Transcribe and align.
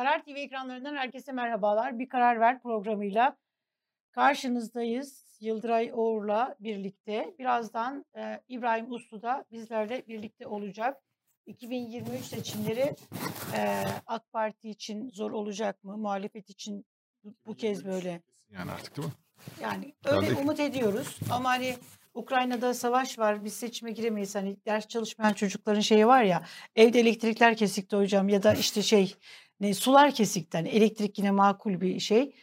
Karar 0.00 0.24
TV 0.24 0.28
ekranlarından 0.28 0.96
herkese 0.96 1.32
merhabalar. 1.32 1.98
Bir 1.98 2.08
Karar 2.08 2.40
Ver 2.40 2.62
programıyla 2.62 3.36
karşınızdayız. 4.12 5.36
Yıldıray 5.40 5.90
Oğur'la 5.94 6.56
birlikte. 6.60 7.34
Birazdan 7.38 8.04
e, 8.16 8.40
İbrahim 8.48 8.92
Uslu 8.92 9.22
da 9.22 9.44
bizlerle 9.52 10.02
birlikte 10.08 10.46
olacak. 10.46 11.02
2023 11.46 12.24
seçimleri 12.24 12.94
e, 13.56 13.84
AK 14.06 14.32
Parti 14.32 14.70
için 14.70 15.10
zor 15.10 15.30
olacak 15.30 15.84
mı? 15.84 15.96
Muhalefet 15.96 16.50
için 16.50 16.86
bu, 17.24 17.34
bu 17.46 17.54
kez 17.54 17.84
böyle. 17.84 18.22
Yani 18.50 18.70
artık 18.70 18.96
değil 18.96 19.08
mi? 19.08 19.14
Yani 19.60 19.94
öyle 20.04 20.26
Herhalde- 20.26 20.40
umut 20.40 20.60
ediyoruz 20.60 21.18
ama 21.30 21.48
hani 21.48 21.74
Ukrayna'da 22.14 22.74
savaş 22.74 23.18
var 23.18 23.44
biz 23.44 23.52
seçime 23.52 23.90
giremeyiz. 23.90 24.34
Hani 24.34 24.56
ders 24.66 24.88
çalışmayan 24.88 25.32
çocukların 25.32 25.80
şeyi 25.80 26.06
var 26.06 26.22
ya 26.22 26.44
evde 26.76 27.00
elektrikler 27.00 27.56
kesikti 27.56 27.96
hocam 27.96 28.28
ya 28.28 28.42
da 28.42 28.54
işte 28.54 28.82
şey 28.82 29.14
ne 29.60 29.74
sular 29.74 30.14
kesikti. 30.14 30.56
Hani 30.56 30.68
elektrik 30.68 31.18
yine 31.18 31.30
makul 31.30 31.80
bir 31.80 32.00
şey. 32.00 32.34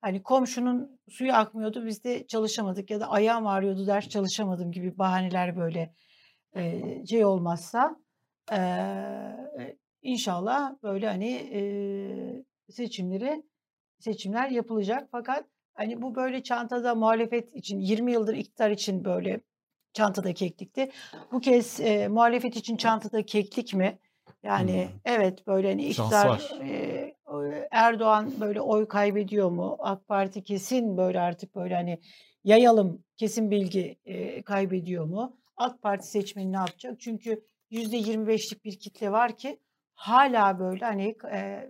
Hani 0.00 0.22
komşunun 0.22 1.00
suyu 1.08 1.32
akmıyordu 1.32 1.86
biz 1.86 2.04
de 2.04 2.26
çalışamadık 2.26 2.90
ya 2.90 3.00
da 3.00 3.10
ayağım 3.10 3.46
ağrıyordu 3.46 3.86
ders 3.86 4.08
çalışamadım 4.08 4.72
gibi 4.72 4.98
bahaneler 4.98 5.56
böyle 5.56 5.94
e, 6.56 6.82
şey 7.06 7.24
olmazsa 7.24 7.96
e, 8.52 8.58
inşallah 10.02 10.74
böyle 10.82 11.08
hani 11.08 11.30
e, 11.34 11.60
seçimleri 12.72 13.42
seçimler 13.98 14.50
yapılacak 14.50 15.08
fakat 15.12 15.44
hani 15.74 16.02
bu 16.02 16.14
böyle 16.14 16.42
çantada 16.42 16.94
muhalefet 16.94 17.54
için 17.54 17.78
20 17.78 18.12
yıldır 18.12 18.34
iktidar 18.34 18.70
için 18.70 19.04
böyle 19.04 19.40
çantada 19.92 20.34
keklikti. 20.34 20.90
Bu 21.32 21.40
kez 21.40 21.80
e, 21.80 22.08
muhalefet 22.08 22.56
için 22.56 22.76
çantada 22.76 23.26
keklik 23.26 23.74
mi? 23.74 23.98
Yani 24.46 24.84
Hmm. 24.84 25.00
evet 25.04 25.46
böyle 25.46 25.68
hani 25.68 25.84
iktidar 25.84 26.58
e, 26.62 27.14
Erdoğan 27.70 28.32
böyle 28.40 28.60
oy 28.60 28.88
kaybediyor 28.88 29.50
mu? 29.50 29.76
AK 29.80 30.08
Parti 30.08 30.42
kesin 30.42 30.96
böyle 30.96 31.20
artık 31.20 31.54
böyle 31.54 31.74
hani 31.74 32.00
yayalım 32.44 33.04
kesin 33.16 33.50
bilgi 33.50 33.98
e, 34.04 34.42
kaybediyor 34.42 35.04
mu? 35.04 35.36
AK 35.56 35.82
Parti 35.82 36.06
seçmeni 36.06 36.52
ne 36.52 36.56
yapacak? 36.56 37.00
Çünkü 37.00 37.44
%25'lik 37.70 38.64
bir 38.64 38.78
kitle 38.78 39.12
var 39.12 39.36
ki 39.36 39.60
hala 39.94 40.58
böyle 40.58 40.84
hani 40.84 41.14
e, 41.32 41.68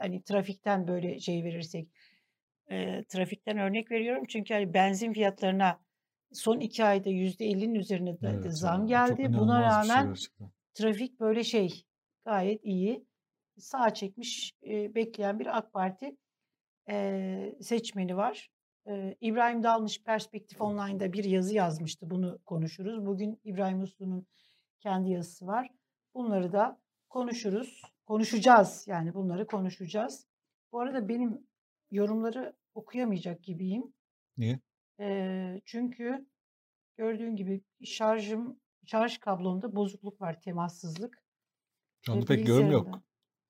hani 0.00 0.22
trafikten 0.22 0.88
böyle 0.88 1.18
şey 1.20 1.44
verirsek 1.44 1.88
e, 2.70 3.04
trafikten 3.04 3.58
örnek 3.58 3.90
veriyorum 3.90 4.24
çünkü 4.28 4.54
hani 4.54 4.74
benzin 4.74 5.12
fiyatlarına 5.12 5.80
son 6.32 6.60
iki 6.60 6.84
ayda 6.84 7.10
%50'nin 7.10 7.74
üzerine 7.74 8.20
de, 8.20 8.28
Evet 8.28 8.58
zam 8.58 8.86
geldi. 8.86 9.32
Buna 9.32 9.82
şey 9.82 9.94
rağmen 9.94 10.06
gerçekten. 10.08 10.50
trafik 10.74 11.20
böyle 11.20 11.44
şey 11.44 11.84
gayet 12.24 12.64
iyi. 12.64 13.06
Sağ 13.58 13.94
çekmiş 13.94 14.52
e, 14.66 14.94
bekleyen 14.94 15.38
bir 15.38 15.58
AK 15.58 15.72
Parti 15.72 16.16
e, 16.88 17.56
seçmeni 17.60 18.16
var. 18.16 18.50
E, 18.88 19.16
İbrahim 19.20 19.62
Dalmış 19.62 20.02
Perspektif 20.02 20.60
Online'da 20.60 21.12
bir 21.12 21.24
yazı 21.24 21.54
yazmıştı. 21.54 22.10
Bunu 22.10 22.38
konuşuruz. 22.46 23.06
Bugün 23.06 23.40
İbrahim 23.44 23.82
Uslu'nun 23.82 24.26
kendi 24.80 25.10
yazısı 25.10 25.46
var. 25.46 25.70
Bunları 26.14 26.52
da 26.52 26.80
konuşuruz. 27.08 27.82
Konuşacağız 28.06 28.84
yani 28.88 29.14
bunları 29.14 29.46
konuşacağız. 29.46 30.26
Bu 30.72 30.80
arada 30.80 31.08
benim 31.08 31.46
yorumları 31.90 32.56
okuyamayacak 32.74 33.42
gibiyim. 33.42 33.94
Niye? 34.36 34.60
E, 35.00 35.60
çünkü 35.64 36.26
gördüğün 36.96 37.36
gibi 37.36 37.62
şarjım 37.84 38.60
şarj 38.86 39.18
kablomda 39.18 39.76
bozukluk 39.76 40.20
var, 40.20 40.40
temassızlık. 40.40 41.23
Şu 42.06 42.12
anda 42.12 42.24
pek 42.26 42.48
yorum 42.48 42.70
yok. 42.70 42.86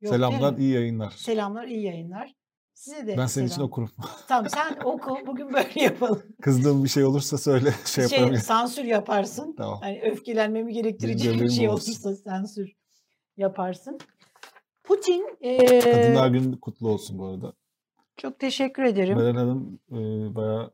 Yok 0.01 0.15
Selamlar, 0.15 0.57
iyi 0.59 0.73
yayınlar. 0.75 1.11
Selamlar, 1.11 1.67
iyi 1.67 1.83
yayınlar. 1.83 2.35
Size 2.75 3.07
de 3.07 3.17
Ben 3.19 3.27
senin 3.27 3.47
için 3.47 3.55
selam. 3.55 3.69
okurum. 3.69 3.91
Tamam 4.29 4.51
sen 4.51 4.77
oku. 4.85 5.19
Bugün 5.27 5.53
böyle 5.53 5.71
yapalım. 5.83 6.23
Kızdığım 6.43 6.85
bir 6.85 6.89
şey 6.89 7.05
olursa 7.05 7.39
söyle 7.39 7.75
şey 7.85 8.09
Şey, 8.09 8.19
yaparım. 8.19 8.41
sansür 8.41 8.85
yaparsın. 8.85 9.55
Tamam. 9.59 9.79
Hani 9.83 10.01
öfkelenmemi 10.03 10.73
gerektirecek 10.73 11.41
bir 11.41 11.49
şey 11.51 11.69
olsun. 11.69 11.93
olursa 11.93 12.17
sansür 12.31 12.73
yaparsın. 13.37 13.99
Putin 14.85 15.37
e, 15.41 15.79
Kadınlar 15.81 16.29
Günü 16.29 16.61
kutlu 16.61 16.89
olsun 16.89 17.19
bu 17.19 17.27
arada. 17.27 17.53
çok 18.17 18.39
teşekkür 18.39 18.83
ederim. 18.83 19.17
Meral 19.19 19.35
Hanım 19.37 19.79
e, 19.93 19.95
bayağı 20.35 20.71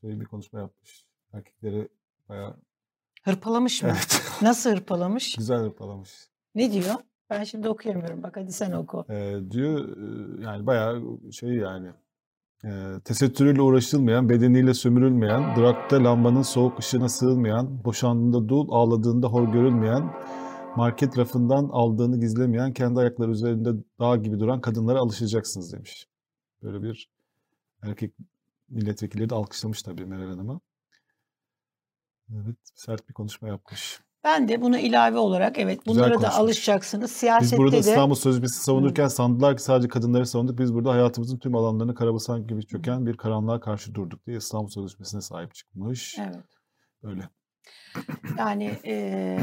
şey 0.00 0.20
bir 0.20 0.24
konuşma 0.24 0.58
yapmış. 0.60 1.06
Erkekleri 1.32 1.88
bayağı 2.28 2.56
Hırpalamış 3.22 3.82
mı? 3.82 3.88
evet, 3.92 4.22
Nasıl 4.42 4.70
hırpalamış? 4.70 5.34
güzel 5.38 5.58
hırpalamış. 5.58 6.28
Ne 6.54 6.72
diyor? 6.72 6.94
Ben 7.34 7.44
şimdi 7.44 7.68
okuyamıyorum. 7.68 8.22
Bak 8.22 8.36
hadi 8.36 8.52
sen 8.52 8.72
oku. 8.72 9.04
E, 9.08 9.40
diyor 9.50 9.96
yani 10.40 10.66
bayağı 10.66 11.02
şey 11.32 11.50
yani 11.50 11.88
e, 12.64 13.00
tesettürüyle 13.04 13.62
uğraşılmayan, 13.62 14.28
bedeniyle 14.28 14.74
sömürülmeyen, 14.74 15.56
durakta 15.56 16.04
lambanın 16.04 16.42
soğuk 16.42 16.78
ışığına 16.78 17.08
sığılmayan, 17.08 17.84
boşandığında 17.84 18.48
dul, 18.48 18.68
ağladığında 18.70 19.26
hor 19.26 19.52
görülmeyen, 19.52 20.14
market 20.76 21.18
rafından 21.18 21.68
aldığını 21.72 22.20
gizlemeyen, 22.20 22.72
kendi 22.72 23.00
ayakları 23.00 23.30
üzerinde 23.30 23.70
dağ 24.00 24.16
gibi 24.16 24.40
duran 24.40 24.60
kadınlara 24.60 24.98
alışacaksınız 24.98 25.72
demiş. 25.72 26.06
Böyle 26.62 26.82
bir 26.82 27.10
erkek 27.82 28.14
milletvekilleri 28.68 29.30
de 29.30 29.34
alkışlamış 29.34 29.82
tabii 29.82 30.06
Meral 30.06 30.28
Hanım'a. 30.28 30.60
Evet, 32.32 32.56
sert 32.74 33.08
bir 33.08 33.14
konuşma 33.14 33.48
yapmış. 33.48 34.00
Ben 34.24 34.48
de 34.48 34.60
buna 34.62 34.78
ilave 34.80 35.18
olarak 35.18 35.58
evet 35.58 35.84
Güzel 35.84 35.94
bunlara 35.94 36.10
da 36.10 36.14
konuşmuş. 36.14 36.38
alışacaksınız. 36.38 37.10
Biz 37.10 37.16
Siyasette 37.16 37.56
burada 37.56 37.76
de 37.76 37.80
İstanbul 37.80 38.14
Sözleşmesi 38.14 38.62
savunurken 38.62 39.08
sandılar 39.08 39.56
ki 39.56 39.62
sadece 39.62 39.88
kadınları 39.88 40.26
savunduk. 40.26 40.58
Biz 40.58 40.74
burada 40.74 40.92
hayatımızın 40.92 41.38
tüm 41.38 41.54
alanlarını 41.54 41.94
karabasan 41.94 42.46
gibi 42.46 42.66
çöken 42.66 43.06
bir 43.06 43.16
karanlığa 43.16 43.60
karşı 43.60 43.94
durduk 43.94 44.26
diye 44.26 44.36
İstanbul 44.36 44.68
Sözleşmesi'ne 44.68 45.20
sahip 45.20 45.54
çıkmış. 45.54 46.18
evet. 46.18 46.44
Öyle. 47.02 47.28
Yani 48.38 48.70
eee, 48.84 49.38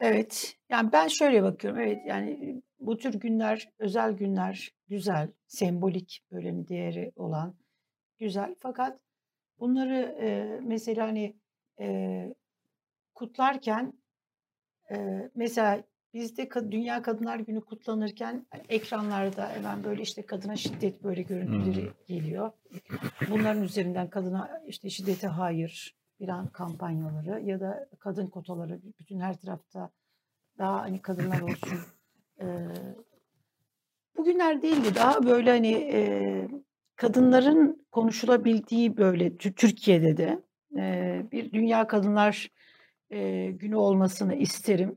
evet. 0.00 0.56
Yani 0.70 0.92
ben 0.92 1.08
şöyle 1.08 1.42
bakıyorum. 1.42 1.80
Evet 1.80 1.98
yani 2.06 2.62
bu 2.80 2.96
tür 2.96 3.14
günler, 3.14 3.68
özel 3.78 4.12
günler 4.12 4.70
güzel, 4.88 5.28
sembolik 5.46 6.20
böyle 6.32 6.56
bir 6.56 6.68
değeri 6.68 7.12
olan 7.16 7.54
güzel. 8.18 8.54
Fakat 8.60 9.00
bunları 9.60 10.16
eee, 10.22 10.60
mesela 10.64 11.06
hani 11.06 11.36
eee, 11.80 12.34
kutlarken 13.14 13.92
eee, 14.90 15.30
mesela 15.34 15.82
bizde 16.14 16.48
Dünya 16.70 17.02
Kadınlar 17.02 17.38
Günü 17.38 17.60
kutlanırken 17.60 18.46
ekranlarda 18.68 19.48
hemen 19.48 19.84
böyle 19.84 20.02
işte 20.02 20.26
kadına 20.26 20.56
şiddet 20.56 21.04
böyle 21.04 21.22
görüntüleri 21.22 21.84
Hmm. 21.86 21.92
geliyor. 22.06 22.52
Bunların 23.30 23.62
üzerinden 23.62 24.10
kadına 24.10 24.62
işte 24.66 24.90
şiddete 24.90 25.26
hayır 25.26 25.96
filan 26.18 26.46
kampanyaları 26.46 27.40
ya 27.40 27.60
da 27.60 27.88
kadın 27.98 28.26
kotaları 28.26 28.80
bütün 29.00 29.20
her 29.20 29.36
tarafta 29.40 29.90
daha 30.58 30.80
hani 30.82 31.02
kadınlar 31.02 31.40
olsun. 31.40 31.78
Ee, 32.40 32.46
bugünler 34.16 34.62
değil 34.62 34.84
de 34.84 34.94
daha 34.94 35.26
böyle 35.26 35.50
hani 35.50 35.72
e, 35.72 36.48
kadınların 36.96 37.86
konuşulabildiği 37.92 38.96
böyle 38.96 39.26
Tü- 39.28 39.52
Türkiye'de 39.54 40.16
de 40.16 40.38
e, 40.76 41.22
bir 41.32 41.52
Dünya 41.52 41.86
Kadınlar 41.86 42.50
e, 43.12 43.50
Günü 43.50 43.76
olmasını 43.76 44.34
isterim. 44.34 44.96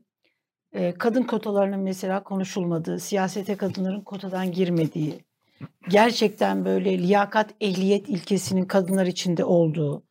E, 0.73 0.93
kadın 0.93 1.23
kotalarının 1.23 1.79
mesela 1.79 2.23
konuşulmadığı, 2.23 2.99
siyasete 2.99 3.55
kadınların 3.55 4.01
kotadan 4.01 4.51
girmediği, 4.51 5.19
gerçekten 5.89 6.65
böyle 6.65 6.97
liyakat, 6.99 7.49
ehliyet 7.61 8.09
ilkesinin 8.09 8.65
kadınlar 8.65 9.05
içinde 9.05 9.45
olduğu, 9.45 10.03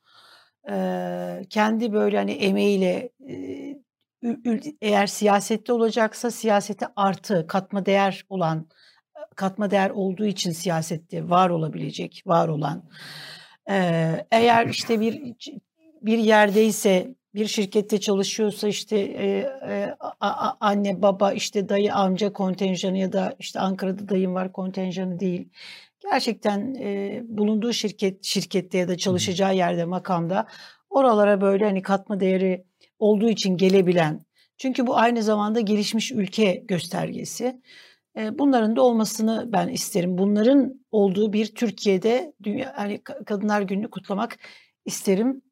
eee, 0.68 1.46
kendi 1.50 1.92
böyle 1.92 2.16
hani 2.16 2.32
emeğiyle 2.32 3.10
ül- 4.22 4.76
eğer 4.82 5.06
siyasette 5.06 5.72
olacaksa 5.72 6.30
siyasete 6.30 6.86
artı 6.96 7.46
katma 7.46 7.86
değer 7.86 8.24
olan 8.28 8.68
katma 9.36 9.70
değer 9.70 9.90
olduğu 9.90 10.24
için 10.24 10.50
siyasette 10.52 11.28
var 11.28 11.50
olabilecek, 11.50 12.22
var 12.26 12.48
olan. 12.48 12.84
Eee, 13.68 14.26
eğer 14.30 14.66
işte 14.66 15.00
bir 15.00 15.34
bir 16.02 16.18
yerdeyse, 16.18 17.14
bir 17.34 17.46
şirkette 17.46 18.00
çalışıyorsa 18.00 18.68
işte 18.68 18.96
a- 20.00 20.14
a- 20.20 20.56
anne, 20.60 21.02
baba, 21.02 21.32
işte 21.32 21.68
dayı, 21.68 21.94
amca 21.94 22.32
kontenjanı 22.32 22.98
ya 22.98 23.12
da 23.12 23.36
işte 23.38 23.60
Ankara'da 23.60 24.08
dayım 24.08 24.34
var 24.34 24.52
kontenjanı 24.52 25.20
değil. 25.20 25.48
Gerçekten 26.10 26.74
eee, 26.74 27.22
bulunduğu 27.28 27.72
şirket 27.72 28.24
şirkette 28.24 28.78
ya 28.78 28.88
da 28.88 28.96
çalışacağı 28.96 29.56
yerde 29.56 29.84
makamda 29.84 30.46
oralara 30.90 31.40
böyle 31.40 31.64
hani 31.64 31.82
katma 31.82 32.20
değeri 32.20 32.64
olduğu 32.98 33.28
için 33.28 33.56
gelebilen. 33.56 34.20
Çünkü 34.58 34.86
bu 34.86 34.96
aynı 34.96 35.22
zamanda 35.22 35.60
gelişmiş 35.60 36.12
ülke 36.12 36.54
göstergesi. 36.54 37.60
Eee, 38.16 38.38
bunların 38.38 38.76
da 38.76 38.82
olmasını 38.82 39.44
ben 39.52 39.68
isterim. 39.68 40.18
Bunların 40.18 40.80
olduğu 40.90 41.32
bir 41.32 41.54
Türkiye'de 41.54 42.32
dünya 42.42 42.70
ka- 42.76 43.24
Kadınlar 43.24 43.62
Günü'nü 43.62 43.90
kutlamak 43.90 44.38
isterim 44.84 45.42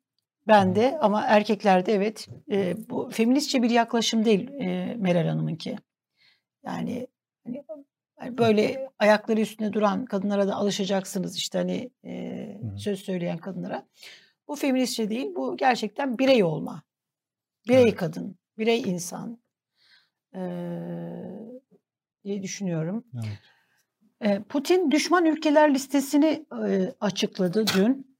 ben 0.47 0.75
de 0.75 0.99
ama 1.01 1.23
erkeklerde 1.27 1.93
evet 1.93 2.29
eee, 2.49 2.77
bu 2.91 3.11
feministçe 3.11 3.63
bir 3.63 3.71
yaklaşım 3.71 4.25
değil 4.25 4.51
eee, 4.51 4.97
Meral 4.99 5.29
Hanım'ınki. 5.29 5.77
Yani 6.65 7.07
hani, 7.47 7.65
hani 8.17 8.39
böyle 8.39 8.89
ayakları 8.99 9.41
üstünde 9.41 9.73
duran 9.73 10.05
kadınlara 10.05 10.49
da 10.49 10.55
alışacaksınız 10.55 11.37
işte 11.37 11.59
hani 11.59 11.91
e, 12.05 12.61
söz 12.77 13.01
söyleyen 13.01 13.39
kadınlara. 13.39 13.87
Bu 14.49 14.57
feministçe 14.57 15.11
değil, 15.11 15.35
bu 15.37 15.57
gerçekten 15.57 16.19
birey 16.19 16.45
olma. 16.45 16.83
Birey 17.69 17.83
evet. 17.83 17.97
kadın, 17.97 18.37
birey 18.59 18.81
insan 18.81 19.39
e, 20.35 20.41
diye 22.25 22.43
düşünüyorum. 22.43 23.05
Evet. 23.15 23.39
E, 24.21 24.43
Putin 24.43 24.91
düşman 24.91 25.27
ülkeler 25.27 25.75
listesini 25.75 26.47
e, 26.67 26.95
açıkladı 27.01 27.65
dün. 27.77 28.19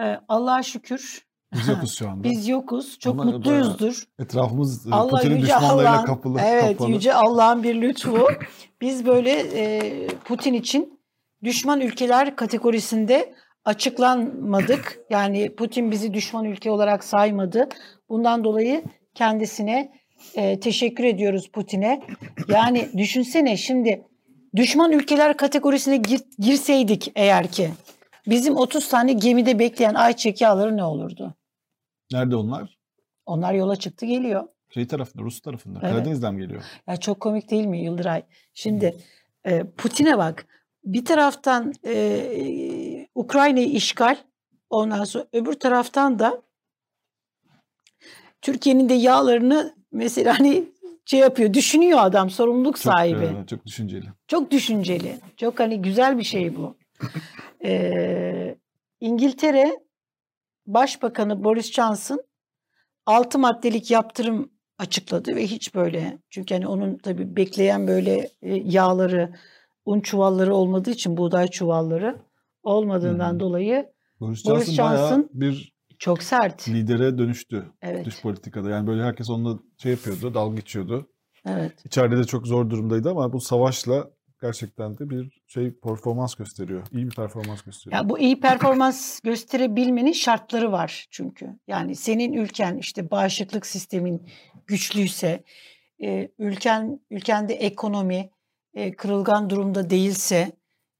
E, 0.00 0.20
Allah'a 0.28 0.62
şükür 0.62 1.25
biz 1.54 1.68
yokuz 1.68 1.98
şu 1.98 2.08
anda. 2.08 2.24
Biz 2.24 2.48
yokuz. 2.48 2.98
Çok 2.98 3.12
Ama 3.12 3.24
mutluyuzdur. 3.24 4.02
Etrafımız 4.18 4.86
Allah, 4.92 5.10
Putin'in 5.10 5.42
düşmanlarıyla 5.42 6.04
kapılı. 6.04 6.40
Evet, 6.44 6.78
kapalı. 6.78 6.90
yüce 6.90 7.14
Allah'ın 7.14 7.62
bir 7.62 7.80
lütfu. 7.80 8.28
Biz 8.80 9.06
böyle 9.06 9.30
e, 9.30 10.06
Putin 10.24 10.54
için 10.54 11.00
düşman 11.44 11.80
ülkeler 11.80 12.36
kategorisinde 12.36 13.34
açıklanmadık. 13.64 15.00
Yani 15.10 15.54
Putin 15.54 15.90
bizi 15.90 16.14
düşman 16.14 16.44
ülke 16.44 16.70
olarak 16.70 17.04
saymadı. 17.04 17.68
Bundan 18.08 18.44
dolayı 18.44 18.84
kendisine 19.14 19.92
e, 20.34 20.60
teşekkür 20.60 21.04
ediyoruz 21.04 21.50
Putin'e. 21.52 22.02
Yani 22.48 22.88
düşünsene 22.96 23.56
şimdi 23.56 24.04
düşman 24.56 24.92
ülkeler 24.92 25.36
kategorisine 25.36 25.96
gir, 25.96 26.20
girseydik 26.38 27.12
eğer 27.14 27.46
ki 27.46 27.70
bizim 28.26 28.56
30 28.56 28.88
tane 28.88 29.12
gemide 29.12 29.58
bekleyen 29.58 29.94
ayçiçek 29.94 30.40
yağları 30.40 30.76
ne 30.76 30.84
olurdu? 30.84 31.34
Nerede 32.12 32.36
onlar? 32.36 32.78
Onlar 33.26 33.54
yola 33.54 33.76
çıktı 33.76 34.06
geliyor. 34.06 34.48
Şey 34.70 34.86
tarafında, 34.86 35.22
Rus 35.22 35.40
tarafında. 35.40 35.78
Evet. 35.82 35.92
Karadeniz'den 35.92 36.34
mi 36.34 36.40
geliyor? 36.40 36.62
Ya 36.86 36.96
çok 36.96 37.20
komik 37.20 37.50
değil 37.50 37.66
mi 37.66 37.84
Yıldıray? 37.84 38.22
Şimdi 38.54 38.96
e, 39.46 39.64
Putin'e 39.64 40.18
bak. 40.18 40.46
Bir 40.84 41.04
taraftan 41.04 41.72
e, 41.86 43.08
Ukrayna'yı 43.14 43.68
işgal, 43.68 44.16
ondan 44.70 45.04
sonra 45.04 45.26
öbür 45.32 45.52
taraftan 45.52 46.18
da 46.18 46.42
Türkiye'nin 48.42 48.88
de 48.88 48.94
yağlarını 48.94 49.74
mesela 49.92 50.38
hani 50.38 50.64
şey 51.04 51.20
yapıyor, 51.20 51.54
düşünüyor 51.54 51.98
adam, 52.02 52.30
sorumluluk 52.30 52.76
çok, 52.76 52.92
sahibi. 52.92 53.24
E, 53.24 53.46
çok 53.46 53.66
düşünceli. 53.66 54.06
Çok 54.28 54.50
düşünceli. 54.50 55.18
Çok 55.36 55.60
hani 55.60 55.82
güzel 55.82 56.18
bir 56.18 56.24
şey 56.24 56.56
bu. 56.56 56.76
Ee, 57.64 58.56
İngiltere 59.00 59.80
Başbakanı 60.66 61.44
Boris 61.44 61.72
Johnson 61.72 62.20
6 63.06 63.38
maddelik 63.38 63.90
yaptırım 63.90 64.50
açıkladı 64.78 65.36
ve 65.36 65.46
hiç 65.46 65.74
böyle 65.74 66.18
çünkü 66.30 66.54
hani 66.54 66.66
onun 66.66 66.98
tabii 66.98 67.36
bekleyen 67.36 67.88
böyle 67.88 68.30
e, 68.42 68.54
yağları, 68.54 69.34
un 69.84 70.00
çuvalları 70.00 70.54
olmadığı 70.54 70.90
için 70.90 71.16
buğday 71.16 71.48
çuvalları 71.48 72.18
olmadığından 72.62 73.32
hmm. 73.32 73.40
dolayı 73.40 73.92
Boris 74.20 74.42
Johnson, 74.42 74.56
Boris 74.56 74.74
Johnson 74.74 75.30
bir 75.32 75.76
çok 75.98 76.22
sert 76.22 76.68
lidere 76.68 77.18
dönüştü 77.18 77.66
evet. 77.82 78.06
dış 78.06 78.22
politikada. 78.22 78.70
Yani 78.70 78.86
böyle 78.86 79.02
herkes 79.02 79.30
onunla 79.30 79.58
şey 79.76 79.92
yapıyordu, 79.92 80.34
dalga 80.34 80.56
geçiyordu. 80.56 81.08
Evet. 81.46 81.86
İçeride 81.86 82.16
de 82.18 82.24
çok 82.24 82.46
zor 82.46 82.70
durumdaydı 82.70 83.10
ama 83.10 83.32
bu 83.32 83.40
savaşla 83.40 84.10
gerçekten 84.46 84.98
de 84.98 85.10
bir 85.10 85.42
şey 85.46 85.70
performans 85.70 86.34
gösteriyor. 86.34 86.82
İyi 86.92 87.06
bir 87.06 87.14
performans 87.14 87.62
gösteriyor. 87.62 88.02
Ya 88.02 88.08
bu 88.08 88.18
iyi 88.18 88.40
performans 88.40 89.20
gösterebilmenin 89.20 90.12
şartları 90.12 90.72
var 90.72 91.06
çünkü. 91.10 91.46
Yani 91.66 91.96
senin 91.96 92.32
ülken 92.32 92.76
işte 92.76 93.10
bağışıklık 93.10 93.66
sistemin 93.66 94.28
güçlüyse, 94.66 95.44
e, 96.02 96.28
ülken 96.38 97.00
ülkende 97.10 97.54
ekonomi 97.54 98.30
e, 98.74 98.92
kırılgan 98.92 99.50
durumda 99.50 99.90
değilse, 99.90 100.52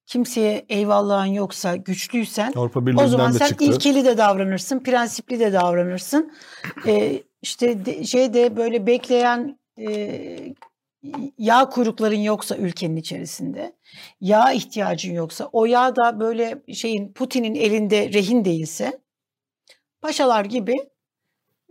kimseye 0.07 0.67
eyvallahın 0.69 1.33
yoksa, 1.33 1.77
güçlüysen 1.77 2.53
o 2.97 3.07
zaman 3.07 3.31
sen 3.31 3.47
çıktı. 3.47 3.65
ilkeli 3.65 4.05
de 4.05 4.19
davranırsın, 4.19 4.79
prensipli 4.79 5.41
de 5.41 5.53
davranırsın. 5.53 6.33
E, 6.87 7.23
işte 7.43 7.87
de, 7.87 8.05
şeyde 8.05 8.57
böyle 8.57 8.87
bekleyen 8.87 9.59
e, 9.79 10.55
yağ 11.39 11.69
kuyrukların 11.69 12.21
yoksa 12.21 12.57
ülkenin 12.57 12.97
içerisinde, 12.97 13.73
yağ 14.21 14.53
ihtiyacın 14.53 15.13
yoksa, 15.13 15.49
o 15.53 15.65
yağ 15.65 15.97
da 15.97 16.21
böyle 16.21 16.63
şeyin 16.75 17.13
Putin'in 17.13 17.55
elinde 17.55 18.13
rehin 18.13 18.45
değilse, 18.45 19.01
paşalar 20.01 20.45
gibi 20.45 20.77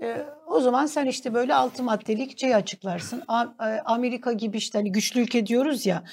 e, 0.01 0.25
o 0.47 0.59
zaman 0.59 0.85
sen 0.85 1.05
işte 1.05 1.33
böyle 1.33 1.55
altı 1.55 1.83
maddelik 1.83 2.39
şey 2.39 2.55
açıklarsın. 2.55 3.23
A, 3.27 3.43
e, 3.43 3.81
Amerika 3.85 4.33
gibi 4.33 4.57
işte 4.57 4.77
hani 4.77 4.91
güçlü 4.91 5.21
ülke 5.21 5.45
diyoruz 5.45 5.85
ya, 5.85 6.03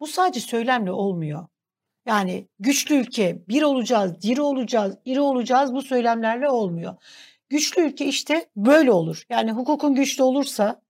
bu 0.00 0.06
sadece 0.06 0.40
söylemle 0.40 0.92
olmuyor. 0.92 1.46
Yani 2.06 2.48
güçlü 2.58 2.94
ülke, 2.94 3.42
bir 3.48 3.62
olacağız, 3.62 4.22
diri 4.22 4.40
olacağız, 4.40 4.96
iri 5.04 5.20
olacağız 5.20 5.72
bu 5.74 5.82
söylemlerle 5.82 6.48
olmuyor. 6.48 6.94
Güçlü 7.48 7.82
ülke 7.82 8.04
işte 8.06 8.48
böyle 8.56 8.92
olur. 8.92 9.22
Yani 9.30 9.52
hukukun 9.52 9.94
güçlü 9.94 10.22
olursa, 10.22 10.82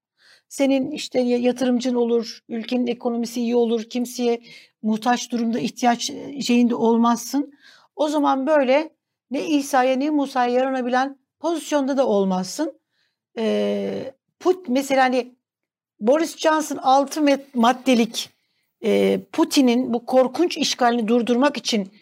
senin 0.48 0.90
işte 0.90 1.20
yatırımcın 1.20 1.94
olur, 1.94 2.38
ülkenin 2.48 2.86
ekonomisi 2.86 3.40
iyi 3.40 3.56
olur, 3.56 3.84
kimseye 3.84 4.40
muhtaç 4.82 5.32
durumda 5.32 5.58
ihtiyaç 5.58 6.10
e, 6.10 6.40
şeyinde 6.40 6.74
olmazsın. 6.74 7.52
O 7.96 8.08
zaman 8.08 8.46
böyle 8.46 8.90
ne 9.30 9.46
İsa'ya 9.46 9.96
ne 9.96 10.10
Musa'ya 10.10 10.52
yaranabilen 10.54 11.18
pozisyonda 11.40 11.96
da 11.96 12.06
olmazsın. 12.06 12.80
Ee, 13.38 14.14
put 14.40 14.68
mesela 14.68 15.04
hani 15.04 15.34
Boris 16.00 16.36
Johnson 16.36 16.76
6 16.76 17.22
maddelik 17.54 18.30
e, 18.84 19.20
Putin'in 19.32 19.92
bu 19.94 20.06
korkunç 20.06 20.56
işgalini 20.56 21.08
durdurmak 21.08 21.56
için 21.56 21.92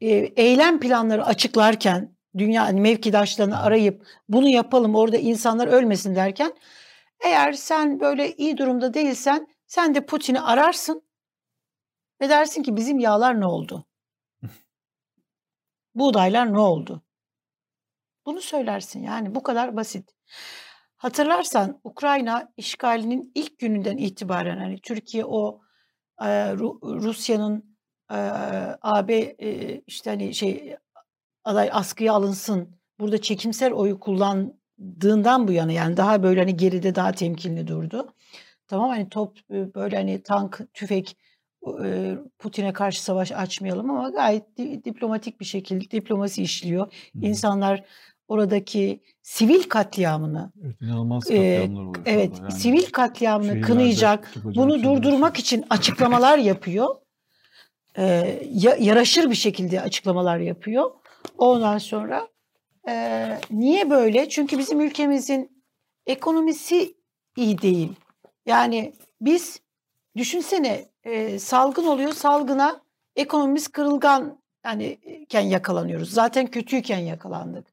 e, 0.00 0.08
eylem 0.36 0.80
planları 0.80 1.26
açıklarken 1.26 2.16
dünya 2.38 2.64
hani 2.64 2.80
mevkidaşlarını 2.80 3.62
arayıp 3.62 4.06
bunu 4.28 4.48
yapalım 4.48 4.94
orada 4.94 5.16
insanlar 5.16 5.68
ölmesin 5.68 6.14
derken 6.14 6.52
eğer 7.20 7.52
sen 7.52 8.00
böyle 8.00 8.36
iyi 8.36 8.56
durumda 8.56 8.94
değilsen 8.94 9.48
sen 9.66 9.94
de 9.94 10.06
Putin'i 10.06 10.40
ararsın 10.40 11.02
ve 12.20 12.28
dersin 12.28 12.62
ki 12.62 12.76
bizim 12.76 12.98
yağlar 12.98 13.40
ne 13.40 13.46
oldu? 13.46 13.86
Buğdaylar 15.94 16.52
ne 16.52 16.58
oldu? 16.58 17.02
Bunu 18.26 18.40
söylersin 18.40 19.02
yani 19.02 19.34
bu 19.34 19.42
kadar 19.42 19.76
basit. 19.76 20.14
Hatırlarsan 20.96 21.80
Ukrayna 21.84 22.52
işgalinin 22.56 23.32
ilk 23.34 23.58
gününden 23.58 23.96
itibaren 23.96 24.58
hani 24.58 24.80
Türkiye 24.80 25.24
o 25.24 25.60
e, 26.22 26.52
Rusya'nın 26.82 27.76
e, 28.10 28.16
AB 28.82 29.14
e, 29.38 29.80
işte 29.80 30.10
hani 30.10 30.34
şey 30.34 30.76
aday 31.44 31.70
askıya 31.72 32.12
alınsın 32.12 32.80
burada 32.98 33.20
çekimsel 33.20 33.72
oyu 33.72 34.00
kullan 34.00 34.59
dığından 35.00 35.48
bu 35.48 35.52
yana 35.52 35.72
yani 35.72 35.96
daha 35.96 36.22
böyle 36.22 36.40
hani 36.40 36.56
geride 36.56 36.94
daha 36.94 37.12
temkinli 37.12 37.66
durdu. 37.66 38.14
Tamam 38.68 38.90
hani 38.90 39.08
top 39.08 39.36
böyle 39.50 39.96
hani 39.96 40.22
tank, 40.22 40.60
tüfek 40.74 41.16
Putin'e 42.38 42.72
karşı 42.72 43.02
savaş 43.02 43.32
açmayalım 43.32 43.90
ama 43.90 44.10
gayet 44.10 44.58
diplomatik 44.58 45.40
bir 45.40 45.44
şekilde 45.44 45.90
diplomasi 45.90 46.42
işliyor. 46.42 46.92
Hmm. 47.12 47.22
İnsanlar 47.22 47.84
oradaki 48.28 49.00
sivil 49.22 49.62
katliamını 49.62 50.52
evet, 50.64 50.82
inanılmaz 50.82 51.24
katliamlar 51.24 51.82
oluyor. 51.82 52.04
Evet, 52.06 52.32
yani 52.40 52.52
sivil 52.52 52.84
katliamını 52.84 53.60
kınayacak, 53.60 54.34
bunu 54.44 54.82
durdurmak 54.82 55.38
için 55.38 55.64
açıklamalar 55.70 56.38
yapıyor. 56.38 56.96
Ee, 57.98 58.42
yaraşır 58.80 59.30
bir 59.30 59.34
şekilde 59.34 59.80
açıklamalar 59.80 60.38
yapıyor. 60.38 60.90
Ondan 61.38 61.78
sonra 61.78 62.28
ee, 62.88 63.38
niye 63.50 63.90
böyle? 63.90 64.28
Çünkü 64.28 64.58
bizim 64.58 64.80
ülkemizin 64.80 65.64
ekonomisi 66.06 66.94
iyi 67.36 67.62
değil. 67.62 67.92
Yani 68.46 68.92
biz 69.20 69.60
düşünsene 70.16 70.88
e, 71.04 71.38
salgın 71.38 71.86
oluyor, 71.86 72.12
salgına 72.12 72.80
ekonomimiz 73.16 73.68
kırılgan 73.68 74.40
yani 74.64 74.98
iken 75.22 75.40
yakalanıyoruz. 75.40 76.10
Zaten 76.10 76.46
kötüyken 76.46 76.98
yakalandık. 76.98 77.66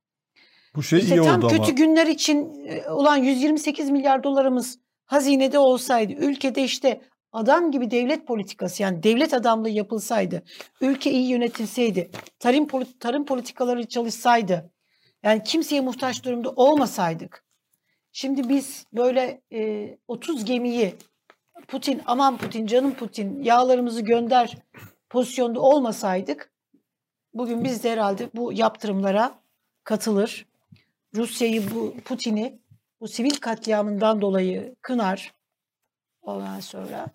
Bu 0.76 0.84
şey 0.84 1.00
işte 1.00 1.16
iyi 1.16 1.22
tam 1.22 1.38
oldu 1.38 1.48
kötü 1.48 1.62
ama. 1.62 1.72
günler 1.72 2.08
için 2.08 2.68
olan 2.90 3.18
128 3.18 3.90
milyar 3.90 4.24
dolarımız 4.24 4.80
hazinede 5.06 5.60
olsaydı, 5.60 6.14
ülkede 6.14 6.64
işte 6.64 7.02
adam 7.32 7.72
gibi 7.72 7.92
devlet 7.92 8.28
politikası 8.28 8.84
yani 8.84 9.04
devlet 9.04 9.34
adamlığı 9.34 9.70
yapılsaydı, 9.70 10.44
ülke 10.82 11.12
iyi 11.12 11.30
yönetilseydi, 11.30 12.12
tarım 12.40 12.68
tarım 13.00 13.26
politikaları 13.26 13.88
çalışsaydı, 13.88 14.72
yani 15.24 15.44
kimseye 15.44 15.82
muhtaç 15.82 16.24
durumda 16.24 16.50
olmasaydık, 16.50 17.44
şimdi 18.12 18.50
biz 18.50 18.86
böyle 18.94 19.42
e, 19.54 19.98
30 20.08 20.46
gemiyi 20.46 20.96
Putin, 21.68 22.02
aman 22.06 22.38
Putin, 22.38 22.68
canım 22.68 22.94
Putin, 22.94 23.44
yağlarımızı 23.44 24.02
gönder 24.02 24.58
pozisyonda 25.10 25.60
olmasaydık, 25.60 26.52
bugün 27.34 27.64
biz 27.64 27.84
de 27.84 27.92
herhalde 27.92 28.30
bu 28.36 28.54
yaptırımlara 28.54 29.40
katılır. 29.84 30.46
Rusya'yı, 31.16 31.72
bu 31.76 31.94
Putin'i 32.06 32.60
bu 33.02 33.08
sivil 33.08 33.36
katliamından 33.36 34.22
dolayı 34.22 34.76
kınar. 34.82 35.34
Ondan 36.22 36.60
sonra 36.60 37.08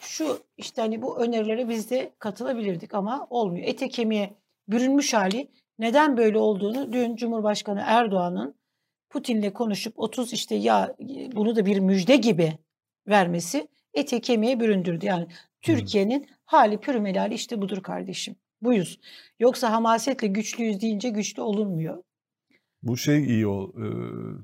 şu 0.00 0.42
işte 0.56 0.82
hani 0.82 1.02
bu 1.02 1.18
önerilere 1.18 1.68
biz 1.68 1.90
de 1.90 2.12
katılabilirdik 2.18 2.94
ama 2.94 3.26
olmuyor. 3.30 3.66
Ete 3.68 3.88
kemiğe 3.88 4.34
bürünmüş 4.68 5.14
hali 5.14 5.48
neden 5.78 6.16
böyle 6.16 6.38
olduğunu 6.38 6.92
dün 6.92 7.16
Cumhurbaşkanı 7.16 7.82
Erdoğan'ın 7.84 8.54
Putin'le 9.10 9.50
konuşup 9.50 9.94
30 9.96 10.32
işte 10.32 10.54
ya 10.54 10.96
bunu 11.32 11.56
da 11.56 11.66
bir 11.66 11.78
müjde 11.78 12.16
gibi 12.16 12.58
vermesi 13.08 13.68
ete 13.94 14.20
kemiğe 14.20 14.60
büründürdü. 14.60 15.06
Yani 15.06 15.26
Türkiye'nin 15.62 16.28
hali 16.44 16.80
pürümelali 16.80 17.34
işte 17.34 17.62
budur 17.62 17.82
kardeşim. 17.82 18.36
Buyuz. 18.62 19.00
Yoksa 19.38 19.72
hamasetle 19.72 20.26
güçlüyüz 20.26 20.80
deyince 20.80 21.08
güçlü 21.08 21.42
olunmuyor. 21.42 22.02
Bu 22.82 22.96
şey 22.96 23.24
iyi 23.24 23.46
o. 23.46 23.68
E, 23.68 23.86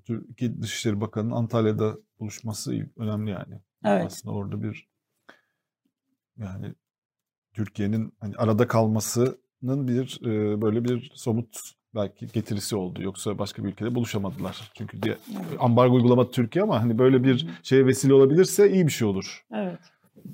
Türkiye 0.04 0.62
Dışişleri 0.62 1.00
Bakanı'nın 1.00 1.34
Antalya'da 1.34 1.96
buluşması 2.20 2.90
önemli 2.96 3.30
yani. 3.30 3.60
Evet. 3.84 4.06
Aslında 4.06 4.34
orada 4.34 4.62
bir 4.62 4.88
yani 6.36 6.74
Türkiye'nin 7.52 8.14
hani 8.20 8.36
arada 8.36 8.66
kalmasının 8.66 9.49
bir 9.62 10.20
e, 10.24 10.62
böyle 10.62 10.84
bir 10.84 11.12
somut 11.14 11.58
belki 11.94 12.26
getirisi 12.26 12.76
oldu. 12.76 13.02
Yoksa 13.02 13.38
başka 13.38 13.64
bir 13.64 13.68
ülkede 13.68 13.94
buluşamadılar. 13.94 14.70
Çünkü 14.74 15.02
diye, 15.02 15.16
ambargo 15.58 15.94
uygulamadı 15.94 16.30
Türkiye 16.30 16.62
ama 16.62 16.82
hani 16.82 16.98
böyle 16.98 17.24
bir 17.24 17.46
şeye 17.62 17.86
vesile 17.86 18.14
olabilirse 18.14 18.70
iyi 18.70 18.86
bir 18.86 18.92
şey 18.92 19.08
olur. 19.08 19.44
Evet. 19.54 19.78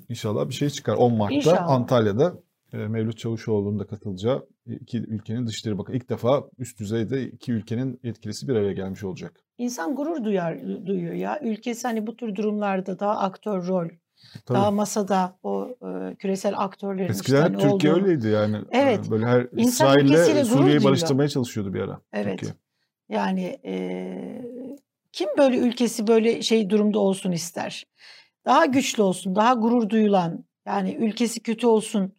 İnşallah 0.09 0.49
bir 0.49 0.53
şey 0.53 0.69
çıkar. 0.69 0.95
10 0.95 1.13
Mart'ta 1.13 1.35
İnşallah. 1.35 1.69
Antalya'da 1.69 2.33
e, 2.73 2.77
Mevlüt 2.77 3.17
Çavuşoğlu'nun 3.17 3.79
da 3.79 3.87
katılacağı 3.87 4.47
iki 4.65 4.97
ülkenin 4.97 5.47
dışişleri 5.47 5.77
bakanı. 5.77 5.95
ilk 5.95 6.09
defa 6.09 6.43
üst 6.57 6.79
düzeyde 6.79 7.23
iki 7.23 7.51
ülkenin 7.51 7.99
yetkilisi 8.03 8.47
bir 8.47 8.55
araya 8.55 8.73
gelmiş 8.73 9.03
olacak. 9.03 9.43
İnsan 9.57 9.95
gurur 9.95 10.23
duyar 10.23 10.61
duyuyor 10.85 11.13
ya. 11.13 11.39
Ülkesi 11.43 11.87
hani 11.87 12.07
bu 12.07 12.15
tür 12.15 12.35
durumlarda 12.35 12.99
daha 12.99 13.17
aktör 13.17 13.67
rol 13.67 13.87
Tabii. 14.45 14.57
Daha 14.57 14.71
masada 14.71 15.37
o 15.43 15.69
e, 15.81 16.15
küresel 16.15 16.53
aktörlerin 16.57 17.09
Eskiden 17.09 17.37
işte 17.37 17.57
hani 17.57 17.71
Türkiye 17.71 17.93
olduğu. 17.93 18.03
öyleydi 18.03 18.27
yani. 18.27 18.57
Evet. 18.71 19.09
Böyle 19.09 19.25
her 19.25 19.47
İsrail'le 19.57 20.45
Suriye'yi 20.45 20.83
barıştırmaya 20.83 21.29
çalışıyordu 21.29 21.73
bir 21.73 21.81
ara. 21.81 22.01
Evet. 22.13 22.39
Türkiye. 22.39 22.53
Yani 23.09 23.59
e, 23.65 24.41
kim 25.11 25.29
böyle 25.37 25.57
ülkesi 25.57 26.07
böyle 26.07 26.41
şey 26.41 26.69
durumda 26.69 26.99
olsun 26.99 27.31
ister? 27.31 27.85
Daha 28.45 28.65
güçlü 28.65 29.03
olsun, 29.03 29.35
daha 29.35 29.53
gurur 29.53 29.89
duyulan, 29.89 30.45
yani 30.65 30.95
ülkesi 30.95 31.39
kötü 31.39 31.67
olsun 31.67 32.13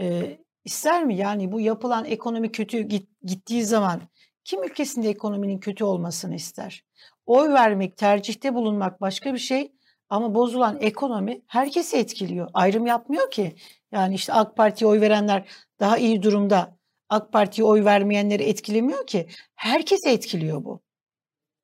e, 0.00 0.38
ister 0.64 1.04
mi? 1.04 1.16
Yani 1.16 1.52
bu 1.52 1.60
yapılan 1.60 2.04
ekonomi 2.04 2.52
kötü 2.52 2.80
git, 2.80 3.08
gittiği 3.24 3.64
zaman 3.64 4.00
kim 4.44 4.64
ülkesinde 4.64 5.08
ekonominin 5.08 5.58
kötü 5.58 5.84
olmasını 5.84 6.34
ister? 6.34 6.84
Oy 7.26 7.52
vermek, 7.52 7.96
tercihte 7.96 8.54
bulunmak 8.54 9.00
başka 9.00 9.34
bir 9.34 9.38
şey. 9.38 9.72
Ama 10.12 10.34
bozulan 10.34 10.78
ekonomi 10.80 11.42
herkesi 11.46 11.96
etkiliyor. 11.96 12.50
Ayrım 12.54 12.86
yapmıyor 12.86 13.30
ki. 13.30 13.54
Yani 13.92 14.14
işte 14.14 14.32
AK 14.32 14.56
Parti'ye 14.56 14.90
oy 14.90 15.00
verenler 15.00 15.48
daha 15.80 15.98
iyi 15.98 16.22
durumda. 16.22 16.76
AK 17.08 17.32
Parti'ye 17.32 17.66
oy 17.66 17.84
vermeyenleri 17.84 18.42
etkilemiyor 18.42 19.06
ki. 19.06 19.26
Herkesi 19.54 20.08
etkiliyor 20.08 20.64
bu. 20.64 20.82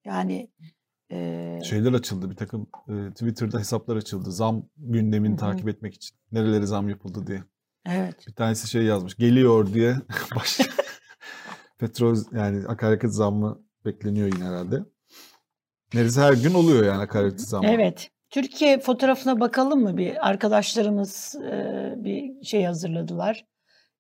Yani 0.05 0.51
e... 1.13 1.61
şeyler 1.65 1.93
açıldı 1.93 2.31
bir 2.31 2.37
takım 2.37 2.67
e, 2.89 3.11
Twitter'da 3.11 3.59
hesaplar 3.59 3.97
açıldı. 3.97 4.33
Zam 4.33 4.69
gündemini 4.77 5.31
Hı-hı. 5.31 5.37
takip 5.37 5.69
etmek 5.69 5.95
için. 5.95 6.17
Nereleri 6.33 6.67
zam 6.67 6.89
yapıldı 6.89 7.27
diye. 7.27 7.43
Evet. 7.87 8.27
Bir 8.27 8.35
tanesi 8.35 8.69
şey 8.69 8.83
yazmış. 8.83 9.17
Geliyor 9.17 9.75
diye 9.75 9.97
baş 10.37 10.61
petrol 11.79 12.17
yani 12.33 12.69
akaryakıt 12.69 13.13
zammı 13.13 13.63
bekleniyor 13.85 14.31
yine 14.35 14.45
herhalde. 14.45 14.85
Neredeyse 15.95 16.21
her 16.21 16.33
gün 16.33 16.55
oluyor 16.55 16.85
yani 16.85 17.03
akaryakıt 17.03 17.41
zammı. 17.41 17.69
Evet. 17.69 18.11
Türkiye 18.31 18.79
fotoğrafına 18.79 19.41
bakalım 19.41 19.83
mı 19.83 19.97
bir? 19.97 20.29
Arkadaşlarımız 20.29 21.35
e, 21.35 21.95
bir 21.97 22.45
şey 22.45 22.65
hazırladılar. 22.65 23.47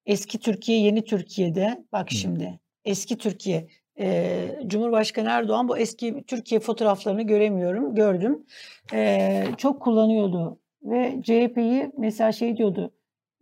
Eski 0.06 0.38
Türkiye, 0.38 0.80
yeni 0.80 1.04
Türkiye'de. 1.04 1.84
Bak 1.92 2.10
şimdi. 2.10 2.60
Eski 2.84 3.18
Türkiye. 3.18 3.68
E, 4.00 4.58
Cumhurbaşkanı 4.66 5.28
Erdoğan 5.28 5.68
bu 5.68 5.78
eski 5.78 6.24
Türkiye 6.26 6.60
fotoğraflarını 6.60 7.22
göremiyorum. 7.22 7.94
Gördüm. 7.94 8.46
E, 8.92 9.44
çok 9.56 9.82
kullanıyordu. 9.82 10.58
Ve 10.82 11.20
CHP'yi 11.22 11.92
mesela 11.98 12.32
şey 12.32 12.56
diyordu. 12.56 12.92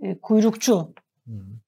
E, 0.02 0.18
kuyrukçu 0.18 0.94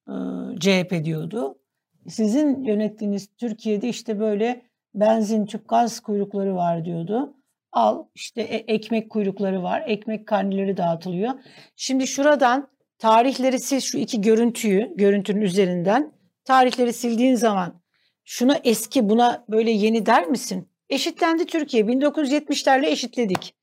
e, 0.07 0.13
CHP 0.59 1.05
diyordu. 1.05 1.59
Sizin 2.07 2.63
yönettiğiniz 2.63 3.27
Türkiye'de 3.37 3.89
işte 3.89 4.19
böyle 4.19 4.61
benzin, 4.95 5.45
tüp 5.45 5.69
gaz 5.69 5.99
kuyrukları 5.99 6.55
var 6.55 6.85
diyordu. 6.85 7.33
Al 7.71 8.05
işte 8.15 8.41
e- 8.41 8.73
ekmek 8.73 9.09
kuyrukları 9.09 9.63
var. 9.63 9.83
Ekmek 9.87 10.27
karneleri 10.27 10.77
dağıtılıyor. 10.77 11.33
Şimdi 11.75 12.07
şuradan 12.07 12.69
tarihleri 12.97 13.59
sil 13.67 13.79
şu 13.79 13.97
iki 13.97 14.21
görüntüyü 14.21 14.93
görüntünün 14.95 15.41
üzerinden 15.41 16.13
tarihleri 16.43 16.93
sildiğin 16.93 17.35
zaman 17.35 17.81
şuna 18.23 18.59
eski 18.63 19.09
buna 19.09 19.45
böyle 19.49 19.71
yeni 19.71 20.05
der 20.05 20.27
misin? 20.27 20.69
Eşitlendi 20.89 21.45
Türkiye. 21.45 21.83
1970'lerle 21.83 22.85
eşitledik. 22.85 23.55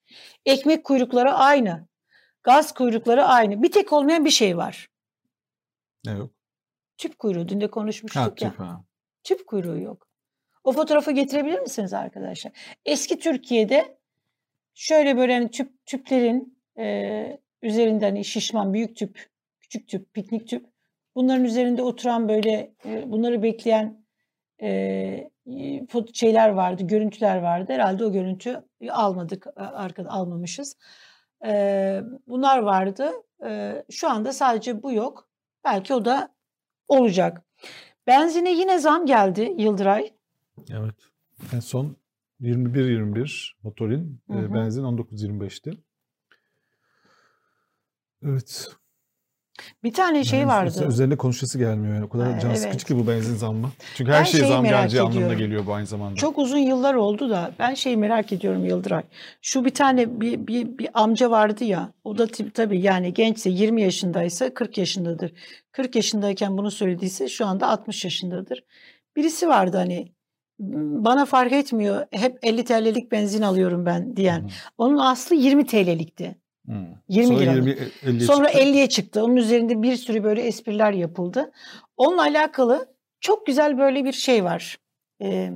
Ekmek 0.46 0.84
kuyrukları 0.84 1.32
aynı. 1.32 1.88
Gaz 2.42 2.74
kuyrukları 2.74 3.24
aynı. 3.24 3.62
Bir 3.62 3.72
tek 3.72 3.92
olmayan 3.92 4.24
bir 4.24 4.30
şey 4.30 4.56
var. 4.56 4.88
Ne 6.04 6.12
yok? 6.12 6.30
Tüp 6.98 7.18
kuyruğu. 7.18 7.48
Dün 7.48 7.60
de 7.60 7.70
konuşmuştuk 7.70 8.22
ha, 8.22 8.26
ya. 8.40 8.50
Tüp, 8.50 8.60
ha. 8.60 8.84
tüp 9.24 9.46
kuyruğu 9.46 9.78
yok. 9.78 10.08
O 10.64 10.72
fotoğrafı 10.72 11.12
getirebilir 11.12 11.60
misiniz 11.60 11.92
arkadaşlar? 11.92 12.52
Eski 12.84 13.18
Türkiye'de 13.18 13.95
şöyle 14.76 15.16
böyle 15.16 15.34
hani 15.34 15.50
tüp 15.50 15.86
tüplerin 15.86 16.58
e, 16.78 17.38
üzerinden 17.62 18.06
hani 18.06 18.24
şişman 18.24 18.72
büyük 18.72 18.96
tüp, 18.96 19.26
küçük 19.60 19.88
tüp, 19.88 20.14
piknik 20.14 20.48
tüp 20.48 20.66
bunların 21.14 21.44
üzerinde 21.44 21.82
oturan 21.82 22.28
böyle 22.28 22.74
e, 22.84 23.10
bunları 23.10 23.42
bekleyen 23.42 24.04
e, 24.62 25.30
şeyler 26.12 26.48
vardı, 26.48 26.82
görüntüler 26.86 27.36
vardı. 27.36 27.72
Herhalde 27.72 28.04
o 28.04 28.12
görüntü 28.12 28.64
almadık, 28.90 29.46
arkada 29.56 30.10
almamışız. 30.10 30.76
E, 31.46 32.00
bunlar 32.26 32.58
vardı. 32.58 33.12
E, 33.44 33.82
şu 33.90 34.10
anda 34.10 34.32
sadece 34.32 34.82
bu 34.82 34.92
yok. 34.92 35.28
Belki 35.64 35.94
o 35.94 36.04
da 36.04 36.34
olacak. 36.88 37.42
Benzine 38.06 38.52
yine 38.52 38.78
zam 38.78 39.06
geldi 39.06 39.54
Yıldıray. 39.58 40.12
Evet. 40.70 40.94
En 41.54 41.60
son 41.60 41.96
21-21 42.40 43.52
motorin, 43.62 44.20
hı 44.30 44.32
hı. 44.32 44.38
E, 44.38 44.54
benzin 44.54 44.82
19-25'ti. 44.82 45.76
Evet. 48.22 48.68
Bir 49.84 49.92
tane 49.92 50.24
şey 50.24 50.38
yani 50.38 50.48
vardı. 50.48 50.86
Üzerinde 50.88 51.16
konuşması 51.16 51.58
gelmiyor. 51.58 51.94
Yani. 51.94 52.04
O 52.04 52.08
kadar 52.08 52.32
ha, 52.32 52.40
can 52.40 52.50
evet. 52.50 52.60
sıkıcı 52.60 52.86
ki 52.86 52.96
bu 52.96 53.06
benzin 53.06 53.34
zammı. 53.34 53.70
Çünkü 53.94 54.12
her 54.12 54.18
ben 54.18 54.24
şey 54.24 54.40
zam 54.40 54.64
geleceği 54.64 54.86
ediyorum. 54.86 55.16
anlamına 55.16 55.34
geliyor 55.34 55.66
bu 55.66 55.72
aynı 55.72 55.86
zamanda. 55.86 56.16
Çok 56.16 56.38
uzun 56.38 56.58
yıllar 56.58 56.94
oldu 56.94 57.30
da 57.30 57.52
ben 57.58 57.74
şeyi 57.74 57.96
merak 57.96 58.32
ediyorum 58.32 58.64
Yıldıray. 58.64 59.02
Şu 59.42 59.64
bir 59.64 59.74
tane 59.74 60.20
bir, 60.20 60.46
bir, 60.46 60.78
bir 60.78 60.88
amca 60.94 61.30
vardı 61.30 61.64
ya. 61.64 61.92
O 62.04 62.18
da 62.18 62.26
tabii 62.54 62.80
yani 62.80 63.14
gençse 63.14 63.50
20 63.50 63.82
yaşındaysa 63.82 64.54
40 64.54 64.78
yaşındadır. 64.78 65.32
40 65.72 65.96
yaşındayken 65.96 66.58
bunu 66.58 66.70
söylediyse 66.70 67.28
şu 67.28 67.46
anda 67.46 67.68
60 67.68 68.04
yaşındadır. 68.04 68.64
Birisi 69.16 69.48
vardı 69.48 69.76
hani 69.76 70.15
bana 70.58 71.24
fark 71.24 71.52
etmiyor. 71.52 72.06
Hep 72.10 72.38
50 72.42 72.64
TL'lik 72.64 73.12
benzin 73.12 73.42
alıyorum 73.42 73.86
ben 73.86 74.16
diyen. 74.16 74.40
Hmm. 74.40 74.48
Onun 74.78 74.98
aslı 74.98 75.36
20 75.36 75.66
TL'likti. 75.66 76.36
Hmm. 76.66 76.86
20 77.08 77.26
Sonra 77.26 77.40
liralık. 77.40 77.78
20, 78.02 78.20
Sonra 78.20 78.48
çıktı. 78.48 78.62
50'ye 78.62 78.88
çıktı. 78.88 79.24
Onun 79.24 79.36
üzerinde 79.36 79.82
bir 79.82 79.96
sürü 79.96 80.24
böyle 80.24 80.42
espriler 80.42 80.92
yapıldı. 80.92 81.52
Onunla 81.96 82.22
alakalı 82.22 82.88
çok 83.20 83.46
güzel 83.46 83.78
böyle 83.78 84.04
bir 84.04 84.12
şey 84.12 84.44
var. 84.44 84.78
Ee, 85.22 85.52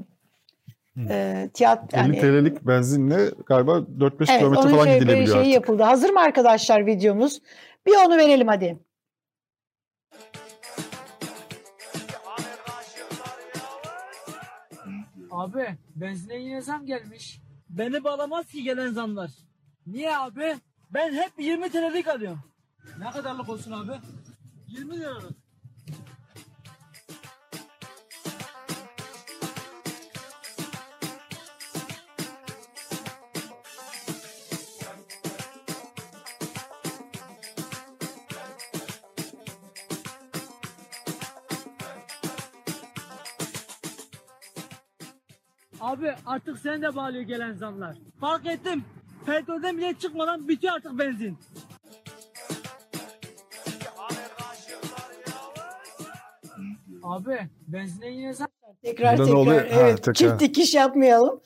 hmm. 0.95 1.11
e, 1.11 1.49
tiyat, 1.54 1.95
50 1.95 2.00
yani, 2.00 2.19
TL'lik 2.21 2.66
benzinle 2.66 3.30
galiba 3.47 3.73
4-5 3.73 3.87
evet, 4.00 4.38
kilometre 4.38 4.69
falan 4.69 4.85
şey, 4.85 4.95
gidilebiliyor 4.95 5.26
şey 5.26 5.40
artık. 5.40 5.54
yapıldı. 5.54 5.83
Hazır 5.83 6.11
mı 6.11 6.21
arkadaşlar 6.21 6.87
videomuz? 6.87 7.40
Bir 7.87 8.07
onu 8.07 8.16
verelim 8.16 8.49
hadi. 8.49 8.78
Abi 15.40 15.76
benzine 15.97 16.37
yine 16.37 16.61
zam 16.61 16.87
gelmiş. 16.87 17.40
Beni 17.68 18.04
bağlamaz 18.04 18.47
ki 18.47 18.62
gelen 18.62 18.90
zamlar. 18.92 19.30
Niye 19.87 20.16
abi? 20.16 20.56
Ben 20.90 21.12
hep 21.12 21.32
20 21.38 21.70
TL'lik 21.70 22.09
alıyorum. 22.09 22.40
Ne 22.99 23.11
kadarlık 23.11 23.49
olsun 23.49 23.73
abi? 23.73 23.92
20 24.68 25.00
liralık. 25.00 25.39
Abi 46.00 46.14
artık 46.26 46.59
sen 46.59 46.83
de 46.83 46.97
bağlıyor 46.97 47.23
gelen 47.23 47.52
zamlar. 47.52 47.97
Fark 48.21 48.47
ettim. 48.47 48.85
Petrolden 49.26 49.78
bile 49.78 49.95
çıkmadan 49.95 50.49
bitiyor 50.49 50.75
artık 50.75 50.99
benzin. 50.99 51.38
Abi 57.02 57.38
benzine 57.66 58.09
yine 58.09 58.33
zam. 58.33 58.49
Tekrar 58.83 59.19
Burada 59.19 59.25
tekrar, 59.25 59.40
oluyor? 59.40 59.71
Ha, 59.71 59.80
evet, 59.80 59.97
tekrar. 59.97 60.14
çift 60.14 60.40
dikiş 60.40 60.75
yapmayalım. 60.75 61.40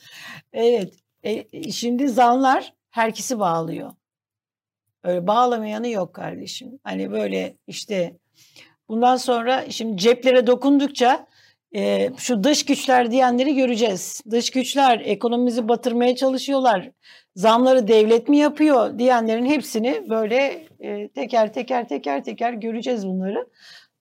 Evet, 0.52 0.94
e, 1.22 1.72
şimdi 1.72 2.08
zamlar 2.08 2.74
herkesi 2.90 3.38
bağlıyor. 3.38 3.92
Öyle 5.02 5.26
bağlamayanı 5.26 5.88
yok 5.88 6.14
kardeşim. 6.14 6.78
Hani 6.84 7.10
böyle 7.10 7.56
işte 7.66 8.16
bundan 8.88 9.16
sonra 9.16 9.70
şimdi 9.70 9.96
ceplere 9.96 10.46
dokundukça 10.46 11.26
e, 11.74 12.10
şu 12.16 12.44
dış 12.44 12.64
güçler 12.64 13.10
diyenleri 13.10 13.54
göreceğiz. 13.54 14.22
Dış 14.30 14.50
güçler 14.50 15.02
ekonomimizi 15.04 15.68
batırmaya 15.68 16.16
çalışıyorlar. 16.16 16.90
Zamları 17.36 17.88
devlet 17.88 18.28
mi 18.28 18.38
yapıyor 18.38 18.98
diyenlerin 18.98 19.46
hepsini 19.46 20.06
böyle 20.10 20.66
e, 20.80 21.08
teker 21.08 21.52
teker 21.52 21.88
teker 21.88 22.24
teker 22.24 22.52
göreceğiz 22.52 23.06
bunları. 23.06 23.46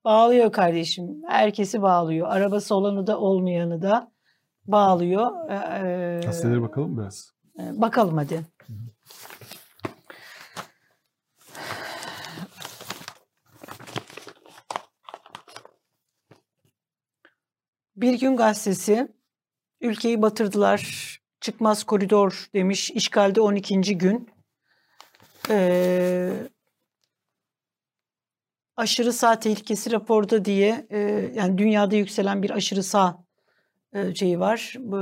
Bağlıyor 0.05 0.51
kardeşim. 0.51 1.21
Herkesi 1.27 1.81
bağlıyor. 1.81 2.27
Arabası 2.27 2.75
olanı 2.75 3.07
da 3.07 3.19
olmayanı 3.19 3.81
da 3.81 4.11
bağlıyor. 4.65 5.49
Ee, 5.49 6.19
Gazetelere 6.25 6.61
bakalım 6.61 6.97
biraz. 6.97 7.31
e, 7.59 7.81
bakalım 7.81 8.17
hadi. 8.17 8.41
Bir 18.03 18.19
gün 18.19 18.37
gazetesi 18.37 19.07
ülkeyi 19.81 20.21
batırdılar. 20.21 20.81
Çıkmaz 21.41 21.83
koridor 21.83 22.49
demiş. 22.53 22.91
İşgalde 22.91 23.41
12. 23.41 23.97
gün. 23.97 24.29
Ee, 25.49 26.33
aşırı 28.77 29.13
sağ 29.13 29.39
tehlikesi 29.39 29.91
raporda 29.91 30.45
diye 30.45 30.87
e, 30.89 30.99
yani 31.33 31.57
dünyada 31.57 31.95
yükselen 31.95 32.43
bir 32.43 32.49
aşırı 32.49 32.83
sağ 32.83 33.25
e, 33.93 34.15
şeyi 34.15 34.39
var. 34.39 34.75
Bu, 34.79 34.97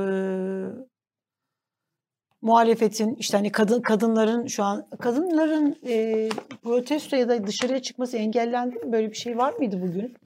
muhalefetin 2.42 3.16
işte 3.16 3.38
hani 3.38 3.52
kadın 3.52 3.82
kadınların 3.82 4.48
şu 4.48 4.64
an 4.64 4.88
kadınların 5.00 5.76
e, 5.88 6.30
protesto 6.64 7.16
ya 7.16 7.30
da 7.30 7.48
dışarıya 7.48 7.82
çıkması 7.82 8.18
engellendi 8.18 8.76
mi? 8.76 8.92
Böyle 8.92 9.12
bir 9.12 9.18
şey 9.18 9.38
var 9.38 9.54
mıydı 9.54 9.82
bugün? 9.82 10.21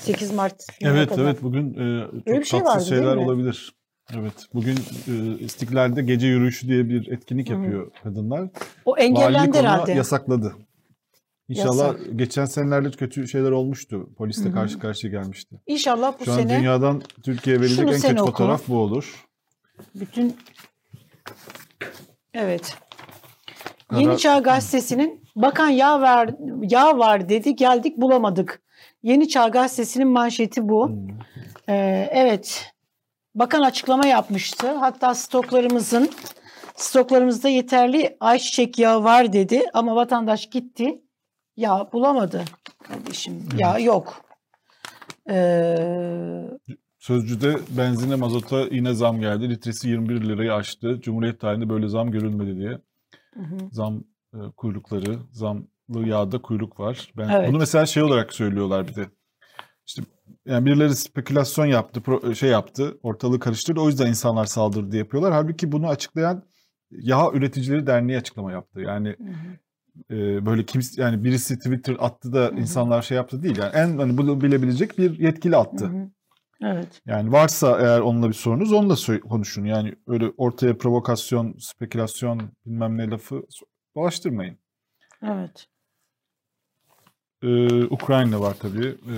8 0.00 0.32
Mart. 0.32 0.66
Evet 0.80 1.08
kadar. 1.08 1.22
evet 1.24 1.42
bugün 1.42 1.74
e, 1.74 2.06
çok 2.26 2.26
bir 2.26 2.44
şey 2.44 2.60
tatsız 2.60 2.66
vardı, 2.76 2.84
şeyler 2.84 3.16
olabilir. 3.16 3.72
Evet 4.14 4.32
bugün 4.54 4.76
e, 5.08 5.38
İstiklal'de 5.38 6.02
gece 6.02 6.26
yürüyüşü 6.26 6.68
diye 6.68 6.88
bir 6.88 7.12
etkinlik 7.12 7.48
Hı 7.50 7.54
hı. 7.54 7.58
yapıyor 7.58 7.90
kadınlar. 8.02 8.48
O 8.84 8.96
engellendi 8.96 9.58
herhalde. 9.58 9.92
yasakladı. 9.92 10.56
İnşallah 11.48 11.86
Yasak. 11.98 12.18
geçen 12.18 12.44
senelerde 12.44 12.90
kötü 12.90 13.28
şeyler 13.28 13.50
olmuştu. 13.50 14.10
Polisle 14.18 14.44
Hı 14.44 14.48
hı. 14.48 14.52
karşı 14.54 14.78
karşıya 14.78 15.10
gelmişti. 15.10 15.56
İnşallah 15.66 16.12
bu 16.20 16.24
Şu 16.24 16.32
an 16.32 16.36
sene 16.36 16.58
dünyadan 16.58 17.02
Türkiye'ye 17.22 17.60
verilecek 17.62 17.84
Şunu 17.84 17.94
en 17.94 18.00
kötü 18.00 18.22
oku. 18.22 18.30
fotoğraf 18.30 18.68
bu 18.68 18.78
olur. 18.78 19.24
bütün 19.94 20.36
evet. 22.34 22.76
Kara- 23.88 24.00
Yeni 24.00 24.18
Çağ 24.18 24.38
Gazetesi'nin 24.38 25.24
bakan 25.36 25.68
yağ 25.68 26.00
var 26.00 26.30
yağ 26.62 26.98
var 26.98 27.28
dedi 27.28 27.56
geldik 27.56 27.96
bulamadık. 27.96 28.62
Yeni 29.06 29.28
Çağ 29.28 29.48
Gazetesi'nin 29.48 30.08
manşeti 30.08 30.68
bu. 30.68 30.88
Hmm. 30.88 31.08
Ee, 31.68 32.08
evet. 32.12 32.72
Bakan 33.34 33.62
açıklama 33.62 34.06
yapmıştı. 34.06 34.72
Hatta 34.72 35.14
stoklarımızın 35.14 36.10
stoklarımızda 36.76 37.48
yeterli 37.48 38.16
ayçiçek 38.20 38.78
yağı 38.78 39.04
var 39.04 39.32
dedi 39.32 39.62
ama 39.74 39.96
vatandaş 39.96 40.50
gitti. 40.50 41.02
Yağ 41.56 41.88
bulamadı. 41.92 42.44
Kardeşim 42.82 43.48
yağ 43.58 43.78
yok. 43.78 44.24
Ee, 45.30 45.76
Sözcüde 46.98 47.56
benzine 47.68 48.14
mazota 48.14 48.60
yine 48.70 48.94
zam 48.94 49.20
geldi. 49.20 49.50
Litresi 49.50 49.88
21 49.88 50.28
lirayı 50.28 50.54
aştı. 50.54 51.00
Cumhuriyet 51.00 51.40
tarihinde 51.40 51.68
böyle 51.68 51.88
zam 51.88 52.10
görülmedi 52.10 52.56
diye. 52.56 52.78
hı 53.34 53.42
hı. 53.42 53.58
Zam 53.72 54.04
e, 54.34 54.38
kuyrukları, 54.56 55.18
zamlı 55.32 55.75
yağda 55.88 56.42
kuyruk 56.42 56.80
var. 56.80 57.12
Ben 57.16 57.28
Evet. 57.28 57.48
bunu 57.48 57.58
mesela 57.58 57.86
şey 57.86 58.02
olarak 58.02 58.32
söylüyorlar 58.32 58.88
bir 58.88 58.94
de. 58.94 59.06
İşte 59.86 60.02
yani 60.46 60.66
birileri 60.66 60.94
spekülasyon 60.94 61.66
yaptı, 61.66 62.00
pro- 62.00 62.34
şey 62.34 62.50
yaptı, 62.50 62.98
ortalığı 63.02 63.40
karıştırdı. 63.40 63.80
O 63.80 63.88
yüzden 63.88 64.06
insanlar 64.06 64.44
saldırdı 64.44 64.92
diye 64.92 65.02
yapıyorlar. 65.02 65.32
Halbuki 65.32 65.72
bunu 65.72 65.88
açıklayan 65.88 66.42
Yağ 66.90 67.30
Üreticileri 67.32 67.86
Derneği 67.86 68.18
açıklama 68.18 68.52
yaptı. 68.52 68.80
Yani 68.80 69.08
Hı 69.08 69.24
hı. 70.14 70.16
e, 70.16 70.46
böyle 70.46 70.64
kimse 70.64 71.02
yani 71.02 71.24
birisi 71.24 71.58
Twitter 71.58 71.96
attı 71.98 72.32
da 72.32 72.46
hı. 72.46 72.54
insanlar 72.56 73.02
şey 73.02 73.16
yaptı 73.16 73.42
değil. 73.42 73.58
Yani 73.58 73.72
en 73.74 73.98
hani 73.98 74.18
bunu 74.18 74.40
bilebilecek 74.40 74.98
bir 74.98 75.18
yetkili 75.18 75.56
attı. 75.56 75.84
Hı 75.84 75.88
hı. 75.88 76.10
Evet. 76.62 77.02
Yani 77.06 77.32
varsa 77.32 77.80
eğer 77.80 78.00
onunla 78.00 78.28
bir 78.28 78.34
sorunuz 78.34 78.72
onunla 78.72 79.20
konuşun. 79.20 79.64
Yani 79.64 79.94
öyle 80.06 80.32
ortaya 80.36 80.78
provokasyon, 80.78 81.54
spekülasyon 81.58 82.42
bilmem 82.66 82.98
ne 82.98 83.10
lafı 83.10 83.42
dolaştırmayın. 83.96 84.58
Evet. 85.22 85.68
Ee, 87.42 87.84
Ukrayna 87.84 88.40
var 88.40 88.56
tabii. 88.60 88.86
Ee, 88.86 89.16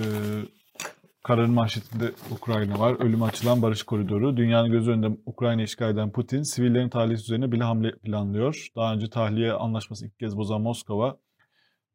kararın 1.23 1.51
manşetinde 1.51 2.11
Ukrayna 2.31 2.79
var. 2.79 2.95
Ölüme 2.99 3.25
açılan 3.25 3.61
barış 3.61 3.83
koridoru. 3.83 4.37
Dünyanın 4.37 4.71
gözü 4.71 4.91
önünde 4.91 5.17
Ukrayna 5.25 5.61
işgal 5.61 5.93
eden 5.93 6.11
Putin, 6.11 6.41
sivillerin 6.41 6.89
tahliyesi 6.89 7.23
üzerine 7.23 7.51
bile 7.51 7.63
hamle 7.63 7.91
planlıyor. 7.91 8.67
Daha 8.75 8.93
önce 8.93 9.09
tahliye 9.09 9.51
anlaşması 9.53 10.05
ilk 10.05 10.19
kez 10.19 10.37
bozan 10.37 10.61
Moskova, 10.61 11.17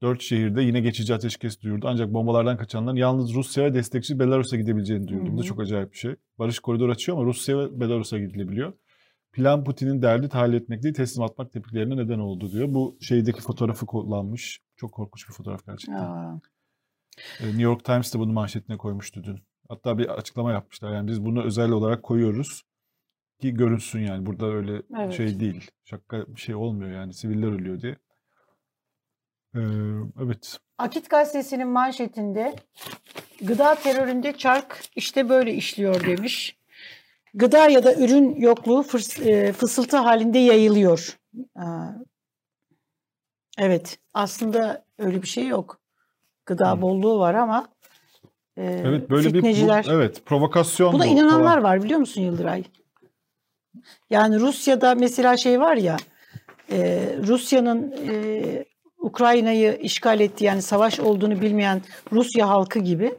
dört 0.03 0.23
şehirde 0.23 0.63
yine 0.63 0.81
geçici 0.81 1.15
ateşkes 1.15 1.61
duyurdu. 1.63 1.87
Ancak 1.89 2.13
bombalardan 2.15 2.57
kaçanların 2.57 2.97
yalnız 2.97 3.35
Rusya 3.35 3.65
ve 3.65 3.75
destekçi 3.75 4.19
Belarus'a 4.19 4.57
gidebileceğini 4.57 5.09
duyurdu. 5.09 5.33
Bu 5.33 5.39
da 5.39 5.43
çok 5.43 5.61
acayip 5.61 5.93
bir 5.93 5.99
şey. 5.99 6.15
Barış 6.39 6.59
koridoru 6.59 6.93
açıyor 6.93 7.19
ama 7.19 7.27
Rusya 7.27 7.59
ve 7.59 7.81
Belarus'a 7.81 8.19
gidilebiliyor. 8.19 8.73
Plan 9.33 9.65
Putin'in 9.65 10.03
derdi 10.03 10.29
tahliye 10.29 10.61
etmek 10.61 10.83
değil 10.83 10.95
teslim 10.95 11.25
atmak 11.25 11.53
tepkilerine 11.53 11.97
neden 11.97 12.19
oldu 12.19 12.53
diyor. 12.53 12.75
Bu 12.75 12.97
şeydeki 13.01 13.41
fotoğrafı 13.41 13.87
kullanmış. 13.87 14.61
Çok 14.77 14.93
korkunç 14.93 15.29
bir 15.29 15.35
fotoğraf 15.35 15.67
gerçekten. 15.67 15.95
Aa, 15.95 16.41
E, 17.41 17.47
New 17.47 17.63
York 17.63 17.85
Times 17.85 18.15
de 18.15 18.19
bunu 18.19 18.33
manşetine 18.33 18.77
koymuştu 18.77 19.25
dün. 19.25 19.41
Hatta 19.69 19.99
bir 19.99 20.09
açıklama 20.09 20.53
yapmışlar. 20.53 20.93
Yani 20.95 21.09
biz 21.09 21.25
bunu 21.25 21.45
özel 21.45 21.71
olarak 21.71 22.03
koyuyoruz 22.03 22.63
ki 23.41 23.55
görünsün 23.55 24.01
yani. 24.01 24.27
Burada 24.27 24.47
öyle 24.47 24.83
Evet. 24.99 25.13
şey 25.13 25.41
değil. 25.41 25.71
Şaka 25.85 26.27
bir 26.27 26.41
şey 26.41 26.55
olmuyor 26.55 26.91
yani. 26.91 27.15
Siviller 27.15 27.49
ölüyor 27.49 27.81
diye. 27.81 27.97
Ee, 29.55 29.61
evet. 30.25 30.59
Akit 30.79 31.11
gazetesinin 31.11 31.69
manşetinde 31.69 32.57
gıda 33.43 33.75
teröründe 33.75 34.37
çark 34.37 34.81
işte 34.97 35.29
böyle 35.29 35.55
işliyor 35.55 36.07
demiş. 36.07 36.59
Gıda 37.35 37.69
ya 37.69 37.85
da 37.85 37.95
ürün 37.95 38.35
yokluğu 38.35 38.85
e, 39.25 39.53
fısıltı 39.53 39.97
halinde 39.97 40.39
yayılıyor. 40.39 41.19
Evet 43.59 43.99
aslında 44.15 44.85
öyle 44.99 45.23
bir 45.23 45.27
şey 45.27 45.47
yok. 45.47 45.81
Gıda 46.47 46.73
Hı. 46.73 46.83
bolluğu 46.83 47.19
var 47.19 47.35
ama 47.35 47.69
e, 48.57 48.65
Evet 48.65 49.11
böyle 49.11 49.29
bir 49.29 49.33
fitneciler... 49.33 49.87
bu, 49.89 49.93
evet 49.93 50.27
provokasyon 50.27 50.93
Buna 50.93 51.05
bu 51.05 51.07
inananlar 51.07 51.41
falan. 51.41 51.63
var 51.63 51.83
biliyor 51.83 52.01
musun 52.01 52.23
Yıldıray? 52.23 52.65
Yani 54.11 54.41
Rusya'da 54.41 54.95
mesela 54.95 55.37
şey 55.37 55.61
var 55.61 55.77
ya 55.77 55.97
e, 56.71 57.09
Rusya'nın 57.27 57.95
e, 58.09 58.65
Ukrayna'yı 58.99 59.79
işgal 59.81 60.21
ettiği 60.21 60.45
yani 60.45 60.63
savaş 60.63 61.01
olduğunu 61.01 61.41
bilmeyen 61.41 61.83
Rusya 62.13 62.49
halkı 62.49 62.79
gibi 62.79 63.15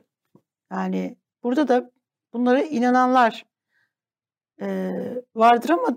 yani 0.72 1.16
burada 1.44 1.68
da 1.68 1.92
bunlara 2.34 2.62
inananlar 2.62 3.46
e, 4.62 4.92
vardır 5.36 5.70
ama 5.70 5.88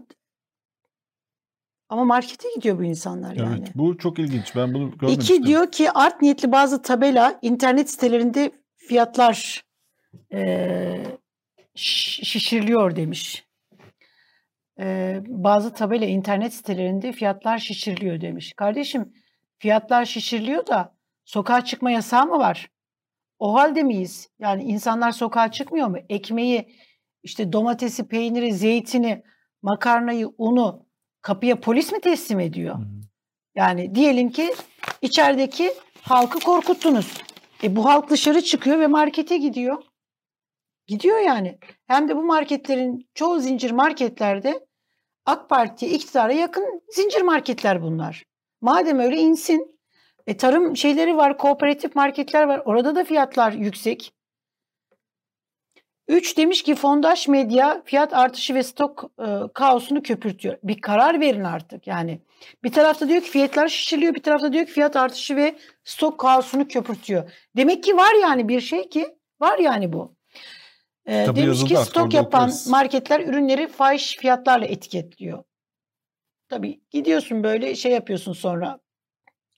ama 1.89 2.05
markete 2.05 2.49
gidiyor 2.57 2.79
bu 2.79 2.85
insanlar 2.85 3.37
yani. 3.37 3.57
Evet 3.59 3.73
bu 3.75 3.99
çok 3.99 4.19
ilginç. 4.19 4.57
Ben 4.57 4.75
bunu 4.75 4.91
görmemiştim. 4.99 5.37
İki 5.37 5.47
diyor 5.47 5.73
ki 5.73 5.91
art 5.91 6.23
niyetli 6.23 6.53
bazı 6.53 6.83
tabela 6.83 7.39
internet 7.43 7.91
sitelerinde 7.91 8.51
fiyatlar 8.77 9.65
şiş- 11.77 12.25
şişiriliyor 12.25 12.97
demiş. 12.97 13.45
Eee, 14.79 15.23
bazı 15.27 15.73
tabela 15.75 16.05
internet 16.05 16.55
sitelerinde 16.55 17.13
fiyatlar 17.13 17.59
şişiriliyor 17.59 18.21
demiş. 18.21 18.53
Kardeşim 18.57 19.13
fiyatlar 19.59 20.05
şişiriliyor 20.05 20.67
da 20.67 20.97
sokağa 21.25 21.65
çıkma 21.65 21.91
yasağı 21.91 22.27
mı 22.27 22.39
var? 22.39 22.71
O 23.39 23.55
halde 23.55 23.83
miyiz? 23.83 24.29
Yani 24.39 24.63
insanlar 24.63 25.13
sokağa 25.13 25.51
çıkmıyor 25.51 25.89
mu? 25.89 25.97
Ekmeği, 26.09 26.75
işte 27.23 27.53
domatesi, 27.53 28.09
peyniri, 28.09 28.53
zeytini, 28.53 29.23
makarnayı, 29.63 30.29
unu 30.39 30.87
kapıya 31.29 31.61
polis 31.61 31.93
mi 31.93 32.01
teslim 32.01 32.41
ediyor? 32.41 32.75
Hı. 32.75 32.83
Yani 33.55 33.95
diyelim 33.95 34.31
ki 34.31 34.55
içerideki 35.03 35.75
halkı 36.03 36.41
korkuttunuz. 36.41 37.21
E 37.63 37.77
bu 37.77 37.85
halk 37.85 38.11
dışarı 38.11 38.41
çıkıyor 38.41 38.79
ve 38.79 38.87
markete 38.87 39.37
gidiyor. 39.37 39.83
Gidiyor 40.87 41.19
yani. 41.19 41.59
Hem 41.87 42.09
de 42.09 42.17
bu 42.17 42.23
marketlerin 42.23 43.09
çoğu 43.15 43.41
zincir 43.41 43.71
marketlerde 43.71 44.67
AK 45.27 45.49
Parti 45.49 45.87
iktidara 45.87 46.33
yakın 46.33 46.83
zincir 46.89 47.23
marketler 47.23 47.83
bunlar. 47.83 48.25
Madem 48.61 48.99
öyle 48.99 49.17
insin. 49.17 49.79
E 50.27 50.37
tarım 50.37 50.77
şeyleri 50.77 51.17
var, 51.17 51.39
kooperatif 51.39 51.97
marketler 51.97 52.43
var. 52.43 52.63
Orada 52.65 52.95
da 52.95 53.05
fiyatlar 53.05 53.53
yüksek. 53.53 54.13
3 56.09 56.37
demiş 56.37 56.63
ki 56.63 56.75
fondaş 56.75 57.29
medya 57.29 57.83
fiyat 57.85 58.15
artışı 58.15 58.55
ve 58.55 58.63
stok 58.63 59.11
e, 59.21 59.27
kaosunu 59.55 60.03
köpürtüyor. 60.03 60.59
Bir 60.63 60.81
karar 60.81 61.21
verin 61.21 61.45
artık 61.45 61.87
yani. 61.87 62.21
Bir 62.65 62.73
tarafta 62.73 63.09
diyor 63.09 63.23
ki 63.23 63.31
fiyatlar 63.31 63.69
şişiriliyor, 63.69 64.15
bir 64.15 64.23
tarafta 64.23 64.53
diyor 64.53 64.67
ki 64.67 64.73
fiyat 64.73 64.97
artışı 64.97 65.37
ve 65.37 65.57
stok 65.85 66.21
kaosunu 66.21 66.69
köpürtüyor. 66.69 67.31
Demek 67.57 67.85
ki 67.85 67.97
var 67.97 68.15
yani 68.23 68.49
bir 68.49 68.61
şey 68.61 68.89
ki 68.89 69.17
var 69.41 69.59
yani 69.59 69.93
bu. 69.93 70.17
E, 71.07 71.27
demiş 71.35 71.65
ki 71.65 71.77
stok 71.77 72.15
yapan 72.15 72.49
okuruz. 72.49 72.67
marketler 72.67 73.21
ürünleri 73.21 73.69
fahiş 73.69 74.17
fiyatlarla 74.17 74.67
etiketliyor. 74.67 75.45
Tabii 76.49 76.81
gidiyorsun 76.91 77.45
böyle 77.45 77.75
şey 77.75 77.93
yapıyorsun 77.93 78.33
sonra. 78.33 78.81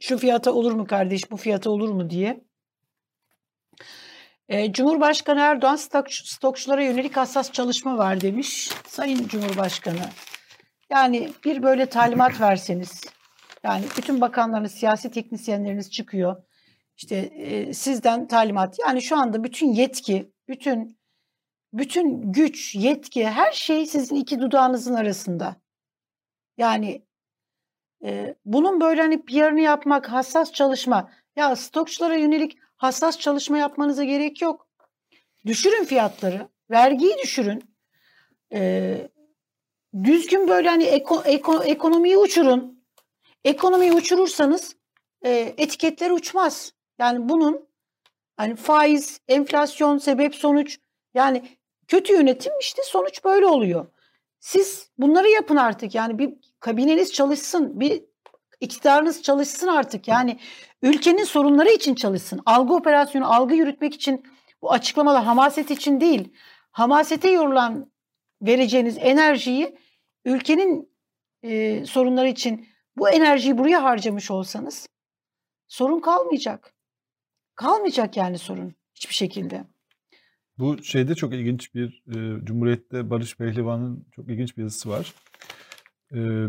Şu 0.01 0.19
fiyata 0.19 0.53
olur 0.53 0.73
mu 0.73 0.87
kardeş, 0.87 1.31
bu 1.31 1.37
fiyata 1.37 1.71
olur 1.71 1.91
mu 1.91 2.11
diye. 2.11 2.45
E, 4.51 4.73
Cumhurbaşkanı 4.73 5.41
Erdoğan 5.41 5.77
stok, 5.77 6.13
stokçulara 6.13 6.83
yönelik 6.83 7.17
hassas 7.17 7.53
çalışma 7.53 7.99
var 7.99 8.21
demiş. 8.21 8.71
Sayın 8.87 9.29
Cumhurbaşkanı. 9.29 10.09
Yani 10.91 11.31
bir 11.45 11.63
böyle 11.63 11.87
talimat 11.87 12.41
verseniz. 12.41 13.01
Yani 13.65 13.85
bütün 13.99 14.21
bakanlarınız, 14.21 14.73
siyasi 14.73 15.11
teknisyenleriniz 15.11 15.91
çıkıyor. 15.91 16.43
İşte 16.97 17.17
e, 17.17 17.75
sizden 17.75 18.29
talimat. 18.29 18.79
Yani 18.79 19.03
şu 19.03 19.17
anda 19.17 19.45
bütün 19.45 19.73
yetki, 19.73 20.33
bütün 20.49 21.01
bütün 21.73 22.33
güç, 22.33 22.75
yetki, 22.75 23.29
her 23.29 23.53
şey 23.53 23.87
sizin 23.87 24.17
iki 24.17 24.41
dudağınızın 24.41 24.95
arasında. 24.95 25.57
Yani 26.59 27.07
e, 28.05 28.35
bunun 28.45 28.81
böyle 28.81 29.01
hani 29.01 29.25
PR'ını 29.25 29.61
yapmak, 29.61 30.13
hassas 30.13 30.53
çalışma. 30.53 31.11
Ya 31.37 31.57
stokçulara 31.57 32.15
yönelik 32.15 32.59
hassas 32.81 33.19
çalışma 33.19 33.59
yapmanıza 33.59 34.05
gerek 34.05 34.43
yok. 34.43 34.69
Düşürün 35.47 35.85
fiyatları, 35.85 36.49
vergiyi 36.71 37.19
düşürün. 37.23 37.77
Ee, 38.53 39.09
düzgün 40.05 40.49
böyle 40.49 40.69
hani 40.69 40.85
eko, 40.85 41.23
eko, 41.25 41.63
ekonomiyi 41.63 42.17
uçurun. 42.17 42.85
Ekonomiyi 43.45 43.93
uçurursanız 43.93 44.77
e, 45.25 45.55
etiketler 45.57 46.11
uçmaz. 46.11 46.73
Yani 46.99 47.29
bunun 47.29 47.69
hani 48.37 48.57
faiz, 48.57 49.21
enflasyon, 49.29 49.99
sebep 49.99 50.35
sonuç 50.35 50.79
yani 51.15 51.43
kötü 51.89 52.13
yönetim 52.13 52.53
işte 52.61 52.83
sonuç 52.85 53.25
böyle 53.25 53.47
oluyor. 53.47 53.87
Siz 54.39 54.91
bunları 54.99 55.29
yapın 55.29 55.57
artık 55.57 55.95
yani 55.95 56.19
bir 56.19 56.35
kabineniz 56.61 57.13
çalışsın, 57.13 57.81
bir 57.81 58.10
iktidarınız 58.61 59.23
çalışsın 59.23 59.67
artık. 59.67 60.09
Yani 60.09 60.39
ülkenin 60.83 61.25
sorunları 61.25 61.71
için 61.71 61.95
çalışsın. 61.95 62.41
Algı 62.47 62.75
operasyonu, 62.75 63.35
algı 63.35 63.55
yürütmek 63.55 63.95
için 63.95 64.25
bu 64.63 64.73
açıklamalar 64.73 65.25
hamaset 65.25 65.71
için 65.71 66.01
değil. 66.01 66.33
Hamasete 66.71 67.31
yorulan 67.31 67.93
vereceğiniz 68.43 68.99
enerjiyi 68.99 69.77
ülkenin 70.25 70.91
e, 71.43 71.85
sorunları 71.87 72.29
için 72.29 72.69
bu 72.97 73.11
enerjiyi 73.11 73.59
buraya 73.59 73.83
harcamış 73.83 74.31
olsanız 74.31 74.89
sorun 75.69 76.01
kalmayacak. 76.01 76.75
Kalmayacak 77.55 78.17
yani 78.17 78.39
sorun 78.39 78.75
hiçbir 78.95 79.15
şekilde. 79.15 79.65
Bu 80.59 80.83
şeyde 80.83 81.15
çok 81.15 81.33
ilginç 81.33 81.75
bir 81.75 82.03
e, 82.09 82.45
Cumhuriyet'te 82.45 83.11
Barış 83.11 83.37
Pehlivan'ın 83.37 84.07
çok 84.17 84.29
ilginç 84.29 84.57
bir 84.57 84.63
yazısı 84.63 84.89
var 84.89 85.15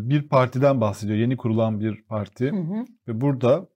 bir 0.10 0.30
partiden 0.30 0.82
bahsediyor. 0.82 1.17
Yeni 1.17 1.38
kurulan 1.38 1.80
bir 1.80 2.04
parti. 2.04 2.52
Hı 2.52 2.56
hı. 2.56 2.86
Ve 3.08 3.21
burada 3.21 3.67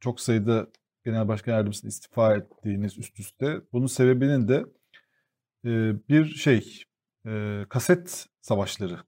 çok 0.00 0.20
sayıda 0.20 0.66
genel 1.04 1.28
başkan 1.28 1.52
yardımcısının 1.52 1.88
istifa 1.88 2.36
ettiğiniz 2.36 2.98
üst 2.98 3.20
üste. 3.20 3.60
Bunun 3.72 3.86
sebebinin 3.86 4.48
de 4.48 4.64
bir 6.08 6.24
şey 6.24 6.84
kaset 7.68 8.26
savaşları. 8.40 8.98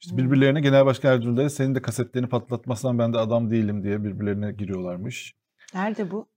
İşte 0.00 0.16
birbirlerine 0.16 0.60
genel 0.60 0.86
başkan 0.86 1.10
yardımcıları 1.12 1.50
senin 1.50 1.74
de 1.74 1.82
kasetlerini 1.82 2.28
patlatmazsan 2.28 2.98
ben 2.98 3.12
de 3.12 3.18
adam 3.18 3.50
değilim 3.50 3.84
diye 3.84 4.04
birbirlerine 4.04 4.52
giriyorlarmış. 4.52 5.34
Nerede 5.74 6.10
bu? 6.10 6.28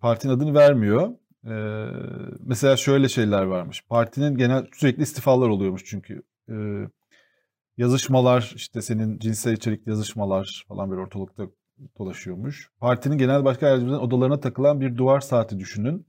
partinin 0.00 0.32
adını 0.32 0.54
vermiyor. 0.54 1.10
mesela 2.40 2.76
şöyle 2.76 3.08
şeyler 3.08 3.42
varmış. 3.42 3.84
Partinin 3.88 4.36
genel 4.36 4.66
sürekli 4.74 5.02
istifalar 5.02 5.48
oluyormuş 5.48 5.84
çünkü 5.84 6.22
e, 6.48 6.54
yazışmalar 7.76 8.52
işte 8.56 8.82
senin 8.82 9.18
cinsel 9.18 9.52
içerikli 9.52 9.90
yazışmalar 9.90 10.64
falan 10.68 10.92
bir 10.92 10.96
ortalıkta 10.96 11.44
dolaşıyormuş. 11.98 12.70
Partinin 12.80 13.18
genel 13.18 13.44
başkan 13.44 13.68
yardımcısının 13.68 14.00
odalarına 14.00 14.40
takılan 14.40 14.80
bir 14.80 14.96
duvar 14.96 15.20
saati 15.20 15.58
düşünün. 15.58 16.06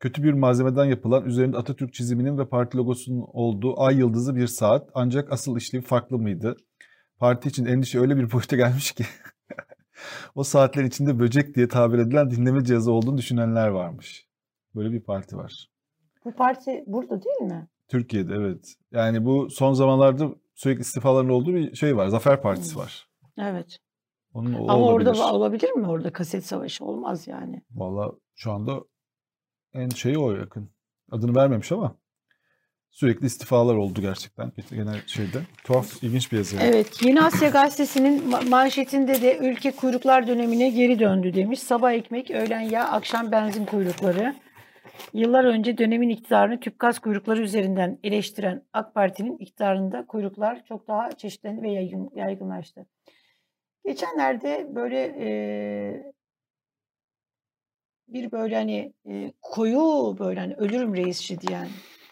Kötü 0.00 0.22
bir 0.22 0.32
malzemeden 0.32 0.84
yapılan 0.84 1.24
üzerinde 1.24 1.56
Atatürk 1.56 1.94
çiziminin 1.94 2.38
ve 2.38 2.48
parti 2.48 2.76
logosunun 2.76 3.24
olduğu 3.32 3.80
ay 3.80 3.96
yıldızı 3.96 4.36
bir 4.36 4.46
saat 4.46 4.90
ancak 4.94 5.32
asıl 5.32 5.56
işlevi 5.56 5.82
farklı 5.82 6.18
mıydı? 6.18 6.56
Parti 7.18 7.48
için 7.48 7.66
endişe 7.66 8.00
öyle 8.00 8.16
bir 8.16 8.32
boyuta 8.32 8.56
gelmiş 8.56 8.92
ki 8.92 9.04
o 10.34 10.44
saatlerin 10.44 10.86
içinde 10.86 11.18
böcek 11.18 11.54
diye 11.54 11.68
tabir 11.68 11.98
edilen 11.98 12.30
dinleme 12.30 12.64
cihazı 12.64 12.92
olduğunu 12.92 13.18
düşünenler 13.18 13.68
varmış. 13.68 14.26
Böyle 14.74 14.92
bir 14.92 15.00
parti 15.00 15.36
var. 15.36 15.68
Bu 16.24 16.32
parti 16.32 16.84
burada 16.86 17.22
değil 17.22 17.52
mi? 17.52 17.68
Türkiye'de 17.92 18.34
evet. 18.34 18.74
Yani 18.92 19.24
bu 19.24 19.50
son 19.50 19.72
zamanlarda 19.72 20.28
sürekli 20.54 20.80
istifaların 20.80 21.30
olduğu 21.30 21.54
bir 21.54 21.74
şey 21.74 21.96
var. 21.96 22.08
Zafer 22.08 22.42
Partisi 22.42 22.76
var. 22.78 23.08
Evet. 23.38 23.78
Onun 24.34 24.54
Ama 24.54 24.74
olabilir. 24.76 25.10
orada 25.10 25.32
olabilir 25.32 25.70
mi? 25.70 25.86
Orada 25.86 26.12
kaset 26.12 26.46
savaşı 26.46 26.84
olmaz 26.84 27.26
yani. 27.26 27.62
Valla 27.70 28.12
şu 28.34 28.52
anda 28.52 28.80
en 29.74 29.88
şeyi 29.88 30.18
o 30.18 30.32
yakın. 30.32 30.70
Adını 31.10 31.36
vermemiş 31.36 31.72
ama 31.72 31.96
sürekli 32.90 33.26
istifalar 33.26 33.74
oldu 33.74 34.00
gerçekten 34.00 34.52
genel 34.70 35.06
şeyde. 35.06 35.38
Tuhaf, 35.64 36.02
ilginç 36.02 36.32
bir 36.32 36.36
yazı. 36.36 36.56
Evet, 36.60 37.02
Yeni 37.02 37.22
Asya 37.22 37.48
Gazetesi'nin 37.48 38.48
manşetinde 38.48 39.22
de 39.22 39.38
ülke 39.38 39.70
kuyruklar 39.70 40.26
dönemine 40.26 40.70
geri 40.70 40.98
döndü 40.98 41.34
demiş. 41.34 41.60
Sabah 41.60 41.92
ekmek, 41.92 42.30
öğlen 42.30 42.60
yağ, 42.60 42.84
akşam 42.84 43.32
benzin 43.32 43.64
kuyrukları. 43.64 44.34
Yıllar 45.12 45.44
önce 45.44 45.78
dönemin 45.78 46.08
iktidarını 46.08 46.60
tüp 46.60 46.78
gaz 46.78 46.98
kuyrukları 46.98 47.40
üzerinden 47.42 47.98
eleştiren 48.02 48.62
AK 48.72 48.94
Parti'nin 48.94 49.38
iktidarında 49.38 50.06
kuyruklar 50.06 50.64
çok 50.64 50.88
daha 50.88 51.12
çeşitlendi 51.12 51.62
ve 51.62 51.70
yaygın, 51.70 52.10
yaygınlaştı. 52.14 52.86
Geçenlerde 53.84 54.74
böyle 54.74 55.00
e, 55.20 55.28
bir 58.08 58.32
böyle 58.32 58.56
hani 58.56 58.92
e, 59.08 59.32
koyu 59.42 60.16
böyle 60.18 60.40
hani 60.40 60.54
ölürüm 60.54 60.96
reisçi 60.96 61.40
diyen 61.40 61.68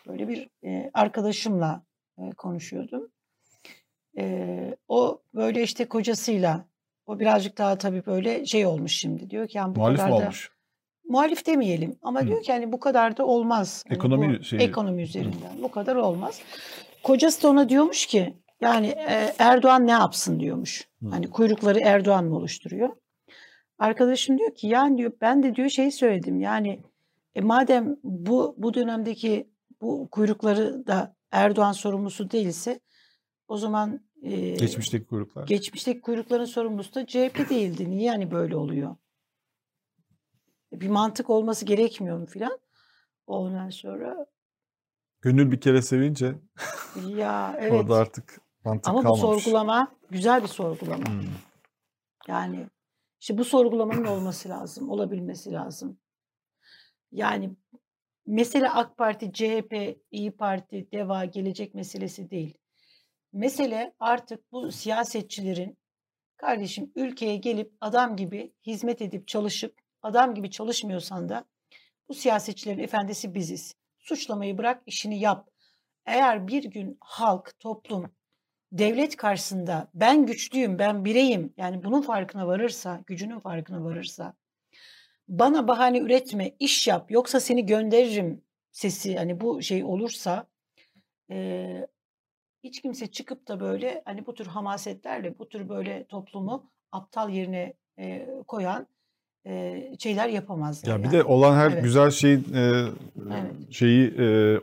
böyle 0.07 0.29
bir 0.29 0.49
e, 0.65 0.91
arkadaşımla 0.95 1.83
e, 2.19 2.31
konuşuyordum. 2.31 3.13
E, 4.19 4.77
o 4.89 5.23
böyle 5.35 5.63
işte 5.63 5.89
kocasıyla 5.89 6.69
o 7.07 7.19
birazcık 7.19 7.59
daha 7.59 7.79
tabii 7.79 8.07
böyle 8.07 8.47
şey 8.47 8.67
olmuş 8.67 8.93
şimdi 8.93 9.31
diyor 9.31 9.49
ki 9.49 9.59
yani 9.59 9.75
bu 9.75 9.81
Muhalif 9.81 9.99
kadar 9.99 10.11
da 10.11 10.17
olmuş? 10.17 10.53
Muhalif 11.11 11.47
demeyelim 11.47 11.99
ama 12.03 12.23
Hı. 12.23 12.27
diyor 12.27 12.43
ki 12.43 12.53
hani 12.53 12.73
bu 12.73 12.81
kadar 12.81 13.17
da 13.17 13.27
olmaz. 13.27 13.85
Hani 13.89 13.97
ekonomi 13.97 14.39
bu, 14.39 14.45
şeyi. 14.45 14.63
ekonomi 14.63 15.03
üzerinden 15.03 15.59
Hı. 15.59 15.63
bu 15.63 15.71
kadar 15.71 15.97
olmaz. 15.97 16.41
Kocası 17.03 17.43
da 17.43 17.49
ona 17.49 17.69
diyormuş 17.69 18.07
ki 18.07 18.35
yani 18.61 18.87
e, 18.87 19.35
Erdoğan 19.39 19.87
ne 19.87 19.91
yapsın 19.91 20.41
diyormuş. 20.41 20.89
Hı. 21.03 21.09
Hani 21.11 21.31
kuyrukları 21.31 21.81
Erdoğan 21.81 22.25
mı 22.25 22.37
oluşturuyor? 22.37 22.89
Arkadaşım 23.79 24.39
diyor 24.39 24.55
ki 24.55 24.67
yani 24.67 24.99
diyor 24.99 25.13
ben 25.21 25.43
de 25.43 25.55
diyor 25.55 25.69
şey 25.69 25.91
söyledim 25.91 26.41
yani 26.41 26.83
e, 27.35 27.41
madem 27.41 27.97
bu 28.05 28.55
bu 28.59 28.75
dönemdeki 28.75 29.51
bu 29.81 30.09
kuyrukları 30.11 30.87
da 30.87 31.15
Erdoğan 31.33 31.73
sorumlusu 31.73 32.31
değilse 32.31 32.81
o 33.49 33.57
zaman 33.57 34.01
e, 34.23 34.51
geçmişteki 34.51 35.07
kuyruklar 35.07 35.47
geçmişteki 35.47 36.01
kuyrukların 36.01 36.45
sorumlusu 36.45 36.95
da 36.95 37.07
CHP 37.07 37.51
değildi. 37.51 37.91
Niye 37.91 38.03
yani 38.03 38.31
böyle 38.31 38.57
oluyor? 38.57 38.97
Bir 40.73 40.89
mantık 40.89 41.31
olması 41.31 41.65
gerekmiyor 41.65 42.19
mu 42.19 42.27
filan. 42.27 42.59
Ondan 43.27 43.71
sonra 43.71 44.27
Gönül 45.23 45.53
bir 45.53 45.61
kere 45.61 45.83
sevince 45.83 46.35
ya 47.07 47.57
evet. 47.61 47.73
orada 47.73 47.95
artık 47.97 48.41
mantık 48.65 48.89
Ama 48.89 49.03
kalmamış. 49.03 49.23
bu 49.23 49.41
sorgulama 49.41 49.97
güzel 50.11 50.43
bir 50.43 50.49
sorgulama. 50.49 51.07
Hmm. 51.07 51.23
Yani 52.29 52.67
işte 53.21 53.39
bu 53.39 53.45
sorgulamanın 53.45 54.05
olması 54.05 54.49
lazım, 54.49 54.89
olabilmesi 54.91 55.53
lazım. 55.53 55.99
Yani 57.13 57.57
mesele 58.27 58.71
AK 58.71 58.97
Parti, 58.97 59.33
CHP, 59.33 59.99
İyi 60.11 60.37
Parti, 60.37 60.89
DEVA, 60.93 61.25
gelecek 61.25 61.75
meselesi 61.75 62.31
değil. 62.31 62.59
Mesele 63.33 63.95
artık 64.01 64.53
bu 64.53 64.73
siyasetçilerin 64.73 65.79
kardeşim 66.37 66.93
ülkeye 66.97 67.37
gelip 67.37 67.73
adam 67.81 68.17
gibi 68.17 68.53
hizmet 68.67 69.03
edip 69.03 69.29
çalışıp 69.29 69.75
adam 70.03 70.35
gibi 70.35 70.51
çalışmıyorsan 70.51 71.29
da 71.29 71.45
bu 72.09 72.15
siyasetçilerin 72.15 72.79
efendisi 72.79 73.35
biziz. 73.35 73.75
Suçlamayı 73.99 74.59
bırak, 74.59 74.83
işini 74.87 75.19
yap. 75.19 75.51
Eğer 76.07 76.49
bir 76.49 76.65
gün 76.65 76.99
halk, 77.01 77.61
toplum, 77.61 78.13
devlet 78.73 79.17
karşısında 79.17 79.89
ben 79.95 80.27
güçlüyüm, 80.27 80.79
ben 80.79 81.05
bireyim 81.05 81.55
yani 81.57 81.85
bunun 81.85 82.03
farkına 82.03 82.47
varırsa, 82.47 83.01
gücünün 83.07 83.39
farkına 83.39 83.85
varırsa 83.85 84.35
bana 85.31 85.69
bahane 85.69 85.99
üretme, 85.99 86.51
iş 86.59 86.89
yap 86.89 87.11
yoksa 87.11 87.41
seni 87.41 87.67
gönderirim 87.67 88.45
sesi 88.73 89.17
hani 89.17 89.41
bu 89.41 89.63
şey 89.63 89.85
olursa 89.85 90.47
e, 91.31 91.87
hiç 92.65 92.83
kimse 92.83 93.07
çıkıp 93.07 93.49
da 93.49 93.61
böyle 93.61 94.03
hani 94.05 94.27
bu 94.27 94.35
tür 94.35 94.47
hamasetlerle 94.47 95.39
bu 95.39 95.49
tür 95.49 95.69
böyle 95.69 96.07
toplumu 96.07 96.71
aptal 96.93 97.31
yerine 97.31 97.75
e, 97.99 98.29
koyan 98.49 98.87
e, 99.47 99.83
şeyler 99.99 100.29
yapamazlar. 100.29 100.91
Ya 100.91 100.99
bir 100.99 101.05
yani. 101.05 101.13
de 101.13 101.25
olan 101.25 101.57
her 101.57 101.71
Evet. 101.71 101.85
güzel 101.85 102.11
şeyin 102.11 102.55
e, 102.55 102.85
Evet. 103.31 103.73
şeyi 103.73 104.15
e, 104.19 104.57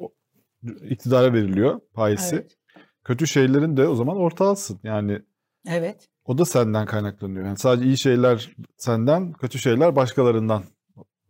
iktidara 0.89 1.33
veriliyor 1.33 1.79
payesi. 1.93 2.35
Evet. 2.35 2.57
Kötü 3.03 3.27
şeylerin 3.27 3.77
de 3.77 3.87
o 3.87 3.95
zaman 3.95 4.17
orta 4.17 4.45
alsın. 4.45 4.79
Yani 4.83 5.21
Evet. 5.67 6.09
o 6.25 6.37
da 6.37 6.45
senden 6.45 6.85
kaynaklanıyor. 6.85 7.45
Yani 7.45 7.57
sadece 7.57 7.85
iyi 7.85 7.97
şeyler 7.97 8.51
senden, 8.77 9.33
kötü 9.33 9.59
şeyler 9.59 9.95
başkalarından. 9.95 10.63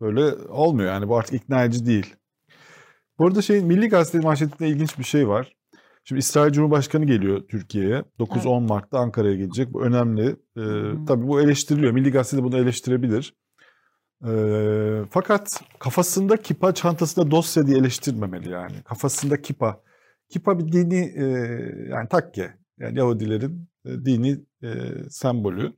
Böyle 0.00 0.34
olmuyor 0.48 0.92
yani 0.92 1.08
bu 1.08 1.16
artık 1.16 1.34
ikna 1.34 1.64
edici 1.64 1.86
değil. 1.86 2.14
Bu 3.18 3.26
arada 3.26 3.42
şey 3.42 3.60
Milli 3.60 3.88
Gazete 3.88 4.18
manşetinde 4.20 4.68
ilginç 4.68 4.98
bir 4.98 5.04
şey 5.04 5.28
var. 5.28 5.56
Şimdi 6.08 6.18
İsrail 6.18 6.52
Cumhurbaşkanı 6.52 7.04
geliyor 7.04 7.48
Türkiye'ye. 7.48 8.04
9-10 8.18 8.66
Mart'ta 8.66 8.98
Ankara'ya 8.98 9.36
gelecek. 9.36 9.72
Bu 9.72 9.82
önemli. 9.82 10.26
Ee, 10.56 11.06
tabii 11.06 11.28
bu 11.28 11.40
eleştiriliyor. 11.40 11.92
Milli 11.92 12.10
Gazete 12.10 12.36
de 12.36 12.42
bunu 12.42 12.58
eleştirebilir. 12.58 13.34
Ee, 14.26 15.02
fakat 15.10 15.62
kafasında 15.78 16.36
kipa, 16.36 16.74
çantasında 16.74 17.30
dosya 17.30 17.66
diye 17.66 17.78
eleştirmemeli 17.78 18.50
yani. 18.50 18.82
Kafasında 18.84 19.42
kipa. 19.42 19.82
Kipa 20.28 20.58
bir 20.58 20.72
dini 20.72 21.12
e, 21.16 21.24
yani 21.90 22.08
takke. 22.08 22.54
Yani 22.78 22.98
Yahudilerin 22.98 23.68
e, 23.84 23.90
dini 24.04 24.40
e, 24.62 24.68
sembolü. 25.10 25.72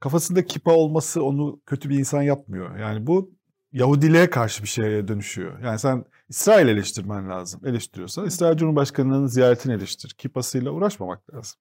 Kafasında 0.00 0.44
kipa 0.46 0.72
olması 0.72 1.24
onu 1.24 1.60
kötü 1.66 1.88
bir 1.88 1.98
insan 1.98 2.22
yapmıyor. 2.22 2.78
Yani 2.78 3.06
bu 3.06 3.34
Yahudiliğe 3.72 4.30
karşı 4.30 4.62
bir 4.62 4.68
şeye 4.68 5.08
dönüşüyor. 5.08 5.58
Yani 5.64 5.78
sen 5.78 6.04
İsrail 6.28 6.68
eleştirmen 6.68 7.30
lazım. 7.30 7.60
Eleştiriyorsan 7.66 8.26
İsrail 8.26 8.56
Cumhurbaşkanı'nın 8.56 9.26
ziyaretini 9.26 9.74
eleştir. 9.74 10.14
Kipasıyla 10.18 10.70
uğraşmamak 10.70 11.34
lazım. 11.34 11.60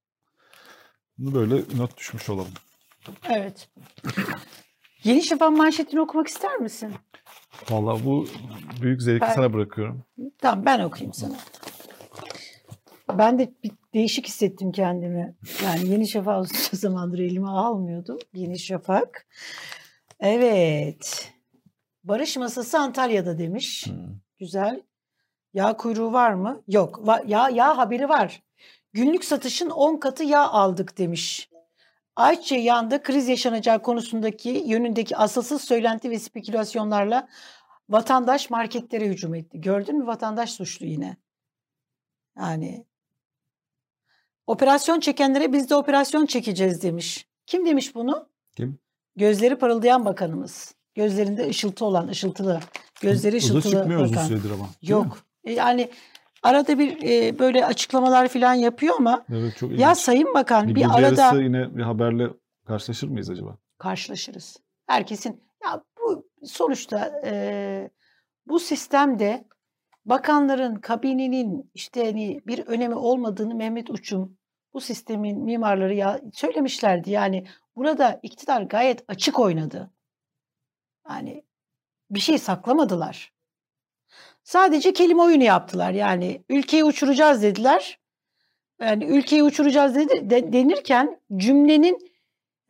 Bunu 1.17 1.35
böyle 1.35 1.55
not 1.77 1.97
düşmüş 1.97 2.29
olalım. 2.29 2.51
Evet. 3.29 3.69
Yeni 5.03 5.23
Şafak 5.23 5.51
manşetini 5.51 6.01
okumak 6.01 6.27
ister 6.27 6.57
misin? 6.57 6.93
Vallahi 7.69 8.05
bu 8.05 8.27
büyük 8.81 9.01
zevki 9.01 9.21
Ben- 9.21 9.33
sana 9.33 9.53
bırakıyorum. 9.53 10.03
Tamam 10.37 10.65
ben 10.65 10.79
okuyayım 10.79 11.13
sana. 11.13 11.35
Ben 13.17 13.39
de 13.39 13.53
bir 13.63 13.71
değişik 13.93 14.27
hissettim 14.27 14.71
kendimi. 14.71 15.35
Yani 15.63 15.89
Yeni 15.89 16.07
Şafak 16.07 16.43
uzun 16.43 16.55
zamandır 16.77 17.19
elime 17.19 17.47
almıyordum. 17.49 18.17
Yeni 18.33 18.59
Şafak. 18.59 19.27
Evet. 20.19 21.31
Barış 22.03 22.37
Masası 22.37 22.79
Antalya'da 22.79 23.37
demiş. 23.37 23.87
Güzel. 24.39 24.81
Yağ 25.53 25.77
kuyruğu 25.77 26.13
var 26.13 26.33
mı? 26.33 26.63
Yok. 26.67 26.97
Va- 26.97 27.27
yağ, 27.27 27.49
yağ 27.49 27.77
haberi 27.77 28.09
var. 28.09 28.43
Günlük 28.93 29.25
satışın 29.25 29.69
10 29.69 29.97
katı 29.97 30.23
yağ 30.23 30.49
aldık 30.49 30.97
demiş. 30.97 31.49
Ayçiçeği 32.15 32.63
yağında 32.63 33.03
kriz 33.03 33.27
yaşanacağı 33.27 33.81
konusundaki 33.81 34.49
yönündeki 34.49 35.17
asılsız 35.17 35.61
söylenti 35.61 36.09
ve 36.09 36.19
spekülasyonlarla 36.19 37.27
vatandaş 37.89 38.49
marketlere 38.49 39.07
hücum 39.07 39.35
etti. 39.35 39.61
Gördün 39.61 39.97
mü 39.97 40.07
vatandaş 40.07 40.51
suçlu 40.51 40.85
yine. 40.85 41.17
Yani 42.37 42.85
operasyon 44.47 44.99
çekenlere 44.99 45.53
biz 45.53 45.69
de 45.69 45.75
operasyon 45.75 46.25
çekeceğiz 46.25 46.83
demiş. 46.83 47.27
Kim 47.45 47.65
demiş 47.65 47.95
bunu? 47.95 48.29
Kim? 48.55 48.79
Gözleri 49.15 49.55
parıldayan 49.55 50.05
bakanımız. 50.05 50.75
Gözlerinde 50.95 51.47
ışıltı 51.47 51.85
olan, 51.85 52.07
ışıltılı. 52.07 52.59
Gözleri 53.01 53.33
da 53.33 53.37
ışıltılı 53.37 53.71
çıkmıyor 53.71 54.01
uzun 54.01 54.15
bakan. 54.15 54.27
süredir 54.27 54.51
ama. 54.51 54.69
değil 54.81 54.93
mi? 54.93 55.07
Yok. 55.07 55.17
Yani 55.45 55.89
arada 56.43 56.79
bir 56.79 57.03
e, 57.03 57.39
böyle 57.39 57.65
açıklamalar 57.65 58.27
falan 58.27 58.53
yapıyor 58.53 58.95
ama 58.99 59.25
Evet 59.29 59.57
çok 59.57 59.79
ya. 59.79 59.95
Sayın 59.95 60.33
Bakan 60.33 60.67
bir 60.67 60.75
gece 60.75 60.87
arada 60.87 61.21
yarısı 61.21 61.41
yine 61.41 61.77
bir 61.77 61.83
haberle 61.83 62.27
karşılaşır 62.67 63.07
mıyız 63.07 63.29
acaba? 63.29 63.57
karşılaşırız. 63.77 64.57
Herkesin 64.87 65.43
ya 65.65 65.83
bu 65.99 66.25
sonuçta 66.45 67.21
e, 67.25 67.89
bu 68.47 68.59
sistemde 68.59 69.45
bakanların 70.05 70.75
kabininin 70.75 71.71
işte 71.73 72.05
hani 72.05 72.41
bir 72.47 72.67
önemi 72.67 72.95
olmadığını 72.95 73.55
Mehmet 73.55 73.89
Uçum 73.89 74.37
bu 74.73 74.81
sistemin 74.81 75.43
mimarları 75.43 75.93
ya 75.93 76.19
söylemişlerdi. 76.33 77.11
Yani 77.11 77.45
burada 77.75 78.19
iktidar 78.23 78.61
gayet 78.61 79.03
açık 79.07 79.39
oynadı. 79.39 79.91
Yani 81.09 81.43
bir 82.11 82.19
şey 82.19 82.37
saklamadılar. 82.37 83.33
Sadece 84.43 84.93
kelime 84.93 85.21
oyunu 85.21 85.43
yaptılar. 85.43 85.91
Yani 85.91 86.43
ülkeyi 86.49 86.83
uçuracağız 86.83 87.43
dediler. 87.43 87.99
Yani 88.81 89.05
ülkeyi 89.05 89.43
uçuracağız 89.43 89.95
dedi, 89.95 90.29
de- 90.29 90.53
denirken 90.53 91.19
cümlenin 91.35 92.11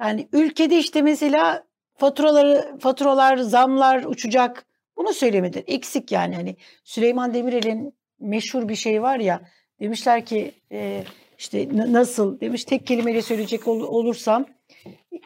yani 0.01 0.27
ülkede 0.33 0.77
işte 0.77 1.01
mesela 1.01 1.63
faturaları 1.95 2.77
faturalar, 2.79 3.37
zamlar 3.37 4.03
uçacak. 4.03 4.65
Bunu 4.97 5.13
söylemedi. 5.13 5.63
Eksik 5.67 6.11
yani 6.11 6.35
hani 6.35 6.55
Süleyman 6.83 7.33
Demirel'in 7.33 7.93
meşhur 8.19 8.67
bir 8.69 8.75
şey 8.75 9.01
var 9.01 9.19
ya 9.19 9.41
demişler 9.79 10.25
ki 10.25 10.51
e, 10.71 11.03
işte 11.37 11.69
nasıl 11.73 12.39
demiş 12.39 12.63
tek 12.65 12.87
kelimeyle 12.87 13.21
söyleyecek 13.21 13.67
ol- 13.67 13.81
olursam 13.87 14.45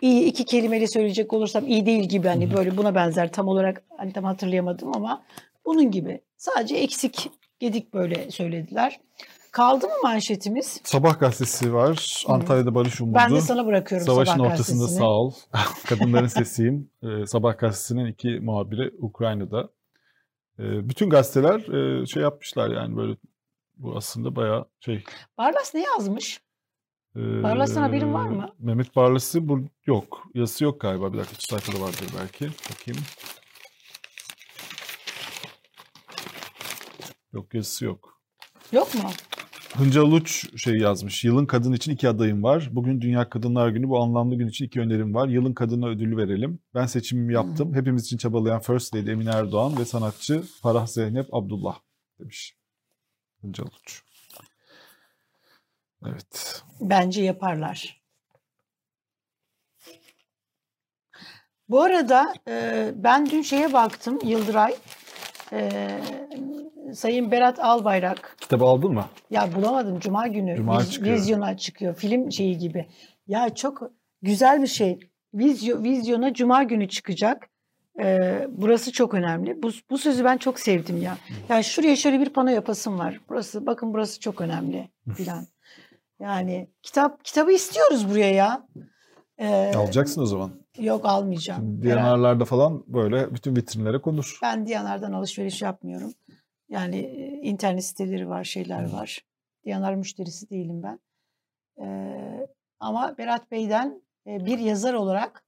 iyi 0.02 0.24
iki 0.26 0.46
kelimeyle 0.46 0.88
söyleyecek 0.88 1.34
olursam 1.34 1.68
iyi 1.68 1.86
değil 1.86 2.04
gibi 2.04 2.28
hani 2.28 2.54
böyle 2.54 2.78
buna 2.78 2.96
benzer 2.96 3.32
tam 3.32 3.48
olarak 3.48 3.84
hani 3.98 4.14
tam 4.14 4.24
hatırlayamadım 4.24 4.96
ama 4.96 5.24
bunun 5.66 5.92
gibi 5.92 6.22
sadece 6.38 6.76
eksik 6.76 7.30
gedik 7.60 7.94
böyle 7.94 8.32
söylediler. 8.32 9.00
Kaldı 9.52 9.86
mı 9.88 9.94
manşetimiz? 10.04 10.82
Sabah 10.84 11.20
gazetesi 11.20 11.74
var. 11.74 12.24
Antalya'da 12.28 12.76
Barış 12.76 13.02
Umudu. 13.02 13.16
Ben 13.16 13.36
de 13.36 13.42
sana 13.42 13.66
bırakıyorum 13.66 14.08
Savaşın 14.08 14.34
sabah 14.34 14.46
ortasında 14.46 14.78
gazetesini. 14.78 15.00
sağ 15.00 15.10
ol. 15.10 15.32
Kadınların 15.86 16.28
sesiyim. 16.28 16.90
Ee, 17.04 17.26
Sabah 17.26 17.58
gazetesinin 17.58 18.06
iki 18.06 18.28
muhabiri 18.28 18.92
Ukrayna'da. 19.00 19.70
Ee, 20.60 20.90
bütün 20.90 21.10
gazeteler 21.10 21.60
e, 22.02 22.06
şey 22.06 22.24
yapmışlar 22.24 22.70
yani 22.70 22.98
böyle 22.98 23.18
bu 23.78 23.98
aslında 23.98 24.36
bayağı 24.36 24.66
şey. 24.80 25.04
Barlas 25.38 25.74
ne 25.74 25.82
yazmış? 25.82 26.42
Barlas'tan 27.16 27.82
haberin 27.82 28.14
var 28.14 28.28
mı? 28.28 28.50
Mehmet 28.60 28.96
Barlas'ı 28.96 29.50
bu 29.50 29.62
yok. 29.86 30.28
Yazısı 30.34 30.64
yok 30.64 30.82
galiba. 30.82 31.14
Bir 31.14 31.18
dakika 31.18 31.36
sayfada 31.40 31.82
vardır 31.82 32.08
belki. 32.20 32.50
Bakayım. 32.72 33.02
Yok 37.34 37.54
yazısı 37.54 37.86
yok. 37.86 38.22
Yok 38.72 38.96
mu? 38.96 39.10
Hıncal 39.78 40.02
Uluç 40.02 40.62
şey 40.62 40.78
yazmış. 40.78 41.24
Yılın 41.24 41.46
kadın 41.46 41.74
için 41.74 41.92
iki 41.92 42.10
adayım 42.10 42.44
var. 42.44 42.70
Bugün 42.72 43.02
Dünya 43.02 43.30
Kadınlar 43.30 43.70
Günü. 43.70 43.90
Bu 43.90 44.00
anlamlı 44.04 44.36
gün 44.36 44.48
için 44.48 44.66
iki 44.66 44.82
önerim 44.82 45.14
var. 45.14 45.28
Yılın 45.28 45.54
kadına 45.54 45.88
ödülü 45.88 46.18
verelim. 46.18 46.60
Ben 46.74 46.86
seçimimi 46.86 47.34
yaptım. 47.34 47.74
Hepimiz 47.74 48.06
için 48.06 48.18
çabalayan 48.18 48.60
First 48.60 48.96
Lady 48.96 49.12
Emine 49.12 49.30
Erdoğan 49.30 49.80
ve 49.80 49.86
sanatçı 49.86 50.44
Farah 50.62 50.88
Zeynep 50.88 51.34
Abdullah 51.34 51.80
demiş. 52.20 52.56
Hıncal 53.42 53.64
Uluç. 53.64 54.04
Evet. 56.10 56.64
Bence 56.82 57.24
yaparlar. 57.24 58.02
Bu 61.70 61.82
arada 61.82 62.34
e, 62.48 62.92
ben 62.96 63.30
dün 63.30 63.42
şeye 63.42 63.74
baktım 63.74 64.20
Yıldıray. 64.24 64.76
E, 65.54 65.90
Sayın 66.94 67.32
Berat 67.32 67.60
Albayrak. 67.60 68.38
Kitabı 68.42 68.66
aldın 68.66 68.94
mı? 68.94 69.06
Ya 69.30 69.56
bulamadım 69.56 70.00
Cuma 70.00 70.28
günü. 70.28 70.56
Cuma 70.56 70.78
viz- 70.80 70.92
çıkıyor. 70.92 71.16
Vizyona 71.16 71.58
çıkıyor. 71.58 71.96
Film 71.96 72.32
şeyi 72.32 72.58
gibi. 72.58 72.88
Ya 73.28 73.56
çok 73.56 73.92
güzel 74.22 74.62
bir 74.62 74.68
şey. 74.68 75.00
Vizyo, 75.34 75.84
vizyona 75.84 76.34
Cuma 76.34 76.64
günü 76.64 76.90
çıkacak. 76.90 77.50
E, 78.00 78.40
burası 78.50 78.92
çok 78.92 79.14
önemli. 79.14 79.64
Bu, 79.64 79.70
bu 79.90 79.98
sözü 79.98 80.24
ben 80.24 80.38
çok 80.38 80.60
sevdim 80.60 81.02
ya. 81.02 81.18
Yani 81.50 81.64
şuraya 81.64 81.96
şöyle 81.96 82.20
bir 82.20 82.30
pano 82.30 82.50
yapasım 82.50 83.00
var. 83.00 83.20
Burası 83.30 83.66
bakın 83.66 83.94
burası 83.94 84.20
çok 84.20 84.42
önemli 84.42 84.90
filan. 85.16 85.48
Yani 86.20 86.70
kitap 86.82 87.26
kitabı 87.26 87.52
istiyoruz 87.52 88.10
buraya 88.10 88.34
ya. 88.34 88.68
Ee, 89.38 89.74
Alacaksın 89.76 90.22
o 90.22 90.26
zaman. 90.26 90.52
Yok 90.80 91.06
almayacağım. 91.06 91.82
Diyanarlarda 91.82 92.46
falan 92.46 92.84
böyle 92.88 93.34
bütün 93.34 93.56
vitrinlere 93.56 94.02
konur. 94.02 94.40
Ben 94.42 94.68
Diyanar'dan 94.68 95.12
alışveriş 95.14 95.62
yapmıyorum. 95.62 96.14
Yani 96.70 96.98
e, 96.98 97.28
internet 97.28 97.86
siteleri 97.86 98.30
var, 98.30 98.44
şeyler 98.44 98.92
var. 98.92 99.22
Diyanar 99.66 99.96
müşterisi 99.96 100.50
değilim 100.50 100.84
ben. 100.84 101.00
Ee, 101.82 102.48
ama 102.80 103.18
Berat 103.18 103.52
Bey'den 103.52 104.02
e, 104.28 104.46
bir 104.46 104.60
yazar 104.60 104.94
olarak 104.94 105.46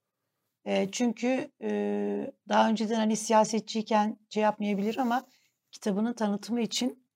e, 0.64 0.90
çünkü 0.90 1.50
e, 1.62 2.32
daha 2.48 2.68
önceden 2.68 2.94
hani 2.94 3.16
siyasetçiyken 3.16 4.18
şey 4.30 4.42
yapmayabilir 4.42 4.96
ama 4.98 5.26
kitabının 5.70 6.12
tanıtımı 6.12 6.60
için 6.60 7.08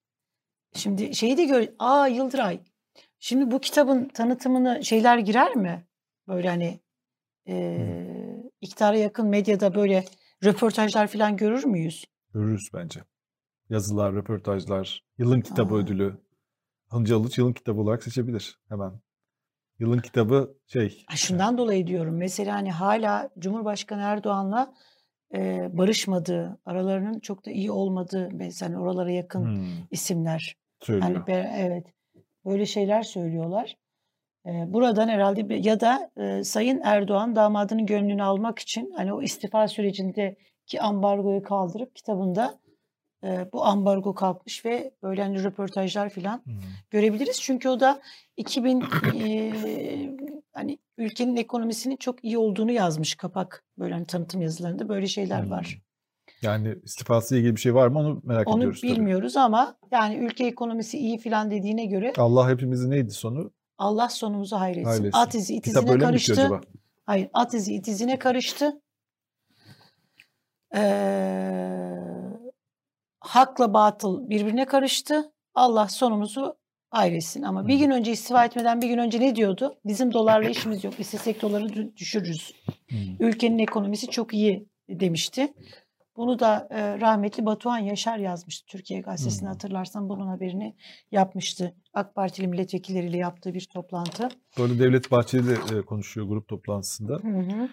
Şimdi 0.75 1.15
şeyi 1.15 1.37
de 1.37 1.45
gör. 1.45 1.69
Aa 1.79 2.07
Yıldıray. 2.07 2.61
Şimdi 3.25 3.51
bu 3.51 3.61
kitabın 3.61 4.09
tanıtımını 4.09 4.85
şeyler 4.85 5.19
girer 5.19 5.57
mi? 5.57 5.87
Böyle 6.29 6.49
hani 6.49 6.81
e, 7.49 7.87
iktidara 8.61 8.97
yakın 8.97 9.27
medyada 9.27 9.75
böyle 9.75 10.05
röportajlar 10.45 11.07
falan 11.07 11.37
görür 11.37 11.65
müyüz? 11.65 12.05
Görürüz 12.35 12.71
bence. 12.75 13.01
Yazılar, 13.69 14.15
röportajlar, 14.15 15.05
yılın 15.19 15.41
kitabı 15.41 15.75
Aa. 15.75 15.79
ödülü. 15.79 16.17
Hınca 16.91 17.17
Alıç 17.17 17.39
yılın 17.39 17.53
kitabı 17.53 17.81
olarak 17.81 18.03
seçebilir 18.03 18.59
hemen. 18.69 19.01
Yılın 19.79 19.99
kitabı 19.99 20.55
şey. 20.67 21.05
Ha, 21.07 21.17
şundan 21.17 21.59
dolayı 21.59 21.87
diyorum. 21.87 22.17
Mesela 22.17 22.55
hani 22.55 22.73
hala 22.73 23.31
Cumhurbaşkanı 23.39 24.03
Erdoğan'la 24.03 24.75
e, 25.35 25.69
barışmadığı, 25.73 26.61
aralarının 26.65 27.21
çok 27.21 27.47
da 27.47 27.51
iyi 27.51 27.71
olmadığı 27.71 28.29
mesela 28.33 28.71
hani 28.71 28.83
oralara 28.83 29.11
yakın 29.11 29.45
hmm, 29.45 29.67
isimler. 29.91 30.57
söylüyor. 30.81 31.29
Yani 31.29 31.53
evet 31.57 31.95
böyle 32.47 32.67
şeyler 32.67 33.03
söylüyorlar. 33.03 33.77
E, 34.47 34.51
buradan 34.73 35.09
herhalde 35.09 35.49
bir- 35.49 35.65
ya 35.65 35.81
da 35.81 36.11
e, 36.17 36.45
Sayın 36.45 36.81
Erdoğan 36.85 37.37
damadının 37.37 37.87
gönlünü 37.87 38.23
almak 38.23 38.59
için 38.59 38.93
hani 38.97 39.13
o 39.13 39.23
istifa 39.23 39.69
sürecindeki 39.69 40.81
ambargoyu 40.81 41.43
kaldırıp 41.43 41.95
kitabında 41.97 42.59
e, 43.25 43.53
bu 43.53 43.65
ambargo 43.65 44.15
kalkmış 44.15 44.65
ve 44.65 44.95
böyle 45.03 45.23
hani 45.23 45.45
röportajlar 45.45 46.09
filan 46.09 46.43
Hmm. 46.45 46.55
görebiliriz. 46.91 47.41
Çünkü 47.41 47.69
o 47.69 47.81
da 47.81 48.01
2000 48.37 48.81
e, 49.15 49.53
hani 50.53 50.79
ülkenin 50.99 51.37
ekonomisinin 51.37 51.97
çok 51.97 52.25
iyi 52.25 52.39
olduğunu 52.39 52.73
yazmış 52.73 53.15
kapak 53.15 53.65
böyle 53.79 53.95
hani 53.95 54.07
tanıtım 54.07 54.43
yazılarında 54.43 54.89
böyle 54.89 55.07
şeyler 55.07 55.47
var. 55.51 55.83
Yani 56.43 56.75
istifası 56.85 57.37
ilgili 57.37 57.57
bir 57.57 57.61
şey 57.61 57.75
var 57.75 57.89
mı 57.89 57.99
onu 57.99 58.21
merak 58.25 58.49
Onu 58.49 58.59
ediyoruz 58.59 58.81
tabii. 58.81 58.93
bilmiyoruz 58.93 59.37
ama 59.37 59.77
yani 59.91 60.17
ülke 60.17 60.47
ekonomisi 60.47 60.99
iyi 60.99 61.19
filan 61.19 61.51
dediğine 61.51 61.87
göre 61.87 62.13
Allah 62.19 62.51
hepimizin 62.51 62.91
neydi 62.91 63.11
sonu? 63.11 63.51
Allah 63.79 64.09
sonumuzu 64.09 64.57
hayretsin. 64.57 64.85
Hayretsin. 64.91 65.19
At 65.19 65.35
izi 65.35 65.55
it 65.57 65.65
Kitap 65.65 66.01
karıştı. 66.01 66.33
acaba? 66.33 66.61
Hayır, 67.07 67.29
at 67.33 67.55
izi 67.55 67.75
it 67.75 67.89
izine 67.89 68.19
karıştı. 68.19 68.81
Ee, 70.75 71.95
hakla 73.21 73.75
batıl 73.75 74.29
birbirine 74.31 74.65
karıştı. 74.65 75.33
Allah 75.55 75.89
sonumuzu 75.89 76.57
hayretsin. 76.91 77.43
Ama 77.43 77.69
bir 77.69 77.79
gün 77.79 77.91
önce 77.91 78.13
istifa 78.13 78.45
etmeden 78.45 78.81
bir 78.83 78.89
gün 78.89 78.99
önce 78.99 79.21
ne 79.21 79.37
diyordu? 79.37 79.79
Bizim 79.85 80.13
dolarla 80.13 80.49
işimiz 80.49 80.85
yok. 80.85 80.95
İstesek 81.01 81.43
doları 81.43 81.65
dü- 81.67 81.97
düşürürüz. 81.97 82.55
Ülkenin 83.21 83.59
ekonomisi 83.59 84.07
çok 84.07 84.35
iyi 84.35 84.67
demişti. 84.89 85.55
Bunu 86.17 86.39
da 86.39 86.69
e, 86.71 87.01
rahmetli 87.01 87.47
Batuhan 87.47 87.79
Yaşar 87.79 88.19
yazmıştı 88.19 88.67
Türkiye 88.67 89.01
Gazetesi'ne 89.01 89.41
Hmm. 89.49 89.53
hatırlarsan 89.55 90.09
bunun 90.09 90.27
haberini 90.27 90.77
yapmıştı. 91.11 91.75
AK 91.95 92.15
Partili 92.15 92.49
milletvekilleriyle 92.49 93.17
yaptığı 93.17 93.55
bir 93.55 93.69
toplantı. 93.73 94.29
Böyle 94.59 94.79
Devlet 94.79 95.11
Bahçeli 95.11 95.47
de 95.49 95.79
e, 95.79 95.83
konuşuyor 95.83 96.27
grup 96.27 96.49
toplantısında. 96.49 97.13
Hı 97.13 97.29
hı. 97.39 97.69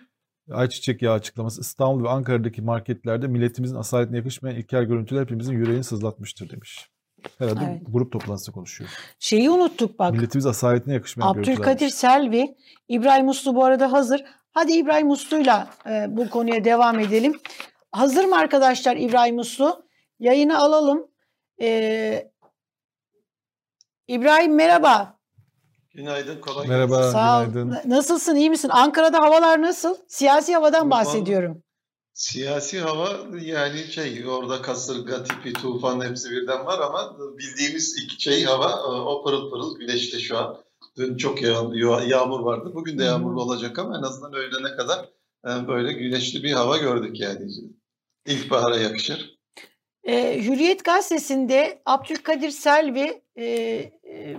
Ayçiçek 0.52 1.02
yağı 1.02 1.14
açıklaması 1.14 1.62
İstanbul 1.62 2.04
ve 2.04 2.10
Ankara'daki 2.10 2.62
marketlerde 2.62 3.28
milletimizin 3.28 3.76
asaletine 3.76 4.18
yakışmayan 4.18 4.58
ilkel 4.58 4.84
görüntüler 4.84 5.22
hepimizin 5.22 5.54
yüreğini 5.54 5.84
sızlatmıştır 5.84 6.50
demiş. 6.50 6.90
Herhalde 7.38 7.66
Evet. 7.66 7.82
grup 7.88 8.12
toplantısı 8.12 8.52
konuşuyor. 8.52 8.90
Şeyi 9.20 9.50
unuttuk 9.50 10.00
bak. 10.00 10.14
Milletimiz 10.14 10.46
asaletine 10.46 10.94
yakışmayan 10.94 11.30
Abdülkadir. 11.32 11.90
Selvi, 11.90 12.56
İbrahim 12.88 13.28
Uslu 13.30 13.56
bu 13.56 13.66
arada 13.66 13.92
hazır. 13.92 14.24
Hadi 14.52 14.72
İbrahim 14.72 15.10
Uslu'yla 15.10 15.70
e, 15.90 16.06
bu 16.10 16.30
konuya 16.30 16.64
devam 16.64 17.00
edelim. 17.00 17.40
Hazır 17.92 18.26
mı 18.26 18.36
arkadaşlar 18.38 18.98
İbrahim 18.98 19.40
Uslu? 19.40 19.84
Yayını 20.20 20.60
alalım. 20.60 21.08
E, 21.62 22.32
İbrahim 24.08 24.56
merhaba. 24.56 25.20
Günaydın, 25.94 26.42
kolay 26.42 26.68
Merhaba. 26.68 26.96
gelsin. 26.98 27.12
Sağ 27.12 27.42
ol. 27.42 27.46
günaydın. 27.46 27.70
Na- 27.70 27.84
Nasılsın, 27.98 28.36
iyi 28.36 28.50
misin? 28.50 28.70
Ankara'da 28.74 29.20
havalar 29.20 29.62
nasıl? 29.62 29.96
Siyasi 30.08 30.54
havadan 30.56 30.92
Vallahi- 30.92 31.06
bahsediyorum. 31.06 31.64
Siyasi 32.14 32.80
hava 32.80 33.10
yani 33.42 33.84
şey 33.84 34.28
orada 34.28 34.62
kasırga 34.62 35.24
tipi 35.24 35.54
tufan 35.54 36.02
hepsi 36.10 36.32
birden 36.32 36.66
var 36.66 36.80
ama 36.80 37.18
bildiğimiz 37.38 37.98
iki 38.04 38.22
şey 38.24 38.44
hava 38.44 38.70
e, 38.70 39.02
o 39.02 39.24
pırıl 39.24 39.50
pırıl 39.52 39.80
güneşli 39.80 40.22
şu 40.22 40.38
an. 40.38 40.58
Dün 40.98 41.18
çok 41.18 41.42
yağ, 41.42 41.50
yağ- 41.74 42.04
yağmur 42.08 42.40
vardı. 42.40 42.72
Bugün 42.76 43.00
de 43.00 43.04
yağmurlu 43.04 43.42
olacak 43.42 43.80
ama 43.80 43.98
en 43.98 44.04
azından 44.04 44.34
öğlene 44.34 44.76
kadar 44.76 45.06
e, 45.48 45.68
böyle 45.68 45.94
güneşli 45.94 46.44
bir 46.44 46.52
hava 46.52 46.78
gördük 46.78 47.20
yani. 47.20 47.52
İlkbahara 48.30 48.78
yakışır. 48.78 49.40
E, 50.04 50.44
Hürriyet 50.44 50.86
gazetesinde 50.86 51.82
Abdülkadir 51.86 52.50
Selvi 52.50 53.22
e, 53.36 53.46
e, 53.46 53.92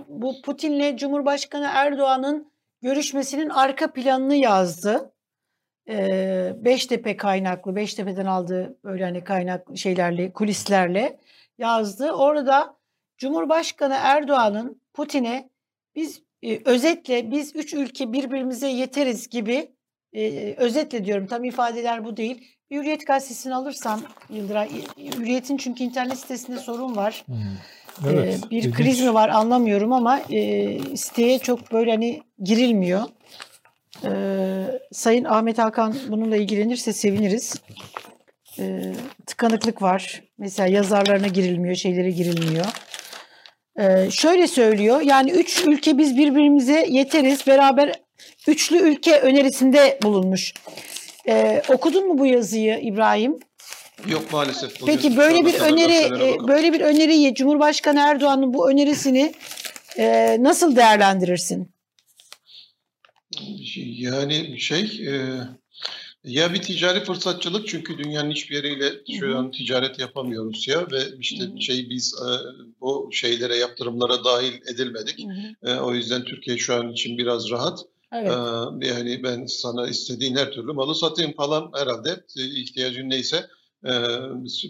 bu 0.07 0.41
Putin'le 0.41 0.97
Cumhurbaşkanı 0.97 1.69
Erdoğan'ın 1.73 2.51
görüşmesinin 2.81 3.49
arka 3.49 3.93
planını 3.93 4.35
yazdı. 4.35 5.13
E, 5.89 6.53
Beştepe 6.57 7.17
kaynaklı, 7.17 7.75
Beştepe'den 7.75 8.25
aldığı 8.25 8.77
böyle 8.83 9.03
hani 9.03 9.23
kaynak 9.23 9.67
şeylerle, 9.75 10.33
kulislerle 10.33 11.19
yazdı. 11.57 12.11
Orada 12.11 12.77
Cumhurbaşkanı 13.17 13.95
Erdoğan'ın 13.97 14.81
Putin'e 14.93 15.49
biz 15.95 16.23
e, 16.43 16.61
özetle 16.65 17.31
biz 17.31 17.55
üç 17.55 17.73
ülke 17.73 18.13
birbirimize 18.13 18.67
yeteriz 18.67 19.29
gibi 19.29 19.71
e, 20.13 20.53
özetle 20.57 21.05
diyorum 21.05 21.27
tam 21.27 21.43
ifadeler 21.43 22.05
bu 22.05 22.17
değil. 22.17 22.57
Hürriyet 22.71 23.07
gazetesini 23.07 23.55
alırsan 23.55 24.01
Yıldıray, 24.29 24.69
Hürriyet'in 24.97 25.57
çünkü 25.57 25.83
internet 25.83 26.17
sitesinde 26.17 26.59
sorun 26.59 26.95
var. 26.95 27.23
Hmm. 27.25 27.35
Ee, 28.05 28.09
Evet. 28.13 28.51
bir 28.51 28.57
ilginç. 28.57 28.75
kriz 28.75 29.01
mi 29.01 29.13
var 29.13 29.29
anlamıyorum 29.29 29.93
ama 29.93 30.19
e, 30.19 30.77
siteye 30.95 31.39
çok 31.39 31.71
böyle 31.71 31.91
hani 31.91 32.21
girilmiyor. 32.43 33.01
Ee, 34.05 34.79
Sayın 34.91 35.23
Ahmet 35.25 35.57
Hakan 35.57 35.95
bununla 36.07 36.37
ilgilenirse 36.37 36.93
seviniriz. 36.93 37.55
Ee, 38.59 38.93
tıkanıklık 39.25 39.81
var. 39.81 40.23
Mesela 40.37 40.69
yazarlarına 40.69 41.27
girilmiyor, 41.27 41.75
şeylere 41.75 42.11
girilmiyor. 42.11 42.65
Ee, 43.79 44.11
şöyle 44.11 44.47
söylüyor. 44.47 45.01
Yani 45.01 45.31
üç 45.31 45.63
ülke 45.65 45.97
biz 45.97 46.17
birbirimize 46.17 46.85
yeteriz. 46.89 47.47
Beraber 47.47 47.93
üçlü 48.47 48.77
ülke 48.77 49.19
önerisinde 49.19 49.99
bulunmuş. 50.03 50.53
Ee, 51.27 51.61
okudun 51.69 52.07
mu 52.07 52.17
bu 52.17 52.25
yazıyı 52.25 52.79
İbrahim? 52.81 53.39
Yok 54.07 54.33
maalesef. 54.33 54.85
Peki 54.85 55.17
böyle 55.17 55.45
bir 55.45 55.59
öneri 55.59 56.23
e, 56.23 56.47
böyle 56.47 56.73
bir 56.73 56.81
öneriyi 56.81 57.35
Cumhurbaşkanı 57.35 57.99
Erdoğan'ın 57.99 58.53
bu 58.53 58.71
önerisini 58.71 59.33
e, 59.97 60.37
nasıl 60.43 60.75
değerlendirirsin? 60.75 61.71
Yani 63.77 64.59
şey 64.59 65.07
e, 65.07 65.13
ya 66.23 66.53
bir 66.53 66.61
ticari 66.61 67.03
fırsatçılık 67.03 67.67
çünkü 67.67 67.97
dünyanın 67.97 68.31
hiçbir 68.31 68.55
yeriyle 68.55 68.91
şu 69.19 69.37
an 69.37 69.51
ticaret 69.51 69.99
yapamıyoruz 69.99 70.67
ya 70.67 70.87
ve 70.91 71.03
işte 71.19 71.43
şey 71.59 71.89
biz 71.89 72.13
e, 72.13 72.29
bu 72.81 73.09
şeylere 73.11 73.55
yaptırımlara 73.55 74.23
dahil 74.23 74.53
edilmedik. 74.73 75.25
E, 75.63 75.73
o 75.73 75.93
yüzden 75.93 76.23
Türkiye 76.23 76.57
şu 76.57 76.75
an 76.75 76.91
için 76.91 77.17
biraz 77.17 77.51
rahat. 77.51 77.79
Evet. 78.13 78.31
E, 78.81 78.87
yani 78.87 79.23
ben 79.23 79.45
sana 79.45 79.87
istediğin 79.87 80.35
her 80.35 80.51
türlü 80.51 80.73
malı 80.73 80.95
satayım 80.95 81.33
falan 81.33 81.71
herhalde 81.75 82.23
ihtiyacın 82.35 83.09
neyse 83.09 83.47
e, 83.85 83.91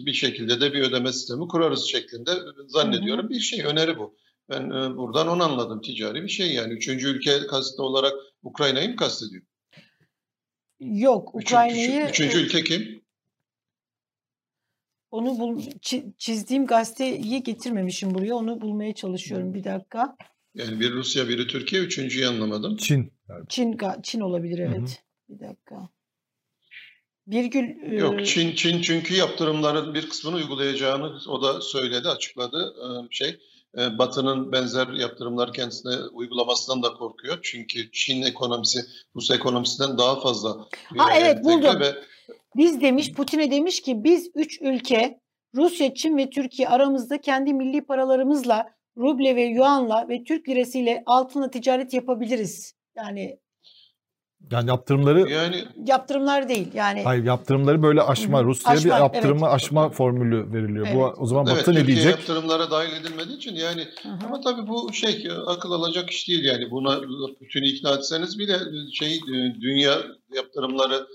bir 0.06 0.12
şekilde 0.12 0.60
de 0.60 0.72
bir 0.72 0.82
ödeme 0.82 1.12
sistemi 1.12 1.48
kurarız 1.48 1.84
şeklinde 1.84 2.30
zannediyorum 2.66 3.30
bir 3.30 3.40
şey 3.40 3.64
öneri 3.64 3.98
bu. 3.98 4.16
Ben 4.50 4.70
e, 4.70 4.96
buradan 4.96 5.28
onu 5.28 5.44
anladım 5.44 5.80
ticari 5.80 6.22
bir 6.22 6.28
şey 6.28 6.54
yani. 6.54 6.72
Üçüncü 6.72 7.08
ülke 7.08 7.46
kastı 7.46 7.82
olarak 7.82 8.12
Ukrayna'yı 8.42 8.90
mı 8.90 8.96
kastediyor? 8.96 9.42
Yok 10.80 11.34
Ukrayna'yı 11.34 11.90
üçü- 11.90 12.08
üçüncü 12.08 12.38
e, 12.38 12.42
ülke 12.42 12.64
kim? 12.64 13.02
onu 15.12 15.38
bul, 15.38 15.58
çi- 15.58 16.12
çizdiğim 16.18 16.66
gazeteyi 16.66 17.42
getirmemişim 17.42 18.14
buraya. 18.14 18.34
Onu 18.34 18.60
bulmaya 18.60 18.94
çalışıyorum 18.94 19.54
bir 19.54 19.64
dakika. 19.64 20.16
Yani 20.54 20.80
bir 20.80 20.92
Rusya, 20.92 21.28
biri 21.28 21.46
Türkiye, 21.46 21.82
üçüncüyü 21.82 22.26
anlamadım. 22.26 22.76
Çin. 22.76 23.12
Çin 23.48 23.78
Çin 24.02 24.20
olabilir 24.20 24.58
Hı 24.58 24.62
hı. 24.62 24.74
evet. 24.78 25.02
Bir 25.28 25.40
dakika. 25.40 25.88
Virgül 27.26 27.92
e, 27.92 27.96
Yok 27.96 28.26
Çin 28.26 28.54
Çin 28.54 28.82
çünkü 28.82 29.14
yaptırımların 29.14 29.94
bir 29.94 30.08
kısmını 30.08 30.36
uygulayacağını 30.36 31.18
o 31.28 31.42
da 31.42 31.60
söyledi, 31.60 32.08
açıkladı. 32.08 32.74
Şey 33.10 33.38
Batı'nın 33.76 34.52
benzer 34.52 34.88
yaptırımlar 34.88 35.52
kendisine 35.52 35.94
uygulamasından 36.12 36.82
da 36.82 36.94
korkuyor. 36.94 37.38
Çünkü 37.42 37.90
Çin 37.92 38.22
ekonomisi 38.22 38.80
Rus 39.16 39.30
ekonomisinden 39.30 39.98
daha 39.98 40.20
fazla. 40.20 40.68
Ha, 40.96 41.10
evet, 41.16 41.44
buldum. 41.44 41.80
Ve 41.80 41.94
Biz 42.56 42.80
demiş 42.80 43.12
Putin'e 43.12 43.50
demiş 43.50 43.80
ki 43.80 44.04
biz 44.04 44.30
üç 44.34 44.60
ülke 44.60 45.20
Rusya, 45.54 45.94
Çin 45.94 46.16
ve 46.16 46.30
Türkiye 46.30 46.68
aramızda 46.68 47.20
kendi 47.20 47.54
milli 47.54 47.84
paralarımızla 47.84 48.66
ruble 48.96 49.36
ve 49.36 49.42
yuanla 49.42 50.08
ve 50.08 50.24
Türk 50.24 50.48
lirası 50.48 50.78
ile 50.78 51.02
altınla 51.06 51.50
ticaret 51.50 51.94
yapabiliriz. 51.94 52.74
Yani 52.96 53.38
Yani 54.50 54.68
yaptırımları 54.68 55.30
Yani 55.30 55.64
Yaptırımlar 55.86 56.48
değil. 56.48 56.68
Yani 56.74 57.02
hayır 57.02 57.24
yaptırımları 57.24 57.82
böyle 57.82 58.02
aşma. 58.02 58.44
Rusya'ya 58.44 58.78
bir 58.84 58.88
yaptırımı 58.88 59.46
evet. 59.46 59.54
aşma 59.54 59.90
formülü 59.90 60.52
veriliyor. 60.52 60.86
Bu 60.94 61.06
Evet. 61.06 61.14
o 61.18 61.26
zaman 61.26 61.46
evet, 61.46 61.60
Batı 61.60 61.70
ne 61.70 61.76
Türkiye 61.76 61.96
diyecek? 61.96 62.18
yaptırımlara 62.18 62.70
dahil 62.70 62.92
edilmediği 62.92 63.36
için 63.36 63.54
yani 63.54 63.88
Hı 64.02 64.08
hı. 64.08 64.26
ama 64.26 64.40
tabii 64.40 64.68
bu 64.68 64.92
şey 64.92 65.28
akıl 65.46 65.72
alacak 65.72 66.10
iş 66.10 66.28
değil 66.28 66.44
yani 66.44 66.70
buna 66.70 67.00
Putin'i 67.38 67.68
ikna 67.68 67.94
etseniz 67.94 68.38
bile 68.38 68.58
şey 68.92 69.20
dünya 69.60 69.94
yaptırımları 70.36 71.06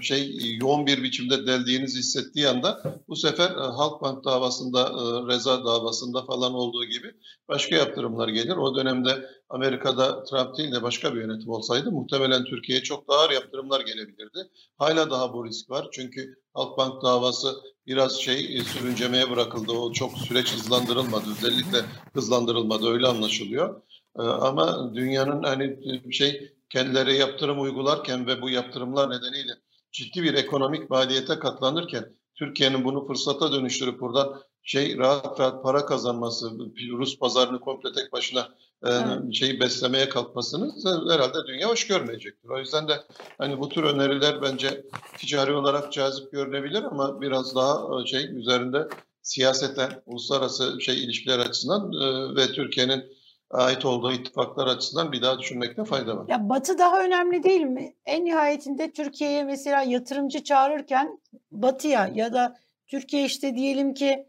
şey 0.00 0.36
yoğun 0.60 0.86
bir 0.86 1.02
biçimde 1.02 1.46
deldiğinizi 1.46 1.98
hissettiği 1.98 2.48
anda 2.48 2.82
bu 3.08 3.16
sefer 3.16 3.50
e, 3.50 3.60
Halkbank 3.60 4.24
davasında, 4.24 4.80
e, 4.80 5.34
Reza 5.34 5.64
davasında 5.64 6.22
falan 6.22 6.54
olduğu 6.54 6.84
gibi 6.84 7.14
başka 7.48 7.76
yaptırımlar 7.76 8.28
gelir. 8.28 8.56
O 8.56 8.76
dönemde 8.76 9.30
Amerika'da 9.48 10.24
Trump 10.24 10.58
değil 10.58 10.72
de 10.72 10.82
başka 10.82 11.14
bir 11.14 11.20
yönetim 11.20 11.48
olsaydı 11.48 11.92
muhtemelen 11.92 12.44
Türkiye'ye 12.44 12.84
çok 12.84 13.08
daha 13.08 13.18
ağır 13.18 13.30
yaptırımlar 13.30 13.80
gelebilirdi. 13.80 14.48
Hala 14.78 15.10
daha 15.10 15.32
bu 15.32 15.46
risk 15.46 15.70
var. 15.70 15.88
Çünkü 15.92 16.34
Halkbank 16.54 17.02
davası 17.02 17.54
biraz 17.86 18.20
şey 18.20 18.58
e, 18.58 18.64
sürüncemeye 18.64 19.30
bırakıldı. 19.30 19.72
O 19.72 19.92
çok 19.92 20.18
süreç 20.18 20.54
hızlandırılmadı. 20.54 21.24
Özellikle 21.38 21.78
hızlandırılmadı. 22.14 22.88
Öyle 22.88 23.06
anlaşılıyor. 23.06 23.82
E, 24.18 24.22
Ama 24.22 24.94
dünyanın 24.94 25.42
hani 25.42 25.64
e, 25.64 26.12
şey 26.12 26.52
kendileri 26.70 27.16
yaptırım 27.16 27.60
uygularken 27.60 28.26
ve 28.26 28.42
bu 28.42 28.50
yaptırımlar 28.50 29.10
nedeniyle 29.10 29.52
ciddi 29.92 30.22
bir 30.22 30.34
ekonomik 30.34 30.90
maliyete 30.90 31.38
katlanırken 31.38 32.12
Türkiye'nin 32.34 32.84
bunu 32.84 33.06
fırsata 33.06 33.52
dönüştürüp 33.52 34.00
buradan 34.00 34.42
şey 34.62 34.98
rahat 34.98 35.40
rahat 35.40 35.62
para 35.62 35.86
kazanması, 35.86 36.50
Rus 36.92 37.18
pazarını 37.18 37.60
komple 37.60 37.92
tek 37.92 38.12
başına 38.12 38.40
e, 38.84 38.90
Evet. 38.90 39.34
şeyi 39.34 39.60
beslemeye 39.60 40.08
kalkmasını 40.08 40.72
herhalde 41.12 41.38
dünya 41.46 41.68
hoş 41.68 41.86
görmeyecektir. 41.86 42.48
O 42.48 42.58
yüzden 42.58 42.88
de 42.88 43.00
hani 43.38 43.60
bu 43.60 43.68
tür 43.68 43.82
öneriler 43.84 44.42
bence 44.42 44.84
ticari 45.18 45.52
olarak 45.52 45.92
cazip 45.92 46.32
görünebilir 46.32 46.82
ama 46.82 47.20
biraz 47.20 47.54
daha 47.54 48.00
e, 48.02 48.06
şey 48.06 48.38
üzerinde 48.38 48.88
siyaseten, 49.22 50.02
uluslararası 50.06 50.80
şey 50.80 51.04
ilişkiler 51.04 51.38
açısından 51.38 51.92
e, 51.92 52.36
ve 52.36 52.52
Türkiye'nin 52.52 53.04
ait 53.50 53.84
olduğu 53.84 54.12
ittifaklar 54.12 54.66
açısından 54.66 55.12
bir 55.12 55.22
daha 55.22 55.38
düşünmekte 55.38 55.84
fayda 55.84 56.16
var. 56.16 56.24
Ya 56.28 56.48
Batı 56.48 56.78
daha 56.78 57.04
önemli 57.04 57.42
değil 57.42 57.60
mi? 57.60 57.94
En 58.06 58.24
nihayetinde 58.24 58.90
Türkiye'ye 58.90 59.44
mesela 59.44 59.82
yatırımcı 59.82 60.44
çağırırken 60.44 61.20
Batı'ya 61.50 62.10
ya 62.14 62.32
da 62.32 62.56
Türkiye 62.86 63.24
işte 63.24 63.54
diyelim 63.56 63.94
ki 63.94 64.26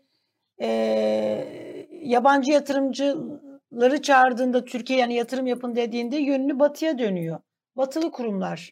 eee, 0.60 1.88
yabancı 2.04 2.52
yatırımcıları 2.52 4.02
çağırdığında 4.02 4.66
Türkiye 4.66 5.00
yani 5.00 5.14
yatırım 5.14 5.48
yapın 5.48 5.76
dediğinde 5.76 6.18
yönünü 6.18 6.60
Batı'ya 6.60 6.98
dönüyor. 7.00 7.40
Batılı 7.78 8.12
kurumlar. 8.12 8.72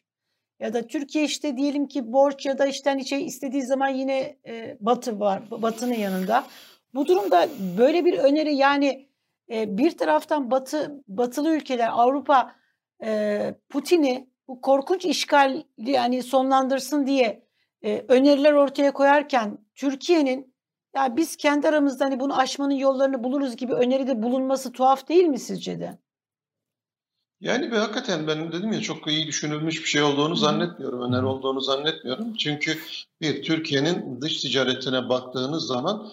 Ya 0.60 0.72
da 0.74 0.86
Türkiye 0.86 1.24
işte 1.24 1.56
diyelim 1.56 1.86
ki 1.88 2.12
borç 2.12 2.46
ya 2.46 2.58
da 2.58 2.66
işte 2.66 2.90
hani 2.90 3.06
şey 3.06 3.26
istediği 3.26 3.62
zaman 3.62 3.88
yine 3.88 4.36
e, 4.46 4.76
Batı 4.80 5.20
var, 5.20 5.42
Batı'nın 5.50 5.94
yanında. 5.94 6.44
Bu 6.94 7.06
durumda 7.06 7.48
böyle 7.78 8.04
bir 8.04 8.18
öneri 8.18 8.56
yani 8.56 9.07
e, 9.50 9.78
bir 9.78 9.98
taraftan 9.98 10.50
Batı 10.50 11.02
Batılı 11.08 11.56
ülkeler 11.56 11.88
Avrupa 11.92 12.54
e, 13.04 13.54
Putin'i 13.68 14.28
bu 14.48 14.60
korkunç 14.60 15.04
işgali 15.04 15.64
yani 15.78 16.22
sonlandırsın 16.22 17.06
diye 17.06 17.48
e, 17.82 18.04
öneriler 18.08 18.52
ortaya 18.52 18.92
koyarken 18.92 19.58
Türkiye'nin 19.74 20.54
ya 20.96 21.16
biz 21.16 21.36
kendi 21.36 21.68
aramızda 21.68 22.04
hani 22.04 22.20
bunu 22.20 22.38
aşmanın 22.38 22.74
yollarını 22.74 23.24
buluruz 23.24 23.56
gibi 23.56 23.72
öneride 23.72 24.22
bulunması 24.22 24.72
tuhaf 24.72 25.08
değil 25.08 25.24
mi 25.24 25.38
sizce 25.38 25.80
de? 25.80 25.98
Yani 27.40 27.70
ve 27.70 27.78
hakikaten 27.78 28.26
ben 28.26 28.52
dedim 28.52 28.72
ya 28.72 28.80
çok 28.80 29.06
iyi 29.06 29.26
düşünülmüş 29.26 29.82
bir 29.82 29.88
şey 29.88 30.02
olduğunu 30.02 30.36
zannetmiyorum. 30.36 31.00
Öneri 31.00 31.24
olduğunu 31.24 31.60
zannetmiyorum. 31.60 32.34
Çünkü 32.34 32.78
bir 33.20 33.42
Türkiye'nin 33.42 34.20
dış 34.20 34.40
ticaretine 34.40 35.08
baktığınız 35.08 35.66
zaman 35.66 36.08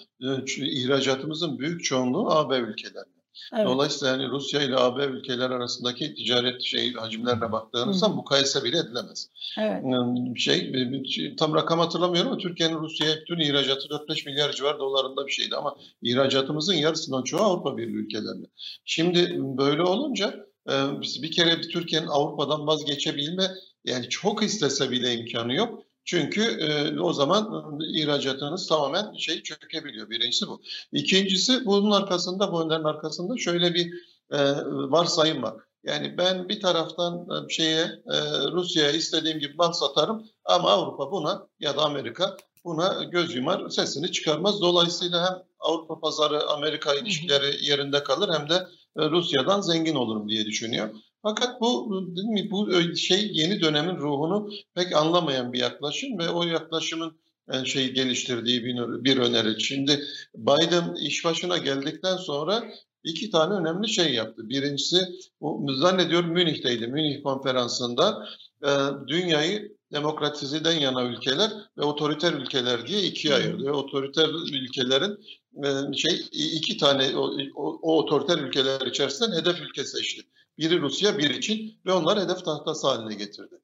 ihracatımızın 0.57 1.59
büyük 1.59 1.83
çoğunluğu 1.83 2.31
AB 2.31 2.57
ülkelerine. 2.57 3.14
Evet. 3.53 3.65
Dolayısıyla 3.65 4.13
yani 4.13 4.31
Rusya 4.31 4.61
ile 4.61 4.75
AB 4.75 5.05
ülkeler 5.05 5.49
arasındaki 5.49 6.15
ticaret 6.15 6.61
şey 6.61 6.93
hacimlerine 6.93 7.51
baktığınız 7.51 7.87
Hı 7.87 7.89
hı. 7.89 7.93
zaman 7.93 8.15
mukayese 8.15 8.63
bile 8.63 8.77
edilemez. 8.77 9.29
Evet. 9.59 9.83
Bir 9.83 10.39
şey 10.39 11.35
tam 11.35 11.55
rakam 11.55 11.79
hatırlamıyorum 11.79 12.31
ama 12.31 12.41
Türkiye'nin 12.41 12.79
Rusya'ya 12.79 13.15
bütün 13.21 13.39
ihracatı 13.39 13.87
4-5 13.87 14.25
milyar 14.25 14.51
civar 14.51 14.79
dolarında 14.79 15.27
bir 15.27 15.31
şeydi 15.31 15.55
ama 15.55 15.75
ihracatımızın 16.01 16.73
yarısından 16.73 17.23
çoğu 17.23 17.41
Avrupa 17.41 17.77
Birliği 17.77 17.95
ülkelerine. 17.95 18.45
Şimdi 18.85 19.35
böyle 19.39 19.81
olunca 19.81 20.45
e, 20.69 20.73
biz 21.01 21.23
bir 21.23 21.31
kere 21.31 21.61
Türkiye'nin 21.61 22.07
Avrupa'dan 22.07 22.67
vazgeçebilme 22.67 23.51
yani 23.85 24.09
çok 24.09 24.43
istese 24.43 24.91
bile 24.91 25.13
imkanı 25.13 25.53
yok. 25.53 25.84
Çünkü 26.05 26.41
e, 26.41 26.99
o 26.99 27.13
zaman 27.13 27.79
e, 27.81 27.99
ihracatınız 27.99 28.67
tamamen 28.67 29.13
şey 29.13 29.43
çökebiliyor. 29.43 30.09
Birincisi 30.09 30.47
bu. 30.47 30.61
İkincisi 30.91 31.65
bunun 31.65 31.91
arkasında, 31.91 32.51
bu 32.51 32.61
önerin 32.61 32.83
arkasında 32.83 33.37
şöyle 33.37 33.73
bir 33.73 33.93
e, 34.31 34.39
varsayım 34.65 35.43
var. 35.43 35.55
Yani 35.83 36.17
ben 36.17 36.49
bir 36.49 36.61
taraftan 36.61 37.27
e, 37.29 37.49
şeye 37.49 37.83
e, 37.83 38.17
Rusya'ya 38.51 38.91
istediğim 38.91 39.39
gibi 39.39 39.53
mal 39.55 39.71
satarım 39.71 40.25
ama 40.45 40.69
Avrupa 40.69 41.11
buna 41.11 41.47
ya 41.59 41.77
da 41.77 41.81
Amerika 41.81 42.37
buna 42.65 43.03
göz 43.03 43.35
yumar, 43.35 43.69
sesini 43.69 44.11
çıkarmaz. 44.11 44.61
Dolayısıyla 44.61 45.29
hem 45.29 45.43
Avrupa 45.59 45.99
pazarı 45.99 46.49
Amerika 46.49 46.93
ilişkileri 46.93 47.65
yerinde 47.65 48.03
kalır 48.03 48.39
hem 48.39 48.49
de 48.49 48.67
e, 48.97 49.09
Rusya'dan 49.09 49.61
zengin 49.61 49.95
olurum 49.95 50.29
diye 50.29 50.45
düşünüyor. 50.45 50.89
Fakat 51.27 51.61
bu 51.61 51.89
değil 52.15 52.27
mi, 52.27 52.51
bu 52.51 52.69
ö- 52.69 52.95
şey 52.95 53.29
yeni 53.33 53.61
dönemin 53.61 53.97
ruhunu 53.97 54.49
pek 54.75 54.95
anlamayan 54.95 55.53
bir 55.53 55.59
yaklaşım 55.59 56.19
ve 56.19 56.29
o 56.29 56.43
yaklaşımın 56.43 57.17
e, 57.53 57.65
şey 57.65 57.93
geliştirdiği 57.93 58.65
bir, 58.65 58.75
bir 59.03 59.17
öneri. 59.17 59.61
Şimdi 59.61 60.03
Biden 60.35 60.95
iş 60.95 61.25
başına 61.25 61.57
geldikten 61.57 62.17
sonra 62.17 62.63
iki 63.03 63.29
tane 63.29 63.53
önemli 63.53 63.89
şey 63.89 64.13
yaptı. 64.13 64.49
Birincisi 64.49 64.97
bu 65.41 65.73
zannediyorum 65.73 66.29
Münih'teydi. 66.29 66.87
Münih 66.87 67.23
konferansında 67.23 68.27
e, 68.63 68.69
dünyayı 69.07 69.75
demokrasiden 69.93 70.79
yana 70.79 71.03
ülkeler 71.03 71.51
ve 71.77 71.83
otoriter 71.83 72.33
ülkeler 72.33 72.87
diye 72.87 73.01
ikiye 73.01 73.33
ayırdı. 73.33 73.71
Otoriter 73.71 74.29
ülkelerin 74.53 75.17
e, 75.63 75.97
şey 75.97 76.21
iki 76.31 76.77
tane 76.77 77.17
o, 77.17 77.37
o, 77.55 77.79
o 77.81 77.97
otoriter 77.97 78.37
ülkeler 78.37 78.81
içerisinden 78.87 79.41
hedef 79.41 79.61
ülke 79.61 79.85
seçti. 79.85 80.21
Biri 80.57 80.81
Rusya, 80.81 81.17
biri 81.17 81.41
Çin 81.41 81.79
ve 81.85 81.93
onlar 81.93 82.19
hedef 82.19 82.45
tahtası 82.45 82.87
haline 82.87 83.15
getirdi. 83.15 83.55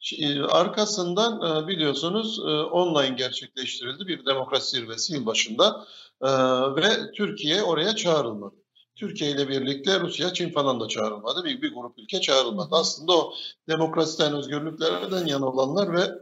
Şi- 0.00 0.46
Arkasından 0.46 1.64
e, 1.64 1.68
biliyorsunuz 1.68 2.38
e, 2.38 2.42
online 2.50 3.16
gerçekleştirildi 3.16 4.06
bir 4.06 4.26
demokrasi 4.26 4.76
zirvesi 4.76 5.14
yılbaşında 5.14 5.86
E, 6.22 6.28
ve 6.76 7.12
Türkiye 7.12 7.62
oraya 7.62 7.96
çağrılmadı. 7.96 8.54
Türkiye 8.96 9.30
ile 9.30 9.48
birlikte 9.48 10.00
Rusya, 10.00 10.32
Çin 10.32 10.50
falan 10.50 10.80
da 10.80 10.88
çağrılmadı. 10.88 11.44
Bir, 11.44 11.62
bir 11.62 11.74
grup 11.74 11.98
ülke 11.98 12.20
çağrılmadı. 12.20 12.68
Aslında 12.74 13.12
o 13.12 13.34
demokrasiden, 13.68 14.34
özgürlüklerden 14.34 15.26
yana 15.26 15.46
olanlar 15.46 15.92
ve 15.96 16.12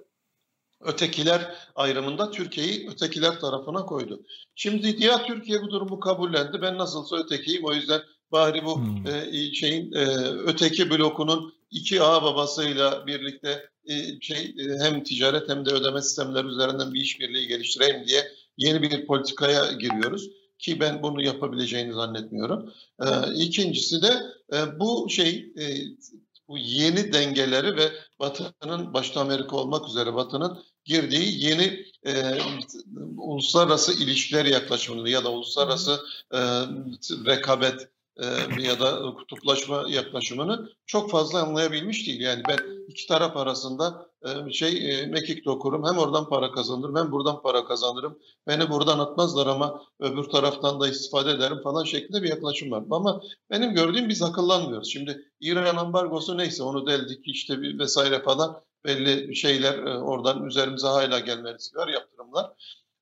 ötekiler 0.80 1.54
ayrımında 1.74 2.30
Türkiye'yi 2.30 2.90
ötekiler 2.90 3.40
tarafına 3.40 3.86
koydu. 3.86 4.22
Şimdi 4.54 5.04
ya 5.04 5.22
Türkiye 5.22 5.62
bu 5.62 5.70
durumu 5.70 6.00
kabullendi. 6.00 6.62
Ben 6.62 6.78
nasılsa 6.78 7.16
ötekiyim. 7.16 7.64
O 7.64 7.72
yüzden 7.72 8.00
bari 8.32 8.64
bu 8.64 8.76
Hmm. 8.76 9.06
e, 9.06 9.52
şeyin 9.54 9.92
e, 9.92 10.04
öteki 10.46 10.90
blokunun 10.90 11.54
iki 11.70 12.02
ağ 12.02 12.22
babasıyla 12.22 13.06
birlikte 13.06 13.68
e, 13.88 14.20
şey 14.20 14.54
e, 14.58 14.78
hem 14.82 15.04
ticaret 15.04 15.48
hem 15.48 15.66
de 15.66 15.70
ödeme 15.70 16.02
sistemleri 16.02 16.46
üzerinden 16.46 16.94
bir 16.94 17.00
işbirliği 17.00 17.48
geliştireyim 17.48 18.06
diye 18.06 18.32
yeni 18.56 18.82
bir 18.82 19.06
politikaya 19.06 19.72
giriyoruz 19.72 20.30
ki 20.58 20.80
ben 20.80 21.02
bunu 21.02 21.22
yapabileceğini 21.22 21.92
zannetmiyorum. 21.92 22.72
E, 23.02 23.34
ikincisi 23.34 24.02
de 24.02 24.12
e, 24.52 24.80
bu 24.80 25.10
şey 25.10 25.52
e, 25.58 25.64
bu 26.48 26.58
yeni 26.58 27.12
dengeleri 27.12 27.76
ve 27.76 27.92
Batı'nın 28.20 28.94
başta 28.94 29.20
Amerika 29.20 29.56
olmak 29.56 29.88
üzere 29.88 30.14
Batı'nın 30.14 30.58
girdiği 30.84 31.44
yeni 31.44 31.86
e, 32.06 32.38
uluslararası 33.16 34.02
ilişkiler 34.02 34.44
yaklaşımını 34.44 35.08
ya 35.08 35.24
da 35.24 35.32
uluslararası 35.32 36.00
e, 36.32 36.38
rekabet 37.26 37.88
e, 38.16 38.26
ya 38.62 38.80
da 38.80 39.14
kutuplaşma 39.14 39.84
yaklaşımını 39.88 40.68
çok 40.86 41.10
fazla 41.10 41.42
anlayabilmiş 41.42 42.06
değil. 42.06 42.20
Yani 42.20 42.42
ben 42.48 42.58
iki 42.88 43.06
taraf 43.06 43.36
arasında 43.36 44.06
e, 44.22 44.52
şey 44.52 44.90
e, 44.90 45.06
mekik 45.06 45.44
dokurum 45.44 45.86
hem 45.86 45.98
oradan 45.98 46.28
para 46.28 46.52
kazanırım 46.52 46.96
hem 46.96 47.12
buradan 47.12 47.42
para 47.42 47.64
kazanırım. 47.64 48.18
Beni 48.46 48.70
buradan 48.70 48.98
atmazlar 48.98 49.46
ama 49.46 49.82
öbür 50.00 50.24
taraftan 50.24 50.80
da 50.80 50.88
istifade 50.88 51.30
ederim 51.30 51.60
falan 51.62 51.84
şeklinde 51.84 52.22
bir 52.22 52.28
yaklaşım 52.28 52.70
var. 52.70 52.84
Ama 52.90 53.22
benim 53.50 53.74
gördüğüm 53.74 54.08
biz 54.08 54.22
akıllanmıyoruz. 54.22 54.92
Şimdi 54.92 55.30
İran 55.40 55.76
ambargosu 55.76 56.38
neyse 56.38 56.62
onu 56.62 56.86
deldik 56.86 57.20
işte 57.24 57.62
bir 57.62 57.78
vesaire 57.78 58.22
falan 58.22 58.62
belli 58.84 59.36
şeyler 59.36 59.78
e, 59.78 59.98
oradan 59.98 60.46
üzerimize 60.46 60.86
hala 60.86 61.18
gelme 61.18 61.54
riski 61.54 61.76
var 61.76 61.88
yaptırımlar. 61.88 62.50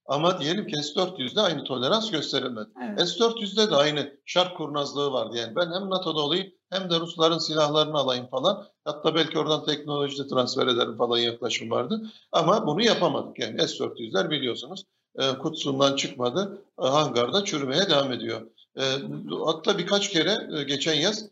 Ama 0.07 0.41
diyelim 0.41 0.67
ki 0.67 0.83
S-400'de 0.83 1.41
aynı 1.41 1.65
tolerans 1.65 2.11
gösterilmedi. 2.11 2.69
Evet. 2.89 3.09
S-400'de 3.09 3.71
de 3.71 3.77
aynı 3.77 4.13
şark 4.27 4.57
kurnazlığı 4.57 5.13
vardı. 5.13 5.37
Yani 5.37 5.57
ben 5.57 5.73
hem 5.73 5.91
NATO'da 5.91 6.21
olayım 6.21 6.53
hem 6.71 6.91
de 6.91 7.01
Rusların 7.01 7.39
silahlarını 7.39 7.97
alayım 7.97 8.27
falan. 8.27 8.67
Hatta 8.85 9.15
belki 9.15 9.39
oradan 9.39 9.65
teknoloji 9.65 10.19
de 10.19 10.29
transfer 10.29 10.67
ederim 10.67 10.97
falan 10.97 11.19
yaklaşım 11.19 11.71
vardı. 11.71 12.03
Ama 12.33 12.67
bunu 12.67 12.83
yapamadık. 12.83 13.39
Yani 13.39 13.69
S-400'ler 13.69 14.31
biliyorsunuz 14.31 14.85
e, 15.19 15.39
kutusundan 15.39 15.97
çıkmadı. 15.97 16.63
E, 16.83 16.87
hangarda 16.87 17.45
çürümeye 17.45 17.89
devam 17.91 18.13
ediyor. 18.13 18.41
E, 18.79 18.83
hatta 19.45 19.79
birkaç 19.79 20.11
kere 20.11 20.63
geçen 20.65 20.95
yaz 20.95 21.25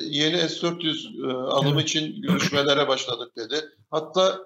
yeni 0.00 0.48
S-400 0.48 1.30
e, 1.30 1.32
alımı 1.32 1.82
için 1.82 2.22
görüşmelere 2.22 2.88
başladık 2.88 3.36
dedi. 3.36 3.56
Hatta 3.90 4.38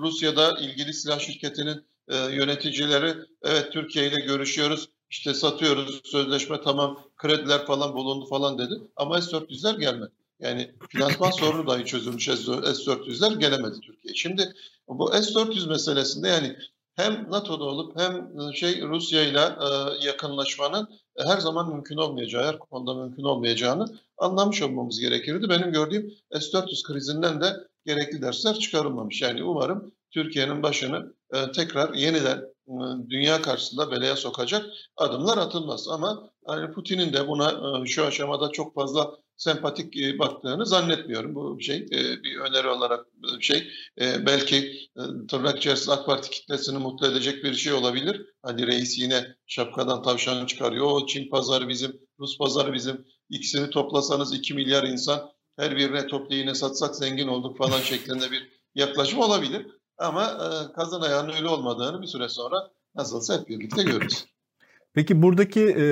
Rusya'da 0.00 0.58
ilgili 0.58 0.94
silah 0.94 1.18
şirketinin 1.18 1.84
e, 2.08 2.16
yöneticileri 2.16 3.14
evet 3.42 3.72
Türkiye 3.72 4.08
ile 4.08 4.20
görüşüyoruz 4.20 4.88
işte 5.10 5.34
satıyoruz 5.34 6.00
sözleşme 6.04 6.60
tamam 6.60 7.00
krediler 7.16 7.66
falan 7.66 7.94
bulundu 7.94 8.26
falan 8.26 8.58
dedi 8.58 8.74
ama 8.96 9.20
S-400'ler 9.20 9.80
gelmedi. 9.80 10.12
Yani 10.40 10.74
finansman 10.88 11.30
sorunu 11.40 11.66
dahi 11.66 11.84
çözülmüş 11.84 12.24
S-400'ler 12.24 13.38
gelemedi 13.38 13.80
Türkiye. 13.80 14.14
Şimdi 14.14 14.52
bu 14.88 15.12
S-400 15.12 15.68
meselesinde 15.68 16.28
yani 16.28 16.56
hem 16.94 17.30
NATO'da 17.30 17.64
olup 17.64 18.00
hem 18.00 18.40
e, 18.40 18.52
şey 18.56 18.82
Rusya 18.82 19.22
ile 19.22 19.40
e, 19.40 20.06
yakınlaşmanın 20.06 20.88
her 21.18 21.38
zaman 21.38 21.68
mümkün 21.68 21.96
olmayacağı, 21.96 22.44
her 22.46 22.58
konuda 22.58 22.94
mümkün 22.94 23.22
olmayacağını 23.22 23.86
anlamış 24.18 24.62
olmamız 24.62 25.00
gerekirdi. 25.00 25.48
Benim 25.48 25.72
gördüğüm 25.72 26.12
S-400 26.32 26.86
krizinden 26.86 27.40
de 27.40 27.56
gerekli 27.86 28.22
dersler 28.22 28.54
çıkarılmamış. 28.54 29.22
Yani 29.22 29.44
umarım 29.44 29.92
Türkiye'nin 30.10 30.62
başını 30.62 31.14
e, 31.34 31.52
tekrar 31.52 31.94
yeniden 31.94 32.38
e, 32.68 32.74
dünya 33.10 33.42
karşısında 33.42 33.90
belaya 33.90 34.16
sokacak 34.16 34.66
adımlar 34.96 35.38
atılmaz. 35.38 35.88
Ama 35.88 36.30
yani 36.48 36.72
Putin'in 36.72 37.12
de 37.12 37.28
buna 37.28 37.82
e, 37.82 37.86
şu 37.86 38.04
aşamada 38.04 38.48
çok 38.52 38.74
fazla 38.74 39.18
sempatik 39.38 39.96
e, 39.96 40.18
baktığını 40.18 40.66
zannetmiyorum. 40.66 41.34
Bu 41.34 41.60
şey 41.60 41.76
e, 41.76 42.22
bir 42.22 42.36
öneri 42.36 42.68
olarak 42.68 43.06
bir 43.14 43.42
şey 43.42 43.68
e, 44.00 44.26
belki 44.26 44.56
e, 44.96 45.02
tırnak 45.28 45.58
içerisinde 45.58 45.94
AK 45.94 46.06
Parti 46.06 46.30
kitlesini 46.30 46.78
mutlu 46.78 47.06
edecek 47.06 47.44
bir 47.44 47.54
şey 47.54 47.72
olabilir. 47.72 48.26
Hani 48.42 48.66
reis 48.66 48.98
yine 48.98 49.36
şapkadan 49.46 50.02
tavşan 50.02 50.46
çıkarıyor. 50.46 50.86
O 50.86 51.06
Çin 51.06 51.30
pazarı 51.30 51.68
bizim, 51.68 52.00
Rus 52.20 52.38
pazarı 52.38 52.72
bizim. 52.72 53.04
İkisini 53.30 53.70
toplasanız 53.70 54.34
2 54.34 54.54
milyar 54.54 54.84
insan 54.84 55.30
her 55.56 55.76
birine 55.76 56.06
toplu 56.06 56.54
satsak 56.54 56.96
zengin 56.96 57.28
olduk 57.28 57.58
falan 57.58 57.80
şeklinde 57.80 58.30
bir 58.30 58.48
yaklaşım 58.74 59.18
olabilir. 59.18 59.66
Ama 59.98 60.24
e, 60.24 60.72
kazan 60.72 61.32
öyle 61.36 61.48
olmadığını 61.48 62.02
bir 62.02 62.06
süre 62.06 62.28
sonra 62.28 62.70
nasılsa 62.94 63.40
hep 63.40 63.48
birlikte 63.48 63.82
görürüz. 63.82 64.26
Peki 64.94 65.22
buradaki 65.22 65.60
e, 65.60 65.86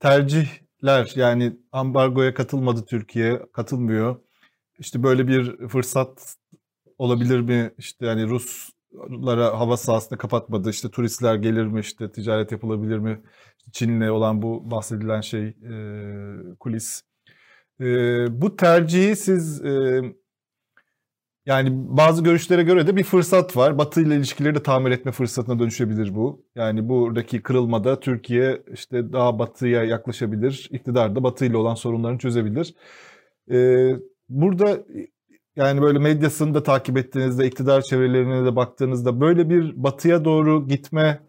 tercihler 0.00 1.12
yani 1.14 1.56
ambargoya 1.72 2.34
katılmadı 2.34 2.84
Türkiye, 2.84 3.42
katılmıyor. 3.52 4.16
İşte 4.78 5.02
böyle 5.02 5.28
bir 5.28 5.68
fırsat 5.68 6.36
olabilir 6.98 7.40
mi? 7.40 7.74
İşte 7.78 8.06
yani 8.06 8.28
Ruslara 8.28 9.58
hava 9.60 9.76
sahasını 9.76 10.18
kapatmadı. 10.18 10.70
İşte 10.70 10.90
turistler 10.90 11.34
gelir 11.34 11.66
mi? 11.66 11.80
İşte 11.80 12.12
ticaret 12.12 12.52
yapılabilir 12.52 12.98
mi? 12.98 13.22
Çin'le 13.72 14.10
olan 14.10 14.42
bu 14.42 14.70
bahsedilen 14.70 15.20
şey 15.20 15.46
e, 15.46 15.74
kulis. 16.60 17.02
E, 17.80 17.84
bu 18.42 18.56
tercihi 18.56 19.16
siz 19.16 19.64
e, 19.64 20.02
yani 21.46 21.70
bazı 21.72 22.22
görüşlere 22.24 22.62
göre 22.62 22.86
de 22.86 22.96
bir 22.96 23.04
fırsat 23.04 23.56
var. 23.56 23.78
Batı 23.78 24.00
ile 24.00 24.16
ilişkileri 24.16 24.54
de 24.54 24.62
tamir 24.62 24.90
etme 24.90 25.12
fırsatına 25.12 25.58
dönüşebilir 25.58 26.14
bu. 26.14 26.44
Yani 26.54 26.88
buradaki 26.88 27.42
kırılmada 27.42 28.00
Türkiye 28.00 28.62
işte 28.72 29.12
daha 29.12 29.38
batıya 29.38 29.84
yaklaşabilir. 29.84 30.68
İktidar 30.72 31.16
da 31.16 31.22
batı 31.24 31.44
ile 31.44 31.56
olan 31.56 31.74
sorunlarını 31.74 32.18
çözebilir. 32.18 32.74
Ee, 33.50 33.96
burada 34.28 34.78
yani 35.56 35.82
böyle 35.82 35.98
medyasını 35.98 36.54
da 36.54 36.62
takip 36.62 36.98
ettiğinizde, 36.98 37.46
iktidar 37.46 37.82
çevrelerine 37.82 38.44
de 38.44 38.56
baktığınızda 38.56 39.20
böyle 39.20 39.50
bir 39.50 39.82
batıya 39.82 40.24
doğru 40.24 40.68
gitme 40.68 41.20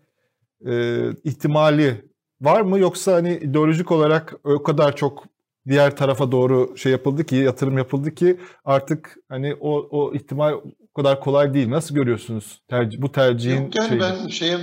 e, 0.66 1.02
ihtimali 1.24 2.06
var 2.42 2.62
mı? 2.62 2.80
Yoksa 2.80 3.14
hani 3.14 3.38
ideolojik 3.38 3.92
olarak 3.92 4.36
o 4.44 4.64
kadar 4.64 4.96
çok 4.96 5.24
diğer 5.68 5.98
tarafa 5.98 6.32
doğru 6.32 6.78
şey 6.78 6.92
yapıldı 6.92 7.26
ki 7.26 7.36
yatırım 7.36 7.78
yapıldı 7.78 8.16
ki 8.16 8.40
artık 8.66 9.18
hani 9.30 9.56
o 9.60 9.88
o 9.92 10.14
ihtimal 10.14 10.54
o 10.54 10.94
kadar 10.94 11.20
kolay 11.20 11.54
değil. 11.54 11.70
Nasıl 11.70 11.96
görüyorsunuz 11.96 12.62
tercih, 12.70 13.02
bu 13.02 13.12
tercihin 13.12 13.64
Yok 13.64 13.76
yani 13.76 13.88
şeyini? 13.88 14.02
ben 14.02 14.28
şeye 14.28 14.58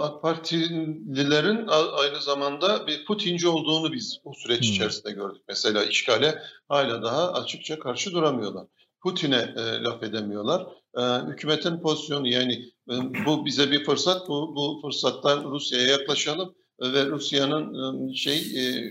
AK 0.00 0.22
Partililerin 0.22 1.66
aynı 1.92 2.20
zamanda 2.20 2.86
bir 2.86 3.04
Putinci 3.04 3.48
olduğunu 3.48 3.92
biz 3.92 4.18
bu 4.24 4.34
süreç 4.34 4.60
hmm. 4.60 4.72
içerisinde 4.72 5.12
gördük. 5.12 5.42
Mesela 5.48 5.84
işgale 5.84 6.38
hala 6.68 7.02
daha 7.02 7.32
açıkça 7.32 7.78
karşı 7.78 8.12
duramıyorlar. 8.12 8.66
Putin'e 9.02 9.54
e, 9.56 9.82
laf 9.82 10.02
edemiyorlar. 10.02 10.66
E, 10.98 11.02
hükümetin 11.32 11.80
pozisyonu 11.80 12.28
yani 12.28 12.54
e, 12.90 12.94
bu 13.26 13.46
bize 13.46 13.70
bir 13.70 13.84
fırsat. 13.84 14.28
Bu, 14.28 14.54
bu 14.56 14.80
fırsattan 14.82 15.50
Rusya'ya 15.50 15.86
yaklaşalım 15.86 16.54
ve 16.80 17.06
Rusya'nın 17.06 18.08
e, 18.10 18.14
şey 18.14 18.36
e, 18.36 18.90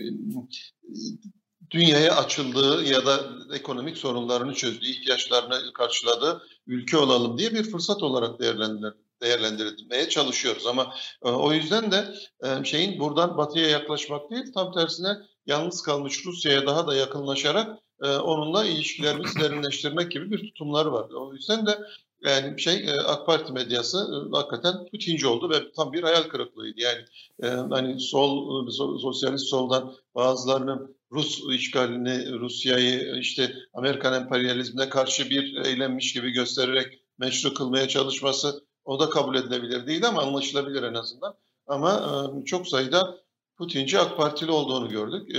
dünyaya 1.70 2.16
açıldığı 2.16 2.84
ya 2.84 3.06
da 3.06 3.20
ekonomik 3.54 3.98
sorunlarını 3.98 4.54
çözdüğü, 4.54 4.86
ihtiyaçlarını 4.86 5.72
karşıladığı 5.72 6.42
ülke 6.66 6.96
olalım 6.96 7.38
diye 7.38 7.54
bir 7.54 7.70
fırsat 7.70 8.02
olarak 8.02 8.40
değerlendir 8.40 8.94
değerlendirilmeye 9.22 10.08
çalışıyoruz. 10.08 10.66
Ama 10.66 10.94
e, 11.24 11.28
o 11.28 11.52
yüzden 11.52 11.92
de 11.92 12.14
e, 12.44 12.64
şeyin 12.64 13.00
buradan 13.00 13.36
batıya 13.36 13.68
yaklaşmak 13.68 14.30
değil, 14.30 14.52
tam 14.54 14.72
tersine 14.72 15.08
yalnız 15.46 15.82
kalmış 15.82 16.26
Rusya'ya 16.26 16.66
daha 16.66 16.86
da 16.86 16.94
yakınlaşarak 16.94 17.78
e, 18.02 18.08
onunla 18.08 18.64
ilişkilerimizi 18.64 19.40
derinleştirmek 19.40 20.12
gibi 20.12 20.30
bir 20.30 20.38
tutumları 20.38 20.92
var. 20.92 21.10
O 21.10 21.32
yüzden 21.32 21.66
de 21.66 21.78
yani 22.24 22.60
şey 22.60 22.74
e, 22.74 22.92
AK 22.92 23.26
Parti 23.26 23.52
medyası 23.52 23.98
e, 23.98 24.36
hakikaten 24.36 24.74
Putinci 24.92 25.26
oldu 25.26 25.50
ve 25.50 25.72
tam 25.72 25.92
bir 25.92 26.02
hayal 26.02 26.22
kırıklığıydı. 26.22 26.80
Yani 26.80 27.04
e, 27.42 27.46
hani 27.46 28.00
sol 28.00 28.68
sosyalist 28.98 29.48
soldan 29.48 29.94
bazılarının 30.14 30.96
Rus 31.12 31.40
işgalini, 31.52 32.32
Rusya'yı 32.32 33.18
işte 33.20 33.54
Amerikan 33.74 34.22
emperyalizmine 34.22 34.88
karşı 34.88 35.30
bir 35.30 35.56
eylemmiş 35.64 36.12
gibi 36.12 36.30
göstererek 36.30 37.02
meşru 37.18 37.54
kılmaya 37.54 37.88
çalışması 37.88 38.64
o 38.84 39.00
da 39.00 39.10
kabul 39.10 39.36
edilebilir 39.36 39.86
değil 39.86 40.08
ama 40.08 40.22
anlaşılabilir 40.22 40.82
en 40.82 40.94
azından. 40.94 41.34
Ama 41.66 42.32
çok 42.46 42.68
sayıda 42.68 43.18
Putinci 43.58 43.98
AK 43.98 44.16
Partili 44.16 44.50
olduğunu 44.50 44.88
gördük 44.88 45.36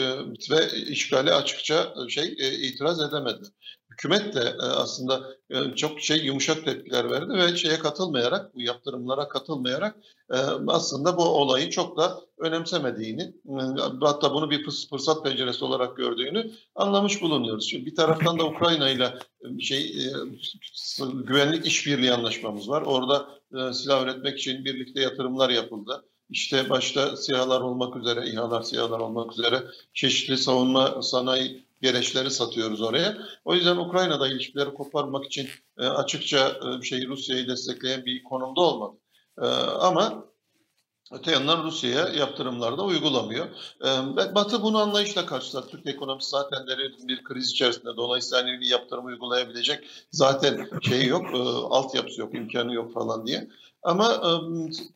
ve 0.51 0.79
işgale 0.88 1.34
açıkça 1.34 1.93
şey 2.09 2.36
itiraz 2.61 3.01
edemedi. 3.01 3.43
Hükümet 3.91 4.35
de 4.35 4.39
e, 4.39 4.63
aslında 4.63 5.21
e, 5.49 5.75
çok 5.75 6.01
şey 6.01 6.17
yumuşak 6.17 6.65
tepkiler 6.65 7.09
verdi 7.09 7.33
ve 7.33 7.55
şeye 7.55 7.79
katılmayarak, 7.79 8.55
bu 8.55 8.61
yaptırımlara 8.61 9.27
katılmayarak 9.27 9.95
e, 10.33 10.37
aslında 10.67 11.17
bu 11.17 11.23
olayı 11.23 11.69
çok 11.69 11.97
da 11.97 12.21
önemsemediğini, 12.37 13.33
hatta 14.01 14.33
bunu 14.33 14.49
bir 14.49 14.67
fırsat 14.89 15.23
penceresi 15.23 15.65
olarak 15.65 15.97
gördüğünü 15.97 16.51
anlamış 16.75 17.21
bulunuyoruz. 17.21 17.69
Şimdi 17.69 17.85
bir 17.85 17.95
taraftan 17.95 18.39
da 18.39 18.45
Ukrayna 18.45 18.89
ile 18.89 19.13
şey 19.59 20.11
güvenlik 21.13 21.65
işbirliği 21.65 22.13
anlaşmamız 22.13 22.69
var. 22.69 22.81
Orada 22.81 23.29
silah 23.73 24.03
üretmek 24.03 24.39
için 24.39 24.65
birlikte 24.65 25.01
yatırımlar 25.01 25.49
yapıldı. 25.49 26.05
İşte 26.29 26.69
başta 26.69 27.17
SİHA'lar 27.17 27.61
olmak 27.61 27.95
üzere, 27.95 28.29
İHA'lar, 28.29 28.61
SİHA'lar 28.61 28.99
olmak 28.99 29.31
üzere 29.31 29.63
çeşitli 29.93 30.37
savunma 30.37 31.01
sanayi 31.01 31.65
gereçleri 31.82 32.32
satıyoruz 32.32 32.82
oraya. 32.82 33.17
O 33.45 33.55
yüzden 33.55 33.77
Ukrayna'da 33.77 34.27
ilişkileri 34.27 34.73
koparmak 34.73 35.25
için 35.25 35.49
e, 35.77 35.86
açıkça 35.86 36.47
e, 36.47 36.86
şey 36.86 37.07
Rusya'yı 37.07 37.47
destekleyen 37.47 38.05
bir 38.05 38.23
konumda 38.23 38.61
olmadı. 38.61 38.97
E, 39.41 39.45
ama 39.45 40.25
öte 41.11 41.32
yandan 41.32 41.63
Rusya'ya 41.63 42.09
yaptırımlar 42.09 42.77
da 42.77 42.84
uygulamıyor. 42.84 43.45
E, 43.82 44.36
Batı 44.36 44.61
bunu 44.61 44.77
anlayışla 44.77 45.25
karşılar. 45.25 45.67
Türk 45.67 45.88
ekonomisi 45.88 46.29
zaten 46.29 46.67
derin 46.67 47.07
bir 47.07 47.23
kriz 47.23 47.51
içerisinde. 47.51 47.97
Dolayısıyla 47.97 48.43
hani 48.43 48.61
bir 48.61 48.67
yaptırım 48.67 49.05
uygulayabilecek 49.05 49.88
zaten 50.11 50.69
şey 50.82 51.05
yok, 51.05 51.25
e, 51.34 51.38
altyapısı 51.75 52.21
yok, 52.21 52.36
imkanı 52.36 52.73
yok 52.73 52.93
falan 52.93 53.27
diye. 53.27 53.47
Ama 53.84 54.13
e, 54.13 54.32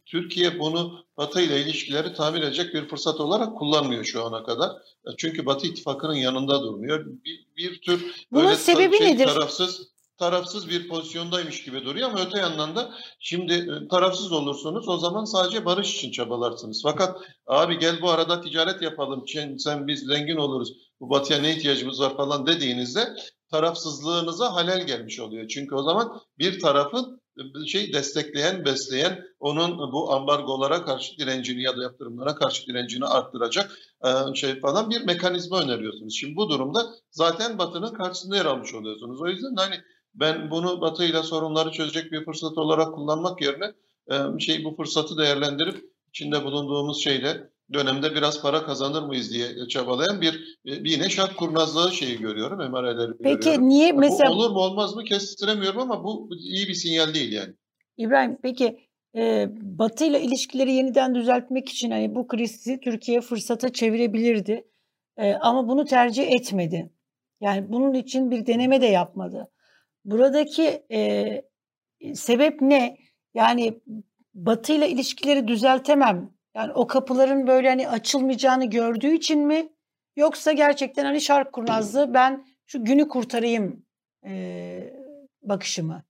Türkiye 0.05 0.59
bunu 0.59 1.05
Batı 1.17 1.41
ile 1.41 1.61
ilişkileri 1.61 2.13
tamir 2.13 2.41
edecek 2.41 2.73
bir 2.73 2.87
fırsat 2.87 3.19
olarak 3.19 3.57
kullanmıyor 3.57 4.03
şu 4.03 4.25
ana 4.25 4.43
kadar. 4.43 4.71
Çünkü 5.17 5.45
Batı 5.45 5.67
ittifakının 5.67 6.15
yanında 6.15 6.61
durmuyor. 6.61 7.05
Bir, 7.05 7.47
bir 7.57 7.81
tür 7.81 8.25
Bunun 8.31 8.45
böyle 8.45 8.55
sebebi 8.55 8.97
şey, 8.97 9.07
nedir? 9.07 9.27
tarafsız 9.27 9.95
tarafsız 10.17 10.69
bir 10.69 10.87
pozisyondaymış 10.87 11.63
gibi 11.63 11.85
duruyor 11.85 12.09
ama 12.09 12.21
öte 12.21 12.39
yandan 12.39 12.75
da 12.75 12.91
şimdi 13.19 13.87
tarafsız 13.89 14.31
olursunuz 14.31 14.87
o 14.87 14.97
zaman 14.97 15.25
sadece 15.25 15.65
barış 15.65 15.95
için 15.95 16.11
çabalarsınız. 16.11 16.81
Fakat 16.83 17.21
abi 17.47 17.79
gel 17.79 18.01
bu 18.01 18.09
arada 18.09 18.41
ticaret 18.41 18.81
yapalım 18.81 19.23
sen, 19.27 19.57
sen 19.57 19.87
biz 19.87 19.99
zengin 19.99 20.37
oluruz 20.37 20.73
bu 20.99 21.09
batıya 21.09 21.39
ne 21.39 21.51
ihtiyacımız 21.55 22.01
var 22.01 22.17
falan 22.17 22.47
dediğinizde 22.47 23.15
tarafsızlığınıza 23.51 24.53
halel 24.53 24.87
gelmiş 24.87 25.19
oluyor. 25.19 25.47
Çünkü 25.47 25.75
o 25.75 25.83
zaman 25.83 26.21
bir 26.39 26.59
tarafın 26.59 27.21
şey 27.67 27.93
destekleyen, 27.93 28.65
besleyen, 28.65 29.25
onun 29.39 29.91
bu 29.91 30.13
ambargolara 30.13 30.85
karşı 30.85 31.17
direncini 31.17 31.61
ya 31.61 31.77
da 31.77 31.83
yaptırımlara 31.83 32.35
karşı 32.35 32.67
direncini 32.67 33.05
arttıracak 33.05 33.71
e, 34.05 34.35
şey 34.35 34.59
falan 34.59 34.89
bir 34.89 35.01
mekanizma 35.01 35.61
öneriyorsunuz. 35.61 36.15
Şimdi 36.15 36.35
bu 36.35 36.49
durumda 36.49 36.85
zaten 37.11 37.57
Batı'nın 37.57 37.93
karşısında 37.93 38.35
yer 38.35 38.45
almış 38.45 38.73
oluyorsunuz. 38.73 39.21
O 39.21 39.27
yüzden 39.27 39.55
hani 39.55 39.75
ben 40.13 40.51
bunu 40.51 40.81
Batı 40.81 41.03
ile 41.03 41.23
sorunları 41.23 41.71
çözecek 41.71 42.11
bir 42.11 42.25
fırsat 42.25 42.57
olarak 42.57 42.95
kullanmak 42.95 43.41
yerine 43.41 43.73
e, 44.11 44.39
şey 44.39 44.63
bu 44.63 44.75
fırsatı 44.75 45.17
değerlendirip 45.17 45.85
içinde 46.09 46.43
bulunduğumuz 46.43 47.03
şeyle 47.03 47.49
dönemde 47.73 48.15
biraz 48.15 48.41
para 48.41 48.65
kazanır 48.65 49.03
mıyız 49.03 49.33
diye 49.33 49.67
çabalayan 49.69 50.21
bir 50.21 50.57
e, 50.65 50.83
bir 50.83 50.91
yine 50.91 51.09
şart 51.09 51.35
kurnazlığı 51.35 51.91
şeyi 51.91 52.19
görüyorum, 52.19 52.61
emareleri 52.61 53.11
Peki 53.23 53.39
görüyorum. 53.39 53.69
niye 53.69 53.91
mesela... 53.91 54.29
Bu 54.29 54.33
olur 54.33 54.49
mu 54.49 54.59
olmaz 54.59 54.95
mı 54.95 55.03
kestiremiyorum 55.03 55.81
ama 55.81 56.03
bu 56.03 56.29
iyi 56.35 56.67
bir 56.67 56.73
sinyal 56.73 57.13
değil 57.13 57.31
yani. 57.31 57.53
İbrahim 57.97 58.37
peki 58.43 58.79
e, 59.15 59.47
Batı 59.61 60.05
ile 60.05 60.21
ilişkileri 60.21 60.71
yeniden 60.71 61.15
düzeltmek 61.15 61.69
için 61.69 61.91
hani 61.91 62.15
bu 62.15 62.27
krizi 62.27 62.79
Türkiye 62.79 63.21
fırsata 63.21 63.73
çevirebilirdi. 63.73 64.67
E, 65.17 65.33
ama 65.33 65.67
bunu 65.67 65.85
tercih 65.85 66.31
etmedi. 66.31 66.89
Yani 67.41 67.71
bunun 67.71 67.93
için 67.93 68.31
bir 68.31 68.45
deneme 68.45 68.81
de 68.81 68.85
yapmadı. 68.85 69.47
Buradaki 70.05 70.83
e, 70.91 71.41
sebep 72.13 72.61
ne? 72.61 72.97
Yani 73.33 73.81
Batı 74.33 74.73
ile 74.73 74.89
ilişkileri 74.89 75.47
düzeltemem 75.47 76.34
yani 76.55 76.71
o 76.73 76.87
kapıların 76.87 77.47
böyle 77.47 77.69
hani 77.69 77.89
açılmayacağını 77.89 78.65
gördüğü 78.65 79.13
için 79.13 79.39
mi? 79.39 79.69
Yoksa 80.15 80.51
gerçekten 80.51 81.05
hani 81.05 81.21
şark 81.21 81.53
kurnazlığı 81.53 82.13
ben 82.13 82.45
şu 82.65 82.85
günü 82.85 83.07
kurtarayım 83.07 83.85
e, 84.25 84.93
bakışı 85.41 85.83
mı? 85.83 86.03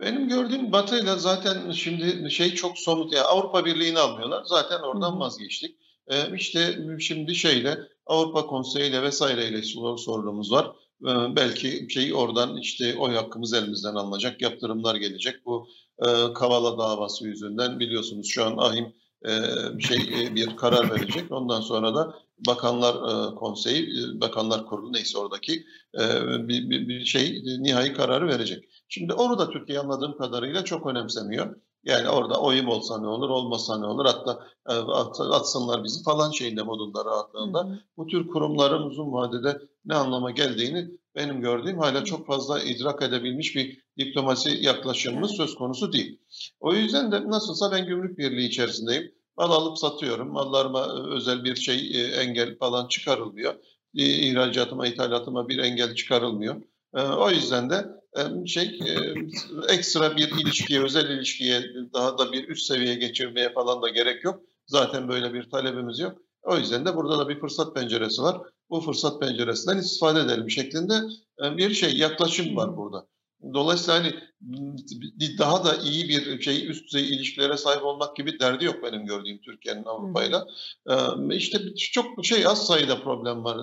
Benim 0.00 0.28
gördüğüm 0.28 0.72
Batı'yla 0.72 1.16
zaten 1.16 1.70
şimdi 1.70 2.30
şey 2.30 2.54
çok 2.54 2.78
somut. 2.78 3.12
Yani 3.12 3.24
Avrupa 3.24 3.64
Birliği'ni 3.64 3.98
almıyorlar. 3.98 4.44
Zaten 4.44 4.80
oradan 4.80 5.20
vazgeçtik. 5.20 5.76
Ee, 6.06 6.36
işte 6.36 6.78
şimdi 6.98 7.34
şeyle 7.34 7.78
Avrupa 8.06 8.46
Konseyi 8.46 8.90
ile 8.90 9.02
vesaireyle 9.02 9.62
sorunumuz 9.96 10.52
var. 10.52 10.66
Ee, 11.02 11.36
belki 11.36 11.86
şey 11.90 12.14
oradan 12.14 12.56
işte 12.56 12.96
oy 12.98 13.14
hakkımız 13.14 13.52
elimizden 13.52 13.94
alınacak, 13.94 14.42
yaptırımlar 14.42 14.94
gelecek. 14.94 15.46
Bu 15.46 15.68
e, 15.98 16.32
Kavala 16.34 16.78
davası 16.78 17.26
yüzünden 17.26 17.80
biliyorsunuz 17.80 18.28
şu 18.28 18.44
an 18.44 18.56
ahim 18.56 18.94
şey 19.80 20.26
e, 20.26 20.34
bir 20.34 20.56
karar 20.56 20.90
verecek. 20.90 21.32
Ondan 21.32 21.60
sonra 21.60 21.94
da 21.94 22.14
Bakanlar 22.46 22.94
e, 22.94 23.34
Konseyi, 23.34 23.88
Bakanlar 24.20 24.66
Kurulu 24.66 24.92
neyse 24.92 25.18
oradaki 25.18 25.64
bir, 26.48 26.70
bir, 26.70 26.88
bir 26.88 27.04
şey 27.04 27.42
nihai 27.58 27.92
kararı 27.92 28.28
verecek. 28.28 28.64
Şimdi 28.88 29.12
onu 29.12 29.38
da 29.38 29.50
Türkiye 29.50 29.78
anladığım 29.78 30.16
kadarıyla 30.16 30.64
çok 30.64 30.86
önemsemiyor. 30.86 31.56
Yani 31.84 32.08
orada 32.08 32.40
oyum 32.40 32.68
olsa 32.68 33.00
ne 33.00 33.06
olur, 33.06 33.30
olmasa 33.30 33.78
ne 33.78 33.86
olur, 33.86 34.06
hatta 34.06 34.46
atsınlar 35.30 35.84
bizi 35.84 36.02
falan 36.02 36.30
şeyinde 36.30 36.62
modunda 36.62 37.04
rahatlığında. 37.04 37.78
Bu 37.96 38.06
tür 38.06 38.28
kurumların 38.28 38.82
uzun 38.82 39.12
vadede 39.12 39.58
ne 39.84 39.94
anlama 39.94 40.30
geldiğini 40.30 40.90
benim 41.16 41.40
gördüğüm 41.40 41.78
hala 41.78 42.04
çok 42.04 42.26
fazla 42.26 42.62
idrak 42.62 43.02
edebilmiş 43.02 43.56
bir 43.56 43.82
diplomasi 43.98 44.64
yaklaşımımız 44.64 45.30
söz 45.30 45.54
konusu 45.54 45.92
değil. 45.92 46.18
O 46.60 46.74
yüzden 46.74 47.12
de 47.12 47.28
nasılsa 47.28 47.72
ben 47.72 47.86
gümrük 47.86 48.18
birliği 48.18 48.46
içerisindeyim. 48.46 49.12
Mal 49.36 49.50
alıp 49.50 49.78
satıyorum. 49.78 50.28
Mallarıma 50.28 51.06
özel 51.14 51.44
bir 51.44 51.56
şey 51.56 52.00
e, 52.00 52.06
engel 52.06 52.58
falan 52.58 52.88
çıkarılmıyor. 52.88 53.54
İhracatıma, 53.94 54.86
ithalatıma 54.86 55.48
bir 55.48 55.58
engel 55.58 55.94
çıkarılmıyor. 55.94 56.62
E, 56.94 57.02
o 57.02 57.30
yüzden 57.30 57.70
de 57.70 57.86
e, 58.16 58.46
şey 58.46 58.80
ekstra 59.68 60.16
bir 60.16 60.30
ilişkiye, 60.40 60.82
özel 60.82 61.10
ilişkiye 61.10 61.62
daha 61.94 62.18
da 62.18 62.32
bir 62.32 62.48
üst 62.48 62.66
seviyeye 62.66 62.94
geçirmeye 62.94 63.52
falan 63.52 63.82
da 63.82 63.88
gerek 63.88 64.24
yok. 64.24 64.40
Zaten 64.66 65.08
böyle 65.08 65.34
bir 65.34 65.50
talebimiz 65.50 65.98
yok. 65.98 66.18
O 66.42 66.56
yüzden 66.56 66.86
de 66.86 66.96
burada 66.96 67.18
da 67.18 67.28
bir 67.28 67.40
fırsat 67.40 67.74
penceresi 67.74 68.22
var. 68.22 68.40
Bu 68.70 68.80
fırsat 68.80 69.20
penceresinden 69.20 69.78
istifade 69.78 70.20
edelim 70.20 70.50
şeklinde 70.50 70.94
bir 71.56 71.74
şey 71.74 71.96
yaklaşım 71.96 72.56
var 72.56 72.76
burada. 72.76 73.06
Dolayısıyla 73.54 74.00
hani 74.00 74.14
daha 75.38 75.64
da 75.64 75.76
iyi 75.76 76.08
bir 76.08 76.42
şey 76.42 76.70
üst 76.70 76.86
düzey 76.86 77.08
ilişkilere 77.08 77.56
sahip 77.56 77.84
olmak 77.84 78.16
gibi 78.16 78.40
derdi 78.40 78.64
yok 78.64 78.76
benim 78.82 79.06
gördüğüm 79.06 79.40
Türkiye'nin 79.40 79.84
Avrupa'yla. 79.84 80.46
Ee, 80.90 80.94
işte 81.36 81.58
çok 81.74 82.24
şey 82.24 82.46
az 82.46 82.66
sayıda 82.66 83.02
problem 83.02 83.44
var. 83.44 83.56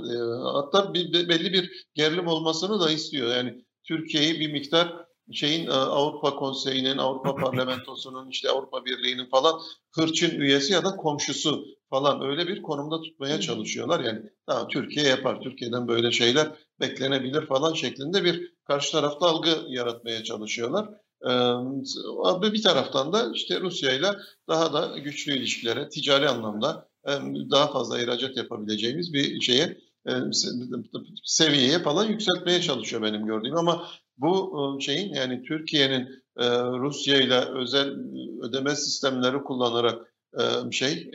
hatta 0.53 0.93
bir, 0.93 1.13
belli 1.29 1.53
bir 1.53 1.87
gerilim 1.93 2.27
olmasını 2.27 2.79
da 2.79 2.91
istiyor. 2.91 3.35
Yani 3.35 3.65
Türkiye'yi 3.83 4.39
bir 4.39 4.51
miktar 4.51 5.08
şeyin 5.33 5.67
Avrupa 5.67 6.35
Konseyi'nin, 6.35 6.97
Avrupa 6.97 7.35
Parlamentosu'nun, 7.43 8.29
işte 8.29 8.49
Avrupa 8.49 8.85
Birliği'nin 8.85 9.29
falan 9.29 9.61
hırçın 9.91 10.39
üyesi 10.39 10.73
ya 10.73 10.85
da 10.85 10.95
komşusu 10.95 11.65
falan 11.89 12.21
öyle 12.21 12.47
bir 12.47 12.61
konumda 12.61 13.01
tutmaya 13.01 13.39
çalışıyorlar. 13.39 13.99
Yani 13.99 14.21
tamam 14.47 14.67
Türkiye 14.67 15.05
yapar, 15.05 15.41
Türkiye'den 15.41 15.87
böyle 15.87 16.11
şeyler 16.11 16.47
beklenebilir 16.79 17.45
falan 17.45 17.73
şeklinde 17.73 18.23
bir 18.23 18.53
karşı 18.63 18.91
tarafta 18.91 19.25
algı 19.25 19.49
yaratmaya 19.67 20.23
çalışıyorlar. 20.23 20.89
Bir 22.41 22.63
taraftan 22.63 23.13
da 23.13 23.31
işte 23.33 23.59
Rusya 23.59 23.93
ile 23.93 24.11
daha 24.47 24.73
da 24.73 24.97
güçlü 24.97 25.33
ilişkilere, 25.33 25.89
ticari 25.89 26.29
anlamda 26.29 26.89
daha 27.51 27.71
fazla 27.71 28.01
ihracat 28.01 28.37
yapabileceğimiz 28.37 29.13
bir 29.13 29.41
şeye 29.41 29.77
seviyeye 31.23 31.79
falan 31.79 32.05
yükseltmeye 32.05 32.61
çalışıyor 32.61 33.01
benim 33.01 33.25
gördüğüm 33.25 33.57
ama 33.57 33.87
bu 34.21 34.77
şeyin 34.81 35.13
yani 35.13 35.43
Türkiye'nin 35.43 36.07
Rusya 36.79 37.17
ile 37.17 37.39
özel 37.39 37.89
ödeme 38.41 38.75
sistemleri 38.75 39.43
kullanarak 39.43 40.15
şey 40.71 41.11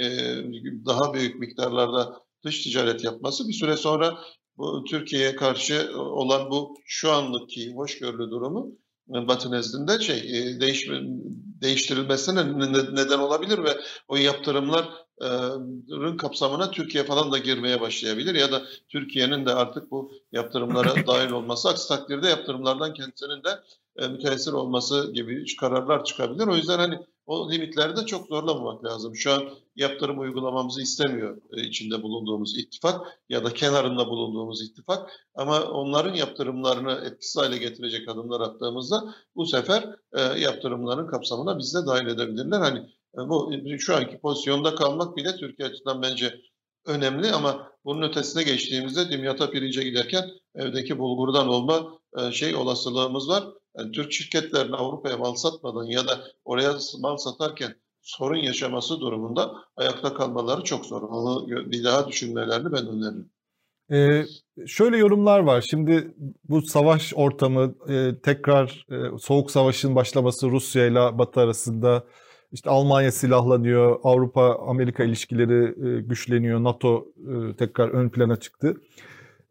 daha 0.86 1.14
büyük 1.14 1.40
miktarlarda 1.40 2.20
dış 2.44 2.62
ticaret 2.62 3.04
yapması 3.04 3.48
bir 3.48 3.52
süre 3.52 3.76
sonra 3.76 4.18
bu 4.56 4.84
Türkiye'ye 4.84 5.36
karşı 5.36 5.90
olan 5.98 6.50
bu 6.50 6.74
şu 6.86 7.12
anlık 7.12 7.50
hoşgörülü 7.74 8.30
durumu 8.30 8.72
Batı 9.06 9.50
nezdinde 9.50 9.98
şey 9.98 10.22
değiş, 10.60 10.88
değiştirilmesine 11.62 12.58
neden 12.94 13.18
olabilir 13.18 13.58
ve 13.58 13.76
o 14.08 14.16
yaptırımların 15.20 16.16
kapsamına 16.16 16.70
Türkiye 16.70 17.04
falan 17.04 17.32
da 17.32 17.38
girmeye 17.38 17.80
başlayabilir 17.80 18.34
ya 18.34 18.52
da 18.52 18.62
Türkiye'nin 18.88 19.46
de 19.46 19.54
artık 19.54 19.90
bu 19.90 20.12
yaptırımlara 20.32 20.94
dahil 21.06 21.30
olması 21.30 21.68
aksi 21.68 21.88
takdirde 21.88 22.28
yaptırımlardan 22.28 22.94
kendisinin 22.94 23.44
de 23.44 23.60
müteessir 24.08 24.52
olması 24.52 25.12
gibi 25.12 25.44
kararlar 25.60 26.04
çıkabilir. 26.04 26.46
O 26.46 26.56
yüzden 26.56 26.78
hani 26.78 26.98
o 27.26 27.50
limitleri 27.50 27.96
de 27.96 28.06
çok 28.06 28.26
zorlamamak 28.26 28.84
lazım. 28.84 29.16
Şu 29.16 29.32
an 29.32 29.42
yaptırım 29.76 30.20
uygulamamızı 30.20 30.82
istemiyor 30.82 31.36
e, 31.52 31.62
içinde 31.62 32.02
bulunduğumuz 32.02 32.58
ittifak 32.58 33.20
ya 33.28 33.44
da 33.44 33.54
kenarında 33.54 34.06
bulunduğumuz 34.06 34.62
ittifak. 34.62 35.10
Ama 35.34 35.62
onların 35.62 36.14
yaptırımlarını 36.14 36.92
etkisiz 36.92 37.42
hale 37.42 37.58
getirecek 37.58 38.08
adımlar 38.08 38.40
attığımızda 38.40 39.14
bu 39.36 39.46
sefer 39.46 39.96
e, 40.12 40.20
yaptırımların 40.20 41.06
kapsamına 41.06 41.58
biz 41.58 41.74
de 41.74 41.86
dahil 41.86 42.06
edebilirler. 42.06 42.60
Hani 42.60 42.78
e, 42.78 42.88
bu 43.16 43.52
şu 43.78 43.96
anki 43.96 44.18
pozisyonda 44.18 44.74
kalmak 44.74 45.16
bile 45.16 45.36
Türkiye 45.36 45.68
açısından 45.68 46.02
bence 46.02 46.40
önemli 46.86 47.32
ama 47.32 47.72
bunun 47.84 48.08
ötesine 48.08 48.42
geçtiğimizde 48.42 49.10
dimyata 49.10 49.50
pirince 49.50 49.82
giderken 49.84 50.24
evdeki 50.54 50.98
bulgurdan 50.98 51.48
olma 51.48 51.98
şey 52.32 52.54
olasılığımız 52.54 53.28
var. 53.28 53.44
Yani 53.78 53.92
Türk 53.92 54.12
şirketlerinin 54.12 54.72
Avrupa'ya 54.72 55.16
mal 55.16 55.34
satmadan 55.34 55.84
ya 55.84 56.06
da 56.06 56.24
oraya 56.44 56.74
mal 57.00 57.16
satarken 57.16 57.74
sorun 58.02 58.36
yaşaması 58.36 59.00
durumunda 59.00 59.54
ayakta 59.76 60.14
kalmaları 60.14 60.64
çok 60.64 60.86
zor. 60.86 61.02
Onu 61.02 61.46
bir 61.70 61.84
daha 61.84 62.08
düşünmelerini 62.08 62.72
ben 62.72 62.86
öneririm. 62.86 63.30
Ee, 63.92 64.24
şöyle 64.66 64.96
yorumlar 64.96 65.40
var. 65.40 65.64
Şimdi 65.70 66.14
bu 66.44 66.62
savaş 66.62 67.12
ortamı 67.14 67.74
e, 67.88 68.20
tekrar 68.22 68.86
e, 68.90 69.18
soğuk 69.18 69.50
savaşın 69.50 69.94
başlaması 69.94 70.50
Rusya 70.50 70.86
ile 70.86 71.18
Batı 71.18 71.40
arasında 71.40 72.04
işte 72.54 72.70
Almanya 72.70 73.12
silahlanıyor, 73.12 74.00
Avrupa 74.02 74.58
Amerika 74.66 75.04
ilişkileri 75.04 75.88
e, 75.88 76.00
güçleniyor, 76.00 76.62
NATO 76.62 77.06
e, 77.18 77.56
tekrar 77.56 77.88
ön 77.88 78.08
plana 78.08 78.36
çıktı. 78.36 78.76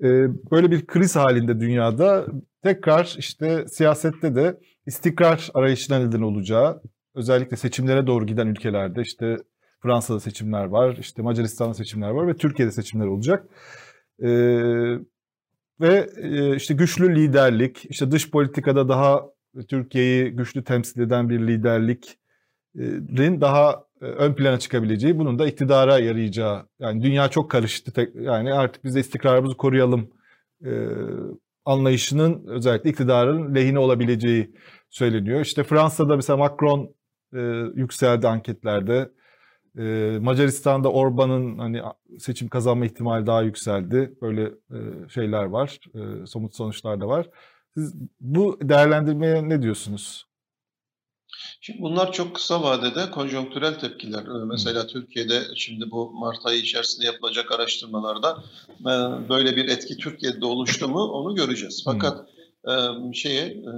E, 0.04 0.08
böyle 0.52 0.72
bir 0.72 0.88
kriz 0.88 1.16
halinde 1.16 1.60
dünyada 1.60 2.26
tekrar 2.64 3.16
işte 3.18 3.66
siyasette 3.68 4.36
de 4.36 4.60
istikrar 4.86 5.50
arayışına 5.54 6.00
neden 6.00 6.22
olacağı, 6.22 6.82
özellikle 7.16 7.58
seçimlere 7.58 8.08
doğru 8.08 8.26
giden 8.26 8.48
ülkelerde 8.48 9.02
işte 9.02 9.38
Fransa'da 9.82 10.20
seçimler 10.20 10.66
var, 10.66 10.98
işte 11.00 11.22
Macaristan'da 11.22 11.74
seçimler 11.74 12.10
var 12.10 12.28
ve 12.28 12.36
Türkiye'de 12.36 12.72
seçimler 12.72 13.06
olacak. 13.06 13.48
Ve 15.82 16.10
işte 16.56 16.74
güçlü 16.74 17.16
liderlik, 17.16 17.86
işte 17.90 18.12
dış 18.12 18.32
politikada 18.32 18.90
daha 18.90 19.22
Türkiye'yi 19.68 20.30
güçlü 20.30 20.64
temsil 20.64 21.02
eden 21.02 21.30
bir 21.30 21.40
liderlikrin 21.48 22.23
daha 23.42 23.84
e, 24.02 24.06
ön 24.06 24.34
plana 24.34 24.60
çıkabileceği, 24.60 25.18
bunun 25.18 25.40
da 25.40 25.48
iktidara 25.48 26.00
yarayacağı. 26.00 26.68
Yani 26.80 27.04
dünya 27.04 27.30
çok 27.30 27.52
karıştı. 27.52 28.12
Yani 28.16 28.54
artık 28.54 28.84
biz 28.84 28.96
de 28.96 29.00
istikrarımızı 29.00 29.58
koruyalım 29.58 30.10
e, 30.66 30.72
anlayışının 31.66 32.48
özellikle 32.48 32.90
iktidarın 32.90 33.56
lehine 33.56 33.80
olabileceği 33.80 34.56
söyleniyor. 34.90 35.42
İşte 35.42 35.64
Fransa'da 35.64 36.16
mesela 36.16 36.38
Macron 36.38 36.96
e, 37.36 37.40
yükseldi 37.76 38.28
anketlerde. 38.28 39.10
Macaristan'da 40.20 40.92
Orban'ın 40.92 41.58
hani 41.58 41.82
seçim 42.20 42.48
kazanma 42.48 42.86
ihtimali 42.86 43.26
daha 43.26 43.42
yükseldi. 43.42 44.14
Böyle 44.22 44.52
şeyler 45.10 45.44
var, 45.44 45.80
somut 46.26 46.56
sonuçlar 46.56 47.02
da 47.02 47.08
var. 47.08 47.30
Siz 47.74 47.96
bu 48.20 48.60
değerlendirmeye 48.62 49.50
ne 49.50 49.62
diyorsunuz? 49.62 50.26
Şimdi 51.62 51.82
bunlar 51.82 52.12
çok 52.12 52.36
kısa 52.36 52.64
vadede 52.64 53.12
konjonktürel 53.12 53.80
tepkiler. 53.80 54.22
Ee, 54.22 54.46
mesela 54.46 54.88
Türkiye'de 54.88 55.42
şimdi 55.56 55.92
bu 55.92 56.12
Mart 56.12 56.46
ayı 56.46 56.60
içerisinde 56.60 57.06
yapılacak 57.06 57.52
araştırmalarda 57.52 58.44
e, 58.82 58.92
böyle 59.30 59.56
bir 59.56 59.70
etki 59.70 59.98
Türkiye'de 59.98 60.46
oluştu 60.46 60.88
mu 60.88 61.04
onu 61.04 61.36
göreceğiz. 61.36 61.82
Fakat 61.86 62.30
e, 62.68 62.74
şeye 63.14 63.46
e, 63.46 63.74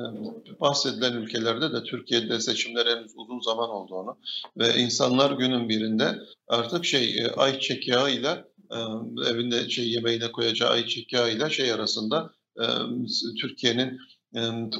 bahsedilen 0.61 1.13
ülkelerde 1.13 1.73
de 1.73 1.83
Türkiye'de 1.83 2.39
seçimler 2.39 2.85
henüz 2.85 3.11
uzun 3.15 3.39
zaman 3.39 3.69
oldu 3.69 3.95
onu 3.95 4.17
ve 4.57 4.75
insanlar 4.77 5.31
günün 5.31 5.69
birinde 5.69 6.19
artık 6.47 6.85
şey 6.85 7.27
ayçiçek 7.37 7.87
yağıyla 7.87 8.47
evinde 9.27 9.69
şey 9.69 9.89
yemeğine 9.89 10.31
koyacağı 10.31 10.69
ayçiçek 10.69 11.13
yağıyla 11.13 11.49
şey 11.49 11.71
arasında 11.71 12.31
Türkiye'nin 13.41 13.99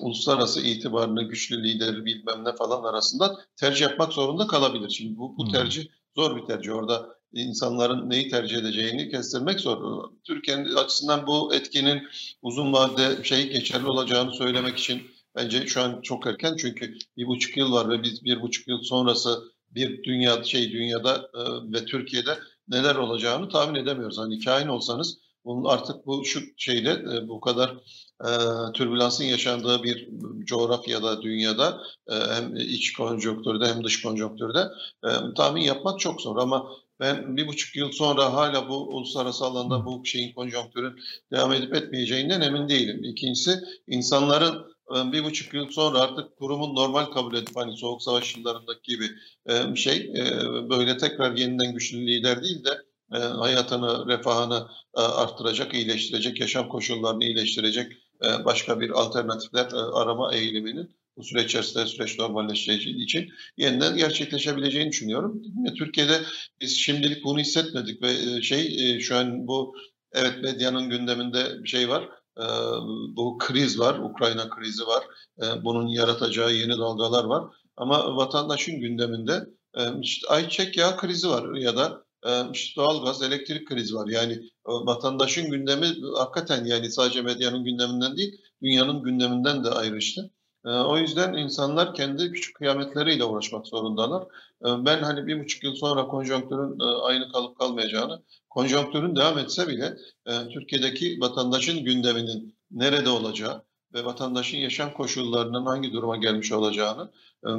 uluslararası 0.01 0.61
itibarını, 0.61 1.23
güçlü 1.23 1.63
lideri 1.63 2.05
bilmem 2.05 2.45
ne 2.45 2.55
falan 2.55 2.83
arasında 2.83 3.39
tercih 3.55 3.81
yapmak 3.81 4.13
zorunda 4.13 4.47
kalabilir. 4.47 4.89
Şimdi 4.89 5.17
bu, 5.17 5.37
bu 5.37 5.51
tercih 5.51 5.87
zor 6.15 6.35
bir 6.35 6.45
tercih. 6.45 6.75
Orada 6.75 7.15
insanların 7.33 8.09
neyi 8.09 8.29
tercih 8.29 8.57
edeceğini 8.57 9.09
kestirmek 9.09 9.59
zor. 9.59 10.09
Türkiye'nin 10.23 10.75
açısından 10.75 11.27
bu 11.27 11.53
etkinin 11.53 12.03
uzun 12.41 12.73
vadede 12.73 13.23
şey 13.23 13.49
geçerli 13.49 13.87
olacağını 13.87 14.33
söylemek 14.33 14.77
için 14.77 15.01
bence 15.35 15.67
şu 15.67 15.81
an 15.81 16.01
çok 16.01 16.27
erken. 16.27 16.55
Çünkü 16.57 16.97
bir 17.17 17.27
buçuk 17.27 17.57
yıl 17.57 17.71
var 17.71 17.89
ve 17.89 18.03
biz 18.03 18.23
bir 18.23 18.41
buçuk 18.41 18.67
yıl 18.67 18.81
sonrası 18.83 19.43
bir 19.71 20.03
dünya 20.03 20.43
şey 20.43 20.71
dünyada 20.71 21.29
e, 21.33 21.71
ve 21.73 21.85
Türkiye'de 21.85 22.39
neler 22.67 22.95
olacağını 22.95 23.49
tahmin 23.49 23.79
edemiyoruz. 23.79 24.17
Hani 24.17 24.39
kain 24.39 24.67
olsanız 24.67 25.17
bunun 25.45 25.65
artık 25.65 26.05
bu 26.05 26.25
şu 26.25 26.39
şeyde 26.57 26.89
e, 26.89 27.27
bu 27.27 27.41
kadar 27.41 27.69
e, 28.21 28.29
türbülansın 28.73 29.23
yaşandığı 29.23 29.83
bir 29.83 30.09
coğrafyada, 30.45 31.21
dünyada 31.21 31.81
e, 32.07 32.13
hem 32.13 32.55
iç 32.55 32.93
konjonktürde 32.93 33.65
hem 33.67 33.83
dış 33.83 34.01
konjonktürde 34.01 34.67
e, 35.03 35.09
tahmin 35.37 35.61
yapmak 35.61 35.99
çok 35.99 36.21
zor 36.21 36.37
ama 36.37 36.67
ben 36.99 37.37
bir 37.37 37.47
buçuk 37.47 37.75
yıl 37.75 37.91
sonra 37.91 38.33
hala 38.33 38.69
bu 38.69 38.75
uluslararası 38.75 39.45
alanda 39.45 39.85
bu 39.85 40.05
şeyin 40.05 40.33
konjonktürün 40.33 40.93
devam 41.31 41.53
edip 41.53 41.75
etmeyeceğinden 41.75 42.41
emin 42.41 42.69
değilim. 42.69 43.03
İkincisi 43.03 43.59
insanların 43.87 44.75
e, 44.95 45.11
bir 45.11 45.23
buçuk 45.23 45.53
yıl 45.53 45.69
sonra 45.69 45.99
artık 45.99 46.37
kurumun 46.37 46.75
normal 46.75 47.05
kabul 47.05 47.35
edip 47.35 47.55
hani 47.55 47.77
soğuk 47.77 48.03
savaş 48.03 48.37
yıllarındaki 48.37 48.91
gibi 48.91 49.05
e, 49.49 49.75
şey 49.75 50.13
böyle 50.69 50.97
tekrar 50.97 51.37
yeniden 51.37 51.73
güçlü 51.73 52.07
lider 52.07 52.43
değil 52.43 52.63
de 52.63 52.84
hayatını, 53.11 54.07
refahını 54.07 54.67
arttıracak, 54.93 55.73
iyileştirecek, 55.73 56.39
yaşam 56.39 56.69
koşullarını 56.69 57.23
iyileştirecek 57.23 57.91
başka 58.45 58.79
bir 58.79 58.89
alternatifler 58.89 59.67
arama 59.93 60.33
eğiliminin 60.33 60.95
bu 61.17 61.23
süreç 61.23 61.45
içerisinde 61.45 61.85
süreç 61.85 62.19
normalleşeceği 62.19 63.03
için 63.03 63.29
yeniden 63.57 63.97
gerçekleşebileceğini 63.97 64.89
düşünüyorum. 64.89 65.41
Türkiye'de 65.77 66.21
biz 66.61 66.77
şimdilik 66.77 67.23
bunu 67.23 67.39
hissetmedik 67.39 68.01
ve 68.01 68.41
şey 68.41 68.99
şu 68.99 69.15
an 69.15 69.47
bu 69.47 69.75
evet 70.11 70.43
medyanın 70.43 70.89
gündeminde 70.89 71.63
bir 71.63 71.67
şey 71.67 71.89
var. 71.89 72.09
Bu 73.15 73.37
kriz 73.37 73.79
var, 73.79 73.99
Ukrayna 73.99 74.49
krizi 74.49 74.83
var. 74.83 75.03
Bunun 75.63 75.87
yaratacağı 75.87 76.53
yeni 76.53 76.77
dalgalar 76.77 77.23
var. 77.23 77.43
Ama 77.77 78.15
vatandaşın 78.15 78.79
gündeminde 78.79 79.45
işte 80.01 80.27
ayçiçek 80.27 80.77
yağı 80.77 80.97
krizi 80.97 81.29
var 81.29 81.55
ya 81.55 81.77
da 81.77 82.04
işte 82.53 82.81
doğalgaz, 82.81 83.21
elektrik 83.21 83.67
krizi 83.67 83.95
var. 83.95 84.07
Yani 84.07 84.39
vatandaşın 84.65 85.51
gündemi 85.51 85.87
hakikaten 86.17 86.65
yani 86.65 86.91
sadece 86.91 87.21
medyanın 87.21 87.63
gündeminden 87.63 88.17
değil, 88.17 88.41
dünyanın 88.63 89.03
gündeminden 89.03 89.63
de 89.63 89.69
ayrıştı. 89.69 90.31
O 90.65 90.97
yüzden 90.97 91.33
insanlar 91.33 91.93
kendi 91.93 92.31
küçük 92.31 92.55
kıyametleriyle 92.55 93.23
uğraşmak 93.23 93.67
zorundalar. 93.67 94.23
Ben 94.61 95.03
hani 95.03 95.27
bir 95.27 95.43
buçuk 95.43 95.63
yıl 95.63 95.75
sonra 95.75 96.07
konjonktürün 96.07 96.79
aynı 97.03 97.31
kalıp 97.31 97.59
kalmayacağını, 97.59 98.23
konjonktürün 98.49 99.15
devam 99.15 99.37
etse 99.37 99.67
bile 99.67 99.97
Türkiye'deki 100.53 101.17
vatandaşın 101.21 101.83
gündeminin 101.83 102.55
nerede 102.71 103.09
olacağı 103.09 103.63
ve 103.93 104.05
vatandaşın 104.05 104.57
yaşam 104.57 104.93
koşullarının 104.93 105.65
hangi 105.65 105.93
duruma 105.93 106.17
gelmiş 106.17 106.51
olacağını 106.51 107.11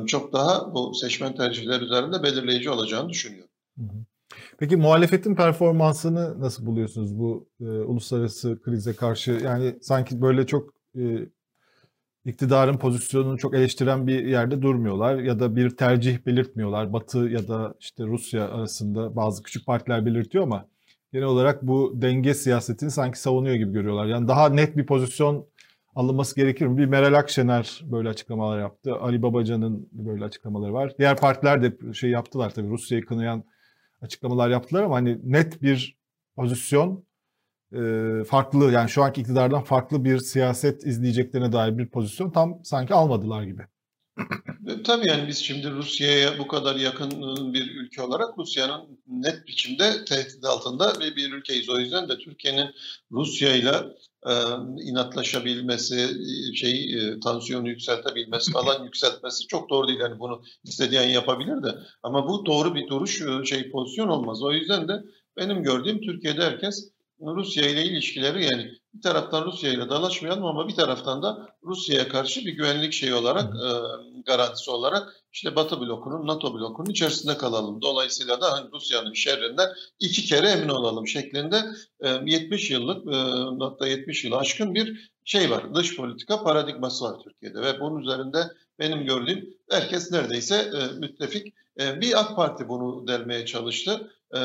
çok 0.07 0.33
daha 0.33 0.75
bu 0.75 0.95
seçmen 0.95 1.35
tercihler 1.35 1.81
üzerinde 1.81 2.23
belirleyici 2.23 2.71
olacağını 2.71 3.09
düşünüyorum. 3.09 3.51
Hı 3.79 3.83
hı. 3.83 4.05
Peki 4.59 4.77
muhalefetin 4.77 5.35
performansını 5.35 6.41
nasıl 6.41 6.66
buluyorsunuz 6.66 7.18
bu 7.18 7.49
e, 7.61 7.64
uluslararası 7.64 8.62
krize 8.62 8.93
karşı? 8.97 9.33
Yani 9.45 9.79
sanki 9.83 10.22
böyle 10.22 10.47
çok 10.47 10.70
e, 10.99 11.29
iktidarın 12.24 12.79
pozisyonunu 12.79 13.39
çok 13.39 13.55
eleştiren 13.55 14.07
bir 14.07 14.27
yerde 14.27 14.62
durmuyorlar 14.62 15.18
ya 15.18 15.41
da 15.41 15.57
bir 15.57 15.70
tercih 15.70 16.27
belirtmiyorlar. 16.27 16.93
Batı 16.93 17.18
ya 17.18 17.49
da 17.49 17.74
işte 17.81 18.05
Rusya 18.05 18.49
arasında 18.49 19.16
bazı 19.16 19.43
küçük 19.43 19.66
partiler 19.66 20.07
belirtiyor 20.07 20.45
ama 20.45 20.68
genel 21.12 21.27
olarak 21.27 21.62
bu 21.62 21.93
denge 21.95 22.35
siyasetini 22.35 22.91
sanki 22.91 23.20
savunuyor 23.20 23.55
gibi 23.55 23.72
görüyorlar. 23.72 24.07
Yani 24.07 24.29
daha 24.29 24.49
net 24.49 24.77
bir 24.77 24.87
pozisyon 24.87 25.47
alınması 25.95 26.37
gerekir 26.37 26.66
mi? 26.66 26.79
Bir 26.79 26.87
Meral 26.87 27.18
Akşener 27.18 27.85
böyle 27.85 28.09
açıklamalar 28.09 28.61
yaptı. 28.61 28.95
Ali 28.95 29.22
Babacan'ın 29.22 29.89
böyle 29.93 30.24
açıklamaları 30.24 30.72
var. 30.72 30.93
Diğer 30.99 31.16
partiler 31.16 31.62
de 31.62 31.93
şey 31.93 32.11
yaptılar 32.11 32.51
tabii 32.51 32.68
Rusya'yı 32.68 33.07
kınayan 33.07 33.45
açıklamalar 34.07 34.51
yaptılar 34.51 34.83
ama 34.83 34.97
hani 34.97 35.19
net 35.23 35.63
bir 35.63 35.97
pozisyon 36.37 37.07
e, 37.73 37.81
farklı 38.25 38.73
yani 38.73 38.91
şu 38.91 39.03
anki 39.03 39.21
iktidardan 39.21 39.63
farklı 39.65 40.05
bir 40.05 40.19
siyaset 40.19 40.87
izleyeceklerine 40.87 41.53
dair 41.53 41.79
bir 41.79 41.89
pozisyon 41.89 42.31
tam 42.31 42.61
sanki 42.65 42.95
almadılar 42.95 43.43
gibi. 43.43 43.63
E, 44.67 44.83
tabii 44.83 45.09
yani 45.09 45.29
biz 45.29 45.39
şimdi 45.39 45.71
Rusya'ya 45.71 46.39
bu 46.39 46.47
kadar 46.47 46.77
yakın 46.77 47.23
ıı, 47.23 47.55
bir 47.55 47.71
ülke 47.71 48.03
olarak 48.03 48.39
Rusya'nın 48.39 49.01
net 49.07 49.47
biçimde 49.47 50.05
tehdit 50.05 50.45
altında 50.45 51.01
bir, 51.01 51.17
bir 51.17 51.33
ülkeyiz. 51.33 51.69
O 51.69 51.79
yüzden 51.79 52.09
de 52.09 52.19
Türkiye'nin 52.19 52.71
Rusya 53.13 53.57
ile 54.27 54.83
inatlaşabilmesi, 54.83 56.09
şey 56.57 56.95
e, 56.95 57.20
tansiyonu 57.20 57.68
yükseltebilmesi 57.68 58.53
falan 58.53 58.85
yükseltmesi 58.85 59.47
çok 59.47 59.70
doğru 59.70 59.89
değil. 59.89 60.01
Yani 60.01 60.18
bunu 60.18 60.43
istediğin 60.64 61.09
yapabilir 61.09 61.62
de. 61.62 61.74
Ama 62.03 62.29
bu 62.29 62.47
doğru 62.47 62.74
bir 62.74 62.89
duruş 62.89 63.22
şey 63.49 63.70
pozisyon 63.70 64.09
olmaz. 64.09 64.43
O 64.43 64.53
yüzden 64.53 64.89
de 64.89 65.03
benim 65.37 65.62
gördüğüm 65.62 66.01
Türkiye'de 66.01 66.43
herkes 66.43 66.96
Rusya 67.21 67.69
ile 67.69 67.85
ilişkileri 67.85 68.45
yani 68.45 68.73
bir 68.95 69.03
taraftan 69.03 69.45
Rusya 69.45 69.73
ile 69.73 69.89
dalaşmayalım 69.89 70.45
ama 70.45 70.69
bir 70.69 70.75
taraftan 70.75 71.23
da 71.23 71.49
Rusya'ya 71.62 72.09
karşı 72.09 72.47
bir 72.47 72.53
güvenlik 72.53 72.93
şeyi 72.93 73.14
olarak 73.14 73.55
e, 73.55 73.69
garantisi 74.27 74.71
olarak 74.71 75.17
işte 75.33 75.57
Batı 75.57 75.81
blokunun 75.81 76.27
NATO 76.27 76.55
blokunun 76.55 76.91
içerisinde 76.91 77.37
kalalım. 77.37 77.83
Dolayısıyla 77.83 78.41
da 78.41 78.53
hani 78.53 78.71
Rusya'nın 78.73 79.12
şerrinden 79.12 79.69
iki 80.01 80.25
kere 80.25 80.49
emin 80.49 80.69
olalım 80.69 81.07
şeklinde 81.07 81.62
e, 82.01 82.09
70 82.27 82.71
yıllık 82.71 83.14
e, 83.14 83.17
hatta 83.64 83.87
70 83.87 84.25
yılı 84.25 84.37
aşkın 84.37 84.75
bir 84.75 85.11
şey 85.25 85.51
var. 85.51 85.75
Dış 85.75 85.97
politika 85.97 86.43
paradigması 86.43 87.05
var 87.05 87.17
Türkiye'de 87.25 87.61
ve 87.61 87.81
bunun 87.81 88.03
üzerinde 88.03 88.39
benim 88.79 89.05
gördüğüm 89.05 89.55
herkes 89.71 90.12
neredeyse 90.12 90.57
e, 90.57 90.99
müttefik. 90.99 91.55
E, 91.81 92.01
bir 92.01 92.21
AK 92.21 92.37
Parti 92.37 92.69
bunu 92.69 93.09
delmeye 93.09 93.47
çalıştı. 93.47 94.12
E, 94.37 94.39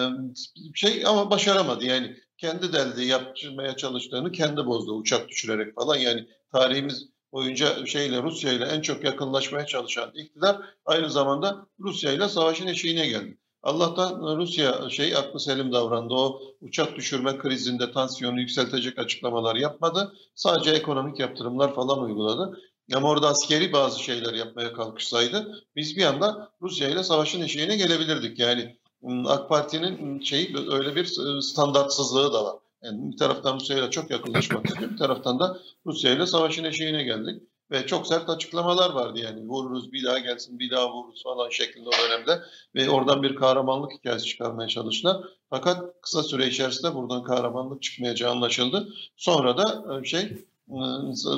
şey 0.75 1.03
ama 1.05 1.31
başaramadı 1.31 1.85
yani 1.85 2.17
kendi 2.41 2.73
deldi 2.73 3.05
yapmaya 3.05 3.77
çalıştığını 3.77 4.31
kendi 4.31 4.65
bozdu 4.65 4.93
uçak 4.93 5.29
düşürerek 5.29 5.75
falan 5.75 5.95
yani 5.95 6.27
tarihimiz 6.51 7.07
boyunca 7.31 7.85
şeyle 7.85 8.23
Rusya 8.23 8.53
ile 8.53 8.65
en 8.65 8.81
çok 8.81 9.03
yakınlaşmaya 9.03 9.65
çalışan 9.65 10.11
iktidar 10.15 10.57
aynı 10.85 11.09
zamanda 11.09 11.67
Rusya 11.79 12.11
ile 12.11 12.29
savaşın 12.29 12.67
eşiğine 12.67 13.07
geldi. 13.07 13.37
Allah'tan 13.63 14.37
Rusya 14.37 14.89
şey 14.89 15.15
aklı 15.15 15.39
selim 15.39 15.71
davrandı. 15.71 16.13
O 16.13 16.41
uçak 16.61 16.95
düşürme 16.95 17.37
krizinde 17.37 17.91
tansiyonu 17.91 18.39
yükseltecek 18.39 18.99
açıklamalar 18.99 19.55
yapmadı. 19.55 20.13
Sadece 20.35 20.71
ekonomik 20.71 21.19
yaptırımlar 21.19 21.75
falan 21.75 22.03
uyguladı. 22.03 22.59
Ama 22.93 23.09
orada 23.09 23.27
askeri 23.27 23.73
bazı 23.73 24.03
şeyler 24.03 24.33
yapmaya 24.33 24.73
kalkışsaydı 24.73 25.65
biz 25.75 25.97
bir 25.97 26.03
anda 26.03 26.53
Rusya 26.61 26.89
ile 26.89 27.03
savaşın 27.03 27.41
eşiğine 27.41 27.75
gelebilirdik. 27.75 28.39
Yani 28.39 28.77
AK 29.25 29.49
Parti'nin 29.49 30.21
şeyi 30.21 30.55
öyle 30.71 30.95
bir 30.95 31.05
standartsızlığı 31.41 32.33
da 32.33 32.45
var. 32.45 32.55
Yani 32.83 33.11
bir 33.11 33.17
taraftan 33.17 33.55
Rusya 33.55 33.77
ile 33.77 33.89
çok 33.89 34.11
yakınlaşmak 34.11 34.65
istiyor, 34.65 34.91
bir 34.91 34.97
taraftan 34.97 35.39
da 35.39 35.57
Rusya 35.85 36.11
ile 36.13 36.25
savaşın 36.25 36.63
eşiğine 36.63 37.03
geldik. 37.03 37.43
Ve 37.71 37.87
çok 37.87 38.07
sert 38.07 38.29
açıklamalar 38.29 38.89
vardı 38.89 39.19
yani 39.19 39.47
vururuz 39.47 39.91
bir 39.91 40.03
daha 40.03 40.19
gelsin 40.19 40.59
bir 40.59 40.71
daha 40.71 40.93
vururuz 40.93 41.23
falan 41.23 41.49
şeklinde 41.49 41.89
o 41.89 41.91
dönemde. 41.91 42.41
Ve 42.75 42.89
oradan 42.89 43.23
bir 43.23 43.35
kahramanlık 43.35 43.91
hikayesi 43.91 44.25
çıkarmaya 44.25 44.67
çalıştılar. 44.67 45.17
Fakat 45.49 46.01
kısa 46.01 46.23
süre 46.23 46.47
içerisinde 46.47 46.95
buradan 46.95 47.23
kahramanlık 47.23 47.81
çıkmayacağı 47.81 48.31
anlaşıldı. 48.31 48.87
Sonra 49.15 49.57
da 49.57 49.83
şey 50.03 50.45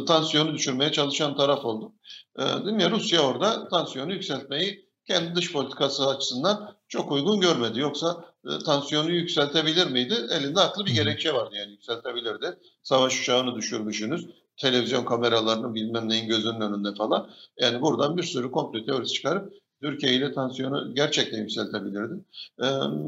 tansiyonu 0.07 0.53
düşürmeye 0.53 0.91
çalışan 0.91 1.35
taraf 1.35 1.65
oldu. 1.65 1.91
Değil 2.39 2.75
mi? 2.75 2.91
Rusya 2.91 3.21
orada 3.21 3.67
tansiyonu 3.67 4.13
yükseltmeyi 4.13 4.85
kendi 5.05 5.35
dış 5.35 5.53
politikası 5.53 6.07
açısından 6.07 6.75
çok 6.87 7.11
uygun 7.11 7.41
görmedi. 7.41 7.79
Yoksa 7.79 8.25
tansiyonu 8.65 9.11
yükseltebilir 9.11 9.87
miydi? 9.87 10.15
Elinde 10.31 10.59
aklı 10.59 10.85
bir 10.85 10.93
gerekçe 10.93 11.33
vardı 11.33 11.55
yani 11.55 11.71
yükseltebilirdi. 11.71 12.57
Savaş 12.83 13.21
uçağını 13.21 13.55
düşürmüşsünüz 13.55 14.27
televizyon 14.57 15.05
kameralarının 15.05 15.75
bilmem 15.75 16.09
neyin 16.09 16.27
gözünün 16.27 16.61
önünde 16.61 16.95
falan. 16.95 17.29
Yani 17.59 17.81
buradan 17.81 18.17
bir 18.17 18.23
sürü 18.23 18.51
komplo 18.51 18.85
teorisi 18.85 19.13
çıkarıp 19.13 19.53
Türkiye 19.81 20.13
ile 20.13 20.33
tansiyonu 20.33 20.95
gerçekten 20.95 21.37
yükseltebilirdi. 21.37 22.13
Ee, 22.61 22.65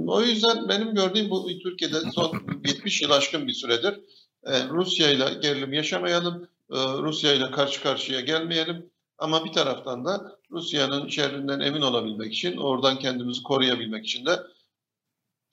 o 0.07 0.21
yüzden 0.21 0.69
benim 0.69 0.95
gördüğüm 0.95 1.29
bu 1.29 1.47
Türkiye'de 1.63 1.95
son 2.15 2.31
70 2.67 3.01
yıl 3.01 3.11
aşkın 3.11 3.47
bir 3.47 3.53
süredir 3.53 3.99
e, 4.45 4.67
Rusya 4.69 5.11
ile 5.11 5.33
gerilim 5.41 5.73
yaşamayalım, 5.73 6.47
e, 6.71 6.77
Rusya 6.77 7.33
ile 7.33 7.51
karşı 7.51 7.83
karşıya 7.83 8.21
gelmeyelim. 8.21 8.89
Ama 9.17 9.45
bir 9.45 9.53
taraftan 9.53 10.05
da 10.05 10.39
Rusya'nın 10.51 11.07
şerrinden 11.07 11.59
emin 11.59 11.81
olabilmek 11.81 12.33
için, 12.33 12.57
oradan 12.57 12.99
kendimizi 12.99 13.43
koruyabilmek 13.43 14.05
için 14.05 14.25
de 14.25 14.39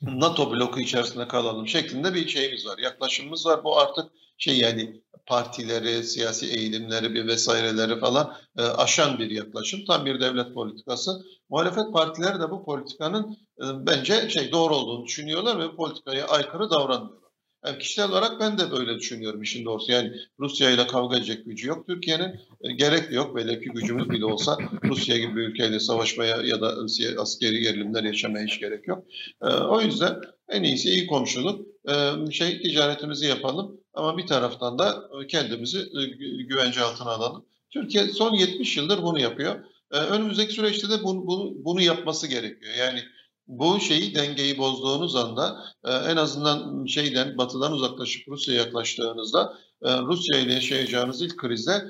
NATO 0.03 0.51
bloku 0.51 0.81
içerisinde 0.81 1.29
kalalım 1.29 1.69
şeklinde 1.69 2.15
bir 2.15 2.29
şeyimiz 2.29 2.67
var, 2.67 2.79
yaklaşımımız 2.79 3.47
var. 3.47 3.65
Bu 3.65 3.79
artık 3.79 4.13
şey 4.39 4.59
yani 4.59 5.03
partileri, 5.27 6.05
siyasi 6.05 6.47
eğilimleri 6.47 7.15
bir 7.15 7.27
vesaireleri 7.27 8.01
falan 8.01 8.37
e, 8.59 8.63
aşan 8.63 9.19
bir 9.19 9.31
yaklaşım. 9.31 9.85
Tam 9.85 10.07
bir 10.07 10.21
devlet 10.21 10.55
politikası. 10.55 11.23
Muhalefet 11.49 11.93
partileri 11.93 12.41
de 12.41 12.51
bu 12.51 12.65
politikanın 12.65 13.37
e, 13.59 13.87
bence 13.87 14.29
şey 14.29 14.53
doğru 14.53 14.77
olduğunu 14.77 15.05
düşünüyorlar 15.05 15.59
ve 15.59 15.77
politikaya 15.77 16.27
aykırı 16.27 16.71
davranmıyorlar. 16.71 17.22
Yani 17.67 17.79
kişisel 17.79 18.11
olarak 18.11 18.41
ben 18.41 18.59
de 18.59 18.71
böyle 18.71 18.99
düşünüyorum 18.99 19.43
işin 19.43 19.65
doğrusu. 19.65 19.93
Yani 19.93 20.13
Rusya 20.41 20.71
ile 20.71 20.87
kavga 20.87 21.17
edecek 21.17 21.47
gücü 21.47 21.69
yok 21.69 21.87
Türkiye'nin. 21.87 22.41
E, 22.61 22.73
gerek 22.73 23.11
de 23.11 23.15
yok. 23.15 23.37
Velev 23.37 23.63
ki 23.63 23.71
gücümüz 23.75 24.11
bile 24.11 24.25
olsa 24.25 24.59
Rusya 24.85 25.17
gibi 25.17 25.37
bir 25.37 25.49
ülkeyle 25.49 25.81
savaşmaya 25.81 26.37
ya 26.37 26.61
da 26.61 26.77
askeri 27.19 27.61
gerilimler 27.61 28.05
yaşamaya 28.05 28.47
hiç 28.47 28.61
gerek 28.61 28.89
yok. 28.89 29.05
E, 29.43 29.47
o 29.47 29.81
yüzden 29.81 30.21
en 30.49 30.63
iyisi 30.63 30.91
iyi 30.91 31.07
komşuluk. 31.07 31.67
E, 31.89 32.31
şey 32.33 32.63
ticaretimizi 32.63 33.27
yapalım 33.27 33.81
ama 33.95 34.19
bir 34.19 34.27
taraftan 34.27 34.79
da 34.79 35.11
kendimizi 35.29 35.79
e, 35.79 36.07
güvence 36.43 36.81
altına 36.81 37.11
alalım. 37.11 37.45
Türkiye 37.71 38.09
son 38.09 38.35
70 38.35 38.77
yıldır 38.77 39.03
bunu 39.03 39.21
yapıyor. 39.21 39.65
E, 39.93 39.97
önümüzdeki 39.99 40.53
süreçte 40.53 40.91
de 40.91 41.03
bunu, 41.05 41.27
bunu, 41.27 41.65
bunu 41.65 41.81
yapması 41.81 42.27
gerekiyor. 42.27 42.73
Yani 42.79 43.03
bu 43.47 43.80
şeyi 43.80 44.14
dengeyi 44.14 44.59
bozduğunuz 44.59 45.16
anda 45.16 45.64
e, 45.84 45.93
en 45.93 46.16
azından 46.16 46.86
şeyden 46.86 47.38
batıdan 47.38 47.72
uzaklaşıp 47.72 48.28
Rusya'ya 48.28 48.61
yaklaştığınızda 48.61 49.55
Rusya 49.82 50.40
ile 50.40 50.53
yaşayacağınız 50.53 51.22
ilk 51.22 51.38
krizde 51.38 51.82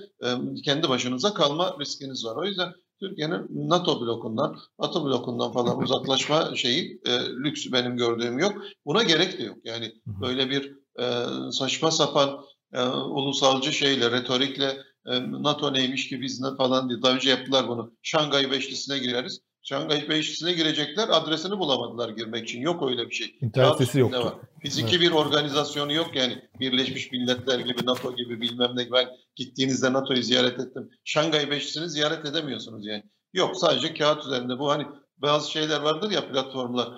kendi 0.65 0.89
başınıza 0.89 1.35
kalma 1.35 1.77
riskiniz 1.81 2.25
var. 2.25 2.37
O 2.37 2.45
yüzden 2.45 2.73
Türkiye'nin 3.03 3.69
NATO 3.69 4.01
blokundan, 4.01 4.57
NATO 4.79 5.05
blokundan 5.05 5.53
falan 5.53 5.79
uzaklaşma 5.83 6.57
şeyi 6.57 7.01
e, 7.07 7.11
lüksü 7.45 7.73
benim 7.73 7.97
gördüğüm 7.97 8.39
yok. 8.39 8.53
Buna 8.87 9.03
gerek 9.03 9.39
de 9.39 9.43
yok. 9.43 9.59
Yani 9.65 9.93
böyle 10.07 10.51
bir 10.51 10.73
e, 10.99 11.07
saçma 11.53 11.91
sapan 11.91 12.45
e, 12.73 12.83
ulusalcı 12.89 13.73
şeyle, 13.73 14.11
retorikle 14.11 14.79
e, 15.07 15.33
NATO 15.43 15.73
neymiş 15.73 16.09
ki 16.09 16.21
biz 16.21 16.41
ne 16.41 16.57
falan 16.57 16.89
diye 16.89 17.03
daha 17.03 17.15
önce 17.15 17.31
yaptılar 17.31 17.69
bunu. 17.69 17.93
Şangay 18.03 18.51
Beşlisi'ne 18.51 18.99
gireriz. 18.99 19.41
Şangay 19.63 20.09
Beşlisi'ne 20.09 20.53
girecekler 20.53 21.09
adresini 21.11 21.59
bulamadılar 21.59 22.09
girmek 22.09 22.49
için. 22.49 22.61
Yok 22.61 22.91
öyle 22.91 23.11
bir 23.11 23.15
şey. 23.15 23.37
İnternet 23.41 23.73
sitesi. 23.73 24.05
Var. 24.05 24.35
Fiziki 24.63 24.97
evet. 24.97 25.01
bir 25.01 25.11
organizasyonu 25.11 25.93
yok 25.93 26.11
yani. 26.15 26.43
Birleşmiş 26.61 27.13
Milletler 27.13 27.59
gibi, 27.59 27.87
NATO 27.87 28.17
gibi 28.17 28.41
bilmem 28.41 28.71
ne. 28.77 28.93
Ben 28.93 29.09
gittiğinizde 29.37 29.93
NATO'yu 29.93 30.23
ziyaret 30.23 30.61
ettim. 30.61 30.91
Şangay 31.05 31.51
Beşlisi'ni 31.51 31.91
ziyaret 31.91 32.27
edemiyorsunuz 32.27 32.87
yani. 32.87 33.03
Yok 33.33 33.57
sadece 33.57 33.95
kağıt 33.95 34.27
üzerinde 34.27 34.59
bu 34.59 34.71
hani 34.71 34.87
bazı 35.19 35.51
şeyler 35.51 35.81
vardır 35.81 36.11
ya 36.11 36.29
platformlar. 36.29 36.89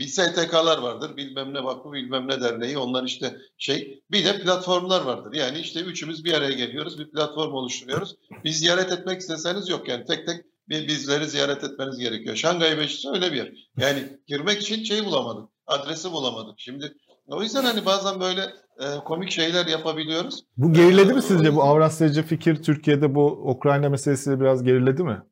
Bir 0.00 0.06
STK'lar 0.06 0.78
vardır. 0.78 1.16
Bilmem 1.16 1.54
ne 1.54 1.64
vakfı, 1.64 1.92
bilmem 1.92 2.28
ne 2.28 2.40
derneği. 2.40 2.78
Onlar 2.78 3.04
işte 3.04 3.36
şey. 3.58 4.02
Bir 4.10 4.24
de 4.24 4.40
platformlar 4.40 5.04
vardır. 5.04 5.34
Yani 5.34 5.58
işte 5.58 5.80
üçümüz 5.80 6.24
bir 6.24 6.32
araya 6.32 6.52
geliyoruz. 6.52 6.98
Bir 6.98 7.10
platform 7.10 7.54
oluşturuyoruz. 7.54 8.16
Biz 8.44 8.58
ziyaret 8.58 8.92
etmek 8.92 9.20
isteseniz 9.20 9.68
yok 9.68 9.88
yani. 9.88 10.04
Tek 10.04 10.26
tek 10.26 10.44
bizleri 10.68 11.26
ziyaret 11.26 11.64
etmeniz 11.64 11.98
gerekiyor. 11.98 12.36
Şangay 12.36 12.78
Beşisi 12.78 13.08
öyle 13.08 13.32
bir 13.32 13.36
yer. 13.36 13.52
Yani 13.76 14.18
girmek 14.26 14.62
için 14.62 14.84
şey 14.84 15.04
bulamadık. 15.04 15.48
Adresi 15.66 16.12
bulamadık. 16.12 16.54
Şimdi 16.58 16.94
o 17.26 17.42
yüzden 17.42 17.64
hani 17.64 17.86
bazen 17.86 18.20
böyle 18.20 18.40
e, 18.80 18.86
komik 19.04 19.30
şeyler 19.30 19.66
yapabiliyoruz. 19.66 20.44
Bu 20.56 20.72
geriledi 20.72 21.14
mi 21.14 21.22
sizce 21.22 21.54
bu 21.54 21.62
Avrasyacı 21.62 22.22
fikir 22.22 22.62
Türkiye'de 22.62 23.14
bu 23.14 23.24
Ukrayna 23.26 23.88
meselesiyle 23.88 24.40
biraz 24.40 24.64
geriledi 24.64 25.02
mi? 25.02 25.22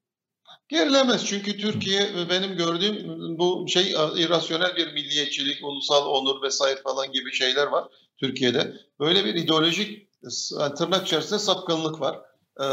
Gerilemez 0.68 1.24
çünkü 1.24 1.56
Türkiye 1.56 2.08
benim 2.30 2.56
gördüğüm 2.56 2.96
bu 3.38 3.64
şey 3.68 3.92
irrasyonel 4.16 4.76
bir 4.76 4.92
milliyetçilik, 4.92 5.64
ulusal 5.64 6.06
onur 6.06 6.42
vesaire 6.42 6.80
falan 6.84 7.12
gibi 7.12 7.32
şeyler 7.32 7.66
var 7.66 7.84
Türkiye'de. 8.20 8.72
Böyle 9.00 9.24
bir 9.24 9.34
ideolojik 9.34 10.08
tırnak 10.76 11.06
içerisinde 11.06 11.38
sapkınlık 11.38 12.00
var. 12.00 12.20
Ee, 12.62 12.66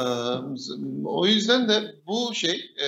o 1.06 1.26
yüzden 1.26 1.70
de 1.70 1.96
bu 2.08 2.34
şey 2.34 2.72
e, 2.82 2.88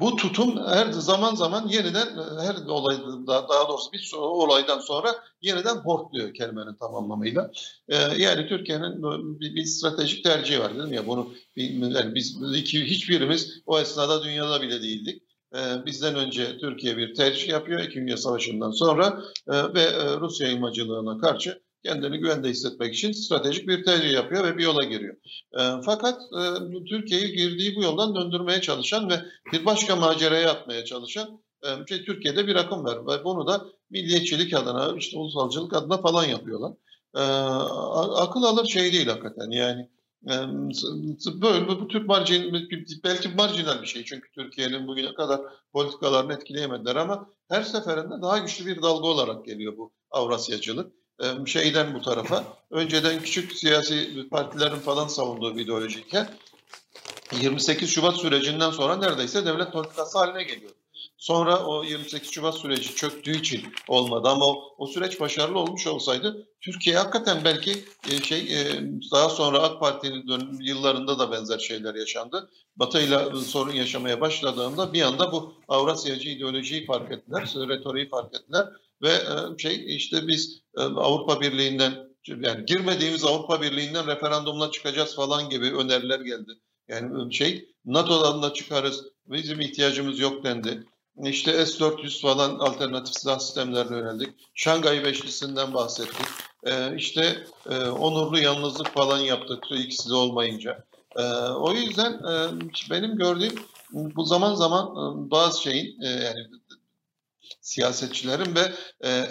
bu 0.00 0.16
tutum 0.16 0.66
her 0.66 0.92
zaman 0.92 1.34
zaman 1.34 1.68
yeniden 1.68 2.08
her 2.40 2.66
olayda 2.66 3.26
daha 3.48 3.68
doğrusu 3.68 3.92
bir 3.92 4.10
olaydan 4.16 4.78
sonra 4.78 5.14
yeniden 5.42 5.76
hortluyor 5.76 6.34
kelimenin 6.34 6.74
tamamlamıyla. 6.74 7.50
Ee, 7.88 7.96
yani 7.96 8.48
Türkiye'nin 8.48 9.02
bir, 9.40 9.54
bir 9.54 9.64
stratejik 9.64 10.24
tercihi 10.24 10.60
var 10.60 10.74
dedim 10.74 10.92
ya 10.92 11.06
bunu 11.06 11.32
yani 11.56 12.14
biz 12.14 12.36
iki, 12.54 12.84
hiçbirimiz 12.84 13.62
o 13.66 13.80
esnada 13.80 14.24
dünyada 14.24 14.62
bile 14.62 14.82
değildik. 14.82 15.22
Ee, 15.54 15.86
bizden 15.86 16.14
önce 16.14 16.58
Türkiye 16.58 16.96
bir 16.96 17.14
tercih 17.14 17.48
yapıyor 17.48 17.80
İkinci 17.80 18.00
Dünya 18.00 18.16
Savaşı'ndan 18.16 18.70
sonra 18.70 19.22
e, 19.48 19.74
ve 19.74 19.82
e, 19.82 20.16
Rusya 20.20 20.48
imacılığına 20.48 21.18
karşı 21.18 21.62
kendini 21.84 22.18
güvende 22.18 22.48
hissetmek 22.48 22.94
için 22.94 23.12
stratejik 23.12 23.68
bir 23.68 23.84
tercih 23.84 24.12
yapıyor 24.12 24.44
ve 24.44 24.58
bir 24.58 24.64
yola 24.64 24.84
giriyor. 24.84 25.16
E, 25.58 25.60
fakat 25.84 26.20
e, 26.20 26.84
Türkiye'yi 26.88 27.32
girdiği 27.32 27.76
bu 27.76 27.82
yoldan 27.82 28.14
döndürmeye 28.14 28.60
çalışan 28.60 29.10
ve 29.10 29.14
bir 29.52 29.64
başka 29.64 29.96
maceraya 29.96 30.50
atmaya 30.50 30.84
çalışan 30.84 31.40
e, 31.62 31.68
şey, 31.88 32.04
Türkiye'de 32.04 32.46
bir 32.46 32.56
akım 32.56 32.84
var 32.84 33.06
ve 33.06 33.24
bunu 33.24 33.46
da 33.46 33.66
milliyetçilik 33.90 34.54
adına, 34.54 34.94
işte 34.98 35.18
ulusalcılık 35.18 35.74
adına 35.74 36.00
falan 36.00 36.24
yapıyorlar. 36.24 36.72
E, 37.16 37.20
akıl 38.22 38.42
alır 38.42 38.66
şey 38.66 38.92
değil 38.92 39.08
hakikaten 39.08 39.50
yani. 39.50 39.88
E, 40.26 40.34
böyle 41.42 41.68
bu 41.68 41.88
tür 41.88 42.04
marjin 42.04 42.68
belki 43.04 43.28
marjinal 43.28 43.82
bir 43.82 43.86
şey 43.86 44.04
çünkü 44.04 44.32
Türkiye'nin 44.32 44.88
bugüne 44.88 45.14
kadar 45.14 45.40
politikalarını 45.72 46.32
etkileyemediler 46.32 46.96
ama 46.96 47.30
her 47.48 47.62
seferinde 47.62 48.22
daha 48.22 48.38
güçlü 48.38 48.66
bir 48.66 48.82
dalga 48.82 49.06
olarak 49.06 49.44
geliyor 49.44 49.76
bu 49.76 49.92
Avrasyacılık 50.10 50.99
şeyden 51.46 51.94
bu 51.94 52.02
tarafa. 52.02 52.44
Önceden 52.70 53.22
küçük 53.22 53.52
siyasi 53.52 54.28
partilerin 54.30 54.78
falan 54.78 55.08
savunduğu 55.08 55.56
bir 55.56 55.64
ideolojiyken 55.64 56.28
28 57.40 57.90
Şubat 57.90 58.16
sürecinden 58.16 58.70
sonra 58.70 58.96
neredeyse 58.96 59.46
devlet 59.46 59.72
politikası 59.72 60.18
haline 60.18 60.42
geliyor. 60.42 60.72
Sonra 61.18 61.66
o 61.66 61.84
28 61.84 62.30
Şubat 62.30 62.54
süreci 62.54 62.94
çöktüğü 62.94 63.36
için 63.36 63.62
olmadı 63.88 64.28
ama 64.28 64.46
o, 64.46 64.74
o 64.78 64.86
süreç 64.86 65.20
başarılı 65.20 65.58
olmuş 65.58 65.86
olsaydı 65.86 66.46
Türkiye 66.60 66.96
hakikaten 66.96 67.44
belki 67.44 67.84
e, 68.10 68.22
şey 68.22 68.38
e, 68.60 68.82
daha 69.12 69.28
sonra 69.28 69.58
AK 69.58 69.80
Parti'nin 69.80 70.60
yıllarında 70.60 71.18
da 71.18 71.32
benzer 71.32 71.58
şeyler 71.58 71.94
yaşandı. 71.94 72.50
Batı 72.76 73.00
ile 73.00 73.36
sorun 73.46 73.72
yaşamaya 73.72 74.20
başladığında 74.20 74.92
bir 74.92 75.02
anda 75.02 75.32
bu 75.32 75.54
Avrasyacı 75.68 76.28
ideolojiyi 76.28 76.86
fark 76.86 77.12
ettiler, 77.12 77.42
retoriği 77.68 78.08
fark 78.08 78.34
ettiler 78.34 78.66
ve 79.02 79.12
e, 79.12 79.58
şey 79.58 79.96
işte 79.96 80.28
biz 80.28 80.62
e, 80.76 80.80
Avrupa 80.80 81.40
Birliği'nden 81.40 81.94
yani 82.28 82.64
girmediğimiz 82.66 83.24
Avrupa 83.24 83.62
Birliği'nden 83.62 84.06
referandumla 84.06 84.70
çıkacağız 84.70 85.16
falan 85.16 85.50
gibi 85.50 85.66
öneriler 85.66 86.20
geldi. 86.20 86.52
Yani 86.88 87.28
e, 87.28 87.32
şey 87.32 87.68
NATO'dan 87.84 88.42
da 88.42 88.52
çıkarız. 88.52 89.04
Bizim 89.26 89.60
ihtiyacımız 89.60 90.18
yok 90.18 90.44
dendi. 90.44 90.86
İşte 91.24 91.66
S-400 91.66 92.22
falan 92.22 92.58
alternatif 92.58 93.14
silah 93.14 93.38
sistemlerine 93.38 93.96
yöneldik. 93.96 94.28
Şangay 94.54 95.04
Beşlisi'nden 95.04 95.74
bahsettik. 95.74 96.26
Ee, 96.64 96.96
işte 96.96 97.44
e, 97.70 97.88
onurlu 97.88 98.38
yalnızlık 98.38 98.88
falan 98.88 99.18
yaptık 99.18 99.64
ikisi 99.70 100.10
de 100.10 100.14
olmayınca. 100.14 100.84
Ee, 101.16 101.22
o 101.48 101.72
yüzden 101.72 102.12
e, 102.12 102.50
benim 102.90 103.16
gördüğüm 103.16 103.54
bu 103.92 104.24
zaman 104.24 104.54
zaman 104.54 104.86
e, 104.86 105.30
bazı 105.30 105.62
şeyin 105.62 106.00
e, 106.02 106.08
yani 106.08 106.46
siyasetçilerin 107.60 108.54
ve 108.54 108.72
e, 109.00 109.08
e, 109.10 109.28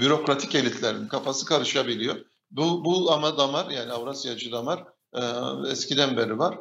bürokratik 0.00 0.54
elitlerin 0.54 1.08
kafası 1.08 1.46
karışabiliyor. 1.46 2.16
Bu, 2.50 2.84
bu 2.84 3.12
ama 3.12 3.38
damar 3.38 3.70
yani 3.70 3.92
Avrasyacı 3.92 4.52
damar 4.52 4.84
e, 5.14 5.20
eskiden 5.70 6.16
beri 6.16 6.38
var. 6.38 6.58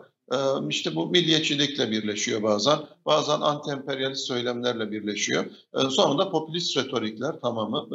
işte 0.69 0.95
bu 0.95 1.07
milliyetçilikle 1.07 1.91
birleşiyor 1.91 2.43
bazen. 2.43 2.79
Bazen 3.05 3.39
anti-emperyalist 3.41 4.27
söylemlerle 4.27 4.91
birleşiyor. 4.91 5.45
Sonunda 5.89 6.29
popülist 6.29 6.77
retorikler 6.77 7.39
tamamı 7.41 7.87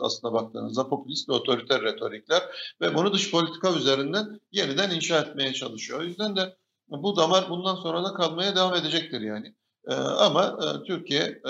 aslında 0.00 0.34
baktığınızda 0.34 0.88
popülist 0.88 1.28
ve 1.28 1.32
otoriter 1.32 1.82
retorikler 1.82 2.42
ve 2.80 2.94
bunu 2.94 3.12
dış 3.12 3.30
politika 3.30 3.72
üzerinden 3.72 4.40
yeniden 4.52 4.90
inşa 4.90 5.18
etmeye 5.18 5.52
çalışıyor. 5.52 6.00
O 6.00 6.02
yüzden 6.02 6.36
de 6.36 6.56
bu 6.88 7.16
damar 7.16 7.50
bundan 7.50 7.74
sonra 7.74 8.04
da 8.04 8.14
kalmaya 8.14 8.56
devam 8.56 8.74
edecektir 8.74 9.20
yani. 9.20 9.54
Ama 10.18 10.58
Türkiye 10.86 11.42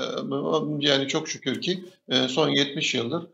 yani 0.78 1.08
çok 1.08 1.28
şükür 1.28 1.60
ki 1.60 1.84
son 2.28 2.48
70 2.48 2.94
yıldır 2.94 3.26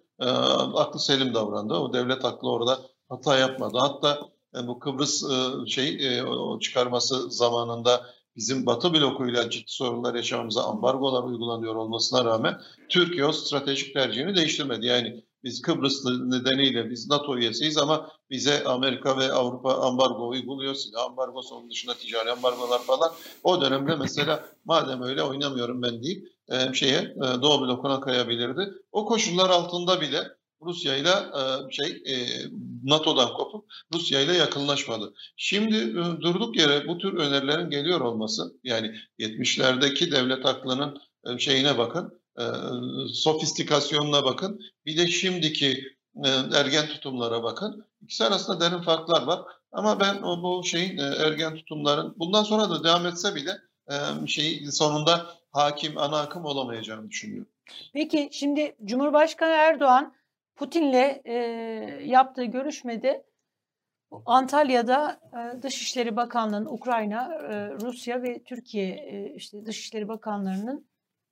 aklı 0.74 1.00
selim 1.00 1.34
davrandı. 1.34 1.74
O 1.74 1.92
devlet 1.92 2.24
aklı 2.24 2.50
orada 2.50 2.78
hata 3.08 3.38
yapmadı. 3.38 3.78
Hatta 3.78 4.28
bu 4.62 4.78
Kıbrıs 4.78 5.22
e, 5.24 5.66
şey 5.66 6.18
e, 6.18 6.24
çıkarması 6.60 7.30
zamanında 7.30 8.06
bizim 8.36 8.66
Batı 8.66 8.94
blokuyla 8.94 9.50
ciddi 9.50 9.72
sorunlar 9.72 10.14
yaşamamıza 10.14 10.64
ambargolar 10.64 11.22
uygulanıyor 11.22 11.74
olmasına 11.74 12.24
rağmen 12.24 12.60
Türkiye 12.88 13.26
o 13.26 13.32
stratejik 13.32 13.94
tercihini 13.94 14.36
değiştirmedi. 14.36 14.86
Yani 14.86 15.24
biz 15.46 15.62
Kıbrıs 15.62 16.04
nedeniyle 16.04 16.90
biz 16.90 17.10
NATO 17.10 17.38
üyesiyiz 17.38 17.78
ama 17.78 18.10
bize 18.30 18.64
Amerika 18.64 19.18
ve 19.18 19.32
Avrupa 19.32 19.74
ambargo 19.74 20.28
uyguluyor. 20.28 20.74
Silah 20.74 21.04
ambargosu 21.04 21.54
onun 21.54 21.70
dışında 21.70 21.94
ticari 21.94 22.30
ambargolar 22.30 22.82
falan. 22.82 23.12
O 23.44 23.60
dönemde 23.60 23.96
mesela 23.96 24.44
madem 24.64 25.02
öyle 25.02 25.22
oynamıyorum 25.22 25.82
ben 25.82 26.02
deyip 26.02 26.28
e, 26.48 26.74
şeye 26.74 27.14
Doğu 27.42 27.60
blokuna 27.60 28.00
kayabilirdi. 28.00 28.72
O 28.92 29.06
koşullar 29.06 29.50
altında 29.50 30.00
bile 30.00 30.36
Rusya 30.62 30.96
ile 30.96 31.10
şey 31.70 32.02
e, 32.06 32.14
NATO'dan 32.84 33.32
kopup 33.32 33.64
Rusya 33.94 34.20
ile 34.20 34.32
yakınlaşmadı. 34.32 35.14
Şimdi 35.36 35.76
e, 35.76 36.20
durduk 36.20 36.56
yere 36.56 36.88
bu 36.88 36.98
tür 36.98 37.14
önerilerin 37.14 37.70
geliyor 37.70 38.00
olması 38.00 38.54
yani 38.64 38.94
70'lerdeki 39.18 40.12
devlet 40.12 40.46
aklının 40.46 40.98
e, 41.26 41.38
şeyine 41.38 41.78
bakın, 41.78 42.20
sofistikasyonuna 43.12 44.24
bakın. 44.24 44.60
Bir 44.86 44.96
de 44.96 45.06
şimdiki 45.06 45.84
ergen 46.54 46.86
tutumlara 46.86 47.42
bakın. 47.42 47.86
İkisi 48.02 48.24
arasında 48.24 48.60
derin 48.60 48.82
farklar 48.82 49.22
var. 49.22 49.42
Ama 49.72 50.00
ben 50.00 50.22
o 50.22 50.42
bu 50.42 50.64
şeyin 50.64 50.98
ergen 50.98 51.54
tutumların 51.54 52.14
bundan 52.18 52.42
sonra 52.42 52.70
da 52.70 52.84
devam 52.84 53.06
etse 53.06 53.34
bile 53.34 53.52
şey 54.26 54.66
sonunda 54.70 55.26
hakim, 55.52 55.98
ana 55.98 56.20
akım 56.20 56.44
olamayacağını 56.44 57.10
düşünüyorum. 57.10 57.48
Peki 57.92 58.28
şimdi 58.32 58.76
Cumhurbaşkanı 58.84 59.50
Erdoğan 59.50 60.14
Putin'le 60.56 61.20
e, 61.24 61.34
yaptığı 62.04 62.44
görüşmede 62.44 63.24
Antalya'da 64.26 65.20
e, 65.32 65.62
Dışişleri 65.62 66.16
Bakanlığı'nın 66.16 66.66
Ukrayna, 66.66 67.34
e, 67.34 67.70
Rusya 67.70 68.22
ve 68.22 68.42
Türkiye 68.42 68.88
e, 68.88 69.34
işte 69.34 69.66
Dışişleri 69.66 70.08
Bakanlarının 70.08 70.86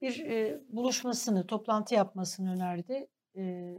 bir 0.04 0.24
e, 0.26 0.60
buluşmasını, 0.68 1.46
toplantı 1.46 1.94
yapmasını 1.94 2.52
önerdi. 2.54 3.06
E, 3.36 3.74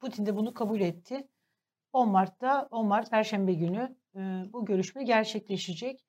Putin 0.00 0.26
de 0.26 0.36
bunu 0.36 0.54
kabul 0.54 0.80
etti. 0.80 1.28
10 1.92 2.08
Mart'ta, 2.08 2.68
10 2.70 2.86
Mart 2.86 3.10
Perşembe 3.10 3.52
günü 3.52 3.96
e, 4.16 4.20
bu 4.52 4.64
görüşme 4.64 5.04
gerçekleşecek. 5.04 6.04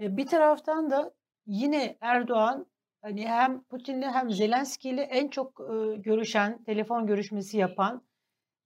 E, 0.00 0.16
bir 0.16 0.26
taraftan 0.26 0.90
da 0.90 1.14
yine 1.46 1.98
Erdoğan 2.00 2.66
Hani 3.04 3.28
hem 3.28 3.62
Putin'le 3.62 4.02
hem 4.12 4.30
Zelenski'yle 4.30 5.02
en 5.02 5.28
çok 5.28 5.60
e, 5.60 5.96
görüşen, 5.96 6.64
telefon 6.64 7.06
görüşmesi 7.06 7.58
yapan 7.58 8.02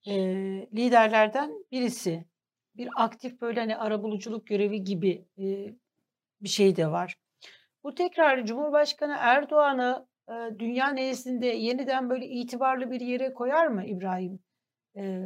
e, 0.06 0.14
liderlerden 0.76 1.64
birisi. 1.72 2.24
Bir 2.76 2.88
aktif 2.96 3.40
böyle 3.40 3.60
hani 3.60 3.76
arabuluculuk 3.76 4.46
görevi 4.46 4.84
gibi 4.84 5.24
e, 5.38 5.74
bir 6.40 6.48
şey 6.48 6.76
de 6.76 6.90
var. 6.90 7.16
Bu 7.84 7.94
tekrar 7.94 8.46
Cumhurbaşkanı 8.46 9.16
Erdoğan'ı 9.18 10.06
e, 10.28 10.58
dünya 10.58 10.88
nezdinde 10.88 11.46
yeniden 11.46 12.10
böyle 12.10 12.26
itibarlı 12.26 12.90
bir 12.90 13.00
yere 13.00 13.34
koyar 13.34 13.66
mı 13.66 13.86
İbrahim? 13.86 14.40
E, 14.96 15.22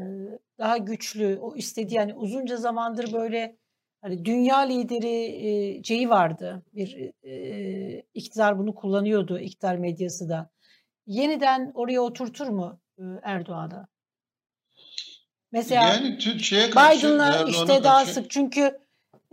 daha 0.59 0.79
güçlü, 0.79 1.39
o 1.41 1.57
istediği 1.57 1.95
yani 1.95 2.15
uzunca 2.15 2.57
zamandır 2.57 3.13
böyle 3.13 3.57
Hani 4.03 4.25
dünya 4.25 4.59
lideri 4.59 5.25
e, 5.79 5.83
şeyi 5.83 6.11
vardı. 6.11 6.63
Bir 6.75 7.13
e, 7.25 8.03
iktidar 8.15 8.59
bunu 8.59 8.75
kullanıyordu, 8.75 9.39
iktidar 9.39 9.77
medyası 9.77 10.29
da. 10.29 10.51
Yeniden 11.07 11.71
oraya 11.75 12.01
oturtur 12.01 12.49
mu 12.49 12.81
e, 12.99 13.03
Erdoğan'a? 13.23 13.89
Mesela 15.53 15.89
yani 15.89 16.19
Biden'la 16.71 17.45
işte 17.49 17.85
daha 17.85 18.05
sık 18.05 18.31
çünkü 18.31 18.79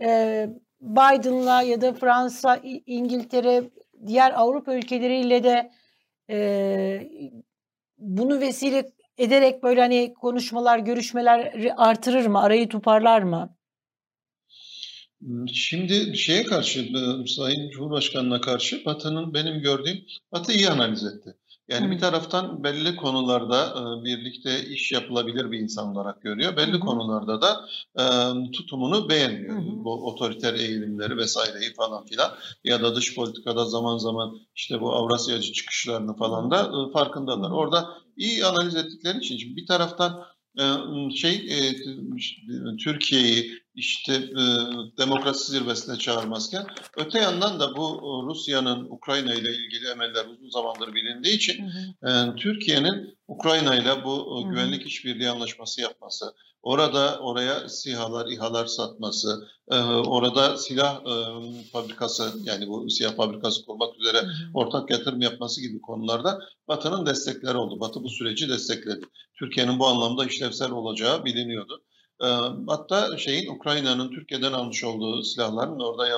e, 0.02 0.48
Biden'la 0.80 1.62
ya 1.62 1.80
da 1.80 1.92
Fransa, 1.92 2.56
İngiltere, 2.86 3.70
diğer 4.06 4.32
Avrupa 4.32 4.74
ülkeleriyle 4.74 5.44
de 5.44 5.70
e, 6.30 7.10
bunu 7.98 8.40
vesile 8.40 8.92
ederek 9.18 9.62
böyle 9.62 9.80
hani 9.80 10.14
konuşmalar, 10.14 10.78
görüşmeler 10.78 11.72
artırır 11.76 12.26
mı, 12.26 12.42
arayı 12.42 12.68
toparlar 12.68 13.22
mı? 13.22 13.56
Şimdi 15.52 16.16
şeye 16.16 16.44
karşı, 16.44 16.88
Sayın 17.26 17.70
Cumhurbaşkanı'na 17.70 18.40
karşı 18.40 18.84
Batı'nın 18.84 19.34
benim 19.34 19.60
gördüğüm, 19.60 19.98
Batı 20.32 20.52
iyi 20.52 20.68
analiz 20.68 21.04
etti. 21.04 21.34
Yani 21.70 21.86
Hı. 21.86 21.90
bir 21.90 21.98
taraftan 21.98 22.64
belli 22.64 22.96
konularda 22.96 23.74
birlikte 24.04 24.64
iş 24.64 24.92
yapılabilir 24.92 25.50
bir 25.50 25.58
insan 25.58 25.96
olarak 25.96 26.22
görüyor. 26.22 26.56
Belli 26.56 26.72
Hı. 26.72 26.80
konularda 26.80 27.42
da 27.42 27.60
e, 27.98 28.04
tutumunu 28.52 29.08
beğenmiyor. 29.08 29.56
Hı. 29.56 29.84
Bu 29.84 30.06
otoriter 30.06 30.54
eğilimleri 30.54 31.16
vesaireyi 31.16 31.74
falan 31.74 32.06
filan 32.06 32.30
ya 32.64 32.82
da 32.82 32.96
dış 32.96 33.14
politikada 33.14 33.64
zaman 33.64 33.98
zaman 33.98 34.38
işte 34.54 34.80
bu 34.80 34.94
Avrasyacı 34.94 35.52
çıkışlarını 35.52 36.16
falan 36.16 36.50
da 36.50 36.60
e, 36.60 36.92
farkındalar. 36.92 37.50
Orada 37.50 37.88
iyi 38.16 38.46
analiz 38.46 38.76
ettikleri 38.76 39.18
için 39.18 39.56
bir 39.56 39.66
taraftan 39.66 40.22
şey 41.16 41.48
Türkiye'yi 42.84 43.60
işte 43.74 44.22
demokrasi 44.98 45.52
zirvesine 45.52 45.96
çağırmazken 45.96 46.66
öte 46.96 47.18
yandan 47.18 47.60
da 47.60 47.76
bu 47.76 48.00
Rusya'nın 48.26 48.84
Ukrayna 48.90 49.34
ile 49.34 49.52
ilgili 49.52 49.88
emeller 49.88 50.24
uzun 50.26 50.50
zamandır 50.50 50.94
bilindiği 50.94 51.36
için 51.36 51.70
Türkiye'nin 52.36 53.18
Ukrayna 53.28 53.76
ile 53.76 54.04
bu 54.04 54.44
güvenlik 54.50 54.86
işbirliği 54.86 55.30
anlaşması 55.30 55.80
yapması, 55.80 56.34
Orada 56.62 57.18
oraya 57.18 57.68
sihalar, 57.68 58.26
İHA'lar 58.26 58.66
satması, 58.66 59.48
e, 59.70 59.76
orada 59.84 60.56
silah 60.56 61.00
e, 61.00 61.14
fabrikası 61.72 62.32
yani 62.42 62.68
bu 62.68 62.90
silah 62.90 63.16
fabrikası 63.16 63.66
kurmak 63.66 63.98
üzere 63.98 64.22
ortak 64.54 64.90
yatırım 64.90 65.20
yapması 65.20 65.60
gibi 65.60 65.80
konularda 65.80 66.38
Batı'nın 66.68 67.06
destekleri 67.06 67.56
oldu. 67.56 67.80
Batı 67.80 68.02
bu 68.02 68.08
süreci 68.08 68.48
destekledi. 68.48 69.04
Türkiye'nin 69.38 69.78
bu 69.78 69.86
anlamda 69.86 70.24
işlevsel 70.24 70.70
olacağı 70.70 71.24
biliniyordu. 71.24 71.82
E, 72.22 72.26
hatta 72.68 73.18
şeyin 73.18 73.54
Ukrayna'nın 73.54 74.10
Türkiye'den 74.10 74.52
almış 74.52 74.84
olduğu 74.84 75.22
silahların 75.22 75.80
orada 75.80 76.08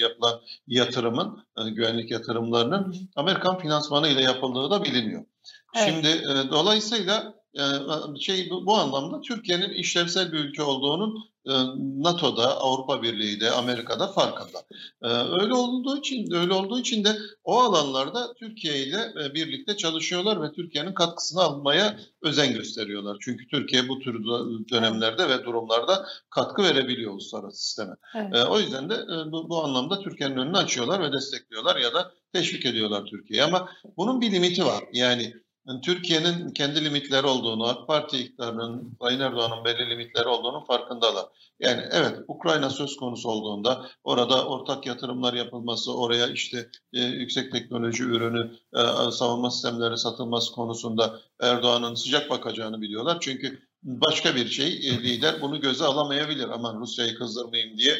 yapılan 0.00 0.40
yatırımın, 0.66 1.44
güvenlik 1.72 2.10
yatırımlarının 2.10 2.94
Amerikan 3.16 3.58
finansmanı 3.58 4.08
ile 4.08 4.22
yapıldığı 4.22 4.70
da 4.70 4.84
biliniyor. 4.84 5.24
Evet. 5.76 5.88
Şimdi 5.88 6.22
dolayısıyla 6.50 7.37
şey 8.20 8.50
bu, 8.50 8.76
anlamda 8.76 9.20
Türkiye'nin 9.20 9.70
işlevsel 9.70 10.32
bir 10.32 10.38
ülke 10.38 10.62
olduğunun 10.62 11.28
e, 11.46 11.52
NATO'da, 12.02 12.60
Avrupa 12.60 13.02
Birliği'de, 13.02 13.50
Amerika'da 13.50 14.06
farkında. 14.06 14.58
E, 15.02 15.08
öyle 15.42 15.54
olduğu 15.54 15.98
için 15.98 16.32
öyle 16.32 16.52
olduğu 16.52 16.80
için 16.80 17.04
de 17.04 17.16
o 17.44 17.60
alanlarda 17.60 18.34
Türkiye 18.34 18.86
ile 18.86 19.12
e, 19.24 19.34
birlikte 19.34 19.76
çalışıyorlar 19.76 20.42
ve 20.42 20.52
Türkiye'nin 20.52 20.94
katkısını 20.94 21.42
almaya 21.42 21.98
özen 22.22 22.52
gösteriyorlar. 22.52 23.16
Çünkü 23.20 23.48
Türkiye 23.48 23.88
bu 23.88 23.98
tür 23.98 24.24
dönemlerde 24.70 25.28
ve 25.28 25.44
durumlarda 25.44 26.06
katkı 26.30 26.62
verebiliyor 26.62 27.12
uluslararası 27.12 27.64
sisteme. 27.64 27.94
Evet. 28.14 28.46
O 28.50 28.60
yüzden 28.60 28.90
de 28.90 28.96
bu, 29.32 29.48
bu 29.48 29.64
anlamda 29.64 30.00
Türkiye'nin 30.00 30.36
önünü 30.36 30.56
açıyorlar 30.56 31.02
ve 31.02 31.12
destekliyorlar 31.12 31.76
ya 31.76 31.94
da 31.94 32.12
teşvik 32.32 32.66
ediyorlar 32.66 33.04
Türkiye'yi. 33.04 33.44
Ama 33.44 33.68
bunun 33.96 34.20
bir 34.20 34.32
limiti 34.32 34.64
var. 34.64 34.84
Yani 34.92 35.34
yani 35.68 35.80
Türkiye'nin 35.80 36.50
kendi 36.50 36.84
limitleri 36.84 37.26
olduğunu, 37.26 37.66
AK 37.66 37.86
Parti 37.86 38.18
iktidarının, 38.18 38.96
Sayın 39.02 39.20
Erdoğan'ın 39.20 39.64
belli 39.64 39.90
limitleri 39.90 40.28
olduğunu 40.28 40.64
farkındalar. 40.64 41.24
Yani 41.60 41.82
evet 41.90 42.18
Ukrayna 42.28 42.70
söz 42.70 42.96
konusu 42.96 43.28
olduğunda 43.28 43.86
orada 44.04 44.46
ortak 44.46 44.86
yatırımlar 44.86 45.34
yapılması, 45.34 45.96
oraya 45.96 46.26
işte 46.26 46.68
e, 46.92 47.00
yüksek 47.00 47.52
teknoloji 47.52 48.02
ürünü, 48.02 48.52
e, 48.74 49.10
savunma 49.10 49.50
sistemleri 49.50 49.98
satılması 49.98 50.52
konusunda 50.52 51.20
Erdoğan'ın 51.40 51.94
sıcak 51.94 52.30
bakacağını 52.30 52.80
biliyorlar. 52.80 53.18
Çünkü 53.20 53.62
başka 53.82 54.36
bir 54.36 54.46
şey 54.48 54.68
e, 54.68 55.02
lider 55.02 55.42
bunu 55.42 55.60
göze 55.60 55.84
alamayabilir. 55.84 56.48
Aman 56.48 56.80
Rusya'yı 56.80 57.14
kızdırmayayım 57.14 57.78
diye 57.78 57.98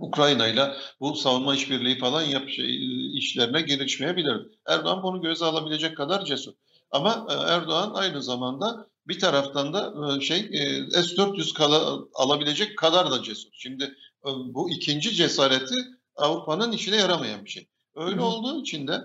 Ukrayna 0.00 0.48
ile 0.48 0.74
bu 1.00 1.14
savunma 1.14 1.54
işbirliği 1.54 1.98
falan 1.98 2.22
yap, 2.22 2.48
şey, 2.48 3.18
işlerine 3.18 3.60
girişmeyebilir. 3.60 4.46
Erdoğan 4.66 5.02
bunu 5.02 5.22
göze 5.22 5.44
alabilecek 5.44 5.96
kadar 5.96 6.24
cesur. 6.24 6.52
Ama 6.90 7.26
e, 7.30 7.32
Erdoğan 7.32 7.90
aynı 7.94 8.22
zamanda 8.22 8.86
bir 9.08 9.18
taraftan 9.18 9.72
da 9.72 9.94
e, 10.16 10.20
şey 10.20 10.38
e, 10.38 10.90
S-400 10.90 11.54
kala, 11.54 11.98
alabilecek 12.14 12.78
kadar 12.78 13.10
da 13.10 13.22
cesur. 13.22 13.50
Şimdi 13.52 13.94
bu 14.24 14.70
ikinci 14.70 15.14
cesareti 15.14 15.74
Avrupa'nın 16.16 16.72
işine 16.72 16.96
yaramayan 16.96 17.44
bir 17.44 17.50
şey. 17.50 17.68
Öyle 17.94 18.16
Hı. 18.16 18.24
olduğu 18.24 18.60
için 18.60 18.88
de 18.88 19.00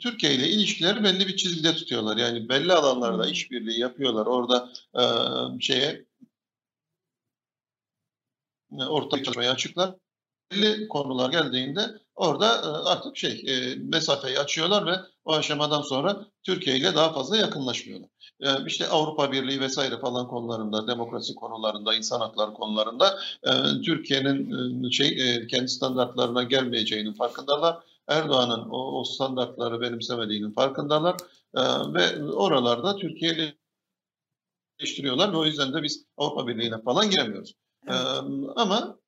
Türkiye 0.00 0.34
ile 0.34 0.48
ilişkileri 0.48 1.04
belli 1.04 1.28
bir 1.28 1.36
çizgide 1.36 1.74
tutuyorlar. 1.74 2.16
Yani 2.16 2.48
belli 2.48 2.72
alanlarda 2.72 3.26
işbirliği 3.26 3.80
yapıyorlar. 3.80 4.26
Orada 4.26 4.68
şeye 5.60 6.06
ortak 8.88 9.24
çalışmayı 9.24 9.50
açıklar. 9.50 9.94
Belli 10.52 10.88
konular 10.88 11.30
geldiğinde 11.30 11.80
orada 12.14 12.46
e, 12.46 12.88
artık 12.88 13.16
şey 13.16 13.44
e, 13.46 13.76
mesafeyi 13.76 14.38
açıyorlar 14.38 14.86
ve 14.86 14.96
o 15.24 15.32
aşamadan 15.32 15.82
sonra 15.82 16.26
Türkiye 16.42 16.76
ile 16.76 16.94
daha 16.94 17.12
fazla 17.12 17.36
yakınlaşmıyorlar. 17.36 18.08
E, 18.40 18.48
işte 18.66 18.88
Avrupa 18.88 19.32
Birliği 19.32 19.60
vesaire 19.60 19.98
falan 19.98 20.28
konularında, 20.28 20.86
demokrasi 20.86 21.34
konularında, 21.34 21.94
insan 21.94 22.20
hakları 22.20 22.52
konularında 22.52 23.18
Türkiye'nin 23.84 24.90
şey 24.90 25.16
kendi 25.46 25.68
standartlarına 25.68 26.42
gelmeyeceğinin 26.42 27.12
farkındalar. 27.12 27.76
Erdoğan'ın 28.08 28.68
o, 28.70 29.00
o 29.00 29.04
standartları 29.04 29.80
benimsemediğinin 29.80 30.52
farkındalar 30.52 31.16
ve 31.94 32.24
oralarda 32.24 32.96
Türkiye 32.96 33.32
ile 33.34 33.54
ve 35.08 35.36
o 35.36 35.44
yüzden 35.44 35.74
de 35.74 35.82
biz 35.82 36.04
Avrupa 36.16 36.46
Birliği'ne 36.46 36.82
falan 36.82 37.10
giremiyoruz. 37.10 37.54
Evet. 37.86 37.98
ama 38.56 38.98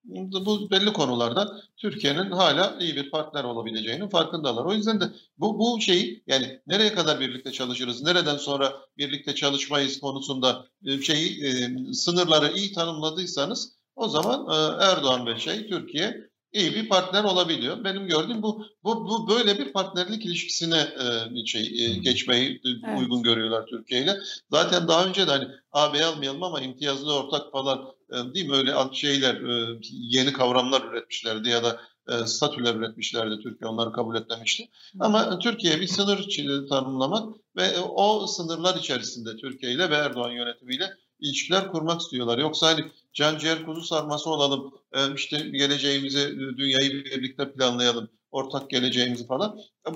bu 0.46 0.70
belli 0.70 0.92
konularda 0.92 1.60
Türkiye'nin 1.76 2.30
hala 2.30 2.76
iyi 2.80 2.96
bir 2.96 3.10
partner 3.10 3.44
olabileceğinin 3.44 4.08
farkındalar. 4.08 4.64
O 4.64 4.72
yüzden 4.72 5.00
de 5.00 5.04
bu 5.38 5.58
bu 5.58 5.80
şeyi 5.80 6.22
yani 6.26 6.60
nereye 6.66 6.94
kadar 6.94 7.20
birlikte 7.20 7.52
çalışırız, 7.52 8.02
nereden 8.02 8.36
sonra 8.36 8.72
birlikte 8.98 9.34
çalışmayız 9.34 10.00
konusunda 10.00 10.66
şeyi 11.02 11.58
sınırları 11.94 12.52
iyi 12.56 12.72
tanımladıysanız 12.72 13.72
o 13.96 14.08
zaman 14.08 14.46
Erdoğan 14.80 15.26
ve 15.26 15.38
şey 15.38 15.68
Türkiye 15.68 16.30
iyi 16.54 16.74
bir 16.74 16.88
partner 16.88 17.24
olabiliyor. 17.24 17.84
Benim 17.84 18.06
gördüğüm 18.06 18.42
bu 18.42 18.66
bu, 18.84 19.08
bu 19.08 19.28
böyle 19.30 19.58
bir 19.58 19.72
partnerlik 19.72 20.26
ilişkisine 20.26 20.78
e, 20.78 21.46
şey 21.46 21.62
e, 21.62 21.94
geçmeyi 21.98 22.50
e, 22.50 22.68
evet. 22.88 22.98
uygun 22.98 23.22
görüyorlar 23.22 23.66
Türkiye 23.66 24.02
ile. 24.02 24.16
Zaten 24.50 24.88
daha 24.88 25.06
önce 25.06 25.26
de 25.26 25.30
hani 25.30 25.48
AB 25.72 26.04
almayalım 26.04 26.42
ama 26.42 26.60
imtiyazlı 26.60 27.14
ortak 27.14 27.52
falan 27.52 27.94
e, 28.12 28.34
değil 28.34 28.46
mi 28.46 28.56
öyle 28.56 28.74
şeyler 28.92 29.34
e, 29.34 29.78
yeni 29.90 30.32
kavramlar 30.32 30.82
üretmişlerdi 30.82 31.48
ya 31.48 31.64
da 31.64 31.80
e, 32.08 32.26
statüler 32.26 32.74
üretmişlerdi 32.74 33.42
Türkiye 33.42 33.70
onları 33.70 33.92
kabul 33.92 34.16
etmemişti. 34.16 34.68
Ama 35.00 35.38
Türkiye 35.38 35.80
bir 35.80 35.86
sınır 35.86 36.26
tanımlamak 36.68 37.34
ve 37.56 37.78
o 37.78 38.26
sınırlar 38.26 38.76
içerisinde 38.76 39.36
Türkiye 39.36 39.72
ile 39.72 39.90
ve 39.90 39.94
Erdoğan 39.94 40.30
yönetimiyle 40.30 40.90
ilişkiler 41.24 41.72
kurmak 41.72 42.00
istiyorlar. 42.00 42.38
Yoksa 42.38 42.66
hani 42.66 42.84
can 43.12 43.38
ciğer 43.38 43.66
kuzu 43.66 43.82
sarması 43.82 44.30
olalım, 44.30 44.74
e, 44.92 45.14
işte 45.14 45.36
geleceğimizi, 45.38 46.20
e, 46.20 46.56
dünyayı 46.56 47.04
birlikte 47.04 47.52
planlayalım, 47.52 48.08
ortak 48.32 48.70
geleceğimizi 48.70 49.26
falan. 49.26 49.58
E, 49.86 49.90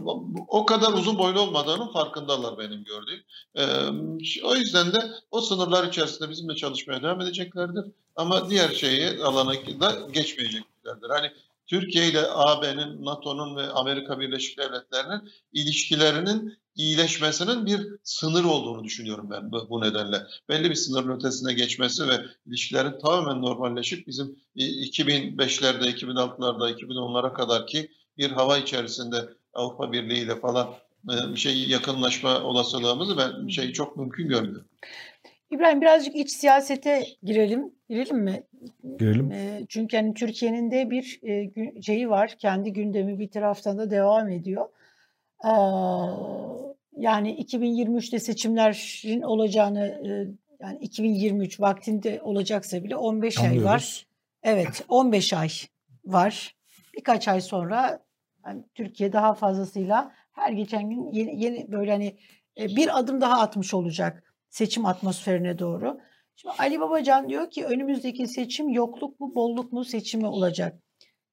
o 0.48 0.66
kadar 0.66 0.92
uzun 0.92 1.18
boylu 1.18 1.40
olmadığının 1.40 1.92
farkındalar 1.92 2.58
benim 2.58 2.84
gördüğüm. 2.84 3.22
O 4.44 4.56
yüzden 4.56 4.92
de 4.92 4.98
o 5.30 5.40
sınırlar 5.40 5.88
içerisinde 5.88 6.30
bizimle 6.30 6.56
çalışmaya 6.56 7.02
devam 7.02 7.20
edeceklerdir. 7.20 7.84
Ama 8.16 8.50
diğer 8.50 8.68
şeyi 8.68 9.22
alana 9.22 9.52
da 9.80 10.08
geçmeyeceklerdir. 10.12 11.10
Hani 11.10 11.32
Türkiye 11.66 12.08
ile 12.08 12.22
AB'nin, 12.30 13.04
NATO'nun 13.04 13.56
ve 13.56 13.70
Amerika 13.70 14.20
Birleşik 14.20 14.58
Devletleri'nin 14.58 15.30
ilişkilerinin 15.52 16.58
iyileşmesinin 16.78 17.66
bir 17.66 17.80
sınır 18.02 18.44
olduğunu 18.44 18.84
düşünüyorum 18.84 19.30
ben 19.30 19.52
bu 19.52 19.80
nedenle. 19.80 20.16
Belli 20.48 20.70
bir 20.70 20.74
sınırın 20.74 21.16
ötesine 21.16 21.52
geçmesi 21.52 22.08
ve 22.08 22.12
ilişkilerin 22.46 22.98
tamamen 22.98 23.42
normalleşip 23.42 24.06
bizim 24.06 24.36
2005'lerde, 24.56 25.84
2006'larda, 25.84 26.72
2010'lara 26.72 27.32
kadar 27.32 27.66
ki 27.66 27.90
bir 28.18 28.30
hava 28.30 28.58
içerisinde 28.58 29.16
Avrupa 29.54 29.92
Birliği 29.92 30.22
ile 30.24 30.40
falan 30.40 30.68
e, 31.04 31.32
bir 31.32 31.36
şey 31.36 31.68
yakınlaşma 31.68 32.40
olasılığımızı 32.40 33.18
ben 33.18 33.48
şey 33.48 33.72
çok 33.72 33.96
mümkün 33.96 34.28
görmüyorum. 34.28 34.66
İbrahim 35.50 35.80
birazcık 35.80 36.16
iç 36.16 36.30
siyasete 36.30 37.06
girelim. 37.22 37.72
Girelim 37.88 38.18
mi? 38.18 38.42
Girelim. 38.98 39.32
E, 39.32 39.66
çünkü 39.68 39.96
hani 39.96 40.14
Türkiye'nin 40.14 40.70
de 40.70 40.90
bir 40.90 41.20
e, 41.22 41.82
şeyi 41.82 42.10
var. 42.10 42.36
Kendi 42.38 42.72
gündemi 42.72 43.18
bir 43.18 43.30
taraftan 43.30 43.78
da 43.78 43.90
devam 43.90 44.28
ediyor. 44.28 44.68
Yani 46.98 47.42
2023'te 47.42 48.18
seçimlerin 48.18 49.22
olacağını 49.22 49.86
e, 49.86 50.10
yani 50.60 50.78
2023 50.78 51.60
vaktinde 51.60 52.20
olacaksa 52.22 52.84
bile 52.84 52.96
15 52.96 53.38
Anlıyoruz. 53.38 53.66
ay 53.66 53.74
var. 53.74 54.06
Evet 54.42 54.84
15 54.88 55.32
ay 55.32 55.48
var. 56.04 56.56
Birkaç 56.96 57.28
ay 57.28 57.40
sonra 57.40 58.00
yani 58.46 58.64
Türkiye 58.74 59.12
daha 59.12 59.34
fazlasıyla 59.34 60.12
her 60.32 60.52
geçen 60.52 60.90
gün 60.90 61.12
yeni, 61.12 61.44
yeni 61.44 61.72
böyle 61.72 61.92
hani 61.92 62.16
e, 62.60 62.76
bir 62.76 62.98
adım 62.98 63.20
daha 63.20 63.40
atmış 63.40 63.74
olacak 63.74 64.22
seçim 64.50 64.86
atmosferine 64.86 65.58
doğru. 65.58 66.00
Şimdi 66.36 66.54
Ali 66.58 66.80
Babacan 66.80 67.28
diyor 67.28 67.50
ki 67.50 67.64
önümüzdeki 67.64 68.28
seçim 68.28 68.68
yokluk 68.68 69.20
mu 69.20 69.34
bolluk 69.34 69.72
mu 69.72 69.84
seçimi 69.84 70.26
olacak. 70.26 70.82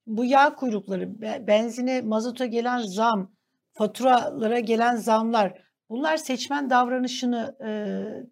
Bu 0.06 0.24
yağ 0.24 0.54
kuyrukları, 0.54 1.20
benzine, 1.46 2.02
mazota 2.02 2.46
gelen 2.46 2.78
zam, 2.78 3.35
faturalara 3.78 4.60
gelen 4.60 4.96
zamlar 4.96 5.52
bunlar 5.90 6.16
seçmen 6.16 6.70
davranışını 6.70 7.56
e, 7.60 7.70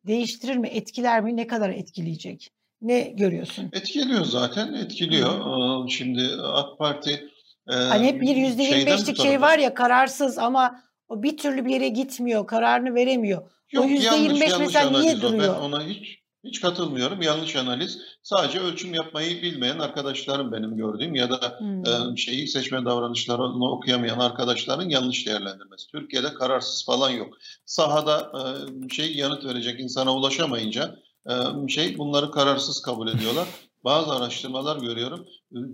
değiştirir 0.07 0.57
mi, 0.57 0.69
etkiler 0.69 1.21
mi, 1.21 1.37
ne 1.37 1.47
kadar 1.47 1.71
etkileyecek? 1.71 2.51
Ne 2.83 3.01
görüyorsun? 3.01 3.71
Etkiliyor 3.73 4.25
zaten, 4.25 4.75
etkiliyor. 4.75 5.89
Şimdi 5.89 6.31
AK 6.43 6.79
Parti 6.79 7.29
e, 7.69 7.75
Hani 7.75 8.07
hep 8.07 8.23
bir 8.23 8.37
yüzde 8.37 8.63
yirmi 8.63 8.87
beşlik 8.87 9.23
şey 9.23 9.41
var 9.41 9.59
ya 9.59 9.75
kararsız 9.75 10.39
ama 10.39 10.81
o 11.09 11.23
bir 11.23 11.37
türlü 11.37 11.65
bir 11.65 11.71
yere 11.71 11.89
gitmiyor, 11.89 12.47
kararını 12.47 12.95
veremiyor. 12.95 13.51
Yok, 13.73 13.85
o 13.85 13.89
yüzde 13.89 14.17
yirmi 14.17 14.41
beş 14.41 14.59
mesela 14.59 15.01
niye 15.01 15.21
duruyor? 15.21 15.55
Ben 15.55 15.61
ona 15.61 15.83
hiç 15.83 16.24
hiç 16.45 16.61
katılmıyorum. 16.61 17.23
Yanlış 17.23 17.57
analiz. 17.57 17.99
Sadece 18.23 18.61
ölçüm 18.61 18.95
yapmayı 18.95 19.43
bilmeyen 19.43 19.79
arkadaşlarım 19.79 20.53
benim 20.53 20.77
gördüğüm 20.77 21.15
ya 21.15 21.31
da 21.31 21.59
hmm. 21.59 22.13
e, 22.13 22.17
şeyi 22.17 22.49
seçme 22.49 22.85
davranışlarını 22.85 23.71
okuyamayan 23.71 24.19
arkadaşların 24.19 24.89
yanlış 24.89 25.27
değerlendirmesi. 25.27 25.87
Türkiye'de 25.93 26.35
kararsız 26.35 26.85
falan 26.85 27.11
yok. 27.11 27.35
Sahada 27.67 28.33
e, 28.39 28.89
şey 28.89 29.17
yanıt 29.17 29.45
verecek 29.45 29.81
insana 29.81 30.15
ulaşamayınca 30.15 30.97
e, 31.31 31.69
şey 31.69 31.99
bunları 31.99 32.31
kararsız 32.31 32.83
kabul 32.83 33.09
ediyorlar. 33.09 33.49
Bazı 33.85 34.13
araştırmalar 34.13 34.77
görüyorum. 34.77 35.27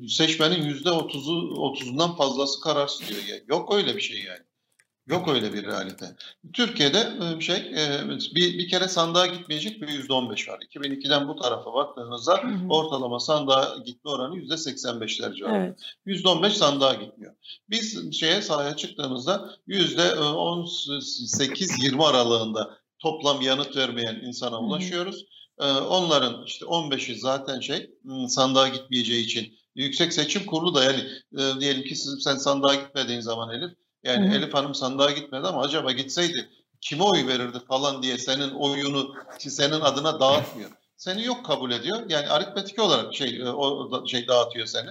Seçmenin 0.09 0.63
yüzde 0.63 0.91
otuzu 0.91 1.55
otuzundan 1.57 2.17
fazlası 2.17 2.61
kararsız 2.61 3.09
diyor. 3.09 3.21
Yok 3.49 3.75
öyle 3.75 3.97
bir 3.97 4.01
şey 4.01 4.19
yani. 4.19 4.50
Yok 5.07 5.29
öyle 5.29 5.53
bir 5.53 5.65
realite. 5.65 6.17
Türkiye'de 6.53 6.99
e, 6.99 7.41
şey 7.41 7.57
e, 7.57 8.09
bir, 8.09 8.59
bir 8.59 8.69
kere 8.69 8.89
sandığa 8.89 9.27
gitmeyecek 9.27 9.83
bir 9.83 9.89
yüzde 9.89 10.13
on 10.13 10.31
beş 10.31 10.49
var. 10.49 10.59
2002'den 10.59 11.29
bu 11.29 11.37
tarafa 11.37 11.75
baktığınızda 11.75 12.43
hı 12.43 12.47
hı. 12.47 12.69
ortalama 12.69 13.21
sandığa 13.21 13.77
gitme 13.85 14.11
oranı 14.11 14.37
yüzde 14.37 14.57
seksen 14.57 15.01
beşler 15.01 15.33
civarında. 15.33 15.77
Yüzde 16.07 16.29
on 16.29 16.43
beş 16.43 16.57
sandığa 16.57 16.95
gitmiyor. 16.95 17.35
Biz 17.71 18.13
şeye 18.13 18.43
sahaya 18.43 18.77
çıktığımızda 18.77 19.57
yüzde 19.67 20.15
on 20.21 20.65
sekiz 21.27 21.85
yirmi 21.85 22.05
aralığında 22.05 22.79
toplam 22.99 23.41
yanıt 23.41 23.77
vermeyen 23.77 24.15
insana 24.15 24.61
ulaşıyoruz. 24.61 25.25
Onların 25.89 26.45
işte 26.45 26.67
15'i 26.67 27.19
zaten 27.19 27.61
şey 27.61 27.91
sandığa 28.29 28.69
gitmeyeceği 28.69 29.25
için 29.25 29.55
Yüksek 29.75 30.13
Seçim 30.13 30.47
Kurulu 30.47 30.75
da 30.75 30.85
yani 30.85 31.09
diyelim 31.61 31.85
ki 31.85 31.97
siz, 31.97 32.23
sen 32.25 32.37
sandığa 32.37 32.75
gitmediğin 32.75 33.21
zaman 33.21 33.55
Elif 33.55 33.71
yani 34.05 34.27
Hı-hı. 34.27 34.37
Elif 34.37 34.55
Hanım 34.55 34.75
sandığa 34.75 35.11
gitmedi 35.11 35.47
ama 35.47 35.63
acaba 35.63 35.93
gitseydi 35.93 36.49
kime 36.81 37.03
oy 37.03 37.27
verirdi 37.27 37.59
falan 37.69 38.03
diye 38.03 38.19
senin 38.19 38.51
oyunu 38.51 39.15
senin 39.39 39.81
adına 39.81 40.21
dağıtmıyor. 40.21 40.71
Seni 40.97 41.25
yok 41.25 41.45
kabul 41.47 41.71
ediyor. 41.71 42.03
Yani 42.09 42.29
aritmetik 42.29 42.79
olarak 42.79 43.15
şey 43.15 43.43
o 43.45 44.07
şey 44.07 44.29
dağıtıyor 44.29 44.67
seni. 44.67 44.91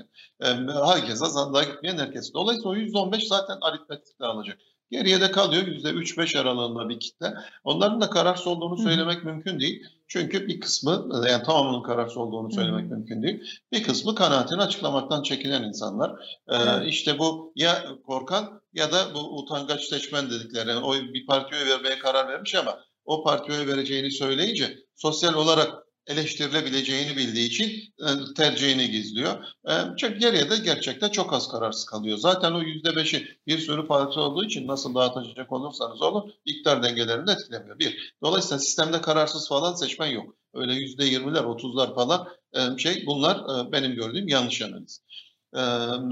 Herkese 0.86 1.26
sandığa 1.26 1.64
gitmeyen 1.64 1.98
herkes. 1.98 2.34
Dolayısıyla 2.34 2.72
o 2.72 2.76
%15 2.76 3.28
zaten 3.28 3.58
aritmetikle 3.62 4.26
alacak. 4.26 4.58
Geriye 4.92 5.22
de 5.22 5.32
kalıyor 5.32 5.64
%3-5 5.64 6.40
aralığında 6.40 6.90
bir 6.90 7.00
kitle. 7.00 7.34
Onların 7.64 8.02
da 8.02 8.10
kararsız 8.10 8.48
olduğunu 8.48 8.78
söylemek 8.78 9.22
Hı. 9.22 9.26
mümkün 9.26 9.60
değil. 9.60 9.86
Çünkü 10.08 10.48
bir 10.48 10.60
kısmı 10.60 11.10
yani 11.30 11.44
tamamının 11.44 11.84
kararsız 11.84 12.18
olduğunu 12.18 12.52
söylemek 12.52 12.86
Hı. 12.86 12.90
mümkün 12.90 13.24
değil. 13.24 13.44
Bir 13.72 13.84
kısmı 13.84 14.16
kanaatini 14.16 14.62
açıklamaktan 14.62 15.24
çekinen 15.24 15.64
insanlar. 15.64 16.40
Ee, 16.48 16.88
işte 16.88 17.20
bu 17.20 17.54
ya 17.56 17.86
korkan 18.06 18.62
ya 18.74 18.92
da 18.92 19.14
bu 19.14 19.40
utangaç 19.40 19.84
seçmen 19.84 20.30
dedikleri. 20.30 20.70
Yani 20.70 20.86
oy, 20.86 21.14
bir 21.14 21.26
partiye 21.26 21.66
vermeye 21.66 22.00
karar 22.00 22.28
vermiş 22.28 22.56
ama 22.56 22.80
o 23.06 23.24
partiye 23.24 23.68
vereceğini 23.68 24.12
söyleyince 24.12 24.78
sosyal 24.96 25.34
olarak 25.34 25.89
eleştirilebileceğini 26.10 27.18
bildiği 27.18 27.48
için 27.48 27.94
e, 28.00 28.34
tercihini 28.38 28.92
gizliyor. 28.92 29.44
E, 29.68 30.08
geriye 30.08 30.50
de 30.50 30.58
gerçekten 30.58 31.10
çok 31.10 31.34
az 31.34 31.48
kararsız 31.48 31.86
kalıyor. 31.86 32.18
Zaten 32.18 32.52
o 32.52 32.62
yüzde 32.62 32.96
beşi 32.96 33.38
bir 33.48 33.60
sürü 33.60 33.88
parti 33.88 34.20
olduğu 34.20 34.46
için 34.46 34.68
nasıl 34.68 34.96
dağıtacak 34.96 35.52
olursanız 35.52 36.02
olun 36.02 36.34
iktidar 36.46 36.84
dengelerini 36.84 37.32
etkilemiyor. 37.32 37.80
Bir. 37.80 38.16
Dolayısıyla 38.24 38.60
sistemde 38.60 39.02
kararsız 39.02 39.50
falan 39.50 39.74
seçmen 39.74 40.08
yok. 40.08 40.36
öyle 40.54 40.74
yüzde 40.74 41.06
yirmiler, 41.06 41.44
otuzlar 41.44 41.96
falan 41.96 42.28
e, 42.54 42.78
şey 42.78 43.06
bunlar 43.06 43.72
benim 43.72 43.96
gördüğüm 43.96 44.28
yanlış 44.28 44.62
analiz. 44.62 45.02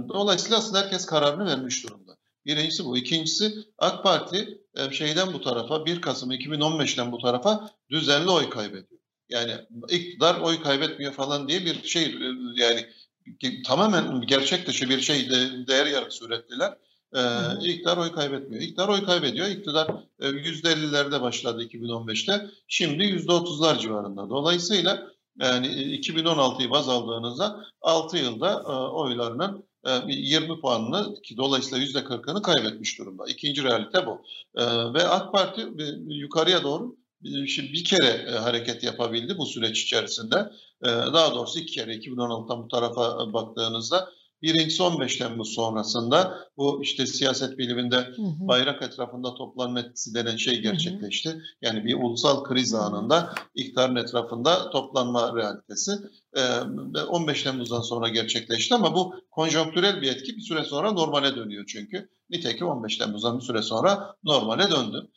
Dolayısıyla 0.10 0.58
aslında 0.58 0.80
herkes 0.80 1.06
kararını 1.06 1.46
vermiş 1.46 1.84
durumda. 1.84 2.18
Birincisi 2.46 2.86
bu. 2.86 2.98
İkincisi 2.98 3.54
AK 3.78 4.04
Parti 4.04 4.62
şeyden 4.92 5.34
bu 5.34 5.42
tarafa 5.42 5.86
1 5.86 6.02
Kasım 6.02 6.32
2015'ten 6.32 7.12
bu 7.12 7.18
tarafa 7.18 7.70
düzenli 7.90 8.30
oy 8.30 8.50
kaybediyor. 8.50 8.97
Yani 9.30 9.52
iktidar 9.90 10.40
oy 10.40 10.62
kaybetmiyor 10.62 11.14
falan 11.14 11.48
diye 11.48 11.66
bir 11.66 11.84
şey 11.84 12.04
e, 12.04 12.26
yani 12.56 12.86
tamamen 13.66 14.22
gerçek 14.22 14.68
dışı 14.68 14.90
bir 14.90 15.00
şey 15.00 15.30
de, 15.30 15.68
değer 15.68 15.86
yargısı 15.86 16.26
ürettiler. 16.26 16.78
Ee, 17.16 17.20
iktidar 17.64 17.98
oy 17.98 18.12
kaybetmiyor. 18.12 18.64
İktidar 18.64 18.88
oy 18.88 19.06
kaybediyor. 19.06 19.48
İktidar 19.48 19.88
e, 20.20 20.28
%50'lerde 20.28 21.22
başladı 21.22 21.64
2015'te. 21.64 22.50
Şimdi 22.68 23.04
%30'lar 23.04 23.80
civarında. 23.80 24.30
Dolayısıyla 24.30 25.08
yani 25.40 25.68
2016'yı 25.68 26.70
baz 26.70 26.90
aldığınızda 26.90 27.66
6 27.82 28.18
yılda 28.18 28.52
e, 28.52 28.72
oylarının 28.72 29.64
20 30.08 30.54
e, 30.54 30.60
puanını 30.60 31.22
ki 31.22 31.38
dolayısıyla 31.38 32.02
%40'ını 32.02 32.42
kaybetmiş 32.42 33.00
durumda. 33.00 33.26
İkinci 33.28 33.64
realite 33.64 34.06
bu. 34.06 34.22
E, 34.56 34.64
ve 34.94 35.08
AK 35.08 35.34
Parti 35.34 35.68
yukarıya 36.08 36.64
doğru 36.64 36.96
şimdi 37.24 37.74
bir 37.74 37.84
kere 37.84 38.32
hareket 38.32 38.84
yapabildi 38.84 39.38
bu 39.38 39.46
süreç 39.46 39.84
içerisinde. 39.84 40.52
Daha 40.86 41.36
doğrusu 41.36 41.60
iki 41.60 41.72
kere 41.72 41.96
2016'dan 41.96 42.64
bu 42.64 42.68
tarafa 42.68 43.34
baktığınızda 43.34 44.10
Birincisi 44.42 44.84
15 44.84 45.18
Temmuz 45.18 45.54
sonrasında 45.54 46.48
bu 46.58 46.84
işte 46.84 47.06
siyaset 47.06 47.58
biliminde 47.58 47.96
hı 47.96 48.22
hı. 48.22 48.48
bayrak 48.48 48.82
etrafında 48.82 49.34
toplanma 49.34 49.80
etkisi 49.80 50.14
denen 50.14 50.36
şey 50.36 50.62
gerçekleşti. 50.62 51.30
Hı 51.30 51.34
hı. 51.34 51.42
Yani 51.62 51.86
bir 51.86 51.94
ulusal 51.94 52.44
kriz 52.44 52.74
anında 52.74 53.34
iktidarın 53.56 53.96
etrafında 53.96 54.70
toplanma 54.70 55.36
realitesi 55.36 55.92
15 57.08 57.44
Temmuz'dan 57.44 57.82
sonra 57.82 58.10
gerçekleşti 58.10 58.76
ama 58.76 58.96
bu 58.96 59.16
konjonktürel 59.32 60.02
bir 60.02 60.12
etki 60.12 60.36
bir 60.36 60.42
süre 60.42 60.64
sonra 60.64 60.92
normale 60.92 61.36
dönüyor 61.36 61.66
çünkü. 61.68 62.10
Nitekim 62.30 62.68
15 62.68 62.98
Temmuz'dan 62.98 63.40
bir 63.40 63.44
süre 63.44 63.62
sonra 63.62 64.16
normale 64.24 64.72
döndü. 64.72 65.08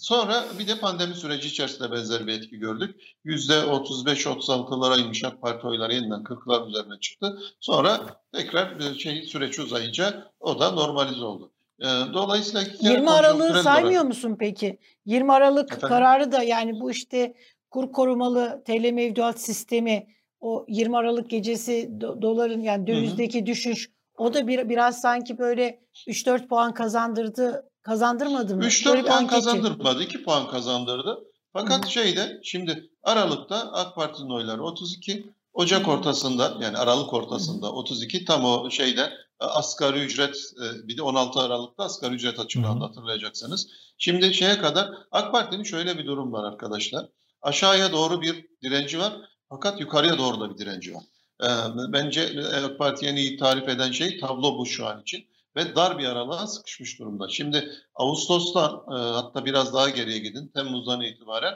Sonra 0.00 0.44
bir 0.58 0.68
de 0.68 0.78
pandemi 0.78 1.14
süreci 1.14 1.48
içerisinde 1.48 1.92
benzer 1.92 2.26
bir 2.26 2.32
etki 2.32 2.58
gördük. 2.58 3.00
%35-36'lara 3.26 5.00
inmiş 5.00 5.24
AK 5.24 5.42
Parti 5.42 5.66
oyları 5.66 5.94
yeniden 5.94 6.20
40'lar 6.20 6.68
üzerine 6.68 7.00
çıktı. 7.00 7.38
Sonra 7.60 8.00
tekrar 8.32 8.80
şey 8.98 9.22
süreç 9.22 9.58
uzayınca 9.58 10.32
o 10.40 10.60
da 10.60 10.70
normalize 10.70 11.24
oldu. 11.24 11.50
Ee, 11.80 11.86
dolayısıyla 12.14 12.62
20 12.80 13.10
Aralık'ı 13.10 13.62
saymıyor 13.62 13.92
olarak... 13.92 14.06
musun 14.06 14.36
peki? 14.38 14.78
20 15.06 15.32
Aralık 15.32 15.72
Efendim? 15.72 15.88
kararı 15.88 16.32
da 16.32 16.42
yani 16.42 16.80
bu 16.80 16.90
işte 16.90 17.34
kur 17.70 17.92
korumalı 17.92 18.62
TL 18.66 18.92
mevduat 18.92 19.40
sistemi 19.40 20.06
o 20.40 20.64
20 20.68 20.96
Aralık 20.96 21.30
gecesi 21.30 21.90
do- 22.00 22.22
doların 22.22 22.60
yani 22.60 22.86
dövizdeki 22.86 23.38
hı 23.38 23.42
hı. 23.42 23.46
düşüş 23.46 23.90
o 24.18 24.34
da 24.34 24.46
bir, 24.46 24.68
biraz 24.68 25.00
sanki 25.00 25.38
böyle 25.38 25.80
3-4 26.08 26.48
puan 26.48 26.74
kazandırdı 26.74 27.69
Kazandırmadı 27.82 28.56
mı? 28.56 28.64
3-4 28.64 29.02
puan 29.06 29.26
kazandırmadı. 29.26 30.02
2 30.02 30.22
puan 30.22 30.48
kazandırdı. 30.48 31.18
Fakat 31.52 31.86
Hı. 31.86 31.90
şeyde 31.90 32.40
şimdi 32.42 32.90
Aralık'ta 33.02 33.72
AK 33.72 33.94
Parti'nin 33.96 34.30
oyları 34.30 34.62
32. 34.62 35.26
Ocak 35.52 35.88
ortasında 35.88 36.56
yani 36.60 36.78
Aralık 36.78 37.12
ortasında 37.12 37.66
Hı. 37.66 37.70
32 37.70 38.24
tam 38.24 38.44
o 38.44 38.70
şeyde 38.70 39.00
e, 39.40 39.44
asgari 39.44 39.98
ücret 39.98 40.36
e, 40.36 40.88
bir 40.88 40.96
de 40.96 41.02
16 41.02 41.40
Aralık'ta 41.40 41.84
asgari 41.84 42.14
ücret 42.14 42.40
açıklandı 42.40 42.84
hatırlayacaksınız. 42.84 43.68
Şimdi 43.98 44.34
şeye 44.34 44.58
kadar 44.58 44.90
AK 45.12 45.32
Parti'nin 45.32 45.62
şöyle 45.62 45.98
bir 45.98 46.06
durum 46.06 46.32
var 46.32 46.52
arkadaşlar. 46.52 47.06
Aşağıya 47.42 47.92
doğru 47.92 48.22
bir 48.22 48.46
direnci 48.62 48.98
var 48.98 49.12
fakat 49.48 49.80
yukarıya 49.80 50.18
doğru 50.18 50.40
da 50.40 50.50
bir 50.50 50.58
direnci 50.58 50.94
var. 50.94 51.02
E, 51.42 51.48
bence 51.92 52.44
AK 52.64 52.78
Parti'ye 52.78 53.14
iyi 53.14 53.36
tarif 53.36 53.68
eden 53.68 53.92
şey 53.92 54.20
tablo 54.20 54.58
bu 54.58 54.66
şu 54.66 54.86
an 54.86 55.02
için 55.02 55.29
ve 55.56 55.76
dar 55.76 55.98
bir 55.98 56.04
aralığa 56.04 56.46
sıkışmış 56.46 56.98
durumda. 56.98 57.28
Şimdi 57.28 57.70
Ağustos'tan 57.94 58.84
e, 58.88 58.94
hatta 58.94 59.44
biraz 59.44 59.74
daha 59.74 59.90
geriye 59.90 60.18
gidin 60.18 60.48
Temmuz'dan 60.54 61.00
itibaren 61.00 61.54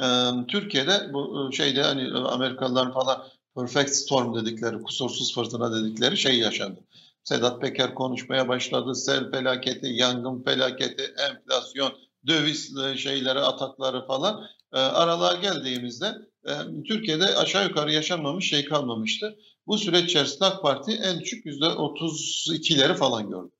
e, 0.00 0.06
Türkiye'de 0.48 1.10
bu 1.12 1.48
e, 1.52 1.56
şeyde 1.56 1.82
hani 1.82 2.18
Amerikalıların 2.18 2.92
falan 2.92 3.26
perfect 3.56 3.90
storm 3.90 4.34
dedikleri, 4.34 4.82
kusursuz 4.82 5.34
fırtına 5.34 5.74
dedikleri 5.74 6.16
şey 6.16 6.38
yaşandı. 6.38 6.80
Sedat 7.24 7.60
Peker 7.60 7.94
konuşmaya 7.94 8.48
başladı. 8.48 8.94
Sel 8.94 9.30
felaketi, 9.30 9.86
yangın 9.86 10.42
felaketi, 10.42 11.14
enflasyon, 11.30 11.92
döviz 12.26 12.78
e, 12.78 12.96
şeyleri, 12.96 13.38
atakları 13.38 14.06
falan. 14.06 14.46
E, 14.72 14.78
aralığa 14.78 15.34
geldiğimizde 15.34 16.06
e, 16.46 16.52
Türkiye'de 16.88 17.36
aşağı 17.36 17.68
yukarı 17.68 17.92
yaşanmamış 17.92 18.48
şey 18.48 18.64
kalmamıştı. 18.64 19.36
Bu 19.66 19.78
süreç 19.78 20.04
içerisinde 20.04 20.44
AK 20.44 20.62
Parti 20.62 20.92
en 20.92 21.20
düşük 21.20 21.46
%32'leri 21.46 22.94
falan 22.94 23.30
gördü. 23.30 23.50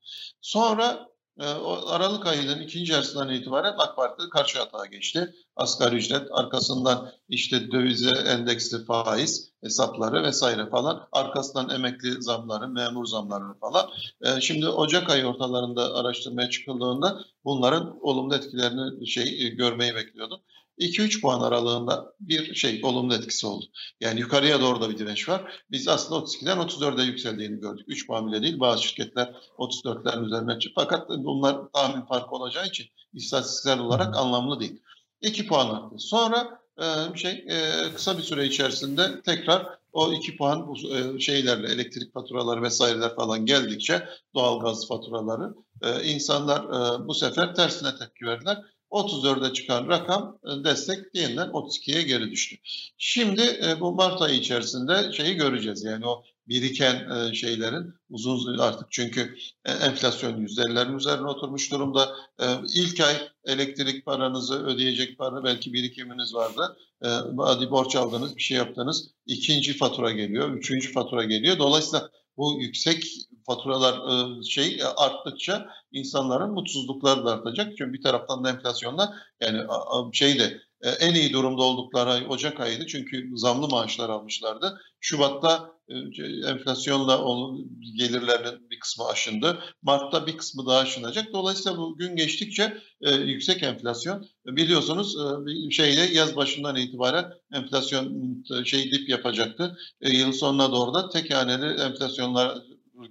Sonra 0.41 1.09
e, 1.41 1.45
Aralık 1.87 2.27
ayının 2.27 2.61
ikinci 2.61 2.93
yarısından 2.93 3.33
itibaren 3.33 3.75
AK 3.79 3.97
Parti 3.97 4.23
karşı 4.31 4.59
hata 4.59 4.87
geçti. 4.87 5.35
Asgari 5.57 5.97
ücret 5.97 6.29
arkasından 6.33 7.13
işte 7.29 7.71
dövize 7.71 8.11
endeksli 8.27 8.85
faiz 8.85 9.53
hesapları 9.63 10.23
vesaire 10.23 10.71
falan. 10.71 11.09
Arkasından 11.13 11.71
emekli 11.71 12.23
zamları, 12.23 12.69
memur 12.69 13.07
zamları 13.07 13.59
falan. 13.61 13.91
E, 14.23 14.41
şimdi 14.41 14.69
Ocak 14.69 15.11
ayı 15.11 15.25
ortalarında 15.27 15.95
araştırmaya 15.95 16.51
çıkıldığında 16.51 17.21
bunların 17.45 17.99
olumlu 18.01 18.35
etkilerini 18.35 19.07
şey 19.07 19.47
e, 19.47 19.49
görmeyi 19.49 19.95
bekliyordum. 19.95 20.41
2-3 20.79 21.21
puan 21.21 21.41
aralığında 21.41 22.15
bir 22.21 22.55
şey 22.55 22.81
olumlu 22.85 23.15
etkisi 23.15 23.47
oldu. 23.47 23.65
Yani 24.01 24.21
yukarıya 24.21 24.61
doğru 24.61 24.81
da 24.81 24.91
bir 24.91 24.99
direnç 24.99 25.29
var. 25.29 25.65
Biz 25.71 25.89
aslında 25.89 26.21
32'den 26.21 26.59
34'e 26.59 27.05
yükseldiğini 27.05 27.61
gördük. 27.61 27.85
3 27.89 28.07
puan 28.07 28.27
bile 28.27 28.43
değil. 28.43 28.61
Bazı 28.61 28.83
şirketler 28.83 29.35
34'lerin 29.59 30.27
üzerine 30.27 30.59
çıktı. 30.59 30.83
Fakat 30.85 31.09
bunlar 31.11 31.57
tahmin 31.73 32.07
farkı 32.07 32.35
olacağı 32.35 32.67
için 32.67 32.87
istatistiksel 33.13 33.79
olarak 33.79 34.17
anlamlı 34.17 34.61
değil. 34.61 34.83
2 35.23 35.47
puan 35.47 35.71
arttı. 35.71 35.99
Sonra 35.99 36.65
e, 36.79 37.19
şey 37.19 37.45
e, 37.49 37.73
kısa 37.95 38.19
bir 38.19 38.23
süre 38.23 38.47
içerisinde 38.47 39.23
tekrar 39.23 39.79
o 39.93 40.13
2 40.13 40.37
puan 40.37 40.69
bu 40.69 40.77
e, 40.97 41.21
şeylerle 41.21 41.69
elektrik 41.69 42.15
faturaları 42.15 42.63
vesaireler 42.63 43.15
falan 43.15 43.47
geldikçe 43.47 44.09
doğalgaz 44.35 44.89
faturaları 44.89 45.55
insanlar 46.05 46.69
bu 47.09 47.15
sefer 47.15 47.55
tersine 47.55 47.97
tepki 47.97 48.27
verdiler 48.27 48.59
34'e 48.95 49.53
çıkan 49.53 49.89
rakam 49.89 50.39
e, 50.45 50.65
destek 50.65 50.99
yeniden 51.15 51.49
32'ye 51.49 52.03
geri 52.03 52.31
düştü. 52.31 52.57
Şimdi 52.99 53.43
e, 53.43 53.81
bu 53.81 53.95
Mart 53.95 54.23
ayı 54.23 54.39
içerisinde 54.39 55.13
şeyi 55.13 55.35
göreceğiz. 55.35 55.85
Yani 55.85 56.07
o 56.07 56.25
biriken 56.49 57.11
e, 57.11 57.35
şeylerin 57.35 57.95
uzun 58.11 58.59
artık 58.59 58.87
çünkü 58.91 59.37
enflasyon 59.65 60.41
yüzdelerin 60.41 60.97
üzerine 60.97 61.27
oturmuş 61.27 61.73
durumda. 61.73 62.17
İlk 62.75 63.01
ay 63.01 63.15
elektrik 63.45 64.07
paranızı 64.07 64.67
ödeyecek 64.67 65.19
para 65.19 65.45
belki 65.45 65.73
birikiminiz 65.73 66.35
vardı. 66.35 66.77
Hadi 67.39 67.71
borç 67.71 67.97
aldınız 67.97 68.37
bir 68.37 68.43
şey 68.43 68.57
yaptınız. 68.57 69.11
İkinci 69.27 69.77
fatura 69.77 70.11
geliyor, 70.11 70.55
üçüncü 70.55 70.93
fatura 70.93 71.25
geliyor. 71.25 71.59
Dolayısıyla 71.59 72.11
bu 72.37 72.57
yüksek 72.61 73.05
faturalar 73.47 73.95
e, 73.95 74.43
şey 74.43 74.81
e, 74.81 74.85
arttıkça 74.85 75.71
insanların 75.93 76.51
mutsuzlukları 76.51 77.25
da 77.25 77.33
artacak. 77.33 77.77
Çünkü 77.79 77.93
bir 77.93 78.03
taraftan 78.03 78.45
da 78.45 78.51
enflasyonda 78.51 79.15
yani 79.41 79.61
şey 80.13 80.39
de 80.39 80.61
e, 80.81 80.91
en 80.91 81.15
iyi 81.15 81.33
durumda 81.33 81.63
oldukları 81.63 82.11
ay 82.11 82.27
Ocak 82.29 82.61
ayıydı. 82.61 82.87
Çünkü 82.87 83.31
zamlı 83.35 83.69
maaşlar 83.69 84.09
almışlardı. 84.09 84.81
Şubat'ta 85.01 85.75
enflasyonla 86.47 87.25
onun 87.25 87.81
gelirlerinin 87.99 88.71
bir 88.71 88.81
kısmı 88.81 89.07
aşındı. 89.07 89.59
Mart'ta 89.83 90.27
bir 90.27 90.37
kısmı 90.37 90.67
daha 90.67 90.79
aşınacak. 90.79 91.33
Dolayısıyla 91.33 91.79
bu 91.79 91.97
gün 91.97 92.17
geçtikçe 92.17 92.79
yüksek 93.25 93.63
enflasyon 93.63 94.27
biliyorsunuz 94.47 95.17
e, 95.17 95.71
şeyde 95.71 96.01
yaz 96.01 96.37
başından 96.37 96.77
itibaren 96.77 97.33
enflasyon 97.53 98.35
şey 98.65 98.93
dip 98.93 99.09
yapacaktı. 99.09 99.77
yıl 100.01 100.33
sonuna 100.33 100.73
doğru 100.73 100.95
da 100.95 101.09
tek 101.09 101.35
haneli 101.35 101.81
enflasyonlar 101.81 102.59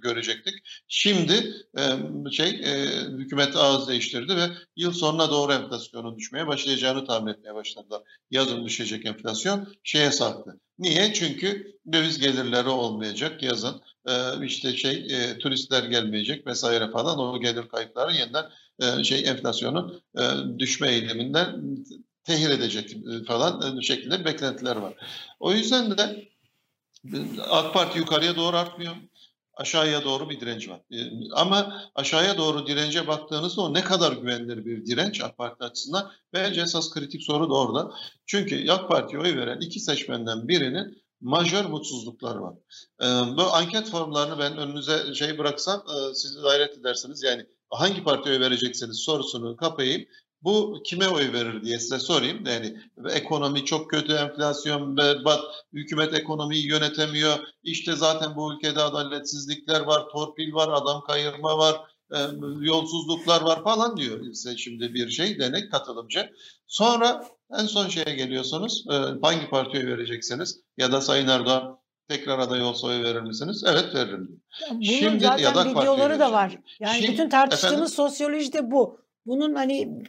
görecektik. 0.00 0.54
Şimdi 0.88 1.54
e, 1.78 1.82
şey 2.30 2.48
e, 2.48 2.86
hükümet 3.08 3.56
ağız 3.56 3.88
değiştirdi 3.88 4.36
ve 4.36 4.46
yıl 4.76 4.92
sonuna 4.92 5.30
doğru 5.30 5.52
enflasyonun 5.52 6.16
düşmeye 6.18 6.46
başlayacağını 6.46 7.06
tahmin 7.06 7.32
etmeye 7.32 7.54
başladılar. 7.54 8.02
Yazın 8.30 8.66
düşecek 8.66 9.06
enflasyon 9.06 9.68
şeye 9.82 10.10
sarktı. 10.10 10.60
Niye? 10.78 11.12
Çünkü 11.12 11.78
döviz 11.92 12.18
gelirleri 12.18 12.68
olmayacak 12.68 13.42
yazın. 13.42 13.80
E, 14.08 14.46
işte 14.46 14.76
şey 14.76 15.06
e, 15.10 15.38
turistler 15.38 15.82
gelmeyecek 15.82 16.46
vesaire 16.46 16.90
falan 16.90 17.18
o 17.18 17.40
gelir 17.40 17.68
kayıpları 17.68 18.12
yeniden 18.12 18.44
e, 18.80 19.04
şey 19.04 19.28
enflasyonun 19.28 20.02
e, 20.18 20.22
düşme 20.58 20.90
eğiliminden 20.90 21.76
tehir 22.24 22.50
edecek 22.50 22.96
e, 22.96 23.24
falan 23.24 23.78
e, 23.78 23.82
şeklinde 23.82 24.24
beklentiler 24.24 24.76
var. 24.76 24.94
O 25.40 25.52
yüzden 25.52 25.98
de 25.98 26.28
AK 27.50 27.74
Parti 27.74 27.98
yukarıya 27.98 28.36
doğru 28.36 28.56
artmıyor. 28.56 28.96
Aşağıya 29.56 30.04
doğru 30.04 30.30
bir 30.30 30.40
direnç 30.40 30.68
var. 30.68 30.80
E, 30.90 30.98
ama 31.32 31.82
aşağıya 31.94 32.38
doğru 32.38 32.66
dirence 32.66 33.06
baktığınızda 33.06 33.62
o 33.62 33.74
ne 33.74 33.84
kadar 33.84 34.12
güvenilir 34.12 34.64
bir 34.64 34.86
direnç 34.86 35.20
AK 35.20 35.38
Parti 35.38 35.64
açısından 35.64 36.10
bence 36.32 36.60
esas 36.60 36.90
kritik 36.90 37.22
soru 37.22 37.50
da 37.50 37.54
orada. 37.54 37.90
Çünkü 38.26 38.70
AK 38.70 38.88
Parti'ye 38.88 39.22
oy 39.22 39.36
veren 39.36 39.60
iki 39.60 39.80
seçmenden 39.80 40.48
birinin 40.48 41.04
majör 41.20 41.64
mutsuzlukları 41.64 42.42
var. 42.42 42.54
E, 43.02 43.06
bu 43.36 43.42
anket 43.42 43.90
formlarını 43.90 44.38
ben 44.38 44.56
önünüze 44.56 45.14
şey 45.14 45.38
bıraksam 45.38 45.80
e, 45.80 46.14
siz 46.14 46.36
hayret 46.44 46.78
edersiniz. 46.78 47.22
Yani 47.22 47.46
hangi 47.70 48.04
partiye 48.04 48.34
oy 48.34 48.40
vereceksiniz 48.40 48.98
sorusunu 48.98 49.56
kapayayım 49.56 50.04
bu 50.44 50.82
kime 50.84 51.08
oy 51.08 51.32
verir 51.32 51.62
diye 51.62 51.78
size 51.78 51.98
sorayım. 51.98 52.46
Yani 52.46 52.76
ekonomi 53.10 53.64
çok 53.64 53.90
kötü, 53.90 54.12
enflasyon 54.12 54.96
berbat, 54.96 55.40
hükümet 55.72 56.14
ekonomiyi 56.14 56.68
yönetemiyor. 56.68 57.34
İşte 57.62 57.96
zaten 57.96 58.36
bu 58.36 58.54
ülkede 58.54 58.80
adaletsizlikler 58.80 59.80
var, 59.80 60.08
torpil 60.12 60.52
var, 60.52 60.68
adam 60.68 61.02
kayırma 61.06 61.58
var, 61.58 61.80
e, 62.14 62.18
yolsuzluklar 62.60 63.42
var 63.42 63.64
falan 63.64 63.96
diyor 63.96 64.24
size 64.32 64.56
şimdi 64.56 64.94
bir 64.94 65.08
şey 65.08 65.38
denek 65.38 65.72
katılımcı. 65.72 66.30
Sonra 66.66 67.24
en 67.58 67.66
son 67.66 67.88
şeye 67.88 68.16
geliyorsunuz. 68.16 68.84
E, 68.90 68.94
hangi 69.22 69.50
partiye 69.50 69.86
vereceksiniz? 69.86 70.60
Ya 70.76 70.92
da 70.92 71.00
Sayın 71.00 71.28
Erdoğan 71.28 71.78
tekrar 72.08 72.38
aday 72.38 72.62
olsa 72.62 72.86
oy 72.86 73.02
verir 73.02 73.20
misiniz? 73.20 73.64
Evet 73.66 73.94
veririm. 73.94 74.40
Bunun 74.70 74.82
Şimdi 74.82 75.24
zaten 75.24 75.42
ya 75.42 75.54
da 75.54 75.70
videoları 75.70 76.18
da 76.18 76.32
var. 76.32 76.58
Yani 76.80 76.96
Şimdi, 76.96 77.12
bütün 77.12 77.28
tartıştığımız 77.28 77.74
efendim, 77.74 77.94
sosyoloji 77.94 78.52
de 78.52 78.70
bu. 78.70 79.03
Bunun 79.26 79.54
hani 79.54 80.02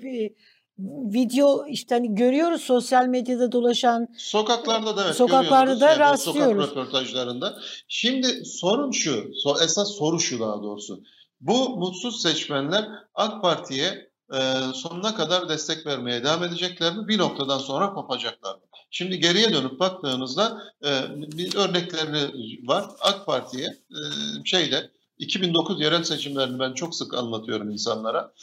video 1.14 1.68
işte 1.68 1.96
hani 1.96 2.16
görüyoruz 2.16 2.62
sosyal 2.62 3.06
medyada 3.06 3.52
dolaşan 3.52 4.08
sokaklarda 4.18 4.98
da 4.98 5.06
evet, 5.06 5.16
sokaklarda 5.16 5.80
da 5.80 5.90
yani 5.90 6.00
rastlıyoruz. 6.00 6.70
Sokak 6.70 6.78
röportajlarında. 6.78 7.60
Şimdi 7.88 8.46
sorun 8.46 8.92
şu, 8.92 9.32
esas 9.64 9.92
soru 9.98 10.20
şu 10.20 10.40
daha 10.40 10.64
doğrusu. 10.64 11.04
Bu 11.42 11.78
mutsuz 11.78 12.22
seçmenler 12.22 12.86
AK 13.14 13.42
Parti'ye 13.42 14.10
e, 14.34 14.40
sonuna 14.74 15.16
kadar 15.16 15.50
destek 15.50 15.86
vermeye 15.86 16.24
devam 16.24 16.44
edecekler 16.44 16.98
mi? 16.98 17.08
Bir 17.08 17.18
noktadan 17.18 17.58
sonra 17.58 17.94
kopacaklar 17.94 18.56
mı? 18.56 18.62
Şimdi 18.92 19.20
geriye 19.20 19.54
dönüp 19.54 19.80
baktığınızda 19.80 20.62
e, 20.86 20.90
bir 21.38 21.56
örnekleri 21.56 22.32
var. 22.68 22.86
AK 23.00 23.26
Parti'ye 23.26 23.68
e, 23.68 24.00
şeyde 24.46 24.92
2009 25.18 25.82
yerel 25.82 26.04
seçimlerini 26.04 26.60
ben 26.60 26.74
çok 26.74 26.96
sık 26.96 27.14
anlatıyorum 27.14 27.70
insanlara. 27.70 28.34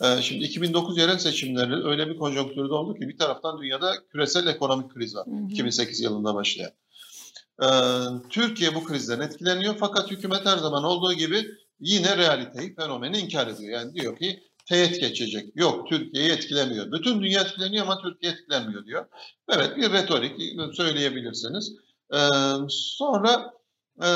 Ee, 0.00 0.22
şimdi 0.22 0.44
2009 0.44 0.98
yerel 0.98 1.18
seçimleri 1.18 1.84
öyle 1.84 2.08
bir 2.08 2.16
konjonktürde 2.16 2.74
oldu 2.74 2.94
ki 2.94 3.08
bir 3.08 3.18
taraftan 3.18 3.62
dünyada 3.62 3.92
küresel 4.12 4.46
ekonomik 4.46 4.94
kriz 4.94 5.16
var. 5.16 5.26
Hı 5.26 5.30
hı. 5.30 5.48
2008 5.50 6.00
yılında 6.00 6.34
başlayan. 6.34 6.70
Ee, 7.62 7.66
Türkiye 8.30 8.74
bu 8.74 8.84
krizden 8.84 9.20
etkileniyor 9.20 9.76
fakat 9.80 10.10
hükümet 10.10 10.46
her 10.46 10.58
zaman 10.58 10.84
olduğu 10.84 11.12
gibi 11.12 11.46
yine 11.80 12.16
realiteyi, 12.16 12.74
fenomeni 12.74 13.18
inkar 13.18 13.46
ediyor. 13.46 13.72
Yani 13.72 13.94
diyor 13.94 14.18
ki 14.18 14.42
teğet 14.66 15.00
geçecek. 15.00 15.56
Yok 15.56 15.88
Türkiye'yi 15.88 16.30
etkilemiyor. 16.30 16.92
Bütün 16.92 17.22
dünya 17.22 17.40
etkileniyor 17.40 17.84
ama 17.84 18.02
Türkiye 18.02 18.32
etkilenmiyor 18.32 18.86
diyor. 18.86 19.06
Evet 19.48 19.76
bir 19.76 19.92
retorik 19.92 20.36
söyleyebilirsiniz. 20.76 21.72
Ee, 22.14 22.18
sonra 22.68 23.52
e, 24.02 24.08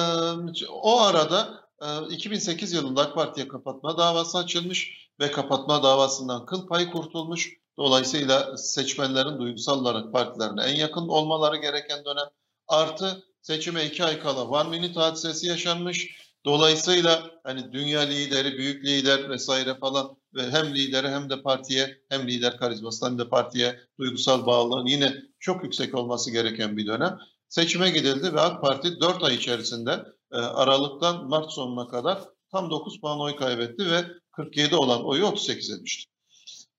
o 0.68 1.00
arada 1.00 1.64
2008 2.10 2.72
yılında 2.72 3.00
AK 3.00 3.14
Parti'ye 3.14 3.48
kapatma 3.48 3.98
davası 3.98 4.38
açılmış 4.38 5.03
ve 5.20 5.30
kapatma 5.30 5.82
davasından 5.82 6.46
kıl 6.46 6.66
payı 6.66 6.90
kurtulmuş. 6.90 7.52
Dolayısıyla 7.76 8.56
seçmenlerin 8.56 9.38
duygusal 9.38 9.80
olarak 9.80 10.12
partilerine 10.12 10.62
en 10.62 10.76
yakın 10.76 11.08
olmaları 11.08 11.56
gereken 11.56 12.04
dönem. 12.04 12.26
Artı 12.68 13.22
seçime 13.42 13.86
iki 13.86 14.04
ay 14.04 14.20
kala 14.20 14.48
One 14.48 14.68
Minute 14.68 15.00
hadisesi 15.00 15.46
yaşanmış. 15.46 16.24
Dolayısıyla 16.44 17.30
hani 17.44 17.72
dünya 17.72 18.00
lideri, 18.00 18.58
büyük 18.58 18.84
lider 18.84 19.30
vesaire 19.30 19.74
falan 19.74 20.16
ve 20.34 20.50
hem 20.50 20.74
lideri 20.74 21.08
hem 21.08 21.30
de 21.30 21.42
partiye 21.42 21.98
hem 22.08 22.28
lider 22.28 22.56
karizması 22.56 23.06
hem 23.06 23.18
de 23.18 23.28
partiye 23.28 23.80
duygusal 23.98 24.46
bağlılığın 24.46 24.86
yine 24.86 25.14
çok 25.40 25.64
yüksek 25.64 25.94
olması 25.94 26.30
gereken 26.30 26.76
bir 26.76 26.86
dönem. 26.86 27.18
Seçime 27.48 27.90
gidildi 27.90 28.34
ve 28.34 28.40
AK 28.40 28.62
Parti 28.62 29.00
4 29.00 29.22
ay 29.22 29.34
içerisinde 29.34 30.04
e, 30.32 30.36
Aralık'tan 30.36 31.28
Mart 31.28 31.52
sonuna 31.52 31.88
kadar 31.88 32.18
tam 32.50 32.70
9 32.70 33.00
puan 33.00 33.20
oy 33.20 33.36
kaybetti 33.36 33.90
ve 33.90 34.04
47 34.36 34.76
olan 34.76 35.04
oyu 35.04 35.24
38'e 35.24 35.84
düştü. 35.84 36.10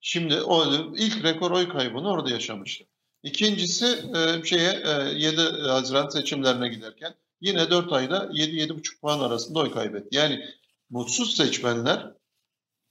Şimdi 0.00 0.40
o 0.40 0.84
ilk 0.96 1.24
rekor 1.24 1.50
oy 1.50 1.68
kaybını 1.68 2.10
orada 2.10 2.30
yaşamıştı. 2.30 2.84
İkincisi 3.22 3.86
e, 3.86 4.46
şeye 4.46 4.70
e, 4.70 4.90
7 5.16 5.40
Haziran 5.40 6.08
seçimlerine 6.08 6.68
giderken 6.68 7.14
yine 7.40 7.70
4 7.70 7.92
ayda 7.92 8.16
7-7,5 8.16 9.00
puan 9.00 9.20
arasında 9.20 9.58
oy 9.58 9.72
kaybetti. 9.72 10.16
Yani 10.16 10.44
mutsuz 10.90 11.36
seçmenler 11.36 12.12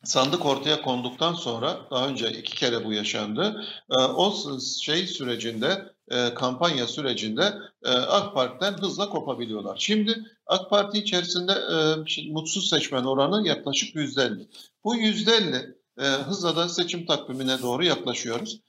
sandık 0.04 0.46
ortaya 0.46 0.82
konduktan 0.82 1.34
sonra 1.34 1.88
daha 1.92 2.08
önce 2.08 2.32
iki 2.32 2.56
kere 2.56 2.86
bu 2.86 2.94
yaşandı. 2.94 3.66
E, 3.90 3.96
o 3.96 4.60
şey 4.82 5.08
sürecinde 5.08 5.95
e, 6.12 6.34
kampanya 6.34 6.88
sürecinde 6.88 7.54
e, 7.84 7.90
AK 7.90 8.36
Parti'den 8.36 8.74
hızla 8.74 9.10
kopabiliyorlar. 9.10 9.78
Şimdi 9.80 10.24
AK 10.48 10.70
Parti 10.70 10.98
içerisinde 10.98 11.52
e, 11.52 12.32
mutsuz 12.32 12.70
seçmen 12.70 13.04
oranı 13.04 13.48
yaklaşık 13.48 13.96
%50. 13.96 14.48
Bu 14.84 14.96
%50 14.96 15.76
e, 16.00 16.04
hızla 16.04 16.56
da 16.56 16.70
seçim 16.70 17.06
takvimine 17.06 17.62
doğru 17.62 17.86
yaklaşıyoruz. 17.86 18.60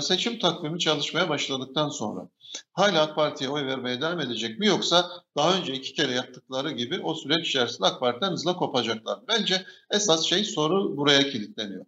Seçim 0.00 0.38
takvimi 0.38 0.78
çalışmaya 0.78 1.28
başladıktan 1.28 1.88
sonra 1.88 2.28
hala 2.72 3.02
AK 3.02 3.16
Parti'ye 3.16 3.50
oy 3.50 3.66
vermeye 3.66 4.00
devam 4.00 4.20
edecek 4.20 4.58
mi 4.58 4.66
yoksa 4.66 5.10
daha 5.36 5.56
önce 5.56 5.72
iki 5.72 5.92
kere 5.94 6.12
yaptıkları 6.12 6.70
gibi 6.70 7.00
o 7.00 7.14
süreç 7.14 7.48
içerisinde 7.48 7.86
AK 7.86 8.00
Parti'den 8.00 8.30
hızla 8.30 8.56
kopacaklar. 8.56 9.18
Bence 9.28 9.66
esas 9.90 10.24
şey 10.24 10.44
soru 10.44 10.96
buraya 10.96 11.30
kilitleniyor. 11.30 11.84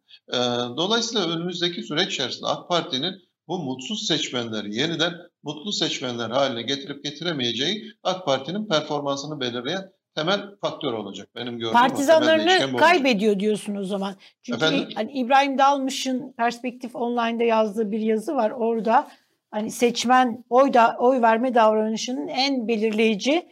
Dolayısıyla 0.76 1.28
önümüzdeki 1.28 1.82
süreç 1.82 2.14
içerisinde 2.14 2.46
AK 2.46 2.68
Parti'nin 2.68 3.26
bu 3.48 3.59
mutsuz 3.59 4.06
seçmenleri 4.06 4.77
yeniden 4.77 5.12
mutlu 5.43 5.73
seçmenler 5.73 6.31
haline 6.31 6.62
getirip 6.62 7.05
getiremeyeceği 7.05 7.85
AK 8.02 8.27
Parti'nin 8.27 8.68
performansını 8.68 9.40
belirleyen 9.40 9.93
temel 10.14 10.40
faktör 10.60 10.93
olacak 10.93 11.28
benim 11.35 11.59
gördüğüm. 11.59 11.73
Partizanlarını 11.73 12.77
kaybediyor 12.77 13.40
diyorsun 13.40 13.77
o 13.77 13.85
zaman. 13.85 14.14
Çünkü 14.43 14.64
Efendim? 14.64 14.89
hani 14.94 15.12
İbrahim 15.12 15.59
Dalmış'ın 15.59 16.32
Perspektif 16.32 16.97
Online'da 16.97 17.44
yazdığı 17.44 17.90
bir 17.90 18.01
yazı 18.01 18.35
var. 18.35 18.51
Orada 18.51 19.09
hani 19.51 19.70
seçmen 19.70 20.44
oy 20.51 20.74
da 20.74 20.97
oy 20.98 21.23
verme 21.23 21.55
davranışının 21.55 22.28
en 22.28 22.68
belirleyici 22.68 23.48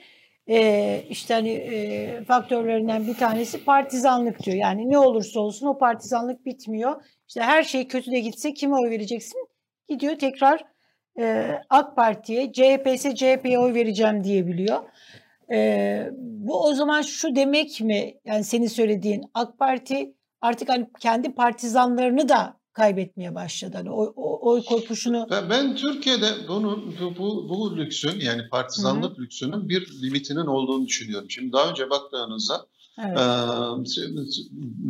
e, 0.49 1.05
işte 1.11 1.35
hani 1.35 1.51
e, 1.51 2.25
faktörlerinden 2.25 3.07
bir 3.07 3.15
tanesi 3.15 3.65
partizanlık 3.65 4.43
diyor. 4.43 4.57
Yani 4.57 4.91
ne 4.91 4.99
olursa 4.99 5.41
olsun 5.41 5.67
o 5.67 5.79
partizanlık 5.79 6.47
bitmiyor. 6.47 7.03
İşte 7.29 7.41
her 7.41 7.63
şey 7.63 7.89
kötü 7.89 8.13
de 8.13 8.21
gitse 8.21 8.55
kime 8.55 8.77
oy 8.77 8.91
vereceksin? 8.91 9.49
Gidiyor 9.89 10.19
tekrar 10.19 10.65
e, 11.19 11.55
AK 11.71 11.97
Parti'ye, 11.97 12.53
CHP 12.53 12.87
ise 12.95 13.15
CHP'ye 13.15 13.59
oy 13.59 13.75
vereceğim 13.75 14.25
diyebiliyor. 14.25 14.83
E, 15.53 16.09
bu 16.19 16.65
o 16.65 16.75
zaman 16.75 17.03
şu 17.03 17.37
demek 17.37 17.81
mi? 17.81 18.15
Yani 18.25 18.45
senin 18.45 18.67
söylediğin 18.67 19.25
AK 19.35 19.59
Parti 19.59 20.15
artık 20.41 20.69
hani 20.69 20.87
kendi 21.01 21.35
partizanlarını 21.35 22.29
da 22.29 22.61
kaybetmeye 22.73 23.35
başladı. 23.35 23.77
Hani 23.77 23.91
oy, 23.91 24.13
oy 24.17 24.65
korpuşunu. 24.65 25.27
Ben, 25.31 25.51
ben 25.51 25.77
Türkiye'de 25.77 26.27
bunun 26.49 26.95
bu, 27.01 27.17
bu, 27.19 27.49
bu 27.49 27.77
lüksün 27.77 28.21
yani 28.21 28.49
partizanlık 28.49 29.13
Hı-hı. 29.13 29.23
lüksünün 29.23 29.69
bir 29.69 30.03
limitinin 30.03 30.47
olduğunu 30.47 30.87
düşünüyorum. 30.87 31.31
Şimdi 31.31 31.53
daha 31.53 31.71
önce 31.71 31.91
baktığınızda 31.91 32.67
Evet. 32.99 33.19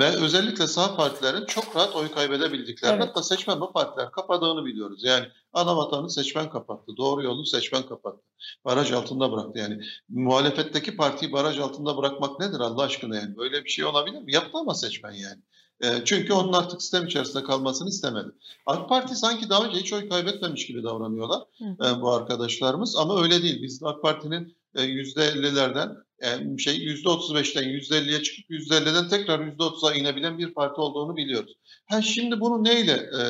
Ee, 0.01 0.25
özellikle 0.25 0.67
sağ 0.67 0.97
partilerin 0.97 1.47
çok 1.47 1.77
rahat 1.77 1.97
oy 1.97 2.11
kaybedebildiklerini 2.11 2.97
evet. 2.97 3.09
hatta 3.09 3.23
seçmen 3.23 3.61
bu 3.61 3.73
partiler 3.73 4.11
kapadığını 4.11 4.65
biliyoruz. 4.65 5.05
Yani 5.05 5.27
ana 5.53 5.77
vatanı 5.77 6.11
seçmen 6.11 6.51
kapattı. 6.51 6.97
Doğru 6.97 7.23
yolu 7.23 7.47
seçmen 7.47 7.83
kapattı. 7.83 8.23
Baraj 8.65 8.93
altında 8.93 9.33
bıraktı. 9.33 9.59
Yani 9.59 9.81
muhalefetteki 10.09 10.97
partiyi 10.97 11.33
baraj 11.33 11.59
altında 11.59 11.97
bırakmak 11.97 12.41
nedir 12.41 12.61
Allah 12.61 12.83
aşkına 12.83 13.17
yani? 13.17 13.37
Böyle 13.37 13.65
bir 13.65 13.71
şey 13.71 13.85
olabilir 13.85 14.23
mi? 14.23 14.33
Yaptı 14.33 14.59
ama 14.59 14.75
seçmen 14.75 15.13
yani. 15.13 15.41
E, 15.81 16.05
çünkü 16.05 16.33
onun 16.33 16.53
artık 16.53 16.83
sistem 16.83 17.07
içerisinde 17.07 17.45
kalmasını 17.45 17.89
istemedi. 17.89 18.29
AK 18.67 18.89
Parti 18.89 19.17
sanki 19.17 19.51
daha 19.51 19.65
önce 19.65 19.81
hiç 19.81 19.93
oy 19.93 20.09
kaybetmemiş 20.09 20.67
gibi 20.67 20.85
davranıyorlar 20.85 21.43
e, 21.61 22.01
bu 22.01 22.13
arkadaşlarımız 22.13 22.97
ama 22.97 23.23
öyle 23.23 23.43
değil. 23.43 23.63
Biz 23.63 23.83
AK 23.83 24.03
Parti'nin 24.03 24.57
%50'lerden 24.75 25.97
yani 26.23 26.61
şey 26.61 26.77
%35'ten 26.77 27.65
%50'ye 27.65 28.23
çıkıp 28.23 28.51
%50'den 28.51 29.09
tekrar 29.09 29.41
%30'a 29.41 29.95
inebilen 29.95 30.39
bir 30.39 30.55
parti 30.55 30.81
olduğunu 30.81 31.17
biliyoruz. 31.17 31.55
Ha 31.87 32.03
şimdi 32.03 32.41
bunu 32.41 32.65
neyle 32.65 32.93
e, 32.93 33.23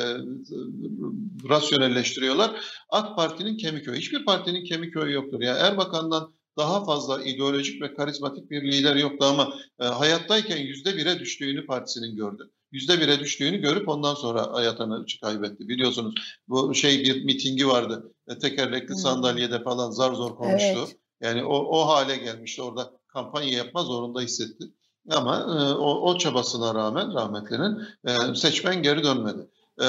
rasyonelleştiriyorlar? 1.49 2.61
AK 2.89 3.15
Parti'nin 3.15 3.57
kemik 3.57 3.87
oyu. 3.87 3.97
Hiçbir 3.97 4.25
partinin 4.25 4.63
kemik 4.63 4.97
oyu 4.97 5.13
yoktur. 5.13 5.41
Yani 5.41 5.59
Erbakan'dan 5.59 6.35
daha 6.57 6.85
fazla 6.85 7.23
ideolojik 7.23 7.81
ve 7.81 7.93
karizmatik 7.93 8.51
bir 8.51 8.71
lider 8.71 8.95
yoktu 8.95 9.25
ama 9.25 9.53
e, 9.79 9.85
hayattayken 9.85 10.57
yüzde 10.57 10.97
bire 10.97 11.19
düştüğünü 11.19 11.65
partisinin 11.65 12.15
gördü. 12.15 12.51
Yüzde 12.71 13.01
bire 13.01 13.19
düştüğünü 13.19 13.57
görüp 13.57 13.89
ondan 13.89 14.13
sonra 14.13 14.53
hayatını 14.53 15.05
kaybetti. 15.21 15.67
Biliyorsunuz 15.67 16.15
bu 16.47 16.75
şey 16.75 17.03
bir 17.03 17.23
mitingi 17.23 17.67
vardı. 17.67 18.13
E, 18.27 18.37
tekerlekli 18.37 18.95
sandalyede 18.95 19.63
falan 19.63 19.91
zar 19.91 20.13
zor 20.13 20.35
konuştu. 20.35 20.79
Evet. 20.79 20.97
Yani 21.21 21.45
o, 21.45 21.55
o 21.55 21.87
hale 21.87 22.17
gelmişti 22.17 22.61
orada 22.61 22.91
kampanya 23.07 23.57
yapma 23.57 23.83
zorunda 23.83 24.21
hissetti. 24.21 24.65
Ama 25.09 25.39
e, 25.39 25.73
o, 25.73 26.09
o 26.09 26.17
çabasına 26.17 26.75
rağmen 26.75 27.13
rahmetlinin 27.13 27.83
e, 28.07 28.35
seçmen 28.35 28.83
geri 28.83 29.03
dönmedi. 29.03 29.47
E, 29.81 29.85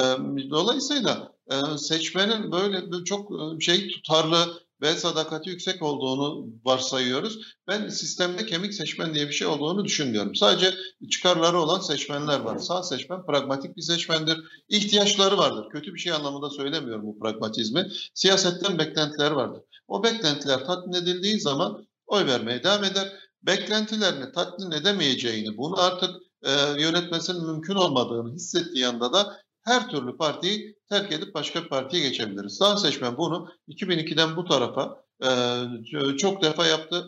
dolayısıyla 0.51 1.33
e, 1.51 1.79
seçmenin 1.79 2.53
böyle 2.53 3.05
çok 3.05 3.31
e, 3.31 3.61
şey 3.61 3.89
tutarlı 3.89 4.67
ve 4.83 4.95
sadakati 4.95 5.51
yüksek 5.51 5.83
olduğunu 5.83 6.47
varsayıyoruz. 6.65 7.39
Ben 7.69 7.89
sistemde 7.89 8.47
kemik 8.47 8.75
seçmen 8.75 9.15
diye 9.15 9.29
bir 9.29 9.33
şey 9.33 9.47
olduğunu 9.47 9.85
düşünmüyorum. 9.85 10.35
Sadece 10.35 10.75
çıkarları 11.11 11.59
olan 11.59 11.81
seçmenler 11.81 12.41
var. 12.41 12.59
Sağ 12.59 12.83
seçmen 12.83 13.27
pragmatik 13.27 13.77
bir 13.77 13.83
seçmendir. 13.83 14.39
İhtiyaçları 14.69 15.39
vardır. 15.39 15.67
Kötü 15.73 15.95
bir 15.95 15.99
şey 15.99 16.13
anlamında 16.13 16.51
söylemiyorum 16.51 17.07
bu 17.07 17.19
pragmatizmi. 17.19 17.87
Siyasetten 18.15 18.79
beklentiler 18.79 19.31
vardır. 19.31 19.63
O 19.89 20.03
beklentiler 20.03 20.65
tatmin 20.65 20.93
edildiği 20.93 21.41
zaman 21.41 21.87
oy 22.07 22.27
vermeye 22.27 22.63
devam 22.63 22.85
eder. 22.85 23.13
Beklentilerini 23.43 24.33
tatmin 24.33 24.71
edemeyeceğini, 24.71 25.57
bunu 25.57 25.81
artık 25.81 26.11
e, 26.43 26.51
yönetmesinin 26.83 27.47
mümkün 27.47 27.75
olmadığını 27.75 28.35
hissettiği 28.35 28.87
anda 28.87 29.13
da 29.13 29.37
her 29.63 29.89
türlü 29.89 30.17
partiyi 30.17 30.77
terk 30.89 31.13
edip 31.13 31.35
başka 31.35 31.65
bir 31.65 31.69
partiye 31.69 32.09
geçebiliriz. 32.09 32.57
Sağ 32.57 32.77
seçmen 32.77 33.17
bunu 33.17 33.49
2002'den 33.69 34.37
bu 34.37 34.45
tarafa 34.45 35.03
e, 35.25 36.17
çok 36.17 36.43
defa 36.43 36.67
yaptı. 36.67 37.07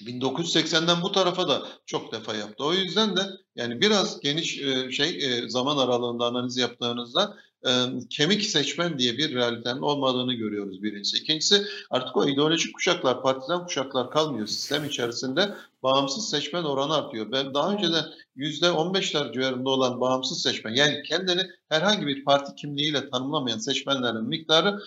1980'den 0.00 1.02
bu 1.02 1.12
tarafa 1.12 1.48
da 1.48 1.68
çok 1.86 2.12
defa 2.12 2.34
yaptı. 2.34 2.64
O 2.64 2.72
yüzden 2.72 3.16
de 3.16 3.20
yani 3.56 3.80
biraz 3.80 4.20
geniş 4.20 4.58
e, 4.58 4.90
şey 4.90 5.08
e, 5.08 5.48
zaman 5.48 5.76
aralığında 5.76 6.24
analiz 6.26 6.56
yaptığınızda 6.56 7.36
e, 7.66 7.70
kemik 8.10 8.42
seçmen 8.42 8.98
diye 8.98 9.18
bir 9.18 9.34
realitenin 9.34 9.82
olmadığını 9.82 10.34
görüyoruz 10.34 10.82
birincisi. 10.82 11.16
İkincisi 11.16 11.64
artık 11.90 12.16
o 12.16 12.28
ideolojik 12.28 12.74
kuşaklar, 12.74 13.22
partizan 13.22 13.64
kuşaklar 13.64 14.10
kalmıyor 14.10 14.46
sistem 14.46 14.84
içerisinde. 14.84 15.54
Bağımsız 15.82 16.28
seçmen 16.30 16.64
oranı 16.64 16.94
artıyor. 16.94 17.32
Ben 17.32 17.54
daha 17.54 17.72
önceden 17.72 18.04
yüzde 18.36 18.66
15'ler 18.66 19.32
civarında 19.32 19.70
olan 19.70 20.00
bağımsız 20.00 20.42
seçmen 20.42 20.74
yani 20.74 21.02
kendini 21.02 21.42
herhangi 21.68 22.06
bir 22.06 22.24
parti 22.24 22.54
kimliğiyle 22.54 23.10
tanımlamayan 23.10 23.58
seçmenlerin 23.58 24.24
miktarı 24.24 24.78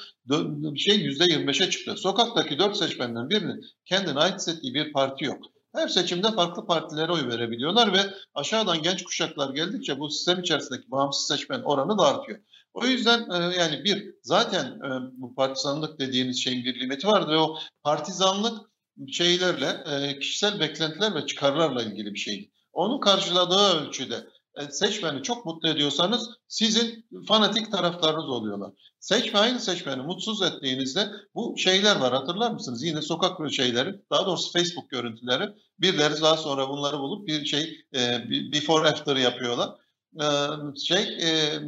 şey 0.78 0.96
yüzde 0.96 1.24
25'e 1.24 1.70
çıktı. 1.70 1.98
Sokaktaki 1.98 2.60
dört 2.60 2.78
seçmenden 2.78 3.30
birinin 3.30 3.66
kendine 3.86 4.20
ait 4.20 4.36
hissettiği 4.36 4.74
bir 4.74 4.94
parti 4.94 5.26
yok. 5.26 5.40
Her 5.76 5.88
seçimde 5.88 6.32
farklı 6.32 6.66
partilere 6.66 7.12
oy 7.12 7.28
verebiliyorlar 7.28 7.94
ve 7.94 8.00
aşağıdan 8.34 8.82
genç 8.82 9.04
kuşaklar 9.04 9.54
geldikçe 9.54 10.00
bu 10.00 10.10
sistem 10.10 10.40
içerisindeki 10.40 10.92
bağımsız 10.92 11.28
seçmen 11.28 11.62
oranı 11.62 11.98
da 11.98 12.04
artıyor. 12.04 12.40
O 12.74 12.86
yüzden 12.86 13.30
e, 13.30 13.56
yani 13.56 13.84
bir 13.84 14.16
zaten 14.24 14.66
e, 14.66 14.90
bu 15.14 15.36
partizanlık 15.36 16.00
dediğiniz 16.00 16.44
şeyin 16.44 16.66
bir 16.66 16.80
limiti 16.80 17.08
vardı 17.08 17.32
ve 17.32 17.38
o 17.38 17.58
partizanlık 17.84 18.70
şeylerle 19.12 19.84
e, 19.92 20.20
kişisel 20.20 20.60
beklentiler 20.60 21.16
ve 21.16 21.26
çıkarlarla 21.26 21.84
ilgili 21.84 22.14
bir 22.14 22.20
şeydi. 22.20 22.52
Onu 22.74 23.00
karşıladığı 23.00 23.80
ölçüde 23.80 24.28
seçmeni 24.70 25.24
çok 25.24 25.46
mutlu 25.46 25.70
ediyorsanız 25.70 26.30
sizin 26.48 27.08
fanatik 27.28 27.72
taraftarınız 27.72 28.30
oluyorlar. 28.30 28.72
Seçme 29.00 29.40
aynı 29.40 29.60
seçmeni 29.60 30.02
mutsuz 30.02 30.42
ettiğinizde 30.42 31.08
bu 31.36 31.56
şeyler 31.58 31.96
var 31.96 32.14
hatırlar 32.14 32.52
mısınız? 32.52 32.84
Yine 32.84 33.02
sokak 33.02 33.52
şeyleri 33.52 33.96
daha 34.12 34.26
doğrusu 34.26 34.52
Facebook 34.52 34.90
görüntüleri 34.90 35.44
birileri 35.80 36.22
daha 36.22 36.38
sonra 36.38 36.70
bunları 36.70 37.00
bulup 37.00 37.28
bir 37.28 37.46
şey 37.46 37.86
before 38.52 38.90
after 38.90 39.16
yapıyorlar 39.16 39.70
e, 40.22 40.28
şey 40.86 41.04
e, 41.04 41.60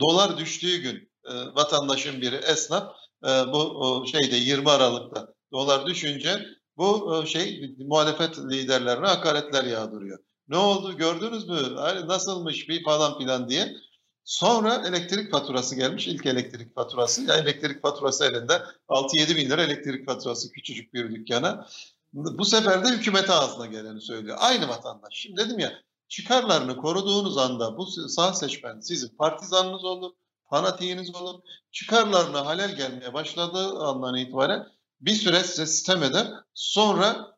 dolar 0.00 0.38
düştüğü 0.38 0.76
gün 0.76 1.10
e, 1.24 1.32
vatandaşın 1.54 2.20
biri 2.20 2.36
esnaf 2.36 2.96
e, 3.24 3.28
bu 3.28 4.04
şeyde 4.12 4.36
20 4.36 4.70
Aralık'ta 4.70 5.34
dolar 5.52 5.86
düşünce 5.86 6.46
bu 6.76 7.24
şey 7.26 7.76
muhalefet 7.78 8.38
liderlerine 8.38 9.06
hakaretler 9.06 9.64
yağdırıyor. 9.64 10.18
Ne 10.48 10.56
oldu 10.56 10.96
gördünüz 10.96 11.48
mü? 11.48 11.76
Nasılmış 12.06 12.68
bir 12.68 12.84
falan 12.84 13.18
filan 13.18 13.48
diye. 13.48 13.76
Sonra 14.24 14.82
elektrik 14.88 15.30
faturası 15.30 15.74
gelmiş. 15.74 16.08
ilk 16.08 16.26
elektrik 16.26 16.74
faturası. 16.74 17.22
Yani 17.22 17.40
elektrik 17.40 17.82
faturası 17.82 18.24
elinde 18.24 18.62
6-7 18.88 19.36
bin 19.36 19.50
lira 19.50 19.62
elektrik 19.62 20.06
faturası 20.06 20.50
küçücük 20.50 20.94
bir 20.94 21.14
dükkana. 21.14 21.66
Bu 22.12 22.44
sefer 22.44 22.84
de 22.84 22.88
hükümete 22.88 23.32
ağzına 23.32 23.66
geleni 23.66 24.00
söylüyor. 24.00 24.36
Aynı 24.40 24.68
vatandaş. 24.68 25.14
Şimdi 25.14 25.40
dedim 25.40 25.58
ya 25.58 25.72
çıkarlarını 26.16 26.76
koruduğunuz 26.76 27.38
anda 27.38 27.76
bu 27.76 27.86
sağ 27.86 28.32
seçmen 28.32 28.80
sizin 28.80 29.08
partizanınız 29.08 29.84
olur, 29.84 30.12
fanatiğiniz 30.50 31.14
olur. 31.14 31.40
Çıkarlarına 31.72 32.46
halel 32.46 32.76
gelmeye 32.76 33.14
başladığı 33.14 33.78
andan 33.78 34.16
itibaren 34.16 34.66
bir 35.00 35.14
süre 35.14 35.44
size 35.44 35.66
sistem 35.66 36.02
eder. 36.02 36.26
Sonra 36.54 37.36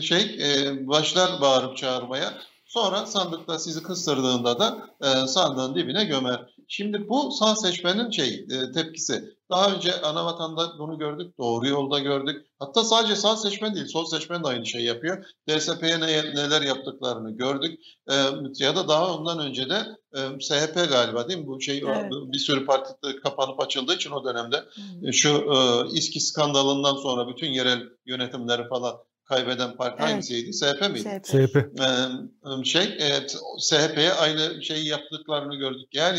şey 0.00 0.22
e, 0.22 0.88
başlar 0.88 1.40
bağırıp 1.40 1.76
çağırmaya. 1.76 2.38
Sonra 2.66 3.06
sandıkta 3.06 3.58
sizi 3.58 3.82
kıstırdığında 3.82 4.58
da 4.58 4.90
e, 5.02 5.26
sandığın 5.26 5.74
dibine 5.74 6.04
gömer. 6.04 6.54
Şimdi 6.68 7.08
bu 7.08 7.30
sağ 7.32 7.56
seçmenin 7.56 8.10
şey 8.10 8.46
e, 8.50 8.72
tepkisi. 8.72 9.39
Daha 9.50 9.74
önce 9.74 10.00
ana 10.00 10.26
vatanda 10.26 10.78
bunu 10.78 10.98
gördük, 10.98 11.38
doğru 11.38 11.68
yolda 11.68 11.98
gördük. 11.98 12.46
Hatta 12.58 12.84
sadece 12.84 13.16
sağ 13.16 13.36
seçmen 13.36 13.74
değil, 13.74 13.86
sol 13.86 14.04
seçmen 14.04 14.44
de 14.44 14.48
aynı 14.48 14.66
şey 14.66 14.82
yapıyor. 14.82 15.24
DSP'ye 15.48 16.00
ne, 16.00 16.06
neler 16.34 16.62
yaptıklarını 16.62 17.30
gördük. 17.30 17.80
E, 18.10 18.14
ya 18.58 18.76
da 18.76 18.88
daha 18.88 19.16
ondan 19.16 19.38
önce 19.38 19.70
de 19.70 19.86
e, 20.14 20.40
SHP 20.40 20.74
galiba 20.74 21.28
değil 21.28 21.38
mi? 21.38 21.46
Bu 21.46 21.60
şey 21.60 21.82
evet. 21.86 22.12
bir 22.12 22.38
sürü 22.38 22.66
parti 22.66 22.92
kapanıp 23.22 23.60
açıldığı 23.60 23.94
için 23.94 24.10
o 24.10 24.24
dönemde 24.24 24.64
hmm. 24.74 25.12
şu 25.12 25.28
e, 25.28 25.88
İSKİ 25.92 26.20
skandalından 26.20 26.96
sonra 26.96 27.28
bütün 27.28 27.48
yerel 27.48 27.82
yönetimleri 28.06 28.68
falan 28.68 28.94
kaybeden 29.30 29.76
parti 29.76 29.96
evet. 29.98 30.10
hangisiydi? 30.10 30.52
SHP 30.52 30.90
miydi? 30.90 31.22
SHP. 31.24 31.56
Ee, 31.56 32.64
şey, 32.64 32.96
evet, 32.98 33.36
SHP'ye 33.58 34.12
aynı 34.12 34.62
şeyi 34.62 34.86
yaptıklarını 34.88 35.56
gördük. 35.56 35.88
Yani 35.94 36.18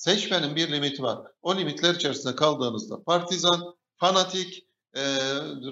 seçmenin 0.00 0.56
bir 0.56 0.72
limiti 0.72 1.02
var. 1.02 1.18
O 1.42 1.56
limitler 1.56 1.94
içerisinde 1.94 2.34
kaldığınızda 2.34 3.02
partizan, 3.02 3.74
fanatik, 3.96 4.66
e, 4.96 5.02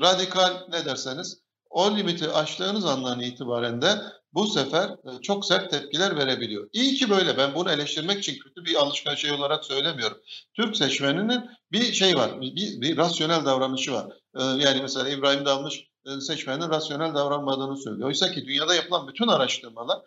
radikal 0.01 0.67
ne 0.69 0.85
derseniz 0.85 1.39
o 1.71 1.97
limiti 1.97 2.31
aştığınız 2.31 2.85
andan 2.85 3.21
itibaren 3.21 3.83
de 3.83 3.89
bu 4.33 4.47
sefer 4.47 4.89
e, 4.89 5.23
çok 5.23 5.47
sert 5.47 5.71
tepkiler 5.71 6.17
verebiliyor. 6.17 6.69
İyi 6.73 6.95
ki 6.95 7.11
böyle. 7.11 7.37
Ben 7.37 7.55
bunu 7.55 7.71
eleştirmek 7.71 8.19
için 8.19 8.39
kötü 8.39 8.65
bir 8.65 8.75
alışkan 8.75 9.15
şey 9.15 9.33
olarak 9.33 9.65
söylemiyorum. 9.65 10.19
Türk 10.55 10.77
seçmeninin 10.77 11.51
bir 11.73 11.93
şey 11.93 12.17
var, 12.17 12.41
bir, 12.41 12.81
bir 12.81 12.97
rasyonel 12.97 13.45
davranışı 13.45 13.93
var. 13.93 14.07
E, 14.37 14.43
yani 14.43 14.83
mesela 14.83 15.09
İbrahim 15.09 15.45
Dalmış 15.45 15.85
seçmenin 16.21 16.71
rasyonel 16.71 17.15
davranmadığını 17.15 17.77
söylüyor. 17.77 18.09
Oysa 18.09 18.33
ki 18.33 18.47
dünyada 18.47 18.75
yapılan 18.75 19.09
bütün 19.09 19.29
araştırmalar 19.29 19.99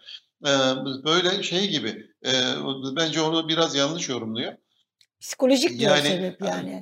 e, 0.45 0.51
böyle 1.05 1.43
şey 1.43 1.69
gibi 1.69 2.07
e, 2.25 2.31
bence 2.95 3.21
onu 3.21 3.47
biraz 3.47 3.75
yanlış 3.75 4.09
yorumluyor. 4.09 4.53
Psikolojik 5.21 5.79
diyor 5.79 5.95
yani, 5.95 6.07
sebep 6.07 6.41
yani. 6.41 6.81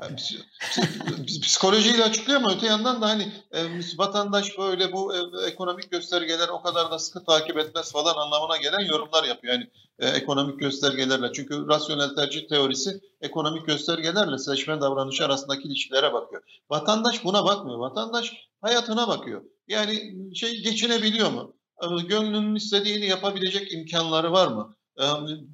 Psikolojiyle 1.43 2.03
açıklıyor 2.03 2.39
ama 2.39 2.53
öte 2.53 2.65
yandan 2.65 3.01
da 3.01 3.09
hani 3.09 3.31
e, 3.51 3.63
vatandaş 3.97 4.57
böyle 4.57 4.91
bu 4.93 5.15
e, 5.15 5.19
ekonomik 5.47 5.91
göstergeler 5.91 6.47
o 6.47 6.61
kadar 6.61 6.91
da 6.91 6.99
sıkı 6.99 7.23
takip 7.23 7.57
etmez 7.57 7.91
falan 7.91 8.15
anlamına 8.15 8.57
gelen 8.57 8.79
yorumlar 8.79 9.23
yapıyor. 9.23 9.53
Yani 9.53 9.67
e, 9.99 10.09
ekonomik 10.09 10.59
göstergelerle. 10.59 11.31
Çünkü 11.33 11.67
rasyonel 11.67 12.15
tercih 12.15 12.47
teorisi 12.47 13.01
ekonomik 13.21 13.67
göstergelerle 13.67 14.37
seçmen 14.37 14.81
davranışı 14.81 15.25
arasındaki 15.25 15.67
ilişkilere 15.67 16.13
bakıyor. 16.13 16.41
Vatandaş 16.69 17.23
buna 17.23 17.45
bakmıyor. 17.45 17.79
Vatandaş 17.79 18.48
hayatına 18.61 19.07
bakıyor. 19.07 19.43
Yani 19.67 20.13
şey 20.35 20.63
geçinebiliyor 20.63 21.31
mu? 21.31 21.55
Gönlünün 22.07 22.55
istediğini 22.55 23.05
yapabilecek 23.05 23.73
imkanları 23.73 24.31
var 24.31 24.47
mı? 24.47 24.75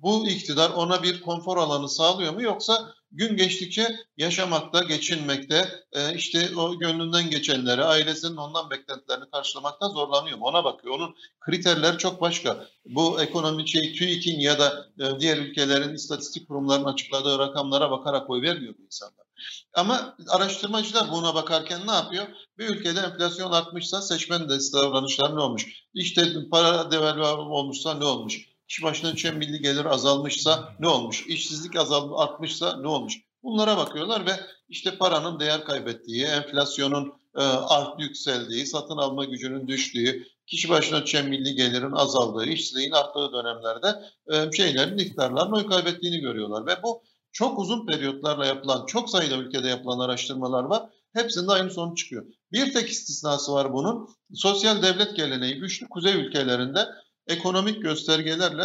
bu 0.02 0.28
iktidar 0.28 0.70
ona 0.70 1.04
bir 1.04 1.22
konfor 1.22 1.58
alanı 1.58 1.90
sağlıyor 1.90 2.34
mu 2.34 2.42
yoksa 2.42 2.94
gün 3.12 3.38
geçtikçe 3.38 3.96
yaşamakta, 4.18 4.84
geçinmekte, 4.84 5.70
işte 6.16 6.58
o 6.58 6.80
gönlünden 6.80 7.30
geçenleri, 7.30 7.84
ailesinin 7.84 8.38
ondan 8.38 8.70
beklentilerini 8.70 9.30
karşılamakta 9.32 9.90
zorlanıyor 9.90 10.38
mu? 10.38 10.46
Ona 10.46 10.64
bakıyor. 10.64 10.96
Onun 10.96 11.16
kriterleri 11.40 11.98
çok 11.98 12.22
başka. 12.22 12.68
Bu 12.86 13.22
ekonomi 13.22 13.70
şey 13.70 13.94
TÜİK'in 13.94 14.40
ya 14.40 14.60
da 14.60 14.86
diğer 15.20 15.38
ülkelerin 15.38 15.94
istatistik 15.94 16.48
kurumlarının 16.48 16.94
açıkladığı 16.94 17.40
rakamlara 17.40 17.92
bakarak 17.92 18.30
oy 18.30 18.42
vermiyor 18.42 18.76
bu 18.78 18.84
insanlar. 18.84 19.25
Ama 19.74 20.18
araştırmacılar 20.30 21.12
buna 21.12 21.36
bakarken 21.36 21.88
ne 21.88 21.92
yapıyor? 21.92 22.28
Bir 22.58 22.70
ülkede 22.70 23.00
enflasyon 23.00 23.52
artmışsa 23.52 24.02
seçmen 24.02 24.50
de 24.50 24.58
davranışlar 24.74 25.36
ne 25.36 25.40
olmuş? 25.40 25.68
İşte 25.94 26.34
para 26.52 26.92
devalüe 26.92 27.28
olmuşsa 27.28 27.94
ne 27.94 28.06
olmuş? 28.06 28.56
kişi 28.68 28.84
başına 28.84 29.14
düşen 29.14 29.38
milli 29.38 29.62
gelir 29.62 29.86
azalmışsa 29.86 30.76
ne 30.80 30.88
olmuş? 30.88 31.26
İşsizlik 31.28 31.76
azal 31.76 32.14
artmışsa 32.18 32.78
ne 32.78 32.88
olmuş? 32.88 33.14
Bunlara 33.44 33.78
bakıyorlar 33.78 34.26
ve 34.26 34.32
işte 34.70 34.98
paranın 34.98 35.40
değer 35.40 35.66
kaybettiği, 35.66 36.26
enflasyonun 36.26 37.14
e, 37.38 37.42
art 37.44 38.00
yükseldiği, 38.00 38.66
satın 38.66 38.98
alma 38.98 39.26
gücünün 39.26 39.68
düştüğü, 39.68 40.28
kişi 40.48 40.70
başına 40.70 41.04
düşen 41.04 41.30
milli 41.30 41.56
gelirin 41.56 41.92
azaldığı, 41.92 42.46
işsizliğin 42.46 42.92
arttığı 42.92 43.32
dönemlerde 43.34 43.88
e, 44.32 44.52
şeylerin 44.58 44.96
miktarların 44.96 45.52
oy 45.52 45.68
kaybettiğini 45.68 46.20
görüyorlar 46.20 46.66
ve 46.66 46.84
bu 46.84 47.04
çok 47.36 47.60
uzun 47.60 47.86
periyotlarla 47.86 48.46
yapılan, 48.46 48.86
çok 48.86 49.10
sayıda 49.10 49.36
ülkede 49.36 49.68
yapılan 49.68 50.00
araştırmalar 50.00 50.64
var. 50.64 50.90
hepsinde 51.14 51.52
aynı 51.52 51.70
sonuç 51.72 51.98
çıkıyor. 51.98 52.26
Bir 52.52 52.74
tek 52.74 52.90
istisnası 52.90 53.54
var 53.54 53.74
bunun. 53.74 54.10
Sosyal 54.34 54.82
devlet 54.82 55.16
geleneği 55.16 55.56
güçlü 55.56 55.90
kuzey 55.90 56.14
ülkelerinde 56.14 56.86
ekonomik 57.28 57.82
göstergelerle 57.82 58.64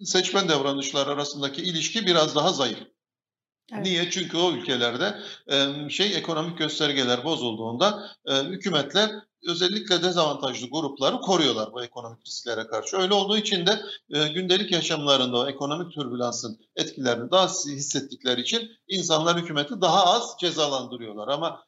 seçmen 0.00 0.48
davranışlar 0.48 1.06
arasındaki 1.06 1.62
ilişki 1.62 2.06
biraz 2.06 2.34
daha 2.34 2.52
zayıf. 2.52 2.78
Evet. 3.72 3.84
Niye? 3.84 4.10
Çünkü 4.10 4.36
o 4.36 4.52
ülkelerde 4.52 5.18
şey 5.90 6.16
ekonomik 6.16 6.58
göstergeler 6.58 7.24
bozulduğunda 7.24 8.10
hükümetler 8.28 9.10
özellikle 9.48 10.02
dezavantajlı 10.02 10.70
grupları 10.70 11.20
koruyorlar 11.20 11.72
bu 11.72 11.84
ekonomik 11.84 12.26
risklere 12.26 12.66
karşı. 12.66 12.96
Öyle 12.96 13.14
olduğu 13.14 13.36
için 13.36 13.66
de 13.66 13.80
e, 14.10 14.28
gündelik 14.28 14.72
yaşamlarında 14.72 15.38
o 15.38 15.48
ekonomik 15.48 15.92
türbülansın 15.92 16.58
etkilerini 16.76 17.30
daha 17.30 17.48
hissettikleri 17.48 18.40
için 18.40 18.70
insanlar 18.88 19.40
hükümeti 19.40 19.80
daha 19.80 20.04
az 20.04 20.36
cezalandırıyorlar. 20.40 21.28
Ama 21.28 21.64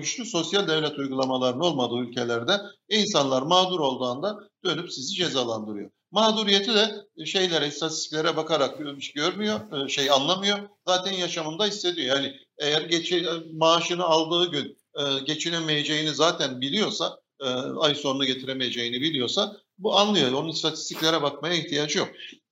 güçlü 0.00 0.24
sosyal 0.24 0.68
devlet 0.68 0.98
uygulamalarının 0.98 1.60
olmadığı 1.60 1.98
ülkelerde 1.98 2.60
insanlar 2.88 3.42
mağdur 3.42 3.80
olduğunda 3.80 4.38
dönüp 4.64 4.92
sizi 4.92 5.14
cezalandırıyor. 5.14 5.90
Mağduriyeti 6.10 6.74
de 6.74 7.06
şeylere, 7.26 7.66
istatistiklere 7.66 8.36
bakarak 8.36 8.78
görmüyor, 9.14 9.84
e, 9.84 9.88
şey 9.88 10.10
anlamıyor. 10.10 10.58
Zaten 10.86 11.12
yaşamında 11.12 11.66
hissediyor. 11.66 12.16
Yani 12.16 12.34
eğer 12.58 12.82
geçi, 12.82 13.26
maaşını 13.52 14.04
aldığı 14.04 14.50
gün 14.50 14.77
e, 14.94 15.02
geçinemeyeceğini 15.26 16.14
zaten 16.14 16.60
biliyorsa, 16.60 17.18
e, 17.40 17.46
ay 17.78 17.94
sonunu 17.94 18.24
getiremeyeceğini 18.24 19.00
biliyorsa 19.00 19.56
bu 19.78 19.98
anlıyor. 19.98 20.32
Onun 20.32 20.48
istatistiklere 20.48 21.22
bakmaya 21.22 21.54
ihtiyacı 21.54 21.98
yok. 21.98 22.08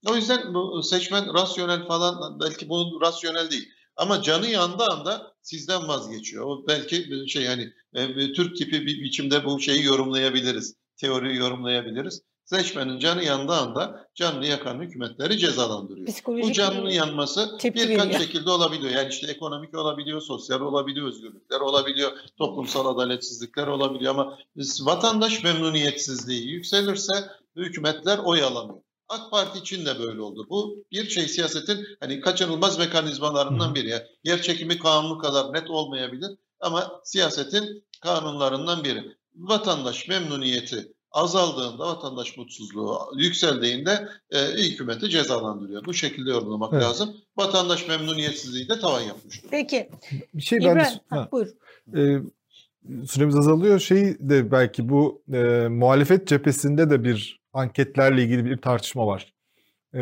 O 0.07 0.17
yüzden 0.17 0.55
bu 0.55 0.83
seçmen 0.83 1.35
rasyonel 1.35 1.87
falan 1.87 2.41
belki 2.41 2.69
bu 2.69 3.01
rasyonel 3.03 3.51
değil. 3.51 3.69
Ama 3.97 4.23
canı 4.23 4.47
yandığı 4.47 4.85
anda 4.85 5.35
sizden 5.43 5.89
vazgeçiyor. 5.89 6.45
O 6.45 6.67
belki 6.69 7.29
şey 7.29 7.43
yani 7.43 7.73
e, 7.95 8.33
Türk 8.33 8.57
tipi 8.57 8.87
bir 8.87 9.03
biçimde 9.03 9.45
bu 9.45 9.61
şeyi 9.61 9.85
yorumlayabiliriz. 9.85 10.75
Teoriyi 10.97 11.37
yorumlayabiliriz. 11.37 12.23
Seçmenin 12.47 12.99
canı 12.99 13.25
yandığı 13.25 13.53
anda 13.53 14.09
canını 14.15 14.47
yakan 14.47 14.81
hükümetleri 14.81 15.39
cezalandırıyor. 15.39 16.07
Psikolojik 16.07 16.49
Bu 16.49 16.53
canının 16.53 16.91
yanması 16.91 17.59
birkaç 17.65 17.89
veriyor. 17.89 18.21
şekilde 18.21 18.51
olabiliyor. 18.51 18.93
Yani 18.93 19.09
işte 19.09 19.27
ekonomik 19.27 19.79
olabiliyor, 19.79 20.21
sosyal 20.21 20.61
olabiliyor, 20.61 21.09
özgürlükler 21.09 21.61
olabiliyor, 21.61 22.13
toplumsal 22.39 22.87
adaletsizlikler 22.87 23.67
olabiliyor 23.67 24.15
ama 24.15 24.39
vatandaş 24.81 25.45
memnuniyetsizliği 25.45 26.49
yükselirse 26.49 27.13
hükümetler 27.57 28.19
oy 28.19 28.43
alamıyor. 28.43 28.81
AK 29.09 29.31
Parti 29.31 29.59
için 29.59 29.87
de 29.87 29.99
böyle 29.99 30.21
oldu. 30.21 30.47
Bu 30.51 30.85
bir 30.93 31.09
şey 31.09 31.29
siyasetin 31.29 31.87
hani 32.01 32.21
kaçınılmaz 32.21 32.79
mekanizmalarından 32.79 33.75
biri. 33.75 33.89
Yani 33.89 34.03
yer 34.25 34.43
çekimi 34.43 34.79
kanunu 34.79 35.19
kadar 35.19 35.53
net 35.53 35.71
olmayabilir 35.71 36.31
ama 36.61 37.01
siyasetin 37.05 37.85
kanunlarından 38.01 38.85
biri. 38.85 39.17
Vatandaş 39.35 40.09
memnuniyeti 40.09 40.93
azaldığında 41.13 41.87
vatandaş 41.87 42.37
mutsuzluğu 42.37 42.99
yükseldiğinde 43.17 44.09
e, 44.31 44.39
hükümeti 44.39 45.11
cezalandırıyor. 45.11 45.85
Bu 45.85 45.95
şekilde 45.95 46.31
yorumlamak 46.31 46.73
evet. 46.73 46.85
lazım. 46.85 47.17
Vatandaş 47.37 47.89
memnuniyetsizliği 47.89 48.69
de 48.69 48.81
tavan 48.81 49.01
yapmıştır. 49.01 49.51
Peki. 49.51 49.89
Bir 50.35 50.43
şey 50.43 50.59
İbrahim, 50.59 51.01
ben 51.11 51.17
ha, 51.17 51.29
buyur. 51.33 51.49
E, 51.97 52.19
süremiz 53.07 53.37
azalıyor. 53.37 53.79
Şey 53.79 54.17
de 54.21 54.51
belki 54.53 54.89
bu 54.89 55.23
e, 55.33 55.69
muhalefet 55.69 56.29
cephesinde 56.29 56.91
de 56.91 57.05
bir 57.05 57.41
anketlerle 57.53 58.23
ilgili 58.23 58.45
bir 58.45 58.57
tartışma 58.57 59.07
var. 59.07 59.33
E, 59.95 60.01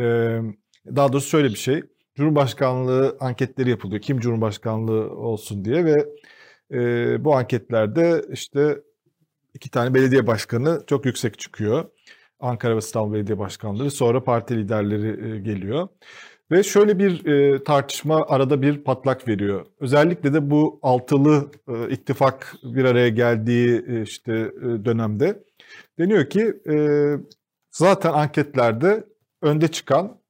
daha 0.86 1.12
doğrusu 1.12 1.28
şöyle 1.28 1.48
bir 1.48 1.58
şey. 1.58 1.82
Cumhurbaşkanlığı 2.14 3.16
anketleri 3.20 3.70
yapılıyor. 3.70 4.02
Kim 4.02 4.20
Cumhurbaşkanlığı 4.20 5.16
olsun 5.16 5.64
diye 5.64 5.84
ve 5.84 6.06
e, 6.72 7.24
bu 7.24 7.34
anketlerde 7.34 8.24
işte 8.32 8.80
iki 9.54 9.70
tane 9.70 9.94
belediye 9.94 10.26
başkanı 10.26 10.82
çok 10.86 11.06
yüksek 11.06 11.38
çıkıyor. 11.38 11.84
Ankara 12.40 12.74
ve 12.74 12.78
İstanbul 12.78 13.14
Belediye 13.14 13.38
Başkanları 13.38 13.90
sonra 13.90 14.24
parti 14.24 14.56
liderleri 14.56 15.34
e, 15.34 15.40
geliyor. 15.40 15.88
Ve 16.50 16.62
şöyle 16.62 16.98
bir 16.98 17.26
e, 17.26 17.64
tartışma 17.64 18.26
arada 18.28 18.62
bir 18.62 18.84
patlak 18.84 19.28
veriyor. 19.28 19.66
Özellikle 19.80 20.34
de 20.34 20.50
bu 20.50 20.78
altılı 20.82 21.50
e, 21.68 21.90
ittifak 21.90 22.54
bir 22.62 22.84
araya 22.84 23.08
geldiği 23.08 24.02
işte 24.02 24.32
dönemde 24.84 25.44
deniyor 25.98 26.30
ki 26.30 26.54
zaten 27.70 28.12
anketlerde 28.12 29.04
önde 29.42 29.68
çıkan 29.68 30.20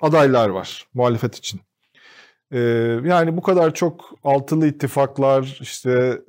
adaylar 0.00 0.48
var 0.48 0.86
muhalefet 0.94 1.34
için. 1.36 1.60
Yani 3.04 3.36
bu 3.36 3.42
kadar 3.42 3.74
çok 3.74 4.14
altılı 4.24 4.66
ittifaklar 4.66 5.58
işte 5.60 6.20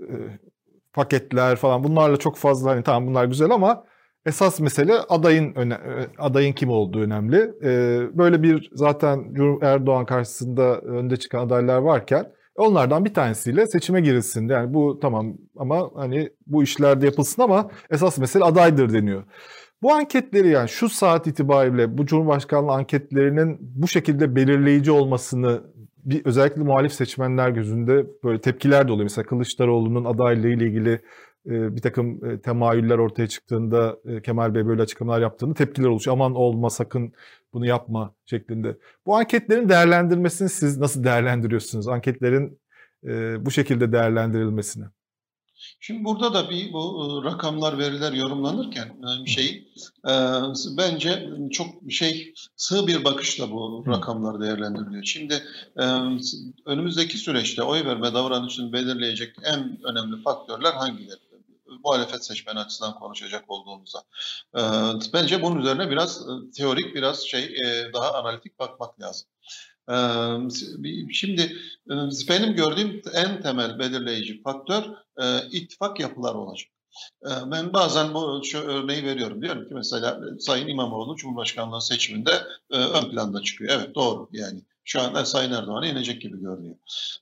paketler 0.93 1.55
falan 1.55 1.83
bunlarla 1.83 2.17
çok 2.17 2.37
fazla 2.37 2.71
hani 2.71 2.83
tamam 2.83 3.07
bunlar 3.07 3.25
güzel 3.25 3.51
ama 3.51 3.83
esas 4.25 4.59
mesele 4.59 4.93
adayın 4.93 5.55
e, 5.55 5.77
adayın 6.17 6.53
kim 6.53 6.69
olduğu 6.69 6.99
önemli. 6.99 7.51
Ee, 7.63 8.17
böyle 8.17 8.43
bir 8.43 8.69
zaten 8.73 9.35
Erdoğan 9.61 10.05
karşısında 10.05 10.79
önde 10.79 11.17
çıkan 11.17 11.45
adaylar 11.45 11.77
varken 11.77 12.25
onlardan 12.55 13.05
bir 13.05 13.13
tanesiyle 13.13 13.67
seçime 13.67 14.01
girilsin. 14.01 14.49
Yani 14.49 14.73
bu 14.73 14.99
tamam 15.01 15.37
ama 15.57 15.89
hani 15.95 16.29
bu 16.47 16.63
işlerde 16.63 17.05
yapılsın 17.05 17.41
ama 17.41 17.69
esas 17.89 18.17
mesele 18.17 18.43
adaydır 18.43 18.93
deniyor. 18.93 19.23
Bu 19.81 19.93
anketleri 19.93 20.49
yani 20.49 20.69
şu 20.69 20.89
saat 20.89 21.27
itibariyle 21.27 21.97
bu 21.97 22.05
Cumhurbaşkanlığı 22.05 22.71
anketlerinin 22.71 23.57
bu 23.61 23.87
şekilde 23.87 24.35
belirleyici 24.35 24.91
olmasını 24.91 25.61
bir 26.05 26.25
özellikle 26.25 26.63
muhalif 26.63 26.93
seçmenler 26.93 27.49
gözünde 27.49 28.05
böyle 28.23 28.41
tepkiler 28.41 28.87
de 28.87 28.91
oluyor. 28.91 29.03
Mesela 29.03 29.25
Kılıçdaroğlu'nun 29.25 30.05
adaylığı 30.05 30.47
ile 30.47 30.67
ilgili 30.67 31.01
e, 31.45 31.75
bir 31.75 31.81
takım 31.81 32.25
e, 32.25 32.41
temayüller 32.41 32.97
ortaya 32.97 33.27
çıktığında 33.27 33.97
e, 34.05 34.21
Kemal 34.21 34.55
Bey 34.55 34.65
böyle 34.65 34.81
açıklamalar 34.81 35.21
yaptığında 35.21 35.53
tepkiler 35.53 35.87
oluşuyor. 35.87 36.15
Aman 36.15 36.35
olma 36.35 36.69
sakın 36.69 37.13
bunu 37.53 37.65
yapma 37.65 38.15
şeklinde. 38.25 38.77
Bu 39.05 39.15
anketlerin 39.15 39.69
değerlendirmesini 39.69 40.49
siz 40.49 40.77
nasıl 40.77 41.03
değerlendiriyorsunuz? 41.03 41.87
Anketlerin 41.87 42.61
bu 43.45 43.51
şekilde 43.51 43.91
değerlendirilmesini. 43.91 44.85
Şimdi 45.79 46.03
burada 46.03 46.33
da 46.33 46.49
bir 46.49 46.73
bu 46.73 47.21
rakamlar, 47.25 47.77
veriler 47.77 48.13
yorumlanırken 48.13 48.95
şey 49.25 49.73
bence 50.77 51.29
çok 51.51 51.67
şey 51.91 52.33
sığ 52.55 52.87
bir 52.87 53.03
bakışla 53.03 53.51
bu 53.51 53.83
rakamlar 53.87 54.41
değerlendiriliyor. 54.41 55.03
Şimdi 55.03 55.43
önümüzdeki 56.65 57.17
süreçte 57.17 57.63
oy 57.63 57.85
verme 57.85 58.13
davranışını 58.13 58.73
belirleyecek 58.73 59.35
en 59.43 59.79
önemli 59.83 60.23
faktörler 60.23 60.73
hangileri? 60.73 61.19
muhalefet 61.83 62.25
seçmen 62.25 62.55
açısından 62.55 62.99
konuşacak 62.99 63.43
olduğumuzda. 63.47 64.03
bence 65.13 65.41
bunun 65.41 65.61
üzerine 65.61 65.89
biraz 65.89 66.25
teorik, 66.57 66.95
biraz 66.95 67.27
şey 67.27 67.57
daha 67.93 68.13
analitik 68.13 68.59
bakmak 68.59 69.01
lazım. 69.01 69.27
Şimdi 71.11 71.55
benim 72.29 72.53
gördüğüm 72.53 73.01
en 73.13 73.41
temel 73.41 73.79
belirleyici 73.79 74.41
faktör 74.41 74.83
ittifak 75.51 75.99
yapılar 75.99 76.35
olacak. 76.35 76.71
Ben 77.25 77.73
bazen 77.73 78.13
bu 78.13 78.41
şu 78.43 78.59
örneği 78.59 79.03
veriyorum. 79.03 79.41
Diyorum 79.41 79.67
ki 79.67 79.73
mesela 79.73 80.19
Sayın 80.39 80.67
İmamoğlu 80.67 81.15
Cumhurbaşkanlığı 81.15 81.81
seçiminde 81.81 82.31
ön 82.69 83.09
planda 83.09 83.41
çıkıyor. 83.41 83.71
Evet 83.79 83.95
doğru 83.95 84.29
yani. 84.31 84.61
Şu 84.83 85.01
an 85.01 85.23
Sayın 85.23 85.51
Erdoğan'a 85.51 85.87
inecek 85.87 86.21
gibi 86.21 86.39
görünüyor. 86.39 86.75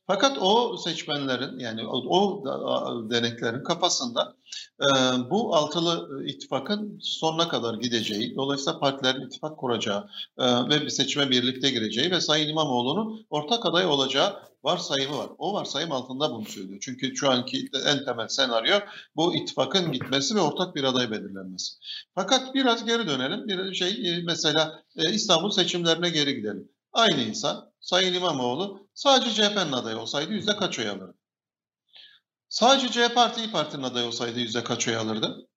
Fakat 0.07 0.37
o 0.41 0.77
seçmenlerin 0.77 1.59
yani 1.59 1.87
o, 1.87 1.97
o 1.97 2.43
deneklerin 3.09 3.63
kafasında 3.63 4.21
e, 4.21 4.38
bu 5.29 5.55
altılı 5.55 6.23
ittifakın 6.25 6.99
sonuna 7.01 7.47
kadar 7.47 7.73
gideceği, 7.73 8.35
dolayısıyla 8.35 8.79
partilerin 8.79 9.25
ittifak 9.25 9.57
kuracağı 9.57 10.09
e, 10.37 10.45
ve 10.69 10.81
bir 10.81 10.89
seçime 10.89 11.29
birlikte 11.29 11.69
gireceği 11.69 12.11
ve 12.11 12.21
Sayın 12.21 12.49
İmamoğlu'nun 12.49 13.25
ortak 13.29 13.65
aday 13.65 13.85
olacağı 13.85 14.49
varsayımı 14.63 15.17
var. 15.17 15.29
O 15.37 15.53
varsayım 15.53 15.91
altında 15.91 16.31
bunu 16.31 16.45
söylüyor. 16.45 16.79
Çünkü 16.81 17.15
şu 17.15 17.29
anki 17.29 17.69
en 17.85 18.05
temel 18.05 18.27
senaryo 18.27 18.79
bu 19.15 19.35
ittifakın 19.35 19.91
gitmesi 19.91 20.35
ve 20.35 20.41
ortak 20.41 20.75
bir 20.75 20.83
aday 20.83 21.11
belirlenmesi. 21.11 21.73
Fakat 22.15 22.55
biraz 22.55 22.85
geri 22.85 23.07
dönelim. 23.07 23.47
Bir 23.47 23.73
şey 23.73 24.23
mesela 24.23 24.83
e, 24.95 25.13
İstanbul 25.13 25.51
seçimlerine 25.51 26.09
geri 26.09 26.35
gidelim. 26.35 26.71
Aynı 26.93 27.21
insan 27.21 27.69
Sayın 27.79 28.13
İmamoğlu 28.13 28.87
sadece 28.93 29.31
CHP'nin 29.31 29.71
adayı 29.71 29.97
olsaydı 29.97 30.33
yüzde 30.33 30.55
kaç 30.55 30.79
oy 30.79 30.89
alırdı? 30.89 31.18
Sadece 32.49 32.87
CHP 32.91 33.15
Parti 33.15 33.41
İYİ 33.41 33.51
Parti'nin 33.51 33.83
adayı 33.83 34.07
olsaydı 34.07 34.39
yüzde 34.39 34.63
kaç 34.63 34.87
oy 34.87 34.95
alırdı? 34.95 35.47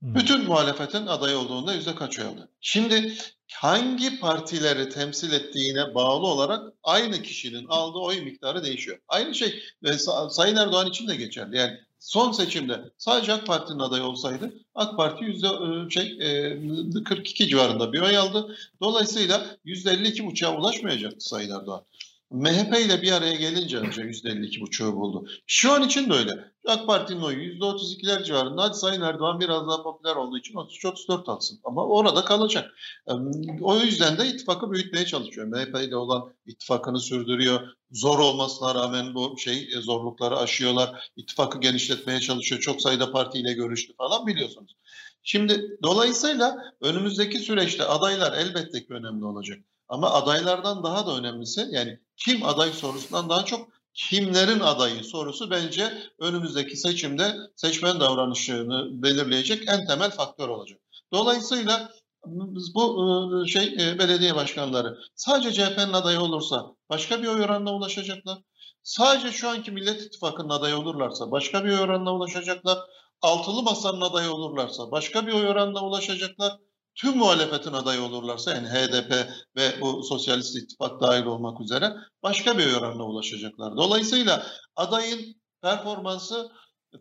Hmm. 0.00 0.14
Bütün 0.14 0.44
muhalefetin 0.44 1.06
adayı 1.06 1.38
olduğunda 1.38 1.74
yüzde 1.74 1.94
kaç 1.94 2.18
oy 2.18 2.24
aldı? 2.24 2.48
Şimdi 2.60 3.14
hangi 3.52 4.20
partileri 4.20 4.88
temsil 4.88 5.32
ettiğine 5.32 5.94
bağlı 5.94 6.26
olarak 6.26 6.72
aynı 6.82 7.22
kişinin 7.22 7.66
aldığı 7.68 7.98
oy 7.98 8.20
miktarı 8.20 8.64
değişiyor. 8.64 8.98
Aynı 9.08 9.34
şey 9.34 9.62
e, 9.84 9.92
Sayın 10.30 10.56
Erdoğan 10.56 10.88
için 10.88 11.08
de 11.08 11.16
geçerli. 11.16 11.56
Yani 11.56 11.78
son 11.98 12.32
seçimde 12.32 12.90
sadece 12.98 13.32
AK 13.32 13.46
Parti'nin 13.46 13.78
adayı 13.78 14.02
olsaydı 14.02 14.52
AK 14.74 14.96
Parti 14.96 15.24
yüzde 15.24 15.46
e, 15.48 15.90
şey 15.90 16.18
42 17.04 17.44
e, 17.44 17.48
civarında 17.48 17.92
bir 17.92 18.00
oy 18.00 18.16
aldı. 18.16 18.56
Dolayısıyla 18.80 19.56
yüzde 19.64 19.90
52 19.90 20.22
uçağa 20.22 20.56
ulaşmayacaktı 20.56 21.28
Sayın 21.28 21.50
Erdoğan. 21.50 21.84
MHP 22.32 22.78
ile 22.78 23.02
bir 23.02 23.12
araya 23.12 23.34
gelince 23.34 23.78
önce 23.78 24.02
%52,5'u 24.02 24.96
buldu. 24.96 25.28
Şu 25.46 25.72
an 25.72 25.82
için 25.82 26.10
de 26.10 26.14
öyle. 26.14 26.52
AK 26.66 26.86
Parti'nin 26.86 27.20
oyu 27.20 27.54
%32'ler 27.58 28.24
civarında. 28.24 28.62
Hadi 28.62 28.76
Sayın 28.76 29.00
Erdoğan 29.00 29.40
biraz 29.40 29.68
daha 29.68 29.82
popüler 29.82 30.16
olduğu 30.16 30.38
için 30.38 30.54
33-34 30.54 31.30
alsın. 31.30 31.60
Ama 31.64 31.86
orada 31.86 32.24
kalacak. 32.24 32.70
O 33.60 33.78
yüzden 33.78 34.18
de 34.18 34.26
ittifakı 34.26 34.72
büyütmeye 34.72 35.06
çalışıyor. 35.06 35.46
MHP 35.46 35.88
ile 35.88 35.96
olan 35.96 36.32
ittifakını 36.46 37.00
sürdürüyor. 37.00 37.60
Zor 37.90 38.18
olmasına 38.18 38.74
rağmen 38.74 39.14
bu 39.14 39.38
şey 39.38 39.68
e, 39.76 39.80
zorlukları 39.80 40.36
aşıyorlar. 40.36 41.10
İttifakı 41.16 41.60
genişletmeye 41.60 42.20
çalışıyor. 42.20 42.60
Çok 42.60 42.82
sayıda 42.82 43.12
partiyle 43.12 43.52
görüştü 43.52 43.92
falan 43.96 44.26
biliyorsunuz. 44.26 44.76
Şimdi 45.22 45.78
dolayısıyla 45.82 46.74
önümüzdeki 46.80 47.38
süreçte 47.38 47.84
adaylar 47.84 48.32
elbette 48.32 48.86
ki 48.86 48.94
önemli 48.94 49.24
olacak. 49.24 49.58
Ama 49.92 50.10
adaylardan 50.10 50.84
daha 50.84 51.06
da 51.06 51.16
önemlisi 51.16 51.68
yani 51.70 51.98
kim 52.16 52.44
aday 52.46 52.72
sorusundan 52.72 53.28
daha 53.28 53.44
çok 53.44 53.68
kimlerin 53.94 54.60
adayı 54.60 55.04
sorusu 55.04 55.50
bence 55.50 55.92
önümüzdeki 56.18 56.76
seçimde 56.76 57.34
seçmen 57.56 58.00
davranışını 58.00 59.02
belirleyecek 59.02 59.68
en 59.68 59.86
temel 59.86 60.10
faktör 60.10 60.48
olacak. 60.48 60.80
Dolayısıyla 61.12 61.92
bu 62.74 63.04
e, 63.44 63.48
şey 63.48 63.64
e, 63.64 63.98
belediye 63.98 64.34
başkanları 64.34 64.98
sadece 65.14 65.52
CHP'nin 65.52 65.92
adayı 65.92 66.20
olursa 66.20 66.66
başka 66.90 67.22
bir 67.22 67.28
oy 67.28 67.42
oranına 67.42 67.74
ulaşacaklar. 67.74 68.38
Sadece 68.82 69.32
şu 69.32 69.48
anki 69.48 69.70
Millet 69.70 70.02
İttifakı'nın 70.02 70.48
adayı 70.48 70.76
olurlarsa 70.76 71.30
başka 71.30 71.64
bir 71.64 71.70
oy 71.70 71.80
oranına 71.80 72.14
ulaşacaklar. 72.14 72.78
Altılı 73.22 73.62
masanın 73.62 74.00
adayı 74.00 74.30
olurlarsa 74.30 74.90
başka 74.90 75.26
bir 75.26 75.32
oy 75.32 75.48
oranına 75.48 75.84
ulaşacaklar 75.84 76.52
tüm 76.94 77.16
muhalefetin 77.16 77.72
adayı 77.72 78.02
olurlarsa 78.02 78.54
yani 78.54 78.68
HDP 78.68 79.28
ve 79.56 79.80
bu 79.80 80.02
Sosyalist 80.02 80.56
İttifak 80.56 81.00
dahil 81.00 81.24
olmak 81.24 81.60
üzere 81.60 81.92
başka 82.22 82.58
bir 82.58 82.74
oranına 82.74 83.04
ulaşacaklar. 83.04 83.76
Dolayısıyla 83.76 84.46
adayın 84.76 85.36
performansı 85.62 86.50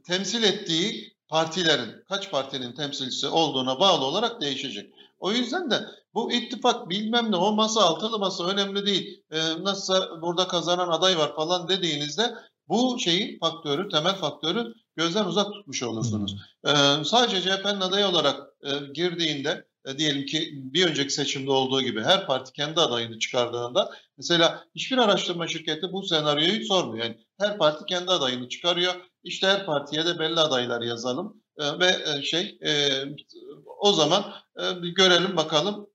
temsil 0.07 0.43
ettiği 0.43 1.13
partilerin, 1.27 2.03
kaç 2.09 2.31
partinin 2.31 2.73
temsilcisi 2.73 3.27
olduğuna 3.27 3.79
bağlı 3.79 4.05
olarak 4.05 4.41
değişecek. 4.41 4.93
O 5.19 5.31
yüzden 5.31 5.71
de 5.71 5.85
bu 6.13 6.31
ittifak 6.31 6.89
bilmem 6.89 7.31
ne 7.31 7.35
o 7.35 7.51
masa 7.51 7.81
altılı 7.81 8.19
masa 8.19 8.47
önemli 8.47 8.85
değil. 8.85 9.23
Ee, 9.31 9.63
nasılsa 9.63 10.21
burada 10.21 10.47
kazanan 10.47 10.89
aday 10.89 11.17
var 11.17 11.35
falan 11.35 11.67
dediğinizde 11.67 12.35
bu 12.67 12.99
şeyin 12.99 13.39
faktörü, 13.39 13.89
temel 13.89 14.15
faktörü 14.15 14.73
gözden 14.95 15.25
uzak 15.25 15.53
tutmuş 15.53 15.83
olursunuz. 15.83 16.35
Ee, 16.67 16.71
sadece 17.05 17.41
CHP'nin 17.41 17.81
adayı 17.81 18.07
olarak 18.07 18.39
e, 18.63 18.69
girdiğinde 18.93 19.65
e, 19.85 19.97
diyelim 19.97 20.25
ki 20.25 20.49
bir 20.53 20.87
önceki 20.87 21.13
seçimde 21.13 21.51
olduğu 21.51 21.81
gibi 21.81 22.03
her 22.03 22.27
parti 22.27 22.53
kendi 22.53 22.79
adayını 22.79 23.19
çıkardığında 23.19 23.91
mesela 24.17 24.65
hiçbir 24.75 24.97
araştırma 24.97 25.47
şirketi 25.47 25.91
bu 25.91 26.03
senaryoyu 26.03 26.65
sormuyor. 26.65 27.05
Yani 27.05 27.17
her 27.39 27.57
parti 27.57 27.85
kendi 27.85 28.11
adayını 28.11 28.49
çıkarıyor. 28.49 28.93
İşte 29.23 29.47
her 29.47 29.65
partiye 29.65 30.05
de 30.05 30.19
belli 30.19 30.39
adaylar 30.39 30.81
yazalım 30.81 31.41
e, 31.57 31.79
ve 31.79 31.97
e, 32.05 32.21
şey 32.21 32.59
o 33.79 33.93
zaman 33.93 34.33
e, 34.59 34.89
görelim 34.89 35.37
bakalım 35.37 35.87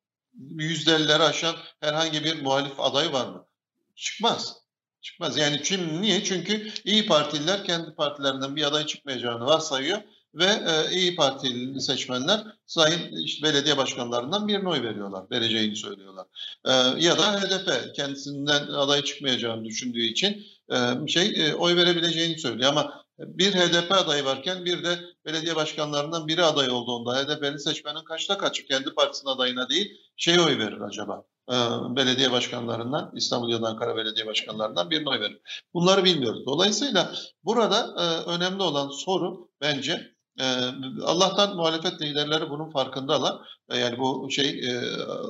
yüzdeleri 0.50 1.22
aşan 1.22 1.54
herhangi 1.80 2.24
bir 2.24 2.42
muhalif 2.42 2.80
aday 2.80 3.12
var 3.12 3.28
mı? 3.28 3.46
Çıkmaz. 3.94 4.56
Çıkmaz. 5.00 5.36
Yani 5.36 5.60
çünkü 5.62 6.02
niye? 6.02 6.24
Çünkü 6.24 6.72
iyi 6.84 7.06
Partililer 7.06 7.64
kendi 7.64 7.94
partilerinden 7.94 8.56
bir 8.56 8.62
aday 8.62 8.86
çıkmayacağını 8.86 9.46
varsayıyor 9.46 10.02
ve 10.36 10.44
e, 10.44 10.96
İyi 10.96 11.16
Partili 11.16 11.80
seçmenler 11.80 12.40
sayın 12.66 13.24
işte 13.24 13.48
belediye 13.48 13.76
başkanlarından 13.76 14.48
birine 14.48 14.68
oy 14.68 14.82
veriyorlar, 14.82 15.24
vereceğini 15.30 15.76
söylüyorlar. 15.76 16.26
E, 16.64 16.72
ya 16.98 17.18
da 17.18 17.40
HDP 17.40 17.94
kendisinden 17.96 18.66
aday 18.66 19.02
çıkmayacağını 19.02 19.64
düşündüğü 19.64 20.02
için 20.02 20.46
e, 20.72 21.08
şey 21.08 21.46
e, 21.46 21.54
oy 21.54 21.76
verebileceğini 21.76 22.38
söylüyor 22.38 22.70
ama 22.70 23.06
bir 23.18 23.52
HDP 23.52 23.92
adayı 23.92 24.24
varken 24.24 24.64
bir 24.64 24.84
de 24.84 24.98
belediye 25.26 25.56
başkanlarından 25.56 26.28
biri 26.28 26.44
aday 26.44 26.70
olduğunda 26.70 27.16
HDP'li 27.16 27.58
seçmenin 27.58 28.04
kaçta 28.04 28.38
kaçı 28.38 28.66
kendi 28.66 28.94
partisinin 28.94 29.30
adayına 29.30 29.68
değil 29.68 30.00
şey 30.16 30.40
oy 30.40 30.58
verir 30.58 30.80
acaba? 30.80 31.24
Ee, 31.50 31.54
belediye 31.96 32.32
başkanlarından 32.32 33.12
İstanbul 33.14 33.50
ya 33.50 33.62
da 33.62 33.96
belediye 33.96 34.26
başkanlarından 34.26 34.90
birine 34.90 35.08
oy 35.08 35.20
verir. 35.20 35.40
Bunları 35.74 36.04
bilmiyoruz. 36.04 36.46
Dolayısıyla 36.46 37.12
burada 37.44 37.94
e, 37.98 38.30
önemli 38.30 38.62
olan 38.62 38.88
soru 38.88 39.48
bence 39.60 40.15
Allah'tan 41.02 41.56
muhalefet 41.56 42.02
liderleri 42.02 42.50
bunun 42.50 42.70
farkındalar. 42.70 43.34
Ee, 43.70 43.78
yani 43.78 43.98
bu 43.98 44.30
şey 44.30 44.48
e, 44.48 44.78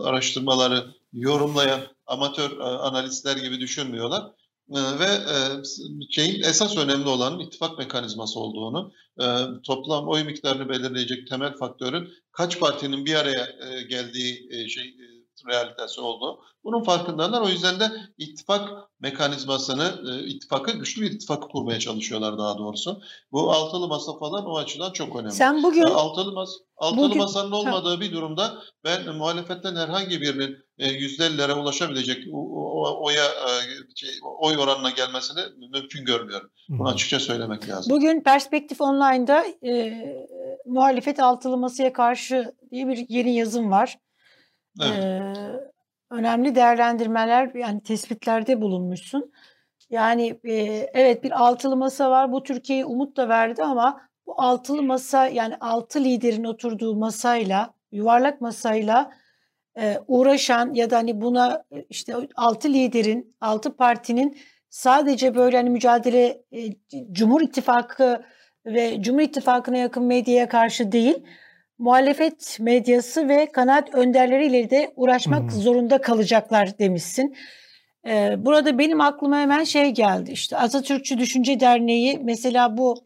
araştırmaları 0.04 0.84
yorumlayan 1.12 1.80
amatör 2.06 2.58
e, 2.58 2.62
analistler 2.62 3.36
gibi 3.36 3.60
düşünmüyorlar. 3.60 4.22
Ee, 4.70 4.98
ve 4.98 5.04
e, 5.04 5.36
şeyin 6.10 6.42
esas 6.42 6.76
önemli 6.76 7.08
olanın 7.08 7.38
ittifak 7.38 7.78
mekanizması 7.78 8.40
olduğunu, 8.40 8.92
toplam 9.66 10.08
oy 10.08 10.24
miktarını 10.24 10.68
belirleyecek 10.68 11.28
temel 11.28 11.56
faktörün 11.56 12.08
kaç 12.32 12.60
partinin 12.60 13.06
bir 13.06 13.14
araya 13.14 13.46
geldiği 13.90 14.68
şey 14.70 14.94
realitesi 15.48 16.00
oldu. 16.00 16.40
Bunun 16.64 16.82
farkındalar. 16.82 17.40
O 17.40 17.48
yüzden 17.48 17.80
de 17.80 17.90
ittifak 18.18 18.68
mekanizmasını, 19.00 19.94
e, 20.10 20.26
ittifakı 20.26 20.72
güçlü 20.72 21.02
bir 21.02 21.10
ittifakı 21.10 21.48
kurmaya 21.48 21.78
çalışıyorlar 21.78 22.38
daha 22.38 22.58
doğrusu. 22.58 23.00
Bu 23.32 23.52
altılı 23.52 23.88
masa 23.88 24.18
falan 24.18 24.46
o 24.46 24.56
açıdan 24.56 24.92
çok 24.92 25.16
önemli. 25.16 25.32
Sen 25.32 25.62
bugün 25.62 25.82
altılı 25.82 26.32
mas 26.32 26.50
altılı 26.76 27.08
bugün, 27.08 27.18
masanın 27.18 27.52
olmadığı 27.52 27.94
ha. 27.94 28.00
bir 28.00 28.12
durumda 28.12 28.54
ben 28.84 29.16
muhalefetten 29.16 29.76
herhangi 29.76 30.20
birinin 30.20 30.56
e, 30.78 30.88
yüzdelilere 30.90 31.52
ulaşabilecek 31.54 32.24
o, 32.32 33.04
oya 33.04 33.24
e, 33.24 33.50
şey, 33.96 34.10
oy 34.40 34.58
oranına 34.58 34.90
gelmesini 34.90 35.40
mümkün 35.72 36.04
görmüyorum. 36.04 36.50
Bunu 36.68 36.88
açıkça 36.88 37.20
söylemek 37.20 37.68
lazım. 37.68 37.96
Bugün 37.96 38.20
Perspektif 38.20 38.80
Online'da 38.80 39.44
e, 39.66 40.02
muhalefet 40.66 41.20
altılı 41.20 41.56
masaya 41.56 41.92
karşı 41.92 42.54
diye 42.70 42.88
bir 42.88 43.06
yeni 43.08 43.34
yazım 43.34 43.70
var. 43.70 43.98
Evet. 44.82 45.04
Ee, 45.04 45.34
önemli 46.10 46.54
değerlendirmeler 46.54 47.54
yani 47.54 47.82
tespitlerde 47.82 48.60
bulunmuşsun. 48.60 49.32
Yani 49.90 50.40
e, 50.44 50.54
evet 50.94 51.24
bir 51.24 51.44
altılı 51.44 51.76
masa 51.76 52.10
var. 52.10 52.32
Bu 52.32 52.42
Türkiye'ye 52.42 52.84
umut 52.84 53.16
da 53.16 53.28
verdi 53.28 53.62
ama 53.62 54.00
bu 54.26 54.42
altılı 54.42 54.82
masa 54.82 55.26
yani 55.26 55.56
altı 55.60 56.04
liderin 56.04 56.44
oturduğu 56.44 56.96
masayla 56.96 57.74
yuvarlak 57.92 58.40
masayla 58.40 59.12
e, 59.78 59.98
uğraşan 60.08 60.74
ya 60.74 60.90
da 60.90 60.96
hani 60.96 61.20
buna 61.20 61.64
işte 61.90 62.14
altı 62.36 62.68
liderin, 62.68 63.36
altı 63.40 63.76
partinin 63.76 64.38
sadece 64.70 65.34
böyle 65.34 65.56
hani 65.56 65.70
mücadele 65.70 66.42
e, 66.52 66.58
Cumhur 67.12 67.40
İttifakı 67.40 68.22
ve 68.66 69.02
Cumhur 69.02 69.20
İttifakı'na 69.20 69.76
yakın 69.76 70.04
medyaya 70.04 70.48
karşı 70.48 70.92
değil, 70.92 71.22
muhalefet 71.78 72.58
medyası 72.60 73.28
ve 73.28 73.52
kanaat 73.52 73.94
önderleriyle 73.94 74.70
de 74.70 74.92
uğraşmak 74.96 75.42
hmm. 75.42 75.50
zorunda 75.60 76.00
kalacaklar 76.00 76.78
demişsin. 76.78 77.36
Ee, 78.06 78.34
burada 78.38 78.78
benim 78.78 79.00
aklıma 79.00 79.38
hemen 79.40 79.64
şey 79.64 79.90
geldi 79.90 80.32
işte 80.32 80.56
Atatürkçü 80.56 81.18
Düşünce 81.18 81.60
Derneği 81.60 82.20
mesela 82.22 82.76
bu 82.76 82.96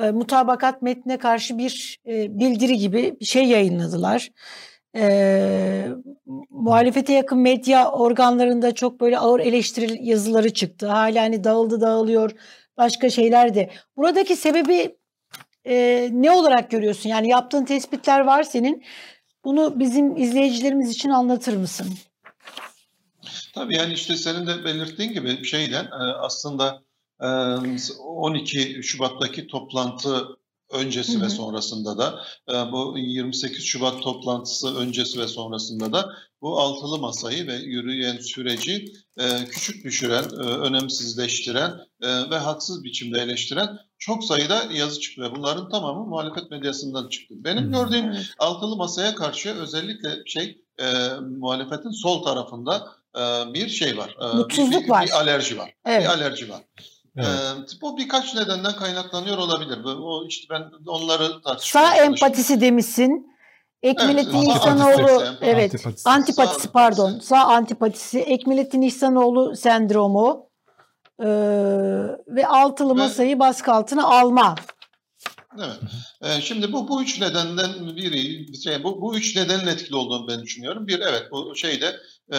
e, 0.00 0.10
mutabakat 0.10 0.82
metnine 0.82 1.16
karşı 1.16 1.58
bir 1.58 1.98
e, 2.06 2.38
bildiri 2.38 2.78
gibi 2.78 3.16
bir 3.20 3.24
şey 3.24 3.44
yayınladılar. 3.44 4.30
E, 4.96 5.86
muhalefete 6.50 7.12
yakın 7.12 7.38
medya 7.38 7.90
organlarında 7.90 8.74
çok 8.74 9.00
böyle 9.00 9.18
ağır 9.18 9.40
eleştiri 9.40 10.08
yazıları 10.08 10.50
çıktı. 10.52 10.86
Hala 10.86 11.22
hani 11.22 11.44
dağıldı 11.44 11.80
dağılıyor 11.80 12.30
başka 12.76 13.10
şeyler 13.10 13.54
de. 13.54 13.70
Buradaki 13.96 14.36
sebebi 14.36 14.96
e, 15.64 16.08
ne 16.12 16.30
olarak 16.30 16.70
görüyorsun? 16.70 17.08
Yani 17.08 17.28
yaptığın 17.28 17.64
tespitler 17.64 18.20
var 18.20 18.42
senin. 18.42 18.84
Bunu 19.44 19.80
bizim 19.80 20.16
izleyicilerimiz 20.16 20.90
için 20.90 21.10
anlatır 21.10 21.56
mısın? 21.56 21.86
Tabii 23.54 23.76
yani 23.76 23.92
işte 23.92 24.16
senin 24.16 24.46
de 24.46 24.64
belirttiğin 24.64 25.12
gibi 25.12 25.44
şeyden 25.44 25.88
aslında 26.20 26.82
12 27.20 28.82
Şubat'taki 28.82 29.46
toplantı 29.46 30.38
öncesi 30.72 31.14
hı 31.14 31.18
hı. 31.18 31.22
ve 31.22 31.28
sonrasında 31.28 31.98
da 31.98 32.24
bu 32.72 32.98
28 32.98 33.64
Şubat 33.64 34.02
toplantısı 34.02 34.76
öncesi 34.76 35.20
ve 35.20 35.28
sonrasında 35.28 35.92
da 35.92 36.12
bu 36.42 36.60
altılı 36.60 36.98
masayı 36.98 37.46
ve 37.46 37.54
yürüyen 37.54 38.18
süreci 38.18 38.92
küçük 39.50 39.84
düşüren, 39.84 40.36
önemsizleştiren 40.38 41.72
ve 42.02 42.38
haksız 42.38 42.84
biçimde 42.84 43.20
eleştiren 43.20 43.78
çok 44.02 44.24
sayıda 44.24 44.62
yazı 44.72 45.00
çıktı 45.00 45.22
ve 45.22 45.36
bunların 45.36 45.68
tamamı 45.68 46.06
muhalefet 46.06 46.50
medyasından 46.50 47.08
çıktı. 47.08 47.34
Benim 47.38 47.72
gördüğüm 47.72 48.04
evet. 48.04 48.26
altılı 48.38 48.76
masaya 48.76 49.14
karşı 49.14 49.54
özellikle 49.54 50.22
şey 50.26 50.62
e, 50.78 51.08
muhalefetin 51.38 51.90
sol 51.90 52.22
tarafında 52.22 52.88
e, 53.16 53.54
bir 53.54 53.68
şey 53.68 53.96
var. 53.96 54.16
E, 54.20 54.36
Mutsuzluk 54.36 54.84
bir, 54.84 54.88
var. 54.88 55.06
Bir 55.06 55.10
alerji 55.10 55.58
var. 55.58 55.74
Evet. 55.84 56.02
Bir 56.02 56.08
alerji 56.08 56.48
var. 56.48 56.62
Evet. 57.16 57.76
Bu 57.82 57.96
birkaç 57.96 58.34
nedenden 58.34 58.76
kaynaklanıyor 58.76 59.38
olabilir. 59.38 59.78
O 59.84 60.26
işte 60.26 60.46
ben 60.50 60.70
onları 60.86 61.42
tartışmaya 61.42 61.86
Sağ 61.86 61.96
empatisi 61.96 62.60
demişsin. 62.60 63.32
Ekmelettin 63.82 64.36
Evet, 64.36 64.56
İhsanoğlu 64.56 64.90
antipatisi. 64.90 65.36
evet 65.40 65.74
Antipatisi. 65.74 66.08
antipatisi 66.10 66.60
Sağ 66.66 66.72
pardon 66.72 67.04
antipatisi. 67.04 67.28
sağ 67.28 67.44
antipatisi 67.44 68.20
Ekmelettin 68.20 68.82
İhsanoğlu 68.82 69.56
sendromu 69.56 70.50
e, 71.20 71.28
ve 72.28 72.46
altılı 72.48 72.94
masayı 72.94 73.38
baskı 73.38 73.72
altına 73.72 74.04
alma. 74.04 74.54
Evet. 75.58 75.78
Ee, 76.22 76.40
şimdi 76.40 76.72
bu 76.72 76.88
bu 76.88 77.02
üç 77.02 77.20
nedenden 77.20 77.96
biri, 77.96 78.56
şey, 78.62 78.84
bu 78.84 79.02
bu 79.02 79.16
üç 79.16 79.36
nedenin 79.36 79.66
etkili 79.66 79.96
olduğunu 79.96 80.28
ben 80.28 80.42
düşünüyorum. 80.42 80.86
Bir 80.86 81.00
evet 81.00 81.22
bu 81.32 81.56
şeyde 81.56 81.96
e, 82.32 82.36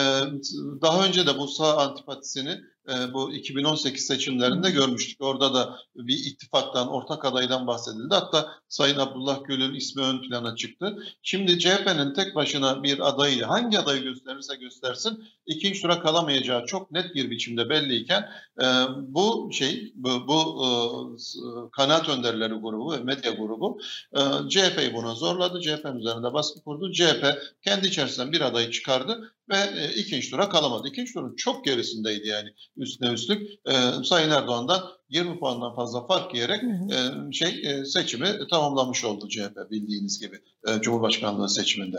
daha 0.82 1.06
önce 1.06 1.26
de 1.26 1.38
bu 1.38 1.48
sağ 1.48 1.76
antipatisini 1.76 2.60
e, 2.88 3.14
bu 3.14 3.32
2018 3.32 4.06
seçimlerinde 4.06 4.70
görmüştük. 4.70 5.22
Orada 5.22 5.54
da 5.54 5.78
bir 5.96 6.16
ittifaktan, 6.16 6.88
ortak 6.88 7.24
adaydan 7.24 7.66
bahsedildi. 7.66 8.14
Hatta 8.14 8.48
Sayın 8.68 8.98
Abdullah 8.98 9.44
Gül'ün 9.44 9.74
ismi 9.74 10.02
ön 10.02 10.22
plana 10.22 10.56
çıktı. 10.56 10.98
Şimdi 11.22 11.58
CHP'nin 11.58 12.14
tek 12.14 12.34
başına 12.34 12.82
bir 12.82 13.08
adayı, 13.08 13.42
hangi 13.44 13.78
adayı 13.78 14.02
gösterirse 14.02 14.56
göstersin 14.56 15.24
ikinci 15.46 15.82
tura 15.82 16.00
kalamayacağı 16.00 16.66
çok 16.66 16.90
net 16.90 17.14
bir 17.14 17.30
biçimde 17.30 17.68
belliyken 17.70 18.28
e, 18.62 18.66
bu 18.98 19.50
şey, 19.52 19.92
bu, 19.94 20.28
bu 20.28 21.16
e, 21.16 21.70
kanaat 21.72 22.08
önderleri 22.08 22.54
grubu 22.54 22.92
ve 22.92 22.98
medya 22.98 23.32
grubu 23.32 23.80
e, 24.12 24.20
CHP'yi 24.48 24.94
buna 24.94 25.14
zorladı. 25.14 25.60
CHP 25.60 25.86
üzerinde 25.96 26.34
baskı 26.34 26.60
kurdu. 26.64 26.92
CHP 26.92 27.26
kendi 27.62 27.86
içerisinden 27.86 28.32
bir 28.32 28.40
adayı 28.40 28.70
çıkardı 28.70 29.34
ve 29.48 29.56
e, 29.56 29.94
ikinci 29.94 30.30
tura 30.30 30.48
kalamadı. 30.48 30.88
İkinci 30.88 31.12
turun 31.12 31.36
çok 31.36 31.64
gerisindeydi 31.64 32.28
yani 32.28 32.48
üstüne 32.76 33.12
üstlük. 33.12 33.50
E, 33.66 33.72
Sayın 34.04 34.30
Erdoğan'dan 34.30 34.82
20 35.08 35.38
puandan 35.38 35.74
fazla 35.74 36.06
fark 36.06 36.34
yiyerek 36.34 36.62
Hı 36.62 36.66
hı. 36.66 36.94
e, 37.28 37.32
şey 37.32 37.62
e, 37.64 37.84
seçimi 37.84 38.48
tamamlamış 38.50 39.04
oldu 39.04 39.28
CHP 39.28 39.70
bildiğiniz 39.70 40.20
gibi 40.20 40.40
e, 40.68 40.80
Cumhurbaşkanlığı 40.80 41.48
seçiminde. 41.48 41.96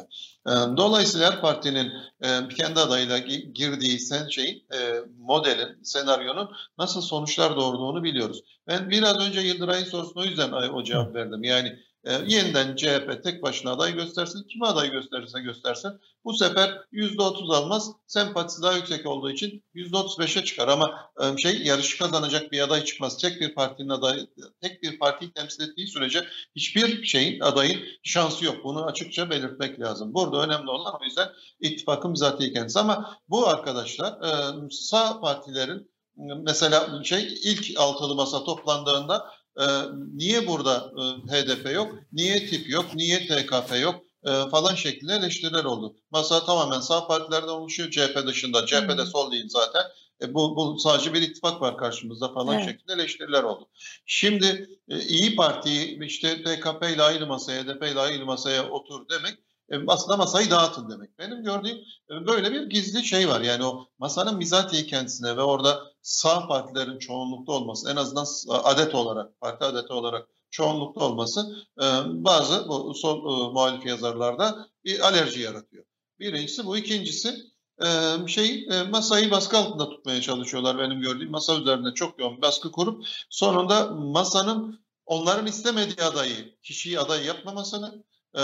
E, 0.47 0.51
dolayısıyla 0.77 1.31
her 1.31 1.41
partinin 1.41 1.91
e, 2.23 2.27
kendi 2.57 2.79
adayıyla 2.79 3.19
gi- 3.19 3.53
girdiği 3.53 3.99
sen 3.99 4.27
şeyin 4.27 4.57
e, 4.73 4.77
modelin, 5.19 5.83
senaryonun 5.83 6.49
nasıl 6.77 7.01
sonuçlar 7.01 7.55
doğurduğunu 7.55 8.03
biliyoruz. 8.03 8.41
Ben 8.67 8.89
biraz 8.89 9.27
önce 9.27 9.39
Yıldıray'ın 9.41 9.85
sorusuna 9.85 10.23
o 10.23 10.25
yüzden 10.25 10.51
o 10.51 10.83
cevap 10.83 11.15
verdim. 11.15 11.43
Yani 11.43 11.79
e, 12.05 12.13
yeniden 12.27 12.75
CHP 12.75 13.23
tek 13.23 13.43
başına 13.43 13.71
aday 13.71 13.93
göstersin, 13.93 14.43
kime 14.43 14.67
aday 14.67 14.91
gösterirse 14.91 15.41
göstersin. 15.41 15.91
Bu 16.23 16.33
sefer 16.33 16.81
%30 16.93 17.55
almaz, 17.55 17.91
sempatisi 18.07 18.61
daha 18.61 18.73
yüksek 18.73 19.05
olduğu 19.05 19.31
için 19.31 19.63
%35'e 19.75 20.43
çıkar 20.43 20.67
ama 20.67 21.11
e, 21.21 21.37
şey 21.37 21.61
yarışı 21.61 21.97
kazanacak 21.97 22.51
bir 22.51 22.61
aday 22.61 22.83
çıkmaz. 22.83 23.17
Tek 23.17 23.41
bir 23.41 23.55
partinin 23.55 23.89
adayı, 23.89 24.27
tek 24.61 24.83
bir 24.83 24.99
partiyi 24.99 25.31
temsil 25.31 25.69
ettiği 25.69 25.87
sürece 25.87 26.25
hiçbir 26.55 27.05
şeyin 27.05 27.39
adayın 27.39 27.81
şansı 28.03 28.45
yok. 28.45 28.63
Bunu 28.63 28.85
açıkça 28.85 29.29
belirtmek 29.29 29.79
lazım. 29.79 30.13
Burada 30.13 30.41
önemli 30.41 30.69
olan 30.69 30.93
o 31.01 31.03
yüzden 31.03 31.29
ittifakın 31.59 32.13
bizatihi 32.13 32.53
kendisi. 32.53 32.79
Ama 32.79 33.19
bu 33.29 33.47
arkadaşlar 33.47 34.11
e, 34.11 34.69
sağ 34.71 35.21
partilerin 35.21 35.95
mesela 36.17 37.03
şey 37.03 37.39
ilk 37.43 37.79
altılı 37.79 38.15
masa 38.15 38.43
toplandığında 38.43 39.31
e, 39.59 39.65
niye 40.13 40.47
burada 40.47 40.91
e, 40.97 41.31
HDP 41.31 41.71
yok, 41.73 41.93
niye 42.13 42.47
tip 42.47 42.69
yok, 42.69 42.85
niye 42.95 43.27
TKP 43.27 43.79
yok 43.81 43.95
e, 44.23 44.49
falan 44.49 44.75
şeklinde 44.75 45.13
eleştiriler 45.13 45.63
oldu. 45.63 45.95
Masa 46.11 46.45
tamamen 46.45 46.79
sağ 46.79 47.07
partilerden 47.07 47.47
oluşuyor 47.47 47.91
CHP 47.91 48.27
dışında. 48.27 48.65
CHP 48.65 48.97
de 48.97 49.05
sol 49.05 49.31
değil 49.31 49.49
zaten. 49.49 49.83
E, 50.21 50.33
bu, 50.33 50.55
bu 50.55 50.79
sadece 50.79 51.13
bir 51.13 51.21
ittifak 51.21 51.61
var 51.61 51.77
karşımızda 51.77 52.33
falan 52.33 52.55
Evet. 52.55 52.65
şeklinde 52.65 52.93
eleştiriler 52.93 53.43
oldu. 53.43 53.67
Şimdi 54.05 54.69
e, 54.89 54.99
İyi 54.99 55.35
Parti'yi 55.35 56.05
işte 56.05 56.43
TKP 56.43 56.83
ile 56.95 57.01
aynı 57.01 57.27
masaya, 57.27 57.63
HDP 57.63 57.83
ile 57.83 57.99
aynı 57.99 58.25
masaya 58.25 58.69
otur 58.69 59.09
demek 59.09 59.37
e, 59.71 59.75
aslında 59.87 60.17
masayı 60.17 60.51
dağıtın 60.51 60.89
demek. 60.89 61.19
Benim 61.19 61.43
gördüğüm 61.43 61.77
e, 62.11 62.27
böyle 62.27 62.51
bir 62.51 62.61
gizli 62.61 63.05
şey 63.05 63.29
var. 63.29 63.41
Yani 63.41 63.65
o 63.65 63.87
masanın 63.99 64.39
bizatihi 64.39 64.87
kendisine 64.87 65.37
ve 65.37 65.41
orada 65.41 65.94
sağ 66.05 66.47
partilerin 66.47 66.99
çoğunlukta 66.99 67.51
olması 67.51 67.91
en 67.91 67.95
azından 67.95 68.25
adet 68.49 68.95
olarak, 68.95 69.41
parti 69.41 69.65
adeti 69.65 69.93
olarak 69.93 70.27
çoğunlukta 70.51 71.05
olması 71.05 71.41
e, 71.81 71.85
bazı 72.05 72.69
bu 72.69 72.93
sol 72.93 73.17
e, 73.17 73.53
muhalif 73.53 73.85
yazarlarda 73.85 74.69
bir 74.83 74.99
alerji 74.99 75.41
yaratıyor. 75.41 75.85
Birincisi 76.19 76.65
bu. 76.65 76.77
ikincisi 76.77 77.35
e, 77.83 77.87
şey 78.27 78.67
e, 78.71 78.83
masayı 78.83 79.31
baskı 79.31 79.57
altında 79.57 79.89
tutmaya 79.89 80.21
çalışıyorlar 80.21 80.77
benim 80.77 81.01
gördüğüm. 81.01 81.31
Masa 81.31 81.55
üzerinde 81.55 81.93
çok 81.93 82.19
yoğun 82.19 82.41
baskı 82.41 82.71
kurup 82.71 83.05
sonunda 83.29 83.85
masanın 83.87 84.85
onların 85.05 85.47
istemediği 85.47 86.05
adayı, 86.05 86.55
kişiyi 86.63 86.99
aday 86.99 87.25
yapmamasını 87.25 88.03
e, 88.33 88.41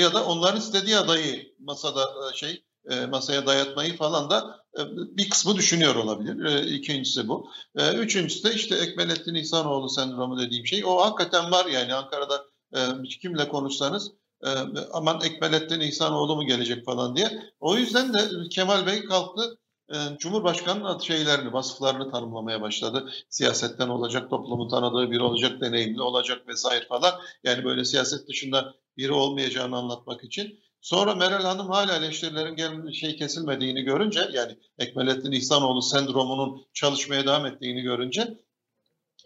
ya 0.00 0.14
da 0.14 0.24
onların 0.26 0.58
istediği 0.58 0.96
adayı 0.96 1.54
masada 1.58 2.32
şey 2.34 2.64
e, 2.90 3.06
masaya 3.06 3.46
dayatmayı 3.46 3.96
falan 3.96 4.30
da 4.30 4.64
e, 4.78 4.80
bir 5.16 5.30
kısmı 5.30 5.56
düşünüyor 5.56 5.94
olabilir. 5.94 6.44
E, 6.44 6.66
İkincisi 6.66 7.28
bu. 7.28 7.48
E, 7.76 7.92
Üçüncüsü 7.94 8.44
de 8.44 8.54
işte 8.54 8.74
Ekmelettin 8.74 9.34
İhsanoğlu 9.34 9.88
sendromu 9.88 10.38
dediğim 10.38 10.66
şey. 10.66 10.84
O 10.84 10.96
hakikaten 10.96 11.50
var 11.50 11.66
yani 11.66 11.94
Ankara'da 11.94 12.44
kimle 13.20 13.48
konuşsanız 13.48 14.10
aman 14.92 15.20
Ekmelettin 15.24 15.80
İhsanoğlu 15.80 16.36
mu 16.36 16.46
gelecek 16.46 16.84
falan 16.84 17.16
diye. 17.16 17.42
O 17.60 17.76
yüzden 17.76 18.14
de 18.14 18.48
Kemal 18.50 18.86
Bey 18.86 19.04
kalktı 19.04 19.58
e, 19.92 19.96
Cumhurbaşkanı'nın 20.18 20.98
şeylerini, 20.98 21.52
vasıflarını 21.52 22.10
tanımlamaya 22.10 22.60
başladı. 22.60 23.10
Siyasetten 23.28 23.88
olacak, 23.88 24.30
toplumun 24.30 24.68
tanıdığı 24.68 25.10
biri 25.10 25.22
olacak, 25.22 25.60
deneyimli 25.60 26.02
olacak 26.02 26.48
vesaire 26.48 26.86
falan. 26.86 27.14
Yani 27.44 27.64
böyle 27.64 27.84
siyaset 27.84 28.28
dışında 28.28 28.74
biri 28.96 29.12
olmayacağını 29.12 29.76
anlatmak 29.76 30.24
için. 30.24 30.60
Sonra 30.82 31.14
Meral 31.14 31.44
Hanım 31.44 31.70
hala 31.70 31.96
eleştirilerin 31.96 32.56
gel 32.56 32.92
şey 32.92 33.16
kesilmediğini 33.16 33.82
görünce 33.82 34.28
yani 34.32 34.58
Ekmelettin 34.78 35.32
İhsanoğlu 35.32 35.82
sendromunun 35.82 36.66
çalışmaya 36.72 37.26
devam 37.26 37.46
ettiğini 37.46 37.82
görünce 37.82 38.38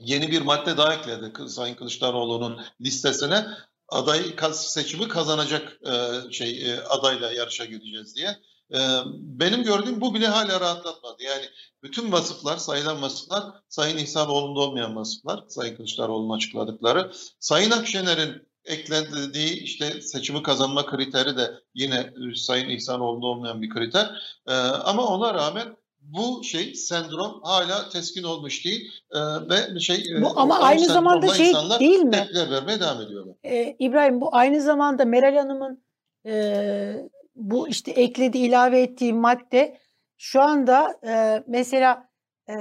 yeni 0.00 0.30
bir 0.30 0.42
madde 0.42 0.76
daha 0.76 0.94
ekledi 0.94 1.48
Sayın 1.48 1.74
Kılıçdaroğlu'nun 1.74 2.60
listesine 2.80 3.46
aday 3.88 4.22
seçimi 4.52 5.08
kazanacak 5.08 5.80
e, 5.86 6.32
şey 6.32 6.72
e, 6.72 6.80
adayla 6.80 7.32
yarışa 7.32 7.64
gireceğiz 7.64 8.16
diye. 8.16 8.36
E, 8.74 8.78
benim 9.14 9.62
gördüğüm 9.62 10.00
bu 10.00 10.14
bile 10.14 10.26
hala 10.26 10.60
rahatlatmadı. 10.60 11.22
Yani 11.22 11.44
bütün 11.82 12.12
vasıflar, 12.12 12.56
sayılan 12.56 13.02
vasıflar 13.02 13.44
Sayın 13.68 13.98
İhsanoğlu'nda 13.98 14.60
olmayan 14.60 14.96
vasıflar. 14.96 15.44
Sayın 15.48 15.76
Kılıçdaroğlu'nun 15.76 16.36
açıkladıkları. 16.36 17.12
Sayın 17.40 17.70
Akşener'in 17.70 18.45
eklediği 18.66 19.62
işte 19.62 20.00
seçimi 20.00 20.42
kazanma 20.42 20.86
kriteri 20.86 21.36
de 21.36 21.50
yine 21.74 21.96
e, 21.96 22.34
Sayın 22.34 22.68
İhsanoğlu'nda 22.68 23.26
olmayan 23.26 23.62
bir 23.62 23.70
kriter. 23.70 24.10
E, 24.48 24.52
ama 24.54 25.06
ona 25.06 25.34
rağmen 25.34 25.76
bu 26.00 26.44
şey 26.44 26.74
sendrom 26.74 27.40
hala 27.42 27.88
teskin 27.88 28.22
olmuş 28.22 28.64
değil 28.64 28.92
e, 29.10 29.18
ve 29.20 29.80
şey 29.80 29.96
e, 29.96 30.22
Bu 30.22 30.40
ama 30.40 30.58
aynı 30.58 30.84
zamanda 30.84 31.28
şey 31.28 31.52
değil 31.80 31.98
mi? 31.98 32.10
tepkiler 32.10 32.50
vermeye 32.50 32.80
devam 32.80 33.02
ediyorlar. 33.02 33.34
Ee, 33.44 33.76
İbrahim 33.78 34.20
bu 34.20 34.28
aynı 34.32 34.62
zamanda 34.62 35.04
Meral 35.04 35.36
Hanım'ın 35.36 35.84
e, 36.26 37.08
bu 37.34 37.68
işte 37.68 37.90
eklediği 37.90 38.48
ilave 38.48 38.80
ettiği 38.82 39.12
madde 39.12 39.78
şu 40.18 40.42
anda 40.42 41.00
e, 41.06 41.42
mesela 41.46 42.08
e, 42.48 42.56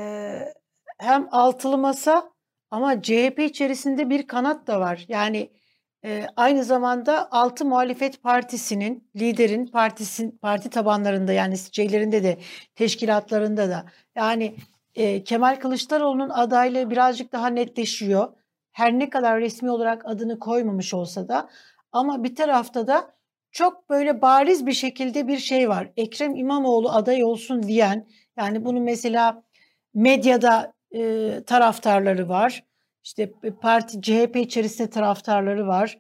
hem 0.98 1.28
altılı 1.32 1.78
masa 1.78 2.32
ama 2.72 3.02
CHP 3.02 3.40
içerisinde 3.40 4.10
bir 4.10 4.28
kanat 4.28 4.68
da 4.68 4.80
var. 4.80 5.06
Yani 5.08 5.52
e, 6.06 6.28
aynı 6.36 6.64
zamanda 6.64 7.32
altı 7.32 7.66
muhalefet 7.66 8.24
partisinin 8.24 9.08
liderin 9.16 9.68
partisin 9.68 10.32
parti 10.42 10.70
tabanlarında 10.70 11.34
yani 11.34 11.56
şeylerinde 11.72 12.24
de 12.24 12.38
teşkilatlarında 12.76 13.70
da 13.70 13.86
yani 14.16 14.56
e, 14.96 15.24
Kemal 15.24 15.56
Kılıçdaroğlu'nun 15.56 16.30
adaylığı 16.30 16.90
birazcık 16.90 17.32
daha 17.32 17.48
netleşiyor. 17.48 18.34
Her 18.72 18.94
ne 19.00 19.10
kadar 19.10 19.40
resmi 19.40 19.72
olarak 19.72 20.06
adını 20.06 20.40
koymamış 20.40 20.94
olsa 20.94 21.28
da 21.28 21.50
ama 21.92 22.24
bir 22.24 22.36
tarafta 22.36 22.88
da 22.88 23.16
çok 23.52 23.90
böyle 23.90 24.22
bariz 24.22 24.66
bir 24.66 24.74
şekilde 24.74 25.28
bir 25.28 25.38
şey 25.38 25.70
var. 25.70 25.92
Ekrem 25.98 26.36
İmamoğlu 26.36 26.90
aday 26.90 27.24
olsun 27.24 27.64
diyen 27.64 28.08
yani 28.38 28.66
bunu 28.66 28.82
mesela 28.82 29.44
medyada 29.94 30.74
e, 30.96 31.32
taraftarları 31.48 32.30
var. 32.30 32.64
İşte 33.06 33.34
parti 33.62 34.02
CHP 34.02 34.36
içerisinde 34.36 34.90
taraftarları 34.90 35.68
var. 35.68 36.00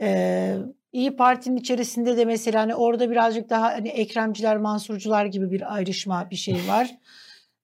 Ee, 0.00 0.56
İyi 0.92 1.16
Parti'nin 1.16 1.56
içerisinde 1.56 2.16
de 2.16 2.24
mesela 2.24 2.60
hani 2.60 2.74
orada 2.74 3.10
birazcık 3.10 3.50
daha 3.50 3.72
hani 3.72 3.88
Ekremciler, 3.88 4.56
Mansurcular 4.56 5.26
gibi 5.26 5.50
bir 5.50 5.74
ayrışma 5.74 6.30
bir 6.30 6.36
şey 6.36 6.54
var. 6.68 6.90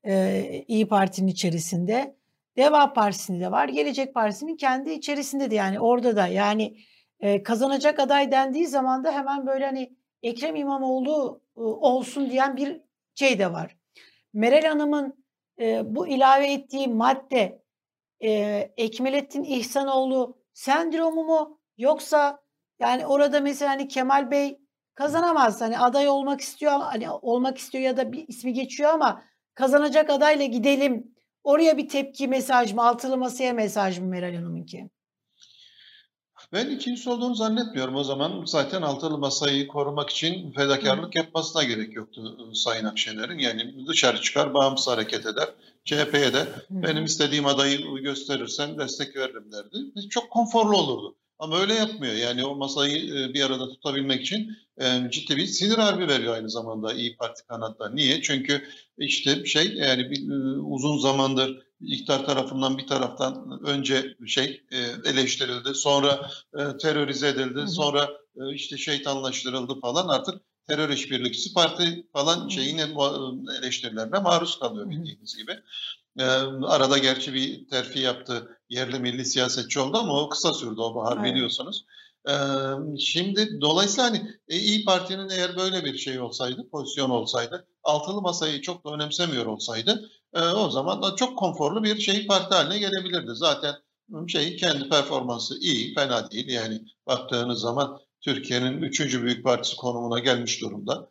Ee, 0.06 0.64
İyi 0.68 0.88
Parti'nin 0.88 1.26
içerisinde. 1.26 2.16
Deva 2.56 2.92
Partisi'nde 2.92 3.40
de 3.40 3.50
var. 3.50 3.68
Gelecek 3.68 4.14
Partisi'nin 4.14 4.56
kendi 4.56 4.90
içerisinde 4.90 5.50
de 5.50 5.54
yani 5.54 5.80
orada 5.80 6.16
da 6.16 6.26
yani 6.26 6.76
e, 7.20 7.42
kazanacak 7.42 7.98
aday 7.98 8.32
dendiği 8.32 8.66
zaman 8.66 9.04
da 9.04 9.12
hemen 9.12 9.46
böyle 9.46 9.66
hani 9.66 9.96
Ekrem 10.22 10.56
İmamoğlu 10.56 11.40
e, 11.56 11.60
olsun 11.60 12.30
diyen 12.30 12.56
bir 12.56 12.80
şey 13.14 13.38
de 13.38 13.52
var. 13.52 13.76
Meral 14.32 14.68
Hanım'ın 14.68 15.24
e, 15.60 15.82
bu 15.84 16.08
ilave 16.08 16.52
ettiği 16.52 16.88
madde 16.88 17.60
e, 18.24 18.30
Ekmelettin 18.76 19.44
İhsanoğlu 19.44 20.38
sendromu 20.52 21.24
mu 21.24 21.60
yoksa 21.78 22.40
Yani 22.80 23.06
orada 23.06 23.40
mesela 23.40 23.70
hani 23.70 23.88
Kemal 23.88 24.30
Bey 24.30 24.58
kazanamaz. 24.94 25.60
Hani 25.60 25.78
aday 25.78 26.08
olmak 26.08 26.40
istiyor 26.40 26.72
hani 26.80 27.10
olmak 27.10 27.58
istiyor 27.58 27.84
ya 27.84 27.96
da 27.96 28.12
bir 28.12 28.24
ismi 28.28 28.52
geçiyor 28.52 28.90
ama 28.90 29.22
kazanacak 29.54 30.10
adayla 30.10 30.44
gidelim. 30.44 31.14
Oraya 31.44 31.76
bir 31.78 31.88
tepki 31.88 32.28
mesaj 32.28 32.72
mı? 32.72 32.82
Altılı 32.88 33.16
masaya 33.16 33.52
mesaj 33.52 33.98
mı 33.98 34.06
Meral 34.06 34.34
Hanım'ınki? 34.34 34.90
Ben 36.52 36.70
ikincisi 36.70 37.10
olduğunu 37.10 37.34
zannetmiyorum. 37.34 37.94
O 37.94 38.04
zaman 38.04 38.44
zaten 38.44 38.82
altılı 38.82 39.18
masayı 39.18 39.68
korumak 39.68 40.10
için 40.10 40.52
fedakarlık 40.52 41.16
yapmasına 41.16 41.64
gerek 41.64 41.96
yoktu 41.96 42.36
ıı, 42.48 42.54
Sayın 42.54 42.84
Akşener'in. 42.84 43.38
Yani 43.38 43.86
dışarı 43.86 44.20
çıkar, 44.20 44.54
bağımsız 44.54 44.88
hareket 44.88 45.26
eder. 45.26 45.48
CHP'ye 45.84 46.32
de 46.32 46.46
benim 46.70 47.04
istediğim 47.04 47.46
adayı 47.46 47.80
gösterirsen 48.02 48.78
destek 48.78 49.16
veririm 49.16 49.52
derdi. 49.52 50.08
Çok 50.08 50.30
konforlu 50.30 50.76
olurdu. 50.76 51.16
Ama 51.38 51.60
öyle 51.60 51.74
yapmıyor. 51.74 52.14
Yani 52.14 52.44
o 52.44 52.56
masayı 52.56 53.12
ıı, 53.12 53.34
bir 53.34 53.42
arada 53.42 53.68
tutabilmek 53.68 54.22
için 54.22 54.56
ciddi 55.10 55.36
bir 55.36 55.46
sinir 55.46 55.78
harbi 55.78 56.08
veriyor 56.08 56.34
aynı 56.34 56.50
zamanda 56.50 56.92
İyi 56.92 57.16
Parti 57.16 57.46
kanatlar. 57.46 57.96
Niye? 57.96 58.22
Çünkü 58.22 58.62
işte 58.98 59.44
şey 59.44 59.74
yani 59.74 60.10
bir, 60.10 60.28
ıı, 60.28 60.62
uzun 60.62 60.98
zamandır 60.98 61.62
iktidar 61.80 62.26
tarafından 62.26 62.78
bir 62.78 62.86
taraftan 62.86 63.60
önce 63.66 64.16
şey 64.26 64.62
e, 64.72 64.78
eleştirildi, 65.10 65.74
sonra 65.74 66.30
e, 66.54 66.76
terörize 66.76 67.28
edildi, 67.28 67.68
sonra 67.68 68.10
e, 68.36 68.54
işte 68.54 68.76
şeytanlaştırıldı 68.76 69.80
falan 69.80 70.08
artık 70.08 70.40
terör 70.70 70.88
işbirlikçisi 70.88 71.54
parti 71.54 72.06
falan 72.12 72.48
şeyine 72.48 72.86
eleştirilerine 73.58 74.18
maruz 74.18 74.58
kalıyor 74.58 74.90
bildiğiniz 74.90 75.36
gibi. 75.36 75.52
arada 76.66 76.98
gerçi 76.98 77.34
bir 77.34 77.68
terfi 77.68 77.98
yaptı 77.98 78.58
yerli 78.68 78.98
milli 78.98 79.24
siyasetçi 79.24 79.80
oldu 79.80 79.98
ama 79.98 80.20
o 80.20 80.28
kısa 80.28 80.52
sürdü 80.52 80.80
o 80.80 80.94
bahar 80.94 81.16
evet. 81.16 81.32
biliyorsunuz. 81.32 81.84
şimdi 82.98 83.60
dolayısıyla 83.60 84.10
hani 84.10 84.34
İyi 84.48 84.84
Parti'nin 84.84 85.28
eğer 85.28 85.56
böyle 85.56 85.84
bir 85.84 85.98
şey 85.98 86.20
olsaydı, 86.20 86.68
pozisyon 86.70 87.10
olsaydı, 87.10 87.66
altılı 87.84 88.22
masayı 88.22 88.62
çok 88.62 88.86
da 88.86 88.90
önemsemiyor 88.90 89.46
olsaydı 89.46 90.10
e, 90.34 90.40
o 90.40 90.70
zaman 90.70 91.02
da 91.02 91.16
çok 91.16 91.38
konforlu 91.38 91.84
bir 91.84 92.00
şey 92.00 92.26
parti 92.26 92.54
haline 92.54 92.78
gelebilirdi. 92.78 93.30
Zaten 93.34 93.74
şey 94.28 94.56
kendi 94.56 94.88
performansı 94.88 95.58
iyi, 95.58 95.94
fena 95.94 96.30
değil. 96.30 96.48
Yani 96.48 96.82
baktığınız 97.06 97.60
zaman 97.60 98.00
Türkiye'nin 98.20 98.82
üçüncü 98.82 99.22
büyük 99.22 99.44
partisi 99.44 99.76
konumuna 99.76 100.18
gelmiş 100.18 100.60
durumda. 100.60 101.10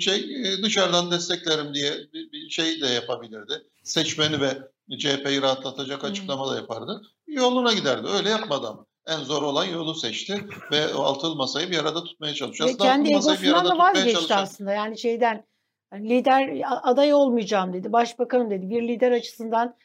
Şey 0.00 0.44
dışarıdan 0.62 1.10
desteklerim 1.10 1.74
diye 1.74 1.92
bir 2.12 2.50
şey 2.50 2.80
de 2.80 2.86
yapabilirdi. 2.86 3.62
Seçmeni 3.82 4.40
ve 4.40 4.58
CHP'yi 4.98 5.42
rahatlatacak 5.42 6.04
açıklama 6.04 6.50
da 6.50 6.56
yapardı. 6.56 7.02
Yoluna 7.26 7.72
giderdi. 7.72 8.06
Öyle 8.08 8.28
yapmadı 8.30 8.66
ama. 8.66 8.86
En 9.06 9.18
zor 9.18 9.42
olan 9.42 9.64
yolu 9.64 9.94
seçti 9.94 10.44
ve 10.72 10.94
o 10.94 11.02
altılı 11.02 11.36
masayı 11.36 11.70
bir 11.70 11.78
arada 11.78 12.04
tutmaya 12.04 12.34
çalışıyor. 12.34 12.70
Ve 12.70 12.76
kendi 12.76 13.08
egosundan 13.08 13.64
da 13.64 13.78
vazgeçti 13.78 14.34
aslında. 14.34 14.72
Yani 14.72 14.98
şeyden 14.98 15.44
Hani 15.92 16.08
lider 16.08 16.62
aday 16.82 17.14
olmayacağım 17.14 17.72
dedi. 17.72 17.92
Başbakanım 17.92 18.50
dedi. 18.50 18.70
Bir 18.70 18.88
lider 18.88 19.12
açısından 19.12 19.76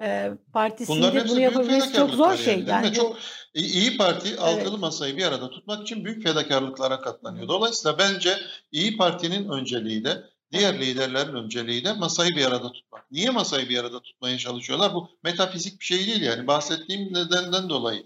e, 0.00 0.30
partisinde 0.52 1.28
bunu 1.28 1.40
yapabilmesi 1.40 1.92
çok 1.92 2.10
zor 2.10 2.36
şey. 2.36 2.54
Yani, 2.54 2.86
yani 2.86 2.92
çok 2.92 3.16
İyi 3.54 3.96
Parti 3.96 4.40
altılı 4.40 4.70
evet. 4.70 4.78
masayı 4.78 5.16
bir 5.16 5.24
arada 5.24 5.50
tutmak 5.50 5.82
için 5.82 6.04
büyük 6.04 6.22
fedakarlıklara 6.22 7.00
katlanıyor. 7.00 7.48
Dolayısıyla 7.48 7.98
bence 7.98 8.38
İyi 8.72 8.96
Parti'nin 8.96 9.48
önceliği 9.48 10.04
de 10.04 10.24
diğer 10.52 10.80
liderlerin 10.80 11.34
önceliği 11.34 11.84
de 11.84 11.92
masayı 11.92 12.36
bir 12.36 12.44
arada 12.44 12.72
tutmak. 12.72 13.10
Niye 13.10 13.30
masayı 13.30 13.68
bir 13.68 13.78
arada 13.78 14.00
tutmaya 14.00 14.38
çalışıyorlar? 14.38 14.94
Bu 14.94 15.08
metafizik 15.24 15.80
bir 15.80 15.84
şey 15.84 16.06
değil 16.06 16.22
yani. 16.22 16.46
Bahsettiğim 16.46 17.14
nedenden 17.14 17.68
dolayı 17.68 18.04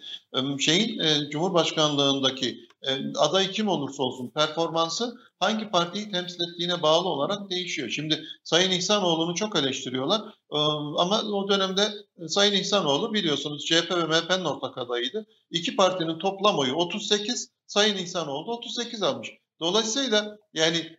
şeyin 0.58 0.98
e, 0.98 1.30
Cumhurbaşkanlığındaki 1.30 2.68
aday 3.18 3.50
kim 3.50 3.68
olursa 3.68 4.02
olsun 4.02 4.30
performansı 4.30 5.16
hangi 5.40 5.70
partiyi 5.70 6.10
temsil 6.10 6.40
ettiğine 6.40 6.82
bağlı 6.82 7.08
olarak 7.08 7.50
değişiyor. 7.50 7.88
Şimdi 7.88 8.24
Sayın 8.44 8.70
İhsanoğlu'nu 8.70 9.34
çok 9.34 9.56
eleştiriyorlar 9.56 10.20
e, 10.52 10.58
ama 10.98 11.22
o 11.22 11.48
dönemde 11.48 11.92
Sayın 12.28 12.52
İhsanoğlu 12.52 13.14
biliyorsunuz 13.14 13.64
CHP 13.64 13.90
ve 13.90 14.04
MHP'nin 14.04 14.44
ortak 14.44 14.78
adayıydı. 14.78 15.26
İki 15.50 15.76
partinin 15.76 16.18
toplam 16.18 16.58
oyu 16.58 16.74
38, 16.74 17.50
Sayın 17.66 17.96
İhsanoğlu 17.96 18.52
38 18.52 19.02
almış. 19.02 19.30
Dolayısıyla 19.60 20.38
yani 20.54 20.96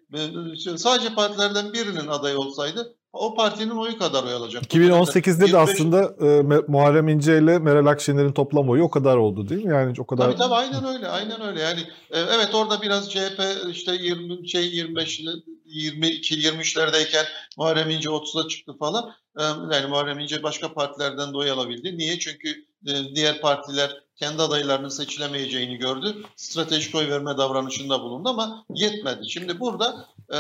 sadece 0.78 1.16
partilerden 1.16 1.74
birinin 1.74 2.08
adayı 2.08 2.38
olsaydı 2.38 2.96
o 3.14 3.36
partinin 3.36 3.70
oyu 3.70 3.98
kadar 3.98 4.24
oy 4.24 4.34
alacak. 4.34 4.64
2018'de 4.64 5.52
de 5.52 5.58
aslında 5.58 6.16
e, 6.22 6.42
Muharrem 6.68 7.08
İnce 7.08 7.38
ile 7.38 7.60
Meral 7.60 7.86
Akşener'in 7.86 8.32
toplam 8.32 8.70
oyu 8.70 8.84
o 8.84 8.90
kadar 8.90 9.18
oldu 9.18 9.50
değil 9.50 9.66
mi? 9.66 9.74
Yani 9.74 9.94
o 10.00 10.08
kadar. 10.08 10.26
Tabii 10.26 10.38
tabii 10.38 10.54
aynen 10.54 10.86
öyle. 10.86 11.08
Aynen 11.08 11.42
öyle. 11.42 11.62
Yani 11.62 11.80
e, 12.12 12.20
evet 12.20 12.56
orada 12.56 12.82
biraz 12.82 13.12
CHP 13.12 13.42
işte 13.72 13.96
20 13.96 14.50
şey 14.50 14.66
25 14.66 15.22
22 15.66 16.36
23'lerdeyken 16.36 17.26
Muharrem 17.58 17.90
İnce 17.90 18.10
30'a 18.10 18.48
çıktı 18.48 18.74
falan. 18.80 19.14
E, 19.40 19.44
yani 19.44 19.88
Muharrem 19.90 20.20
İnce 20.20 20.44
başka 20.44 20.74
partilerden 20.74 21.34
de 21.34 21.38
oy 21.38 21.52
alabildi. 21.52 21.98
Niye? 21.98 22.20
Çünkü 22.20 22.66
e, 22.88 23.16
diğer 23.16 23.42
partiler 23.42 24.03
kendi 24.16 24.42
adaylarının 24.42 24.90
seçilemeyeceğini 24.90 25.78
gördü. 25.78 26.24
Stratejik 26.36 26.96
oy 26.96 27.10
verme 27.10 27.38
davranışında 27.38 28.02
bulundu 28.02 28.30
ama 28.30 28.66
yetmedi. 28.70 29.30
Şimdi 29.30 29.60
burada 29.60 30.08
e, 30.34 30.38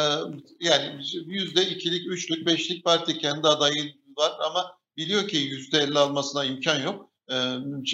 yani 0.59 1.01
yüzde 1.25 1.65
ikilik, 1.69 2.11
üçlük, 2.11 2.45
beşlik 2.47 2.85
parti 2.85 3.17
kendi 3.17 3.47
adayı 3.47 3.93
var 4.17 4.31
ama 4.45 4.77
biliyor 4.97 5.27
ki 5.27 5.37
yüzde 5.37 5.79
elli 5.79 5.99
almasına 5.99 6.45
imkan 6.45 6.83
yok. 6.83 7.09
E, 7.29 7.35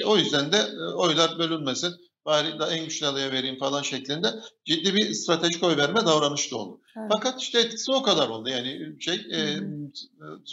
o 0.05 0.17
yüzden 0.17 0.51
de 0.51 0.57
e, 0.57 0.93
oylar 0.93 1.39
bölünmesin. 1.39 1.95
Bari 2.25 2.59
da 2.59 2.71
en 2.71 2.83
güçlü 2.83 3.07
adaya 3.07 3.31
vereyim 3.31 3.59
falan 3.59 3.81
şeklinde 3.81 4.27
ciddi 4.65 4.95
bir 4.95 5.13
stratejik 5.13 5.63
oy 5.63 5.77
verme 5.77 6.05
davranışı 6.05 6.51
da 6.51 6.55
oldu. 6.55 6.81
Evet. 6.97 7.07
Fakat 7.13 7.41
işte 7.41 7.59
etkisi 7.59 7.91
o 7.91 8.01
kadar 8.01 8.29
oldu. 8.29 8.49
Yani 8.49 8.95
şey 9.01 9.15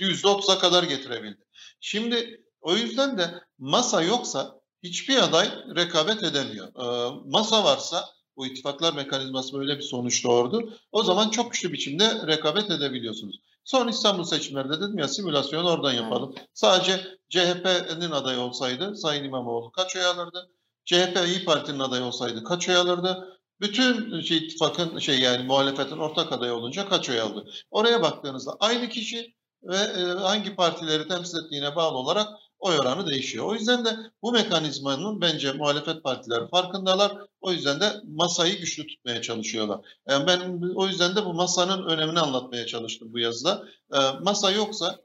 yüzde 0.00 0.28
otuz'a 0.28 0.58
kadar 0.58 0.82
getirebildi. 0.82 1.46
Şimdi 1.80 2.40
o 2.60 2.76
yüzden 2.76 3.18
de 3.18 3.34
masa 3.58 4.02
yoksa 4.02 4.60
hiçbir 4.82 5.16
aday 5.16 5.50
rekabet 5.76 6.22
edemiyor. 6.22 6.66
E, 6.66 7.16
masa 7.24 7.64
varsa 7.64 8.04
bu 8.36 8.46
ittifaklar 8.46 8.94
mekanizması 8.94 9.58
böyle 9.58 9.76
bir 9.76 9.82
sonuç 9.82 10.24
doğurdu. 10.24 10.72
O 10.92 11.02
zaman 11.02 11.30
çok 11.30 11.52
güçlü 11.52 11.72
biçimde 11.72 12.26
rekabet 12.26 12.70
edebiliyorsunuz. 12.70 13.40
Son 13.64 13.88
İstanbul 13.88 14.24
seçimlerinde 14.24 14.80
dedim 14.80 14.98
ya 14.98 15.08
simülasyonu 15.08 15.70
oradan 15.70 15.92
yapalım. 15.92 16.34
Evet. 16.36 16.48
Sadece 16.54 17.18
CHP'nin 17.28 18.10
adayı 18.10 18.38
olsaydı 18.38 18.96
Sayın 18.96 19.24
İmamoğlu 19.24 19.72
kaç 19.72 19.96
oy 19.96 20.04
alırdı? 20.04 20.50
CHP 20.84 21.18
İyi 21.26 21.44
Parti'nin 21.44 21.78
adayı 21.78 22.04
olsaydı 22.04 22.44
kaç 22.44 22.68
oy 22.68 22.76
alırdı? 22.76 23.38
Bütün 23.60 24.20
şey, 24.20 24.38
ittifakın 24.38 24.98
şey 24.98 25.20
yani 25.20 25.46
muhalefetin 25.46 25.98
ortak 25.98 26.32
adayı 26.32 26.52
olunca 26.54 26.88
kaç 26.88 27.10
oy 27.10 27.20
aldı? 27.20 27.50
Oraya 27.70 28.02
baktığınızda 28.02 28.56
aynı 28.60 28.88
kişi 28.88 29.34
ve 29.62 29.76
e, 29.76 30.02
hangi 30.02 30.56
partileri 30.56 31.08
temsil 31.08 31.38
ettiğine 31.44 31.76
bağlı 31.76 31.98
olarak 31.98 32.28
oy 32.66 32.78
oranı 32.78 33.06
değişiyor. 33.06 33.46
O 33.46 33.54
yüzden 33.54 33.84
de 33.84 33.90
bu 34.22 34.32
mekanizmanın 34.32 35.20
bence 35.20 35.52
muhalefet 35.52 36.02
partileri 36.02 36.48
farkındalar. 36.48 37.12
O 37.40 37.52
yüzden 37.52 37.80
de 37.80 37.92
masayı 38.04 38.58
güçlü 38.58 38.86
tutmaya 38.86 39.22
çalışıyorlar. 39.22 39.80
Yani 40.08 40.26
ben 40.26 40.60
o 40.74 40.86
yüzden 40.86 41.16
de 41.16 41.24
bu 41.24 41.34
masanın 41.34 41.86
önemini 41.86 42.20
anlatmaya 42.20 42.66
çalıştım 42.66 43.12
bu 43.12 43.18
yazıda. 43.18 43.64
E, 43.94 43.98
masa 44.22 44.50
yoksa 44.50 44.96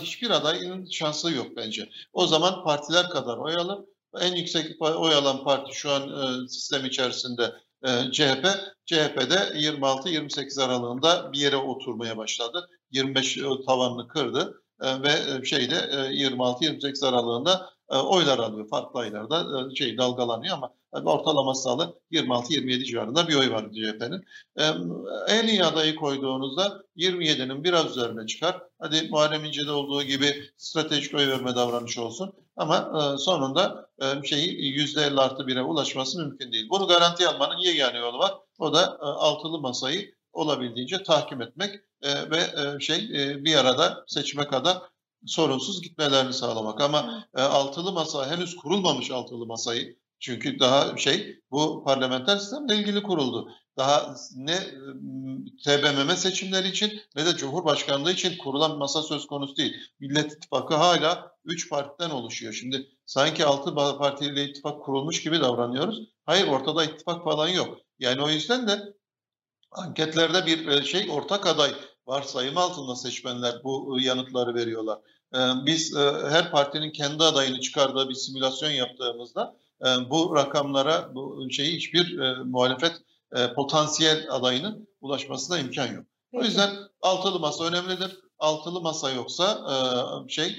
hiçbir 0.00 0.30
adayın 0.30 0.90
şansı 0.90 1.32
yok 1.32 1.46
bence. 1.56 1.88
O 2.12 2.26
zaman 2.26 2.64
partiler 2.64 3.08
kadar 3.08 3.36
oy 3.36 3.56
alır. 3.56 3.78
En 4.20 4.34
yüksek 4.34 4.82
oy 4.82 5.14
alan 5.14 5.44
parti 5.44 5.74
şu 5.74 5.90
an 5.90 6.02
e, 6.08 6.48
sistem 6.48 6.84
içerisinde 6.84 7.54
e, 7.84 7.88
CHP. 8.12 8.46
CHP'de 8.86 9.34
26-28 9.34 10.62
aralığında 10.62 11.32
bir 11.32 11.38
yere 11.38 11.56
oturmaya 11.56 12.16
başladı. 12.16 12.68
25 12.90 13.38
tavanını 13.66 14.08
kırdı. 14.08 14.62
E, 14.80 15.02
ve 15.02 15.08
e, 15.08 15.44
şeyde 15.44 15.74
26-28 15.74 17.04
e, 17.04 17.08
aralığında 17.08 17.70
oylar 17.88 18.38
alıyor. 18.38 18.68
Farklı 18.68 19.00
aylarda 19.00 19.68
şey 19.74 19.98
dalgalanıyor 19.98 20.56
ama 20.56 20.72
ortalama 20.92 21.54
sağlı 21.54 22.00
26-27 22.12 22.84
civarında 22.84 23.28
bir 23.28 23.34
oy 23.34 23.50
var 23.50 23.64
CHP'nin. 23.72 24.24
En 25.28 25.46
iyi 25.48 25.64
adayı 25.64 25.96
koyduğunuzda 25.96 26.82
27'nin 26.96 27.64
biraz 27.64 27.86
üzerine 27.86 28.26
çıkar. 28.26 28.62
Hadi 28.78 29.08
Muharrem 29.10 29.44
İnce'de 29.44 29.72
olduğu 29.72 30.02
gibi 30.02 30.50
stratejik 30.56 31.14
oy 31.14 31.28
verme 31.28 31.54
davranışı 31.54 32.02
olsun. 32.02 32.32
Ama 32.56 33.16
sonunda 33.18 33.90
şeyi 34.24 34.76
%50 34.76 35.20
artı 35.20 35.42
1'e 35.42 35.62
ulaşması 35.62 36.18
mümkün 36.18 36.52
değil. 36.52 36.66
Bunu 36.70 36.86
garanti 36.86 37.28
almanın 37.28 37.58
yegane 37.58 37.98
yolu 37.98 38.18
var. 38.18 38.32
O 38.58 38.74
da 38.74 39.00
altılı 39.00 39.60
masayı 39.60 40.14
olabildiğince 40.32 41.02
tahkim 41.02 41.42
etmek 41.42 41.80
e, 42.02 42.30
ve 42.30 42.38
e, 42.38 42.80
şey 42.80 42.96
e, 42.96 43.44
bir 43.44 43.54
arada 43.54 44.04
seçime 44.06 44.46
kadar 44.46 44.78
sorunsuz 45.26 45.82
gitmelerini 45.82 46.32
sağlamak. 46.32 46.80
Ama 46.80 47.24
e, 47.36 47.42
altılı 47.42 47.92
masa 47.92 48.30
henüz 48.30 48.56
kurulmamış 48.56 49.10
altılı 49.10 49.46
masayı 49.46 49.96
çünkü 50.18 50.58
daha 50.58 50.96
şey 50.96 51.40
bu 51.50 51.84
parlamenter 51.84 52.36
sistemle 52.36 52.76
ilgili 52.76 53.02
kuruldu. 53.02 53.50
Daha 53.76 54.14
ne 54.36 54.58
TBMM 55.64 56.16
seçimleri 56.16 56.68
için 56.68 57.00
ne 57.16 57.26
de 57.26 57.36
Cumhurbaşkanlığı 57.36 58.12
için 58.12 58.38
kurulan 58.38 58.78
masa 58.78 59.02
söz 59.02 59.26
konusu 59.26 59.56
değil. 59.56 59.76
Millet 60.00 60.32
İttifakı 60.32 60.74
hala 60.74 61.32
3 61.44 61.70
partiden 61.70 62.10
oluşuyor. 62.10 62.52
Şimdi 62.52 62.88
Sanki 63.10 63.44
altı 63.44 63.74
partiyle 63.74 64.44
ittifak 64.44 64.82
kurulmuş 64.82 65.22
gibi 65.22 65.40
davranıyoruz. 65.40 65.98
Hayır 66.26 66.46
ortada 66.46 66.84
ittifak 66.84 67.24
falan 67.24 67.48
yok. 67.48 67.78
Yani 67.98 68.22
o 68.22 68.28
yüzden 68.28 68.68
de 68.68 68.94
anketlerde 69.72 70.46
bir 70.46 70.66
e, 70.68 70.84
şey 70.84 71.10
ortak 71.10 71.46
aday 71.46 71.70
varsayım 72.06 72.58
altında 72.58 72.96
seçmenler 72.96 73.54
bu 73.64 73.98
e, 74.00 74.04
yanıtları 74.04 74.54
veriyorlar. 74.54 74.98
E, 75.34 75.38
biz 75.66 75.96
her 76.30 76.50
partinin 76.50 76.90
kendi 76.90 77.24
adayını 77.24 77.60
çıkardığı 77.60 78.08
bir 78.08 78.14
simülasyon 78.14 78.70
yaptığımızda 78.70 79.56
bu 80.10 80.36
rakamlara 80.36 81.14
bu 81.14 81.50
şeyi 81.50 81.76
hiçbir 81.76 82.18
muhalefet 82.44 82.92
potansiyel 83.56 84.26
adayının 84.30 84.88
ulaşmasına 85.00 85.58
imkan 85.58 85.86
yok. 85.86 86.04
O 86.32 86.42
yüzden 86.42 86.70
altılı 87.02 87.40
masa 87.40 87.64
önemlidir. 87.64 88.18
Altılı 88.38 88.80
masa 88.80 89.10
yoksa 89.10 89.58
şey 90.28 90.56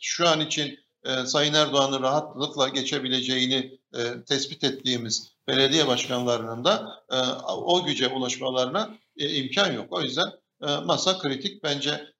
şu 0.00 0.28
an 0.28 0.40
için 0.40 0.78
Sayın 1.24 1.54
Erdoğan'ın 1.54 2.02
rahatlıkla 2.02 2.68
geçebileceğini 2.68 3.78
tespit 4.26 4.64
ettiğimiz 4.64 5.32
belediye 5.48 5.86
başkanlarının 5.86 6.64
da 6.64 7.04
o 7.48 7.84
güce 7.84 8.08
ulaşmalarına 8.08 8.94
imkan 9.16 9.72
yok. 9.72 9.86
O 9.90 10.00
yüzden 10.00 10.32
masa 10.84 11.18
kritik. 11.18 11.62
Bence 11.62 12.12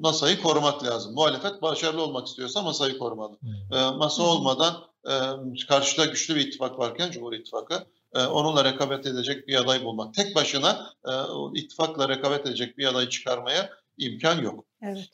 masayı 0.00 0.42
korumak 0.42 0.84
lazım. 0.84 1.14
Muhalefet 1.14 1.62
başarılı 1.62 2.02
olmak 2.02 2.26
istiyorsa 2.26 2.62
masayı 2.62 2.98
korumalı. 2.98 3.38
Masa 3.96 4.22
olmadan 4.22 4.76
karşıda 5.68 6.04
güçlü 6.04 6.36
bir 6.36 6.46
ittifak 6.46 6.78
varken 6.78 7.10
Cumhur 7.10 7.32
İttifakı 7.32 7.86
onunla 8.14 8.64
rekabet 8.64 9.06
edecek 9.06 9.48
bir 9.48 9.56
aday 9.56 9.84
bulmak. 9.84 10.14
Tek 10.14 10.34
başına 10.34 10.92
ittifakla 11.54 12.08
rekabet 12.08 12.46
edecek 12.46 12.78
bir 12.78 12.86
aday 12.86 13.08
çıkarmaya 13.08 13.70
imkan 13.98 14.42
yok. 14.42 14.64
Evet. 14.82 15.08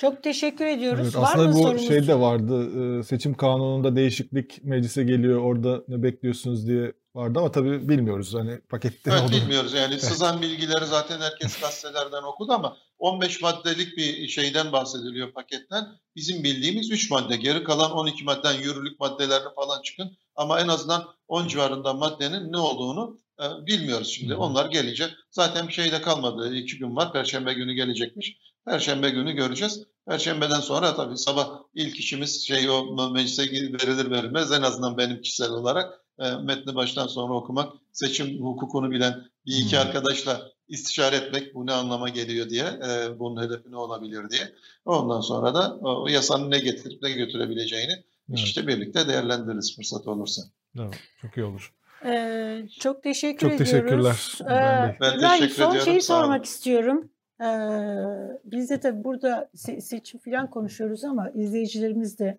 Çok 0.00 0.22
teşekkür 0.22 0.66
ediyoruz. 0.66 1.00
Evet, 1.02 1.16
Var 1.16 1.22
aslında 1.22 1.48
mı 1.48 1.54
bu 1.54 1.62
sorumuz? 1.62 1.88
şey 1.88 2.06
de 2.06 2.20
vardı. 2.20 3.04
Seçim 3.04 3.34
kanununda 3.34 3.96
değişiklik 3.96 4.64
meclise 4.64 5.04
geliyor. 5.04 5.40
Orada 5.40 5.82
ne 5.88 6.02
bekliyorsunuz 6.02 6.66
diye 6.66 6.92
vardı 7.14 7.38
ama 7.38 7.52
tabii 7.52 7.88
bilmiyoruz 7.88 8.34
hani 8.34 8.60
pakette 8.60 9.10
evet, 9.10 9.22
olduğunu. 9.22 9.36
bilmiyoruz 9.36 9.74
yani 9.74 10.00
sızan 10.00 10.42
bilgileri 10.42 10.86
zaten 10.86 11.20
herkes 11.20 11.60
gazetelerden 11.60 12.22
okudu 12.22 12.52
ama 12.52 12.76
15 12.98 13.42
maddelik 13.42 13.96
bir 13.96 14.28
şeyden 14.28 14.72
bahsediliyor 14.72 15.32
paketten. 15.32 15.84
Bizim 16.16 16.44
bildiğimiz 16.44 16.90
3 16.90 17.10
madde 17.10 17.36
geri 17.36 17.64
kalan 17.64 17.92
12 17.92 18.24
madden 18.24 18.54
yürürlük 18.54 19.00
maddelerini 19.00 19.54
falan 19.56 19.82
çıkın 19.82 20.16
ama 20.36 20.60
en 20.60 20.68
azından 20.68 21.04
10 21.28 21.48
civarında 21.48 21.94
maddenin 21.94 22.52
ne 22.52 22.58
olduğunu 22.58 23.18
e, 23.40 23.66
bilmiyoruz 23.66 24.08
şimdi. 24.08 24.34
Onlar 24.34 24.70
gelince 24.70 25.10
zaten 25.30 25.68
bir 25.68 25.72
şey 25.72 25.92
de 25.92 26.02
kalmadı. 26.02 26.54
2 26.54 26.78
gün 26.78 26.96
var. 26.96 27.12
Perşembe 27.12 27.52
günü 27.52 27.72
gelecekmiş. 27.74 28.36
Perşembe 28.70 29.10
günü 29.10 29.32
göreceğiz. 29.32 29.86
Perşembeden 30.06 30.60
sonra 30.60 30.96
tabii 30.96 31.16
sabah 31.16 31.48
ilk 31.74 31.96
işimiz 31.96 32.46
şey 32.46 32.70
o 32.70 33.10
meclise 33.12 33.42
verilir 33.42 34.10
verilmez 34.10 34.52
en 34.52 34.62
azından 34.62 34.98
benim 34.98 35.20
kişisel 35.22 35.50
olarak 35.50 36.00
e, 36.18 36.30
metni 36.30 36.74
baştan 36.74 37.06
sona 37.06 37.34
okumak, 37.34 37.72
seçim 37.92 38.40
hukukunu 38.40 38.90
bilen 38.90 39.22
bir 39.46 39.52
iki 39.52 39.76
hmm. 39.76 39.86
arkadaşla 39.86 40.42
istişare 40.68 41.16
etmek 41.16 41.54
bu 41.54 41.66
ne 41.66 41.72
anlama 41.72 42.08
geliyor 42.08 42.48
diye, 42.48 42.64
e, 42.64 43.18
bunun 43.18 43.42
hedefi 43.42 43.70
ne 43.70 43.76
olabilir 43.76 44.30
diye. 44.30 44.52
Ondan 44.84 45.20
sonra 45.20 45.54
da 45.54 45.78
o 45.80 46.08
yasanın 46.08 46.50
ne 46.50 46.58
getirip 46.58 47.02
ne 47.02 47.10
götürebileceğini 47.10 47.92
evet. 48.30 48.38
işte 48.38 48.66
birlikte 48.66 49.08
değerlendiririz 49.08 49.76
fırsat 49.76 50.08
olursa. 50.08 50.42
Evet, 50.78 50.98
çok 51.22 51.36
iyi 51.36 51.44
olur. 51.44 51.72
Ee, 52.04 52.62
çok 52.80 53.02
teşekkür 53.02 53.40
çok 53.40 53.60
ediyoruz. 53.60 53.72
teşekkürler. 53.72 54.38
Ee, 54.40 54.96
ben, 55.00 55.20
ben 55.22 55.38
teşekkür 55.38 55.54
son 55.54 55.70
ediyorum. 55.70 55.84
şeyi 55.84 56.02
sormak 56.02 56.44
istiyorum. 56.44 57.10
Ee, 57.40 58.40
biz 58.44 58.70
de 58.70 58.80
tabii 58.80 59.04
burada 59.04 59.50
se- 59.54 59.80
seçim 59.80 60.20
falan 60.20 60.50
konuşuyoruz 60.50 61.04
ama 61.04 61.30
izleyicilerimiz 61.30 62.18
de 62.18 62.38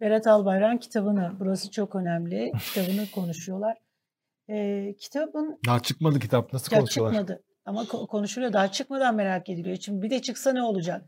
Berat 0.00 0.26
Albayrak'ın 0.26 0.78
kitabını, 0.78 1.32
burası 1.40 1.70
çok 1.70 1.94
önemli, 1.94 2.52
kitabını 2.58 3.10
konuşuyorlar. 3.14 3.76
Ee, 4.50 4.94
kitabın... 4.98 5.58
Daha 5.66 5.80
çıkmadı 5.80 6.18
kitap, 6.18 6.52
nasıl 6.52 6.76
konuşuyorlar? 6.76 7.18
Çıkmadı 7.18 7.42
ama 7.64 7.86
konuşuluyor, 7.86 8.52
daha 8.52 8.72
çıkmadan 8.72 9.14
merak 9.14 9.48
ediliyor. 9.48 9.76
Şimdi 9.80 10.02
bir 10.02 10.10
de 10.10 10.22
çıksa 10.22 10.52
ne 10.52 10.62
olacak? 10.62 11.04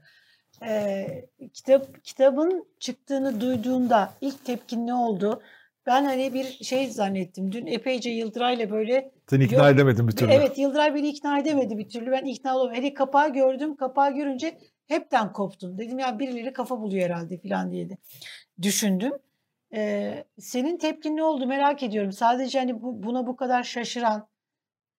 Ee, 0.67 1.29
kitap 1.53 2.05
Kitabın 2.05 2.67
çıktığını 2.81 3.41
duyduğunda 3.41 4.13
ilk 4.21 4.45
tepkin 4.45 4.87
ne 4.87 4.95
oldu? 4.95 5.43
Ben 5.87 6.05
hani 6.05 6.35
bir 6.35 6.45
şey 6.45 6.91
zannettim. 6.91 7.53
Dün 7.53 7.67
epeyce 7.67 8.11
Yıldıray'la 8.11 8.71
böyle... 8.71 9.11
Sen 9.31 9.41
ikna 9.41 9.69
gör... 9.69 9.75
edemedin 9.75 10.09
bir 10.09 10.13
türlü. 10.13 10.33
Evet 10.33 10.59
Yıldıray 10.59 10.95
beni 10.95 11.09
ikna 11.09 11.39
edemedi 11.39 11.79
bir 11.79 11.89
türlü. 11.89 12.11
Ben 12.11 12.25
ikna 12.25 12.57
olamadım. 12.57 12.77
Hele 12.77 12.95
kapağı 12.95 13.33
gördüm. 13.33 13.77
Kapağı 13.77 14.15
görünce 14.15 14.59
hepten 14.87 15.33
koptum. 15.33 15.79
Dedim 15.79 15.99
ya 15.99 16.19
birileri 16.19 16.53
kafa 16.53 16.81
buluyor 16.81 17.05
herhalde 17.05 17.39
falan 17.39 17.73
diye 17.73 17.89
de 17.89 17.97
düşündüm. 18.63 19.13
Ee, 19.75 20.25
senin 20.39 20.77
tepkin 20.79 21.17
ne 21.17 21.23
oldu 21.25 21.47
merak 21.47 21.83
ediyorum. 21.83 22.13
Sadece 22.13 22.59
hani 22.59 22.83
bu, 22.83 23.03
buna 23.03 23.27
bu 23.27 23.37
kadar 23.37 23.63
şaşıran 23.63 24.29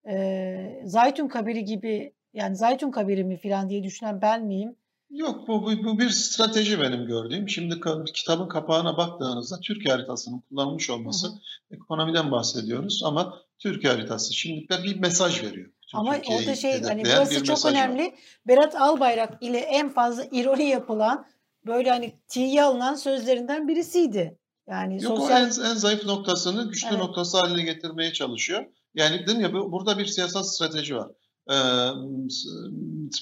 e, 0.08 0.82
Zaytun 0.86 1.28
Kabiri 1.28 1.66
gibi 1.66 2.14
yani 2.34 2.56
Zaytun 2.56 2.92
Kabiri 2.92 3.24
mi 3.24 3.38
falan 3.38 3.70
diye 3.70 3.84
düşünen 3.84 4.22
ben 4.22 4.46
miyim? 4.46 4.76
Yok 5.14 5.48
bu, 5.48 5.64
bu, 5.64 5.84
bu 5.84 6.00
bir 6.00 6.10
strateji 6.10 6.82
benim 6.82 7.06
gördüğüm. 7.06 7.50
Şimdi 7.50 7.76
kitabın 8.14 8.48
kapağına 8.48 8.98
baktığınızda 8.98 9.60
Türkiye 9.60 9.94
haritasının 9.94 10.40
kullanılmış 10.50 10.90
olması 10.90 11.28
hı 11.28 11.32
hı. 11.32 11.36
ekonomiden 11.72 12.32
bahsediyoruz 12.32 13.02
ama 13.06 13.40
Türkiye 13.60 13.94
haritası 13.94 14.34
şimdi 14.34 14.68
bir 14.84 15.00
mesaj 15.00 15.44
veriyor. 15.44 15.70
Ama 15.94 16.16
orada 16.28 16.56
şey 16.56 16.82
hani 16.82 17.04
burası 17.06 17.44
çok 17.44 17.66
önemli. 17.66 18.04
Var. 18.04 18.14
Berat 18.48 18.76
Albayrak 18.76 19.44
ile 19.44 19.60
en 19.60 19.90
fazla 19.90 20.24
ironi 20.32 20.64
yapılan 20.64 21.26
böyle 21.66 21.90
hani 21.90 22.20
tiye 22.28 22.64
alınan 22.64 22.96
sözlerinden 22.96 23.68
birisiydi. 23.68 24.38
Yani 24.68 25.04
Yok 25.04 25.18
sosyal... 25.18 25.42
o 25.42 25.46
en, 25.46 25.46
en 25.46 25.76
zayıf 25.76 26.06
noktasını 26.06 26.70
güçlü 26.70 26.90
evet. 26.90 27.00
noktası 27.00 27.38
haline 27.38 27.64
getirmeye 27.64 28.14
çalışıyor. 28.14 28.66
Yani 28.94 29.20
dedim 29.20 29.42
ya 29.42 29.54
burada 29.54 29.98
bir 29.98 30.06
siyasal 30.06 30.44
strateji 30.44 30.96
var. 30.96 31.12
Ee, 31.52 31.56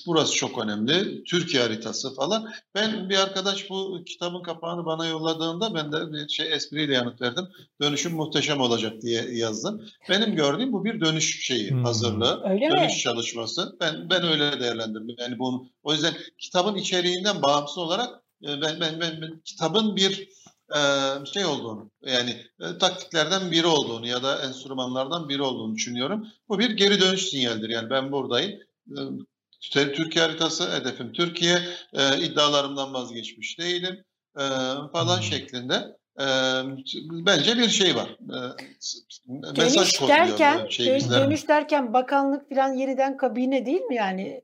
burası 0.07 0.35
çok 0.35 0.57
önemli. 0.57 1.23
Türkiye 1.23 1.63
haritası 1.63 2.15
falan. 2.15 2.51
Ben 2.75 3.09
bir 3.09 3.17
arkadaş 3.17 3.69
bu 3.69 4.03
kitabın 4.05 4.43
kapağını 4.43 4.85
bana 4.85 5.07
yolladığında 5.07 5.73
ben 5.73 5.91
de 5.91 6.13
bir 6.13 6.29
şey 6.29 6.53
espriyle 6.53 6.93
yanıt 6.93 7.21
verdim. 7.21 7.47
Dönüşüm 7.81 8.13
muhteşem 8.13 8.61
olacak 8.61 9.01
diye 9.01 9.31
yazdım. 9.31 9.81
Benim 10.09 10.35
gördüğüm 10.35 10.73
bu 10.73 10.85
bir 10.85 11.01
dönüş 11.01 11.45
şeyi, 11.45 11.69
hmm. 11.69 11.83
hazırlığı, 11.83 12.41
öyle 12.49 12.71
dönüş 12.71 12.93
mi? 12.93 12.99
çalışması. 12.99 13.77
Ben 13.79 14.09
ben 14.09 14.23
öyle 14.23 14.59
değerlendirdim. 14.59 15.15
Yani 15.19 15.39
bunu 15.39 15.65
o 15.83 15.93
yüzden 15.93 16.13
kitabın 16.37 16.75
içeriğinden 16.75 17.41
bağımsız 17.41 17.77
olarak 17.77 18.09
e, 18.43 18.61
ben 18.61 18.79
ben 18.79 19.01
ben, 19.01 19.21
ben 19.21 19.41
kitabın 19.45 19.95
bir 19.95 20.29
şey 21.33 21.45
olduğunu 21.45 21.91
yani 22.01 22.45
taktiklerden 22.59 23.51
biri 23.51 23.67
olduğunu 23.67 24.07
ya 24.07 24.23
da 24.23 24.41
enstrümanlardan 24.41 25.29
biri 25.29 25.41
olduğunu 25.41 25.75
düşünüyorum. 25.75 26.27
Bu 26.49 26.59
bir 26.59 26.69
geri 26.69 27.01
dönüş 27.01 27.29
sinyaldir. 27.29 27.69
Yani 27.69 27.89
ben 27.89 28.11
buradayım. 28.11 28.59
Türkiye 29.71 30.25
haritası 30.25 30.71
hedefim 30.71 31.13
Türkiye 31.13 31.59
iddialarımdan 32.21 32.93
vazgeçmiş 32.93 33.59
değilim 33.59 34.03
falan 34.93 35.17
hmm. 35.17 35.21
Şeklinde 36.85 37.25
bence 37.25 37.57
bir 37.57 37.69
şey 37.69 37.95
var. 37.95 38.17
Mesaj 39.57 40.01
dönüş 40.01 40.09
derken, 40.09 40.67
şey 40.69 41.09
dönüş 41.09 41.47
derken 41.47 41.93
bakanlık 41.93 42.49
falan 42.49 42.73
yeniden 42.73 43.17
kabine 43.17 43.65
değil 43.65 43.81
mi 43.81 43.95
yani? 43.95 44.41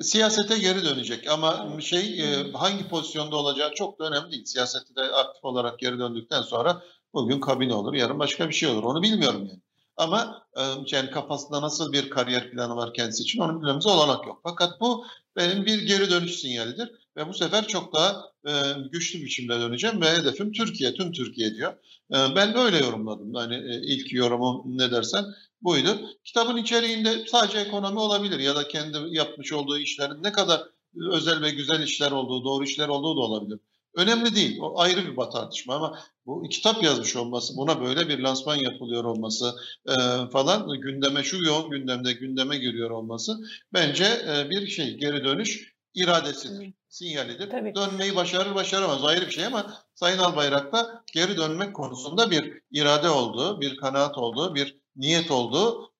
Siyasete 0.00 0.58
geri 0.58 0.84
dönecek 0.84 1.28
ama 1.30 1.80
şey 1.80 2.24
hangi 2.52 2.88
pozisyonda 2.88 3.36
olacağı 3.36 3.74
çok 3.74 3.98
da 3.98 4.04
önemli 4.04 4.30
değil. 4.32 4.44
Siyasette 4.44 4.94
de 4.96 5.02
aktif 5.02 5.44
olarak 5.44 5.78
geri 5.78 5.98
döndükten 5.98 6.42
sonra 6.42 6.82
bugün 7.14 7.40
kabine 7.40 7.74
olur, 7.74 7.94
yarın 7.94 8.18
başka 8.18 8.48
bir 8.48 8.54
şey 8.54 8.68
olur. 8.68 8.84
Onu 8.84 9.02
bilmiyorum 9.02 9.46
yani. 9.48 9.60
Ama 9.96 10.46
yani 10.86 11.10
kafasında 11.10 11.62
nasıl 11.62 11.92
bir 11.92 12.10
kariyer 12.10 12.50
planı 12.50 12.76
var 12.76 12.94
kendisi 12.94 13.22
için 13.22 13.40
onu 13.40 13.60
bilmemize 13.60 13.88
olanak 13.88 14.26
yok. 14.26 14.40
Fakat 14.42 14.80
bu 14.80 15.04
benim 15.36 15.66
bir 15.66 15.82
geri 15.82 16.10
dönüş 16.10 16.40
sinyalidir. 16.40 16.92
Ve 17.16 17.28
bu 17.28 17.34
sefer 17.34 17.66
çok 17.66 17.94
daha 17.94 18.29
e, 18.48 18.52
güçlü 18.92 19.22
biçimde 19.22 19.60
döneceğim 19.60 20.00
ve 20.00 20.10
hedefim 20.10 20.52
Türkiye, 20.52 20.94
tüm 20.94 21.12
Türkiye 21.12 21.54
diyor. 21.54 21.72
E, 22.12 22.16
ben 22.36 22.54
böyle 22.54 22.78
yorumladım. 22.78 23.34
Hani 23.34 23.54
e, 23.54 23.80
ilk 23.82 24.12
yorumum 24.12 24.78
ne 24.78 24.90
dersen 24.90 25.24
buydu. 25.62 26.00
Kitabın 26.24 26.56
içeriğinde 26.56 27.24
sadece 27.26 27.58
ekonomi 27.58 27.98
olabilir 27.98 28.38
ya 28.38 28.56
da 28.56 28.68
kendi 28.68 28.98
yapmış 29.10 29.52
olduğu 29.52 29.78
işlerin 29.78 30.22
ne 30.22 30.32
kadar 30.32 30.62
özel 31.10 31.42
ve 31.42 31.50
güzel 31.50 31.82
işler 31.82 32.10
olduğu, 32.10 32.44
doğru 32.44 32.64
işler 32.64 32.88
olduğu 32.88 33.16
da 33.16 33.20
olabilir. 33.20 33.58
Önemli 33.94 34.34
değil. 34.34 34.58
O 34.60 34.80
ayrı 34.80 35.12
bir 35.12 35.16
tartışma 35.16 35.74
ama 35.74 35.98
bu 36.26 36.48
kitap 36.48 36.82
yazmış 36.82 37.16
olması, 37.16 37.56
buna 37.56 37.80
böyle 37.80 38.08
bir 38.08 38.18
lansman 38.18 38.56
yapılıyor 38.56 39.04
olması 39.04 39.54
e, 39.88 39.94
falan 40.32 40.80
gündeme 40.80 41.22
şu 41.22 41.44
yoğun 41.44 41.70
gündemde 41.70 42.12
gündeme 42.12 42.58
giriyor 42.58 42.90
olması 42.90 43.38
bence 43.72 44.04
e, 44.04 44.50
bir 44.50 44.66
şey 44.66 44.94
geri 44.94 45.24
dönüş 45.24 45.74
iradesidir, 45.94 46.74
sinyalidir. 46.88 47.50
Tabii. 47.50 47.74
Dönmeyi 47.74 48.16
başarır 48.16 48.54
başaramaz 48.54 49.04
ayrı 49.04 49.26
bir 49.26 49.30
şey 49.30 49.46
ama 49.46 49.74
Sayın 49.94 50.18
Albayrak'ta 50.18 51.04
geri 51.12 51.36
dönmek 51.36 51.74
konusunda 51.74 52.30
bir 52.30 52.62
irade 52.70 53.08
olduğu, 53.08 53.60
bir 53.60 53.76
kanaat 53.76 54.18
olduğu, 54.18 54.54
bir 54.54 54.80
niyet 54.96 55.30
olduğu 55.30 55.90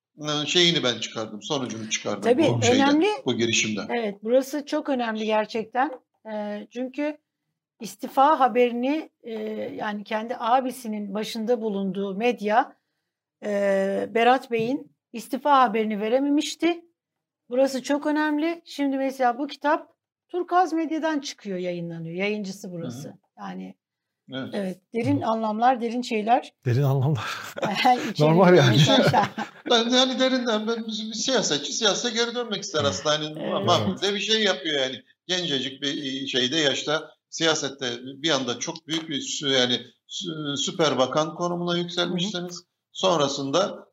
şeyini 0.45 0.83
ben 0.83 0.99
çıkardım, 0.99 1.41
sonucunu 1.41 1.89
çıkardım 1.89 2.21
Tabii, 2.21 2.47
bu 2.57 2.61
şeyden, 2.61 2.89
önemli. 2.89 3.07
bu 3.25 3.37
girişimden. 3.37 3.87
Evet, 3.89 4.17
burası 4.23 4.65
çok 4.65 4.89
önemli 4.89 5.25
gerçekten. 5.25 5.91
E, 6.31 6.67
çünkü 6.71 7.17
istifa 7.79 8.39
haberini 8.39 9.09
e, 9.23 9.33
yani 9.75 10.03
kendi 10.03 10.35
abisinin 10.39 11.13
başında 11.13 11.61
bulunduğu 11.61 12.15
medya 12.15 12.75
e, 13.45 14.09
Berat 14.09 14.51
Bey'in 14.51 14.91
istifa 15.13 15.61
haberini 15.61 15.99
verememişti. 15.99 16.85
Burası 17.51 17.83
çok 17.83 18.05
önemli. 18.05 18.61
Şimdi 18.65 18.97
mesela 18.97 19.37
bu 19.37 19.47
kitap 19.47 19.87
Turkaz 20.27 20.73
Medya'dan 20.73 21.19
çıkıyor, 21.19 21.57
yayınlanıyor. 21.57 22.15
Yayıncısı 22.15 22.71
burası. 22.71 23.07
Hı 23.07 23.11
hı. 23.11 23.17
Yani 23.39 23.75
Evet. 24.33 24.49
evet. 24.53 24.81
Derin 24.93 25.21
anlamlar, 25.21 25.81
derin 25.81 26.01
şeyler. 26.01 26.53
Derin 26.65 26.83
anlamlar. 26.83 27.25
Normal 28.19 28.55
yani. 28.55 28.77
yani 29.69 30.19
derinden 30.19 30.67
ben 30.67 30.85
bir 30.87 31.13
siyasetçi 31.13 31.73
siyasete 31.73 32.15
geri 32.15 32.35
dönmek 32.35 32.63
ister 32.63 32.83
aslında. 32.83 33.15
Hani 33.15 33.39
evet. 33.39 33.53
ama 33.53 34.01
de 34.01 34.13
bir 34.13 34.19
şey 34.19 34.43
yapıyor 34.43 34.79
yani. 34.79 35.03
Gencecik 35.27 35.81
bir 35.81 36.27
şeyde 36.27 36.57
yaşta 36.57 37.11
siyasette 37.29 37.85
bir 38.03 38.29
anda 38.29 38.59
çok 38.59 38.87
büyük 38.87 39.09
bir 39.09 39.41
yani 39.59 39.81
süper 40.57 40.97
bakan 40.97 41.35
konumuna 41.35 41.77
yükselmişsiniz. 41.77 42.63
Sonrasında 42.93 43.87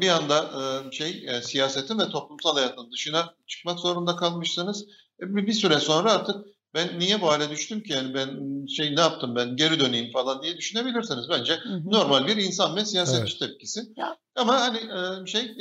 bir 0.00 0.08
anda 0.08 0.50
şey 0.92 1.28
siyasetin 1.42 1.98
ve 1.98 2.08
toplumsal 2.08 2.56
hayatın 2.56 2.92
dışına 2.92 3.34
çıkmak 3.46 3.78
zorunda 3.78 4.16
kalmışsınız. 4.16 4.84
E, 5.22 5.36
bir 5.36 5.52
süre 5.52 5.78
sonra 5.78 6.12
artık 6.12 6.36
ben 6.74 6.98
niye 6.98 7.20
bu 7.20 7.28
hale 7.28 7.50
düştüm 7.50 7.82
ki 7.82 7.92
yani 7.92 8.14
ben 8.14 8.66
şey 8.66 8.96
ne 8.96 9.00
yaptım 9.00 9.36
ben 9.36 9.56
geri 9.56 9.80
döneyim 9.80 10.12
falan 10.12 10.42
diye 10.42 10.56
düşünebilirsiniz. 10.56 11.28
Bence 11.28 11.54
hı 11.54 11.68
hı. 11.68 11.90
normal 11.90 12.26
bir 12.26 12.36
insan 12.36 12.76
ve 12.76 12.84
siyasetçi 12.84 13.36
evet. 13.40 13.50
tepkisi. 13.50 13.80
Ya. 13.96 14.16
Ama 14.36 14.60
hani 14.60 14.80
şey 15.28 15.54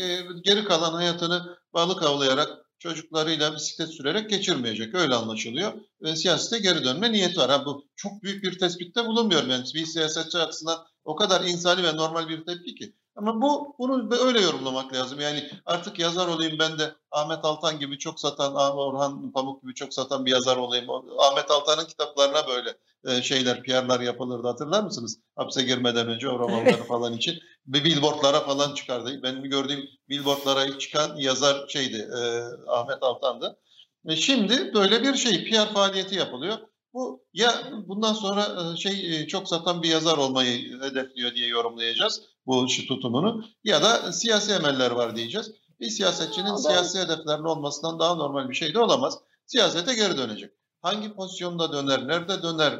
geri 0.43 0.63
kalan 0.63 0.93
hayatını 0.93 1.57
balık 1.73 2.03
avlayarak 2.03 2.49
çocuklarıyla 2.79 3.55
bisiklet 3.55 3.89
sürerek 3.89 4.29
geçirmeyecek. 4.29 4.95
Öyle 4.95 5.15
anlaşılıyor. 5.15 5.73
Ve 6.01 6.15
siyasete 6.15 6.59
geri 6.59 6.83
dönme 6.83 7.11
niyeti 7.11 7.37
var. 7.37 7.49
Ha, 7.49 7.65
bu 7.65 7.85
çok 7.95 8.23
büyük 8.23 8.43
bir 8.43 8.59
tespitte 8.59 9.05
bulunmuyorum. 9.05 9.49
Yani 9.49 9.65
bir 9.75 9.85
siyasetçi 9.85 10.37
açısından 10.37 10.77
o 11.09 11.15
kadar 11.15 11.41
insani 11.41 11.83
ve 11.83 11.97
normal 11.97 12.29
bir 12.29 12.45
tepki 12.45 12.75
ki. 12.75 12.93
Ama 13.15 13.41
bu 13.41 13.75
bunu 13.79 14.15
öyle 14.27 14.41
yorumlamak 14.41 14.93
lazım. 14.93 15.19
Yani 15.19 15.49
artık 15.65 15.99
yazar 15.99 16.27
olayım 16.27 16.59
ben 16.59 16.79
de 16.79 16.95
Ahmet 17.11 17.45
Altan 17.45 17.79
gibi 17.79 17.97
çok 17.97 18.19
satan, 18.19 18.53
Orhan 18.77 19.31
Pamuk 19.31 19.61
gibi 19.61 19.73
çok 19.73 19.93
satan 19.93 20.25
bir 20.25 20.31
yazar 20.31 20.57
olayım. 20.57 20.89
Ahmet 21.19 21.51
Altan'ın 21.51 21.85
kitaplarına 21.85 22.47
böyle 22.47 22.77
e, 23.07 23.21
şeyler, 23.21 23.63
PR'lar 23.63 23.99
yapılırdı 23.99 24.47
hatırlar 24.47 24.83
mısınız? 24.83 25.19
Hapse 25.35 25.63
girmeden 25.63 26.07
önce 26.07 26.29
o 26.29 26.39
romanları 26.39 26.83
falan 26.87 27.13
için. 27.13 27.39
Bir 27.65 27.83
billboardlara 27.83 28.39
falan 28.39 28.73
çıkardı. 28.73 29.23
Benim 29.23 29.43
gördüğüm 29.43 29.83
billboardlara 30.09 30.65
ilk 30.65 30.81
çıkan 30.81 31.15
yazar 31.17 31.67
şeydi, 31.67 32.09
e, 32.17 32.19
Ahmet 32.67 32.97
Altan'dı. 33.03 33.59
E 34.07 34.15
şimdi 34.15 34.73
böyle 34.73 35.03
bir 35.03 35.15
şey, 35.15 35.49
PR 35.49 35.73
faaliyeti 35.73 36.15
yapılıyor. 36.15 36.57
Bu 36.93 37.23
ya 37.33 37.53
bundan 37.87 38.13
sonra 38.13 38.73
e, 38.73 38.77
şey 38.77 39.21
e, 39.21 39.27
çok 39.27 39.47
satan 39.47 39.83
bir 39.83 39.89
yazar 39.89 40.17
olmayı 40.17 40.81
hedefliyor 40.81 41.35
diye 41.35 41.47
yorumlayacağız 41.47 42.21
bu 42.45 42.67
tutumunu 42.67 43.43
ya 43.63 43.81
da 43.81 44.11
siyasi 44.11 44.51
emeller 44.51 44.91
var 44.91 45.15
diyeceğiz. 45.15 45.51
Bir 45.79 45.89
siyasetçinin 45.89 46.55
siyasi 46.55 46.99
hedeflerinin 46.99 47.43
olmasından 47.43 47.99
daha 47.99 48.15
normal 48.15 48.49
bir 48.49 48.55
şey 48.55 48.73
de 48.73 48.79
olamaz. 48.79 49.19
Siyasete 49.45 49.95
geri 49.95 50.17
dönecek. 50.17 50.51
Hangi 50.81 51.13
pozisyonda 51.13 51.71
döner, 51.71 52.07
nerede 52.07 52.43
döner, 52.43 52.79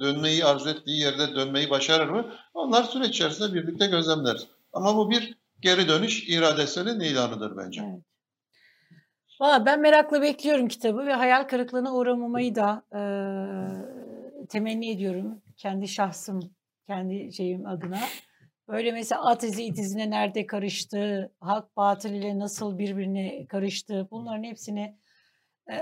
dönmeyi 0.00 0.44
arzu 0.44 0.68
ettiği 0.68 1.00
yerde 1.00 1.34
dönmeyi 1.34 1.70
başarır 1.70 2.08
mı? 2.08 2.34
Onlar 2.54 2.84
süreç 2.84 3.10
içerisinde 3.10 3.54
birlikte 3.54 3.86
gözlemler. 3.86 4.48
Ama 4.72 4.96
bu 4.96 5.10
bir 5.10 5.34
geri 5.60 5.88
dönüş 5.88 6.28
iradesinin 6.28 7.00
ilanıdır 7.00 7.56
bence. 7.56 7.80
Evet. 7.80 8.02
Valla 9.40 9.66
ben 9.66 9.80
merakla 9.80 10.22
bekliyorum 10.22 10.68
kitabı 10.68 11.06
ve 11.06 11.12
hayal 11.12 11.44
kırıklığına 11.44 11.94
uğramamayı 11.94 12.54
da 12.54 12.82
e, 12.92 13.00
temenni 14.46 14.90
ediyorum. 14.90 15.42
Kendi 15.56 15.88
şahsım, 15.88 16.40
kendi 16.86 17.32
şeyim 17.32 17.66
adına. 17.66 17.98
Böyle 18.68 18.92
mesela 18.92 19.24
at 19.24 19.44
izi 19.44 19.64
it 19.64 19.78
izine 19.78 20.10
nerede 20.10 20.46
karıştı, 20.46 21.32
hak 21.40 21.76
batıl 21.76 22.08
ile 22.08 22.38
nasıl 22.38 22.78
birbirine 22.78 23.46
karıştı 23.46 24.08
bunların 24.10 24.44
hepsini 24.44 24.96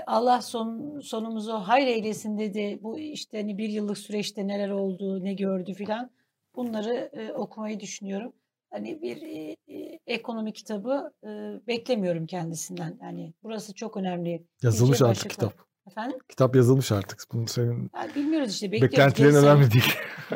Allah 0.07 0.41
son, 0.41 0.99
sonumuzu 0.99 1.53
hayır 1.53 1.87
eylesin 1.87 2.37
dedi. 2.37 2.79
Bu 2.81 2.99
işte 2.99 3.37
hani 3.37 3.57
bir 3.57 3.69
yıllık 3.69 3.97
süreçte 3.97 4.47
neler 4.47 4.69
oldu, 4.69 5.23
ne 5.23 5.33
gördü 5.33 5.73
filan 5.73 6.11
bunları 6.55 7.09
e, 7.13 7.31
okumayı 7.31 7.79
düşünüyorum. 7.79 8.33
Hani 8.71 9.01
bir 9.01 9.21
e, 9.21 9.55
e, 9.67 9.99
ekonomi 10.07 10.53
kitabı 10.53 11.13
e, 11.23 11.27
beklemiyorum 11.67 12.25
kendisinden. 12.25 12.99
Yani 13.01 13.33
burası 13.43 13.73
çok 13.73 13.97
önemli. 13.97 14.47
Yazılmış 14.63 15.01
artık 15.01 15.31
kitap. 15.31 15.67
Efendim? 15.87 16.17
Kitap 16.29 16.55
yazılmış 16.55 16.91
artık. 16.91 17.23
Bunu 17.33 17.47
senin 17.47 17.91
yani 17.95 18.15
bilmiyoruz 18.15 18.51
işte. 18.51 18.71
Beklentilerin 18.71 19.35
önemli 19.35 19.71
değil. 19.71 19.95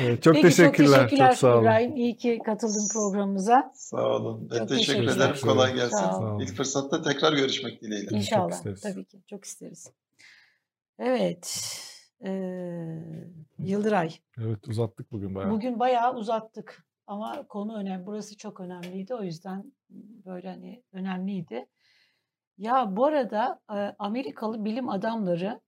evet, 0.00 0.22
çok 0.22 0.34
Peki, 0.34 0.48
teşekkürler. 0.48 0.86
Çok 0.86 1.10
teşekkürler 1.10 1.28
çok 1.28 1.38
sağ 1.38 1.54
olun. 1.54 1.62
İbrahim. 1.62 1.96
İyi 1.96 2.16
ki 2.16 2.38
katıldın 2.46 2.88
programımıza. 2.92 3.72
Sağ 3.74 4.16
olun. 4.16 4.48
Çok 4.58 4.68
teşekkür 4.68 5.08
ederim. 5.08 5.36
Kolay 5.42 5.74
gelsin. 5.74 6.38
İlk 6.40 6.56
fırsatta 6.56 7.02
tekrar 7.02 7.32
görüşmek 7.32 7.82
dileğiyle. 7.82 8.16
İnşallah. 8.16 8.62
Tabii 8.82 9.04
ki. 9.04 9.18
Çok 9.30 9.44
isteriz. 9.44 9.92
Evet. 10.98 11.72
Ee, 12.24 13.02
Yıldıray. 13.58 14.14
Evet 14.38 14.68
uzattık 14.68 15.12
bugün 15.12 15.34
bayağı. 15.34 15.50
Bugün 15.50 15.78
bayağı 15.78 16.14
uzattık 16.14 16.86
ama 17.06 17.46
konu 17.46 17.76
önemli. 17.76 18.06
Burası 18.06 18.36
çok 18.36 18.60
önemliydi. 18.60 19.14
O 19.14 19.22
yüzden 19.22 19.72
böyle 20.24 20.48
hani 20.48 20.82
önemliydi. 20.92 21.66
Ya 22.58 22.96
bu 22.96 23.04
arada 23.06 23.60
Amerikalı 23.98 24.64
bilim 24.64 24.88
adamları 24.88 25.60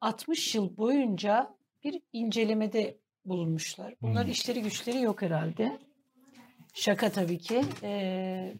60 0.00 0.54
yıl 0.54 0.76
boyunca 0.76 1.56
bir 1.84 2.02
incelemede 2.12 2.98
bulunmuşlar. 3.24 3.94
Bunlar 4.02 4.24
hmm. 4.24 4.30
işleri 4.30 4.62
güçleri 4.62 5.02
yok 5.02 5.22
herhalde. 5.22 5.78
Şaka 6.74 7.10
tabii 7.10 7.38
ki. 7.38 7.62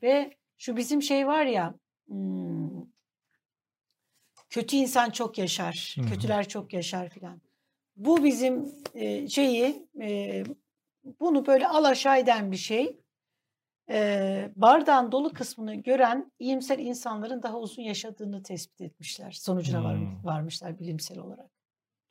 Ve 0.02 0.36
şu 0.58 0.76
bizim 0.76 1.02
şey 1.02 1.26
var 1.26 1.46
ya 1.46 1.74
kötü 4.50 4.76
insan 4.76 5.10
çok 5.10 5.38
yaşar, 5.38 5.94
hmm. 5.96 6.06
kötüler 6.06 6.48
çok 6.48 6.72
yaşar 6.72 7.08
filan. 7.08 7.40
Bu 7.96 8.24
bizim 8.24 8.72
e, 8.94 9.28
şeyi 9.28 9.88
e, 10.00 10.44
bunu 11.20 11.46
böyle 11.46 11.68
alaşağı 11.68 12.18
eden 12.18 12.52
bir 12.52 12.56
şey 12.56 13.00
e, 13.90 14.50
bardağın 14.56 15.12
dolu 15.12 15.32
kısmını 15.32 15.74
gören 15.74 16.32
iyimser 16.38 16.78
insanların 16.78 17.42
daha 17.42 17.58
uzun 17.58 17.82
yaşadığını 17.82 18.42
tespit 18.42 18.80
etmişler. 18.80 19.30
Sonucuna 19.32 19.78
hmm. 19.78 19.84
var, 19.84 20.24
varmışlar 20.24 20.78
bilimsel 20.78 21.18
olarak. 21.18 21.50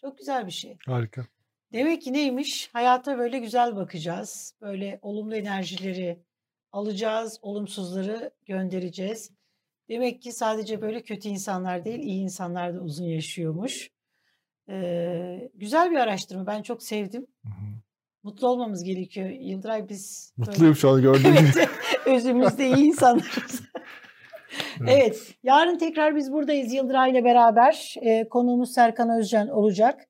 Çok 0.02 0.18
güzel 0.18 0.46
bir 0.46 0.52
şey. 0.52 0.78
Harika. 0.86 1.26
Demek 1.74 2.02
ki 2.02 2.14
neymiş? 2.14 2.70
Hayata 2.74 3.18
böyle 3.18 3.40
güzel 3.40 3.76
bakacağız. 3.76 4.56
Böyle 4.62 5.00
olumlu 5.02 5.36
enerjileri 5.36 6.20
alacağız, 6.72 7.40
olumsuzları 7.42 8.32
göndereceğiz. 8.46 9.32
Demek 9.90 10.22
ki 10.22 10.32
sadece 10.32 10.82
böyle 10.82 11.02
kötü 11.02 11.30
insanlar 11.30 11.86
değil, 11.86 12.00
iyi 12.00 12.22
insanlar 12.22 12.76
da 12.76 12.80
uzun 12.80 13.06
yaşıyormuş. 13.06 13.90
Ee, 14.70 15.50
güzel 15.56 15.92
bir 15.92 15.96
araştırma. 15.96 16.48
Ben 16.48 16.62
çok 16.62 16.84
sevdim. 16.84 17.28
Hı 17.44 17.50
hı. 17.50 17.80
Mutlu 18.24 18.48
olmamız 18.48 18.84
gerekiyor. 18.84 19.30
Yıldıray 19.30 19.90
biz... 19.90 20.34
Mutluyum 20.38 20.62
böyle... 20.62 20.76
şu 20.76 20.90
an 20.90 21.02
gördüğüm 21.02 21.36
evet, 21.40 21.70
özümüzde 22.06 22.66
iyi 22.68 22.86
insanlarız. 22.86 23.62
evet. 24.82 24.90
evet. 24.90 25.36
Yarın 25.44 25.78
tekrar 25.78 26.16
biz 26.16 26.32
buradayız 26.32 26.74
Yıldıray 26.74 27.12
ile 27.12 27.24
beraber. 27.24 27.96
Ee, 28.02 28.28
konuğumuz 28.30 28.74
Serkan 28.74 29.20
Özcan 29.20 29.50
olacak. 29.50 30.10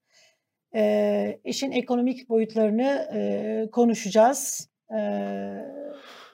Ee, 0.76 1.40
işin 1.44 1.72
ekonomik 1.72 2.30
boyutlarını 2.30 3.10
e, 3.14 3.70
konuşacağız. 3.72 4.70
Ee, 4.98 5.66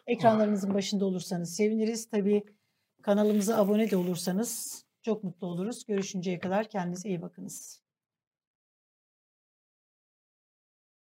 ekranlarınızın 0.07 0.73
başında 0.73 1.05
olursanız 1.05 1.55
seviniriz. 1.55 2.09
Tabii 2.09 2.43
kanalımıza 3.05 3.57
abone 3.57 3.91
de 3.91 3.97
olursanız 3.97 4.83
çok 5.01 5.23
mutlu 5.23 5.47
oluruz. 5.47 5.85
Görüşünceye 5.85 6.39
kadar 6.39 6.69
kendinize 6.69 7.09
iyi 7.09 7.21
bakınız. 7.21 7.84